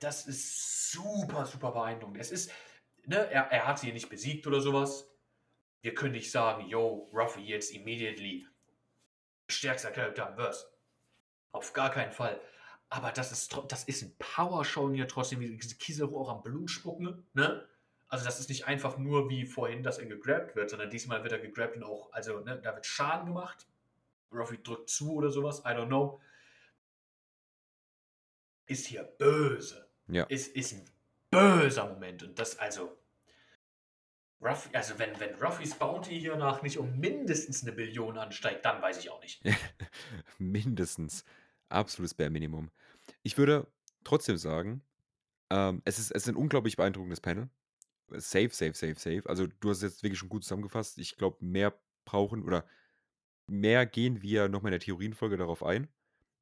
Das 0.00 0.26
ist 0.26 0.90
super, 0.90 1.46
super 1.46 1.72
beeindruckend. 1.72 2.18
Es 2.18 2.30
ist, 2.30 2.50
ne, 3.06 3.16
er, 3.30 3.44
er 3.50 3.66
hat 3.66 3.78
sie 3.78 3.92
nicht 3.92 4.08
besiegt 4.08 4.46
oder 4.46 4.60
sowas. 4.60 5.08
Wir 5.82 5.94
können 5.94 6.12
nicht 6.12 6.30
sagen, 6.30 6.66
yo, 6.68 7.10
Ruffy 7.12 7.42
jetzt 7.42 7.72
immediately 7.72 8.46
stärkster 9.48 9.90
Charakter 9.90 10.28
im 10.28 10.36
Verse. 10.36 10.66
Auf 11.52 11.72
gar 11.72 11.90
keinen 11.90 12.12
Fall. 12.12 12.40
Aber 12.90 13.12
das 13.12 13.32
ist, 13.32 13.56
das 13.68 13.84
ist 13.84 14.02
ein 14.02 14.16
Power-Show 14.18 14.90
hier 14.92 15.08
trotzdem, 15.08 15.40
wie 15.40 15.56
Kizaru 15.58 16.20
auch 16.20 16.28
am 16.30 16.42
Blut 16.42 16.70
spucken, 16.70 17.26
ne? 17.34 17.66
Also 18.10 18.24
das 18.24 18.40
ist 18.40 18.48
nicht 18.48 18.66
einfach 18.66 18.96
nur 18.96 19.28
wie 19.28 19.44
vorhin, 19.44 19.82
dass 19.82 19.98
er 19.98 20.06
gegrabt 20.06 20.56
wird, 20.56 20.70
sondern 20.70 20.88
diesmal 20.88 21.22
wird 21.22 21.32
er 21.32 21.38
gegrabt 21.40 21.76
und 21.76 21.84
auch, 21.84 22.10
also 22.12 22.40
ne, 22.40 22.58
da 22.62 22.74
wird 22.74 22.86
Schaden 22.86 23.26
gemacht. 23.26 23.66
Ruffy 24.32 24.62
drückt 24.62 24.88
zu 24.88 25.12
oder 25.12 25.30
sowas, 25.30 25.60
I 25.60 25.68
don't 25.68 25.88
know. 25.88 26.20
Ist 28.66 28.86
hier 28.86 29.02
böse 29.02 29.88
Ja. 30.06 30.24
ist, 30.24 30.54
ist 30.54 30.72
ein 30.72 30.90
böser 31.30 31.86
Moment. 31.86 32.22
Und 32.22 32.38
das 32.38 32.58
also. 32.58 32.97
Ruffy, 34.40 34.74
also 34.74 34.98
wenn, 34.98 35.18
wenn 35.18 35.34
Ruffys 35.34 35.74
Bounty 35.74 36.18
hiernach 36.20 36.62
nicht 36.62 36.78
um 36.78 36.98
mindestens 36.98 37.62
eine 37.62 37.72
Billion 37.72 38.18
ansteigt, 38.18 38.64
dann 38.64 38.80
weiß 38.80 38.98
ich 38.98 39.10
auch 39.10 39.20
nicht. 39.20 39.42
Mindestens. 40.38 41.24
Absolutes 41.68 42.14
Bare 42.14 42.30
Minimum. 42.30 42.70
Ich 43.22 43.36
würde 43.36 43.66
trotzdem 44.04 44.36
sagen, 44.36 44.82
ähm, 45.50 45.82
es, 45.84 45.98
ist, 45.98 46.10
es 46.12 46.22
ist 46.22 46.28
ein 46.28 46.36
unglaublich 46.36 46.76
beeindruckendes 46.76 47.20
Panel. 47.20 47.48
Safe, 48.10 48.50
safe, 48.50 48.74
safe, 48.74 48.94
safe. 48.94 49.22
Also 49.28 49.46
du 49.46 49.70
hast 49.70 49.78
es 49.78 49.82
jetzt 49.82 50.02
wirklich 50.02 50.18
schon 50.18 50.28
gut 50.28 50.44
zusammengefasst. 50.44 50.98
Ich 50.98 51.16
glaube, 51.16 51.44
mehr 51.44 51.78
brauchen 52.04 52.42
oder 52.44 52.64
mehr 53.48 53.86
gehen 53.86 54.22
wir 54.22 54.48
nochmal 54.48 54.70
in 54.70 54.78
der 54.78 54.84
Theorienfolge 54.84 55.36
darauf 55.36 55.62
ein. 55.62 55.88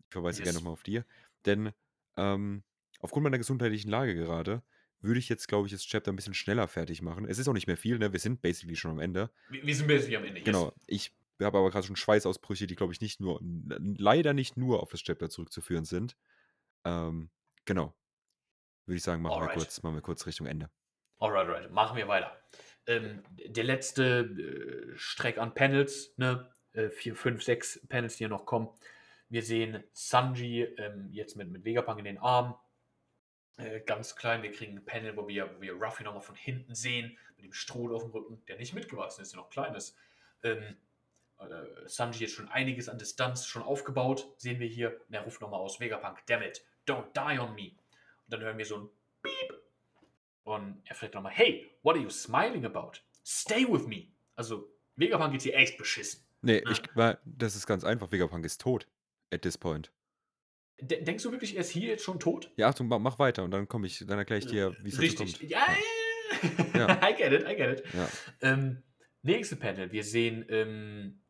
Ich 0.06 0.12
verweise 0.12 0.42
gerne 0.42 0.56
Yes. 0.56 0.60
nochmal 0.60 0.74
auf 0.74 0.82
dir. 0.82 1.04
Denn 1.44 1.72
ähm, 2.16 2.62
aufgrund 3.00 3.24
meiner 3.24 3.38
gesundheitlichen 3.38 3.90
Lage 3.90 4.14
gerade 4.14 4.62
würde 5.00 5.18
ich 5.18 5.28
jetzt, 5.28 5.48
glaube 5.48 5.66
ich, 5.66 5.72
das 5.72 5.82
Chapter 5.82 6.12
ein 6.12 6.16
bisschen 6.16 6.34
schneller 6.34 6.68
fertig 6.68 7.02
machen. 7.02 7.26
Es 7.26 7.38
ist 7.38 7.48
auch 7.48 7.52
nicht 7.52 7.66
mehr 7.66 7.76
viel, 7.76 7.98
ne? 7.98 8.12
Wir 8.12 8.20
sind 8.20 8.42
basically 8.42 8.76
schon 8.76 8.92
am 8.92 8.98
Ende. 8.98 9.30
Wir, 9.48 9.66
wir 9.66 9.74
sind 9.74 9.86
basically 9.86 10.16
am 10.16 10.24
Ende. 10.24 10.42
Genau. 10.42 10.72
Ich 10.86 11.14
habe 11.40 11.58
aber 11.58 11.70
gerade 11.70 11.86
schon 11.86 11.96
Schweißausbrüche, 11.96 12.66
die, 12.66 12.76
glaube 12.76 12.92
ich, 12.92 13.00
nicht 13.00 13.20
nur, 13.20 13.40
leider 13.42 14.32
nicht 14.32 14.56
nur 14.56 14.82
auf 14.82 14.90
das 14.90 15.02
Chapter 15.02 15.28
zurückzuführen 15.28 15.84
sind. 15.84 16.16
Ähm, 16.84 17.30
genau. 17.64 17.94
Würde 18.86 18.96
ich 18.96 19.02
sagen, 19.02 19.22
machen 19.22 19.36
wir, 19.36 19.42
Alright. 19.42 19.58
kurz, 19.58 19.82
machen 19.82 19.96
wir 19.96 20.02
kurz 20.02 20.26
Richtung 20.26 20.46
Ende. 20.46 20.70
Alright, 21.18 21.46
alright. 21.46 21.70
Machen 21.70 21.96
wir 21.96 22.08
weiter. 22.08 22.40
Ähm, 22.86 23.22
der 23.46 23.64
letzte 23.64 24.92
äh, 24.94 24.96
Streck 24.96 25.38
an 25.38 25.54
Panels, 25.54 26.14
ne? 26.16 26.52
Äh, 26.72 26.90
vier, 26.90 27.16
fünf, 27.16 27.42
sechs 27.42 27.80
Panels, 27.88 28.14
die 28.14 28.18
hier 28.18 28.28
noch 28.28 28.46
kommen. 28.46 28.68
Wir 29.28 29.42
sehen 29.42 29.82
Sanji 29.92 30.62
ähm, 30.62 31.08
jetzt 31.10 31.36
mit, 31.36 31.50
mit 31.50 31.64
Vegapunk 31.64 31.98
in 31.98 32.04
den 32.04 32.18
Arm. 32.18 32.54
Äh, 33.56 33.80
ganz 33.80 34.16
klein, 34.16 34.42
wir 34.42 34.52
kriegen 34.52 34.76
ein 34.76 34.84
Panel, 34.84 35.16
wo 35.16 35.26
wir, 35.28 35.56
wo 35.56 35.60
wir 35.62 35.72
Ruffy 35.72 36.04
nochmal 36.04 36.22
von 36.22 36.34
hinten 36.34 36.74
sehen, 36.74 37.16
mit 37.36 37.44
dem 37.44 37.52
Stroh 37.52 37.94
auf 37.94 38.02
dem 38.02 38.10
Rücken, 38.10 38.42
der 38.46 38.56
nicht 38.56 38.74
mitgewachsen 38.74 39.22
ist, 39.22 39.32
der 39.32 39.40
noch 39.40 39.50
klein 39.50 39.74
ist. 39.74 39.96
Ähm, 40.42 40.76
äh, 41.38 41.44
Sanji 41.86 42.20
jetzt 42.20 42.34
schon 42.34 42.48
einiges 42.48 42.88
an 42.88 42.98
Distanz 42.98 43.46
schon 43.46 43.62
aufgebaut, 43.62 44.28
sehen 44.36 44.60
wir 44.60 44.68
hier. 44.68 45.00
Und 45.08 45.14
er 45.14 45.22
ruft 45.22 45.40
nochmal 45.40 45.60
aus, 45.60 45.80
Vegapunk, 45.80 46.24
damn 46.26 46.42
it, 46.42 46.64
don't 46.86 47.06
die 47.14 47.38
on 47.38 47.54
me. 47.54 47.70
Und 48.24 48.32
dann 48.32 48.40
hören 48.40 48.58
wir 48.58 48.66
so 48.66 48.76
ein 48.76 48.88
Beep. 49.22 49.62
Und 50.44 50.82
er 50.84 50.94
fragt 50.94 51.14
nochmal, 51.14 51.32
hey, 51.32 51.70
what 51.82 51.96
are 51.96 52.02
you 52.02 52.10
smiling 52.10 52.64
about? 52.64 52.92
Stay 53.24 53.66
with 53.66 53.86
me. 53.86 54.08
Also, 54.36 54.70
Vegapunk 54.96 55.32
geht 55.32 55.42
hier 55.42 55.56
echt 55.56 55.78
beschissen. 55.78 56.26
Nee, 56.42 56.62
Ne? 56.64 56.72
ich, 56.72 56.82
das 57.24 57.56
ist 57.56 57.66
ganz 57.66 57.84
einfach. 57.84 58.12
Vegapunk 58.12 58.44
ist 58.44 58.60
tot. 58.60 58.86
At 59.32 59.42
this 59.42 59.58
point. 59.58 59.90
De 60.78 61.02
denkst 61.02 61.22
du 61.22 61.32
wirklich, 61.32 61.54
er 61.54 61.62
ist 61.62 61.70
hier 61.70 61.88
jetzt 61.88 62.04
schon 62.04 62.20
tot? 62.20 62.50
Ja, 62.56 62.68
Achtung, 62.68 62.88
mach, 62.88 63.18
weiter 63.18 63.44
und 63.44 63.50
dann 63.50 63.66
komme 63.66 63.86
ich, 63.86 64.04
dann 64.06 64.18
erkläre 64.18 64.40
ich 64.40 64.46
dir, 64.46 64.76
wie 64.82 64.90
es 64.90 65.00
Richtig. 65.00 65.38
kommt. 65.38 65.50
Ja, 65.50 65.66
Ja. 66.74 67.00
I 67.08 67.14
get 67.14 67.32
it, 67.32 67.48
I 67.48 67.56
get 67.56 67.80
it. 67.80 67.94
Ja. 67.94 68.08
Ähm, 68.42 68.82
nächste 69.22 69.56
Panel. 69.56 69.90
Wir 69.92 70.04
sehen, 70.04 70.44
ähm, 70.48 71.20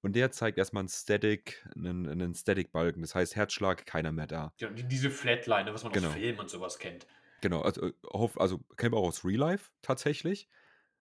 Und 0.00 0.14
der 0.14 0.30
zeigt 0.30 0.58
erstmal 0.58 0.82
einen 0.82 0.88
Static, 0.88 1.66
einen, 1.74 2.06
einen 2.06 2.32
Static-Balken. 2.34 3.02
Das 3.02 3.16
heißt, 3.16 3.34
Herzschlag, 3.34 3.84
keiner 3.84 4.12
mehr 4.12 4.28
da. 4.28 4.52
Ja, 4.60 4.70
die- 4.70 4.84
diese 4.84 5.10
Flatline, 5.10 5.64
ne, 5.64 5.74
was 5.74 5.82
man 5.82 5.92
Genau. 5.92 6.06
aus 6.08 6.14
Filmen 6.14 6.38
und 6.38 6.48
sowas 6.50 6.78
kennt. 6.78 7.08
Genau, 7.40 7.62
also, 7.62 7.86
äh, 7.86 7.92
also 8.36 8.60
kennen 8.76 8.92
wir 8.92 8.98
auch 8.98 9.08
aus 9.08 9.24
Real 9.24 9.40
Life 9.40 9.72
tatsächlich. 9.82 10.48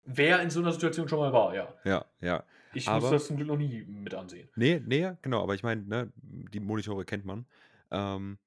Wer 0.10 0.42
in 0.42 0.50
so 0.50 0.62
einer 0.62 0.72
Situation 0.72 1.08
schon 1.10 1.20
mal 1.20 1.34
war, 1.34 1.54
ja. 1.54 1.74
Ja, 1.84 2.06
ja. 2.22 2.44
Ich 2.74 2.88
Aber- 2.88 3.02
muss 3.02 3.12
das 3.12 3.28
zum 3.28 3.36
Glück 3.36 3.48
noch 3.50 3.58
nie 3.58 3.84
mit 3.84 4.14
ansehen. 4.14 4.50
Nee, 4.56 4.82
nee, 4.86 5.12
genau, 5.22 5.44
aber 5.44 5.54
ich 5.54 5.64
meine, 5.64 5.84
ne, 5.84 6.12
die 6.16 6.60
Monitore 6.60 7.04
kennt 7.06 7.26
man. 7.26 7.46
Ähm, 7.92 8.38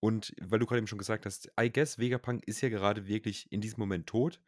und 0.00 0.34
weil 0.40 0.58
du 0.58 0.66
gerade 0.66 0.78
eben 0.78 0.86
schon 0.86 0.98
gesagt 0.98 1.24
hast, 1.26 1.50
I 1.60 1.70
guess 1.72 1.98
Vegapunk 1.98 2.44
ist 2.46 2.60
ja 2.60 2.68
gerade 2.68 3.06
wirklich 3.06 3.50
in 3.52 3.60
diesem 3.60 3.80
Moment 3.80 4.06
tot, 4.08 4.40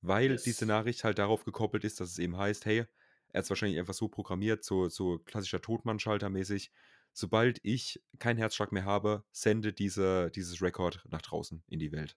weil 0.00 0.30
Yes. 0.32 0.42
diese 0.44 0.66
Nachricht 0.66 1.04
halt 1.04 1.18
darauf 1.18 1.44
gekoppelt 1.44 1.84
ist, 1.84 2.00
dass 2.00 2.10
es 2.10 2.18
eben 2.18 2.36
heißt, 2.36 2.64
hey, 2.66 2.86
er 3.32 3.40
ist 3.42 3.50
wahrscheinlich 3.50 3.78
einfach 3.78 3.94
so 3.94 4.08
programmiert, 4.08 4.64
so, 4.64 4.88
so 4.88 5.18
klassischer 5.18 5.60
Totmann-Schalter 5.60 6.30
mäßig. 6.30 6.70
Sobald 7.12 7.60
ich 7.62 8.00
keinen 8.18 8.36
Herzschlag 8.38 8.72
mehr 8.72 8.84
habe, 8.84 9.24
sende 9.32 9.72
diese, 9.72 10.30
dieses 10.30 10.62
Rekord 10.62 11.02
nach 11.10 11.22
draußen 11.22 11.62
in 11.68 11.78
die 11.78 11.92
Welt. 11.92 12.16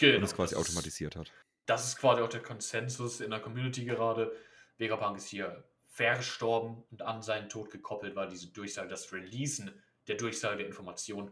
Genau. 0.00 0.18
und 0.18 0.22
es 0.24 0.34
quasi 0.34 0.54
automatisiert 0.54 1.16
hat. 1.16 1.32
Das 1.68 1.86
ist 1.86 1.98
quasi 1.98 2.22
auch 2.22 2.30
der 2.30 2.42
Konsensus 2.42 3.20
in 3.20 3.30
der 3.30 3.40
Community 3.40 3.84
gerade. 3.84 4.34
Vegapunk 4.78 5.18
ist 5.18 5.28
hier 5.28 5.64
verstorben 5.86 6.82
und 6.90 7.02
an 7.02 7.20
seinen 7.20 7.50
Tod 7.50 7.70
gekoppelt 7.70 8.16
war 8.16 8.26
diese 8.26 8.50
Durchsage, 8.50 8.88
das 8.88 9.12
Releasen 9.12 9.70
der 10.06 10.16
Durchsage 10.16 10.56
der 10.56 10.66
Information. 10.66 11.30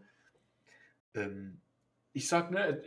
Ähm, 1.15 1.63
ich 2.13 2.29
sag, 2.29 2.51
ne, 2.51 2.83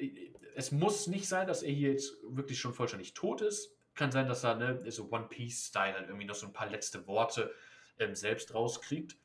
es 0.54 0.72
muss 0.72 1.08
nicht 1.08 1.28
sein, 1.28 1.48
dass 1.48 1.64
er 1.64 1.72
hier 1.72 1.94
jetzt 1.94 2.14
wirklich 2.22 2.60
schon 2.60 2.76
vollständig 2.76 3.16
tot 3.16 3.42
ist. 3.42 3.76
Kann 3.96 4.12
sein, 4.12 4.28
dass 4.28 4.44
er, 4.44 4.56
ne, 4.56 4.92
so 4.92 5.10
One 5.10 5.28
Piece-Style 5.28 5.96
halt 5.96 6.08
irgendwie 6.08 6.28
noch 6.28 6.36
so 6.36 6.46
ein 6.46 6.54
paar 6.54 6.70
letzte 6.70 7.08
Worte 7.08 7.52
ähm, 7.98 8.14
selbst 8.14 8.54
rauskriegt. 8.54 9.18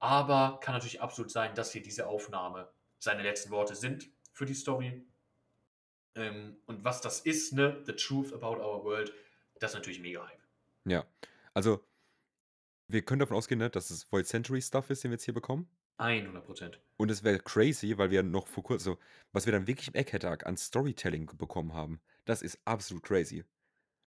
Aber 0.00 0.58
kann 0.60 0.74
natürlich 0.74 1.00
absolut 1.00 1.30
sein, 1.30 1.54
dass 1.54 1.70
hier 1.70 1.82
diese 1.82 2.08
Aufnahme 2.08 2.68
seine 2.98 3.22
letzten 3.22 3.52
Worte 3.52 3.76
sind 3.76 4.10
für 4.32 4.44
die 4.44 4.54
Story. 4.54 5.06
Ähm, 6.16 6.56
und 6.66 6.84
was 6.84 7.00
das 7.00 7.20
ist, 7.20 7.52
ne, 7.52 7.82
the 7.86 7.92
truth 7.92 8.32
about 8.32 8.60
our 8.60 8.84
world, 8.84 9.12
das 9.58 9.72
ist 9.72 9.74
natürlich 9.74 10.00
mega 10.00 10.26
Hype. 10.26 10.40
Ja, 10.84 11.04
also 11.54 11.84
wir 12.88 13.02
können 13.04 13.20
davon 13.20 13.36
ausgehen, 13.36 13.58
ne, 13.58 13.70
dass 13.70 13.90
es 13.90 14.10
Void 14.10 14.26
Century 14.26 14.60
Stuff 14.62 14.90
ist, 14.90 15.04
den 15.04 15.10
wir 15.10 15.14
jetzt 15.16 15.24
hier 15.24 15.34
bekommen. 15.34 15.68
100 15.98 16.44
Prozent. 16.44 16.80
Und 16.96 17.10
es 17.10 17.22
wäre 17.22 17.38
crazy, 17.38 17.98
weil 17.98 18.10
wir 18.10 18.22
noch 18.22 18.46
vor 18.46 18.62
kurzem, 18.64 18.94
so, 18.94 18.98
was 19.32 19.46
wir 19.46 19.52
dann 19.52 19.66
wirklich 19.66 19.88
im 19.88 19.94
Egghead-Arc 19.94 20.46
an 20.46 20.56
Storytelling 20.56 21.26
bekommen 21.36 21.72
haben, 21.72 22.00
das 22.24 22.42
ist 22.42 22.58
absolut 22.64 23.02
crazy. 23.02 23.44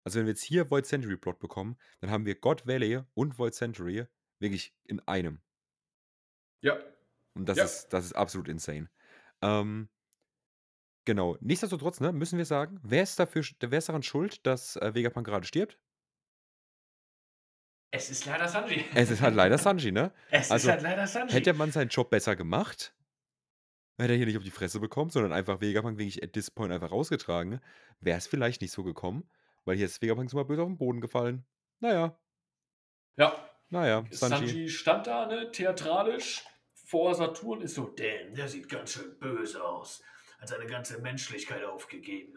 Also 0.05 0.19
wenn 0.19 0.27
wir 0.27 0.33
jetzt 0.33 0.43
hier 0.43 0.71
Void 0.71 0.87
Century 0.87 1.17
Plot 1.17 1.39
bekommen, 1.39 1.79
dann 2.01 2.11
haben 2.11 2.27
wir 2.27 2.35
God 2.37 2.67
Valley 2.67 3.03
und 3.15 3.39
Void 3.39 3.55
Century 3.55 4.07
wirklich 4.41 4.75
in 4.85 5.01
einem. 5.01 5.43
Ja, 6.61 6.79
Und 7.35 7.49
das 7.49 7.59
Ja. 7.59 7.65
ist, 7.65 7.89
das 7.93 8.05
ist 8.05 8.13
absolut 8.15 8.49
insane. 8.49 8.91
Ähm, 9.43 9.89
genau. 11.05 11.37
Nichtsdestotrotz, 11.41 12.01
ne, 12.01 12.13
müssen 12.13 12.39
wir 12.39 12.45
sagen, 12.45 12.81
wer 12.83 13.03
ist 13.03 13.19
dafür, 13.19 13.43
sch- 13.43 13.57
wer 13.61 13.79
ist 13.79 13.89
daran 13.89 14.03
schuld, 14.03 14.47
dass 14.47 14.77
äh, 14.77 14.95
Vegapunk 14.95 15.27
gerade 15.27 15.47
stirbt? 15.47 15.79
es 17.95 18.09
ist 18.09 18.25
leider 18.25 18.49
Sanji. 18.49 18.85
Es 18.95 19.11
ist 19.11 19.21
halt 19.21 19.35
leider 19.35 19.59
Sanji, 19.59 19.93
ne? 19.93 20.13
Es 20.31 20.51
also, 20.51 20.67
ist 20.67 20.73
halt 20.73 20.83
leider 20.83 21.07
Sanji. 21.07 21.35
Hätte 21.35 21.53
man 21.53 21.71
seinen 21.71 21.89
Job 21.89 22.09
besser 22.09 22.35
gemacht, 22.37 22.95
hätte 23.99 24.15
er 24.15 24.17
hier 24.17 24.27
nicht 24.27 24.39
auf 24.39 24.43
die 24.43 24.51
Fresse 24.51 24.81
bekommen, 24.81 25.11
sondern 25.11 25.33
einfach 25.33 25.61
Vegapunk 25.61 25.99
wirklich 25.99 26.23
at 26.23 26.33
this 26.33 26.51
point 26.51 26.73
einfach 26.73 26.91
rausgetragen, 26.91 27.61
wäre 28.01 28.17
es 28.17 28.27
vielleicht 28.27 28.63
nicht 28.63 28.73
so 28.73 28.83
gekommen, 28.83 29.29
weil 29.67 29.77
hier 29.77 29.85
ist 29.87 30.01
Vegapunk 30.01 30.31
so 30.31 30.39
mal 30.39 30.45
böse 30.45 30.63
auf 30.63 30.69
den 30.69 30.79
Boden 30.79 31.03
gefallen. 31.03 31.45
Naja, 31.81 32.19
ja, 33.17 33.49
naja, 33.69 34.05
Sanji. 34.11 34.49
Sanji. 34.49 34.69
stand 34.71 35.07
da, 35.07 35.27
ne, 35.27 35.51
theatralisch 35.53 36.47
vor 36.73 37.15
Saturn, 37.15 37.61
ist 37.61 37.75
so, 37.75 37.89
damn, 37.89 38.35
der 38.35 38.49
sieht 38.49 38.69
ganz 38.69 38.93
schön 38.93 39.19
böse 39.19 39.63
aus. 39.63 40.03
Hat 40.43 40.49
seine 40.49 40.67
ganze 40.67 41.01
Menschlichkeit 41.01 41.63
aufgegeben. 41.65 42.37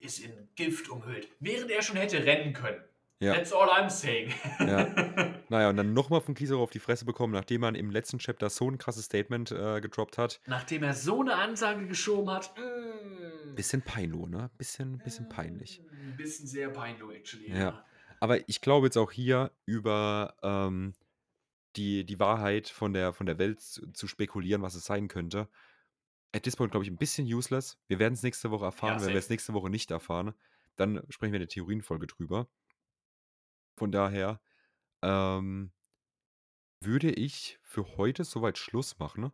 Ist 0.00 0.18
in 0.18 0.48
Gift 0.56 0.88
umhüllt. 0.88 1.28
Während 1.38 1.70
er 1.70 1.80
schon 1.80 1.96
hätte 1.96 2.24
rennen 2.24 2.52
können. 2.52 2.82
Ja. 3.20 3.34
That's 3.34 3.52
all 3.52 3.68
I'm 3.68 3.88
saying. 3.88 4.32
Ja. 4.58 5.34
Naja, 5.50 5.68
und 5.68 5.76
dann 5.76 5.92
nochmal 5.94 6.20
von 6.20 6.34
Kiesero 6.36 6.62
auf 6.62 6.70
die 6.70 6.78
Fresse 6.78 7.04
bekommen, 7.04 7.32
nachdem 7.32 7.62
man 7.62 7.74
im 7.74 7.90
letzten 7.90 8.18
Chapter 8.18 8.48
so 8.50 8.70
ein 8.70 8.78
krasses 8.78 9.06
Statement 9.06 9.50
äh, 9.50 9.80
gedroppt 9.80 10.16
hat. 10.16 10.40
Nachdem 10.46 10.84
er 10.84 10.94
so 10.94 11.20
eine 11.20 11.34
Ansage 11.34 11.88
geschoben 11.88 12.30
hat. 12.30 12.54
Mm, 12.56 13.56
Bisschen 13.56 13.82
peinlich, 13.82 14.28
ne? 14.28 14.48
Bisschen, 14.58 14.98
bisschen 14.98 15.28
peinlich. 15.28 15.82
Ein 15.90 16.16
bisschen 16.16 16.46
sehr 16.46 16.68
peinlich, 16.68 17.16
actually. 17.16 17.50
Ja. 17.50 17.84
Aber 18.20 18.48
ich 18.48 18.60
glaube 18.60 18.86
jetzt 18.86 18.96
auch 18.96 19.10
hier 19.10 19.50
über 19.66 20.36
ähm, 20.44 20.94
die, 21.74 22.04
die 22.04 22.20
Wahrheit 22.20 22.68
von 22.68 22.92
der, 22.92 23.12
von 23.12 23.26
der 23.26 23.38
Welt 23.38 23.60
zu, 23.60 23.90
zu 23.92 24.06
spekulieren, 24.06 24.62
was 24.62 24.76
es 24.76 24.84
sein 24.84 25.08
könnte. 25.08 25.48
At 26.32 26.44
this 26.44 26.56
point, 26.56 26.70
glaube 26.70 26.84
ich, 26.84 26.90
ein 26.90 26.96
bisschen 26.96 27.26
useless. 27.26 27.78
Wir 27.88 27.98
werden 27.98 28.14
es 28.14 28.22
nächste 28.22 28.50
Woche 28.50 28.66
erfahren. 28.66 28.98
Ja, 28.98 29.06
Wenn 29.06 29.14
wir 29.14 29.18
es 29.18 29.30
nächste 29.30 29.52
Woche 29.52 29.70
nicht 29.70 29.90
erfahren, 29.90 30.34
dann 30.76 31.04
sprechen 31.08 31.32
wir 31.32 31.38
in 31.38 31.46
der 31.46 31.48
Theorienfolge 31.48 32.06
drüber. 32.06 32.48
Von 33.76 33.90
daher 33.90 34.40
ähm, 35.02 35.72
würde 36.80 37.10
ich 37.10 37.58
für 37.62 37.96
heute 37.96 38.24
soweit 38.24 38.58
Schluss 38.58 38.98
machen. 38.98 39.32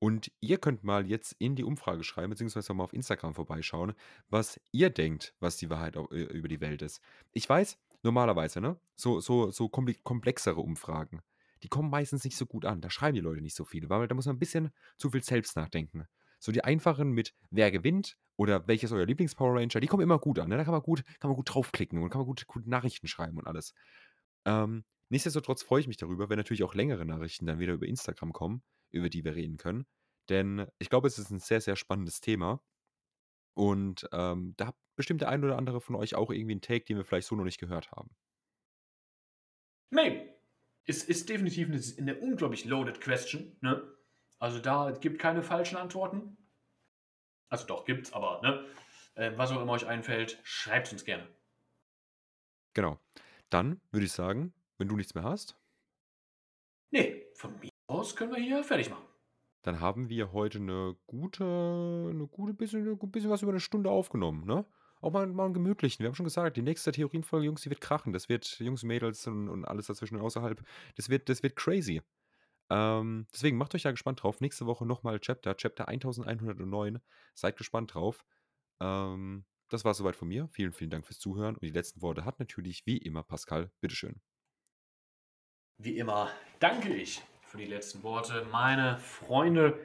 Und 0.00 0.30
ihr 0.40 0.58
könnt 0.58 0.84
mal 0.84 1.08
jetzt 1.08 1.32
in 1.38 1.56
die 1.56 1.64
Umfrage 1.64 2.04
schreiben, 2.04 2.30
beziehungsweise 2.30 2.72
mal 2.72 2.84
auf 2.84 2.92
Instagram 2.92 3.34
vorbeischauen, 3.34 3.94
was 4.28 4.60
ihr 4.70 4.90
denkt, 4.90 5.34
was 5.40 5.56
die 5.56 5.70
Wahrheit 5.70 5.96
äh, 5.96 6.00
über 6.00 6.46
die 6.46 6.60
Welt 6.60 6.82
ist. 6.82 7.00
Ich 7.32 7.48
weiß, 7.48 7.78
normalerweise, 8.02 8.60
ne, 8.60 8.78
so 8.94 9.18
so 9.18 9.50
so 9.50 9.68
komplexere 9.68 10.60
Umfragen, 10.60 11.20
die 11.62 11.68
kommen 11.68 11.90
meistens 11.90 12.24
nicht 12.24 12.36
so 12.36 12.46
gut 12.46 12.64
an. 12.64 12.80
Da 12.80 12.90
schreiben 12.90 13.14
die 13.14 13.20
Leute 13.20 13.40
nicht 13.42 13.56
so 13.56 13.64
viel, 13.64 13.88
weil 13.90 14.08
da 14.08 14.14
muss 14.14 14.26
man 14.26 14.36
'n 14.36 14.38
bisschen 14.38 14.70
zu 14.98 15.10
viel 15.10 15.22
selbst 15.24 15.56
nachdenken. 15.56 16.06
So 16.40 16.52
die 16.52 16.64
einfachen 16.64 17.12
mit 17.12 17.34
„Wer 17.50 17.70
gewinnt?“ 17.72 18.16
oder 18.36 18.68
„Welches 18.68 18.92
euer 18.92 19.06
Lieblings-Power 19.06 19.54
Ranger?“, 19.60 19.80
die 19.80 19.86
kommen 19.88 20.02
immer 20.04 20.18
gut 20.20 20.38
an, 20.38 20.48
ne? 20.50 20.56
Da 20.56 20.64
kann 20.64 20.72
man 20.72 20.82
gut 20.82 21.04
kann 21.20 21.30
man 21.30 21.36
gut 21.36 21.54
draufklicken 21.54 22.02
und 22.02 22.10
kann 22.10 22.20
man 22.20 22.26
gut 22.26 22.46
gut 22.46 22.66
Nachrichten 22.66 23.08
schreiben 23.08 23.38
und 23.38 23.46
alles. 23.46 23.74
Ähm, 24.46 24.84
nichtsdestotrotz 25.10 25.62
freue 25.64 25.80
ich 25.80 25.88
mich 25.88 25.96
darüber, 25.98 26.28
wenn 26.30 26.38
natürlich 26.38 26.64
auch 26.64 26.74
längere 26.74 27.04
Nachrichten 27.06 27.46
dann 27.46 27.58
wieder 27.60 27.74
über 27.74 27.86
Instagram 27.86 28.32
kommen, 28.32 28.62
über 28.90 29.08
die 29.10 29.24
wir 29.24 29.34
reden 29.36 29.56
können. 29.58 29.86
Denn 30.30 30.66
ich 30.78 30.90
glaube, 30.90 31.08
es 31.08 31.18
ist 31.18 31.30
'n 31.32 31.40
sehr, 31.40 31.60
sehr 31.62 31.76
spannendes 31.76 32.20
Thema. 32.20 32.62
Und, 33.54 34.08
ähm, 34.12 34.54
da 34.58 34.68
hat 34.68 34.76
bestimmt 34.96 35.22
der 35.22 35.30
ein 35.30 35.44
oder 35.44 35.58
andere 35.58 35.80
von 35.82 35.96
euch 35.96 36.14
auch 36.16 36.30
irgendwie 36.32 36.54
'n 36.56 36.60
Take, 36.62 36.84
den 36.86 36.96
wir 36.98 37.04
vielleicht 37.06 37.28
so 37.28 37.36
noch 37.36 37.44
nicht 37.44 37.60
gehört 37.60 37.92
haben. 37.92 38.10
Ne, 39.92 40.27
es 40.88 41.04
ist 41.04 41.28
definitiv 41.28 41.68
'ne 41.68 41.76
s 41.76 41.98
'ne 41.98 42.16
unglaublich 42.16 42.64
loaded 42.64 43.00
question, 43.00 43.56
ne? 43.60 43.82
Also, 44.40 44.60
da 44.60 44.92
gibt 44.92 45.18
keine 45.20 45.42
falschen 45.42 45.76
Antworten. 45.76 46.36
Also 47.52 47.66
doch, 47.66 47.84
gibt's, 47.84 48.12
aber, 48.12 48.40
ne? 48.42 48.66
Äh, 49.14 49.32
was 49.36 49.50
auch 49.50 49.60
immer 49.62 49.72
euch 49.72 49.86
einfällt, 49.86 50.38
schreibt's 50.44 50.92
uns 50.92 51.04
gerne. 51.04 51.28
Genau. 52.76 52.98
Dann 53.50 53.80
würde 53.90 54.06
ich 54.06 54.12
sagen, 54.12 54.52
wenn 54.78 54.88
du 54.88 54.96
nichts 54.96 55.14
mehr 55.14 55.24
hast 55.24 55.58
Ne, 56.92 57.26
von 57.34 57.58
mir 57.60 57.68
aus 57.86 58.16
können 58.16 58.32
wir 58.34 58.42
hier 58.42 58.64
fertig 58.64 58.88
machen. 58.90 59.04
dann 59.64 59.80
haben 59.80 60.08
wir 60.08 60.32
heute 60.32 60.60
'ne 60.60 60.96
gute 61.06 61.42
'ne 61.44 62.26
gute 62.28 62.54
bisschen 62.54 62.84
'ne 62.84 62.96
bisschen 62.96 63.30
was 63.30 63.42
über 63.42 63.52
'ne 63.52 63.60
Stunde 63.60 63.90
aufgenommen, 63.90 64.44
ne? 64.46 64.64
Auch 65.00 65.12
mal 65.12 65.26
mal 65.26 65.46
'n 65.46 65.52
gemütlichen. 65.54 66.02
Wir 66.02 66.08
haben 66.08 66.14
schon 66.14 66.24
gesagt, 66.24 66.56
die 66.56 66.62
nächste 66.62 66.92
Theorienfolge, 66.92 67.46
Jungs, 67.46 67.62
die 67.62 67.70
wird 67.70 67.80
krachen. 67.80 68.12
Das 68.12 68.28
wird 68.28 68.58
Jungs, 68.58 68.82
Mädels 68.82 69.26
und 69.26 69.48
und 69.48 69.64
alles 69.64 69.86
dazwischen 69.86 70.18
außerhalb. 70.18 70.62
Das 70.96 71.08
wird 71.08 71.28
das 71.28 71.42
wird 71.42 71.56
crazy. 71.56 72.02
Ähm, 72.70 73.26
deswegen 73.32 73.58
macht 73.58 73.74
euch 73.74 73.82
da 73.82 73.92
gespannt 73.92 74.22
drauf. 74.22 74.40
Nächste 74.40 74.66
Woche 74.66 74.86
noch 74.86 75.02
mal 75.04 75.20
Chapter, 75.20 75.56
Chapter 75.56 75.88
1109. 75.88 77.00
Seid 77.34 77.56
gespannt 77.58 77.94
drauf. 77.94 78.24
Ähm, 78.82 79.46
das 79.70 79.84
war's 79.84 79.98
so 79.98 80.04
weit 80.04 80.16
von 80.16 80.28
mir. 80.28 80.48
Vielen, 80.52 80.72
vielen 80.72 80.90
Dank 80.90 81.06
fürs 81.06 81.18
Zuhören 81.20 81.56
und 81.56 81.64
die 81.64 81.70
letzten 81.70 82.02
Worte 82.02 82.24
hat 82.24 82.40
natürlich 82.40 82.86
wie 82.86 82.98
immer 82.98 83.22
Pascal. 83.24 83.72
Bitte 83.80 83.96
schön. 83.96 84.20
Wie 85.78 85.98
immer 85.98 86.30
danke 86.60 86.94
ich 86.94 87.22
für 87.46 87.58
die 87.58 87.64
letzten 87.64 88.02
Worte. 88.02 88.44
Meine 88.50 88.98
Freunde, 88.98 89.80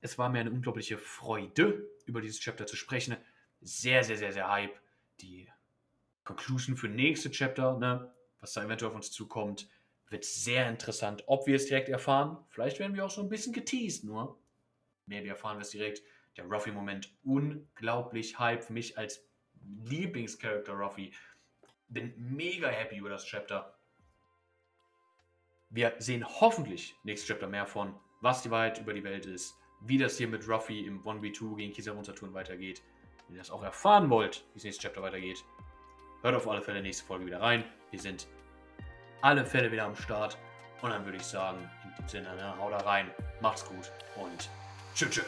es 0.00 0.18
war 0.18 0.28
mir 0.28 0.40
eine 0.40 0.50
unglaubliche 0.50 0.98
Freude, 0.98 1.88
über 2.06 2.20
dieses 2.20 2.40
Chapter 2.40 2.66
zu 2.66 2.76
sprechen. 2.76 3.16
Sehr, 3.62 4.02
sehr, 4.02 4.16
sehr, 4.16 4.32
sehr 4.32 4.50
Hype. 4.50 4.74
Die 5.20 5.48
Conclusion 6.24 6.76
für 6.76 6.88
nächste 6.88 7.30
Chapter, 7.30 7.78
ne, 7.78 8.12
was 8.40 8.52
da 8.54 8.64
eventuell 8.64 8.90
auf 8.90 8.96
uns 8.96 9.12
zukommt, 9.12 9.68
wird 10.08 10.24
sehr 10.24 10.68
interessant, 10.68 11.22
ob 11.26 11.46
wir 11.46 11.54
es 11.56 11.66
direkt 11.66 11.88
erfahren. 11.88 12.36
Vielleicht 12.50 12.80
werden 12.80 12.96
wir 12.96 13.04
auch 13.04 13.10
so 13.10 13.22
'n 13.22 13.28
bisschen 13.28 13.52
geteased 13.52 14.04
nur. 14.04 14.36
Wir 15.06 15.24
erfahren 15.24 15.58
wir's 15.58 15.70
direkt. 15.70 16.02
Der 16.36 16.44
Ruffy-Moment, 16.46 17.14
unglaublich 17.24 18.38
Hype 18.38 18.64
für 18.64 18.72
mich 18.72 18.98
als 18.98 19.24
Lieblings-Character 19.84 20.72
Ruffy. 20.72 21.12
Bin 21.88 22.14
mega 22.16 22.68
happy 22.68 22.96
über 22.96 23.10
das 23.10 23.24
Chapter. 23.26 23.78
Wir 25.70 25.94
sehen 25.98 26.26
hoffentlich 26.26 26.94
nächstes 27.04 27.28
Chapter 27.28 27.48
mehr 27.48 27.66
von, 27.66 27.94
was 28.22 28.42
die 28.42 28.50
Wahrheit 28.50 28.80
über 28.80 28.92
die 28.92 29.04
Welt 29.04 29.26
ist, 29.26 29.54
wie 29.82 29.98
das 29.98 30.16
hier 30.18 30.28
mit 30.28 30.48
Ruffy 30.48 30.86
im 30.86 31.02
1v2 31.04 31.56
gegen 31.56 31.96
und 31.96 32.04
Saturn 32.04 32.34
weitergeht. 32.34 32.82
Wenn 33.26 33.36
ihr 33.36 33.42
das 33.42 33.50
auch 33.50 33.62
erfahren 33.62 34.10
wollt, 34.10 34.44
wie's 34.54 34.64
nächste 34.64 34.82
Chapter 34.82 35.02
weitergeht, 35.02 35.44
hört 36.22 36.34
auf 36.34 36.48
alle 36.48 36.62
Fälle 36.62 36.82
nächste 36.82 37.04
Folge 37.04 37.26
wieder 37.26 37.40
rein. 37.40 37.64
Wir 37.90 38.00
sind 38.00 38.26
alle 39.20 39.44
Fälle 39.44 39.70
wieder 39.70 39.84
am 39.84 39.96
Start 39.96 40.36
und 40.82 40.90
dann 40.90 41.04
würde 41.04 41.16
ich 41.16 41.24
sagen, 41.24 41.70
in 41.84 41.94
dem 41.96 42.08
Sinne, 42.08 42.34
ne, 42.34 42.56
haut 42.58 42.72
da 42.72 42.78
rein, 42.78 43.10
macht's 43.40 43.64
gut 43.64 43.90
und 44.16 44.50
tschü 44.94 45.08
tschü. 45.08 45.22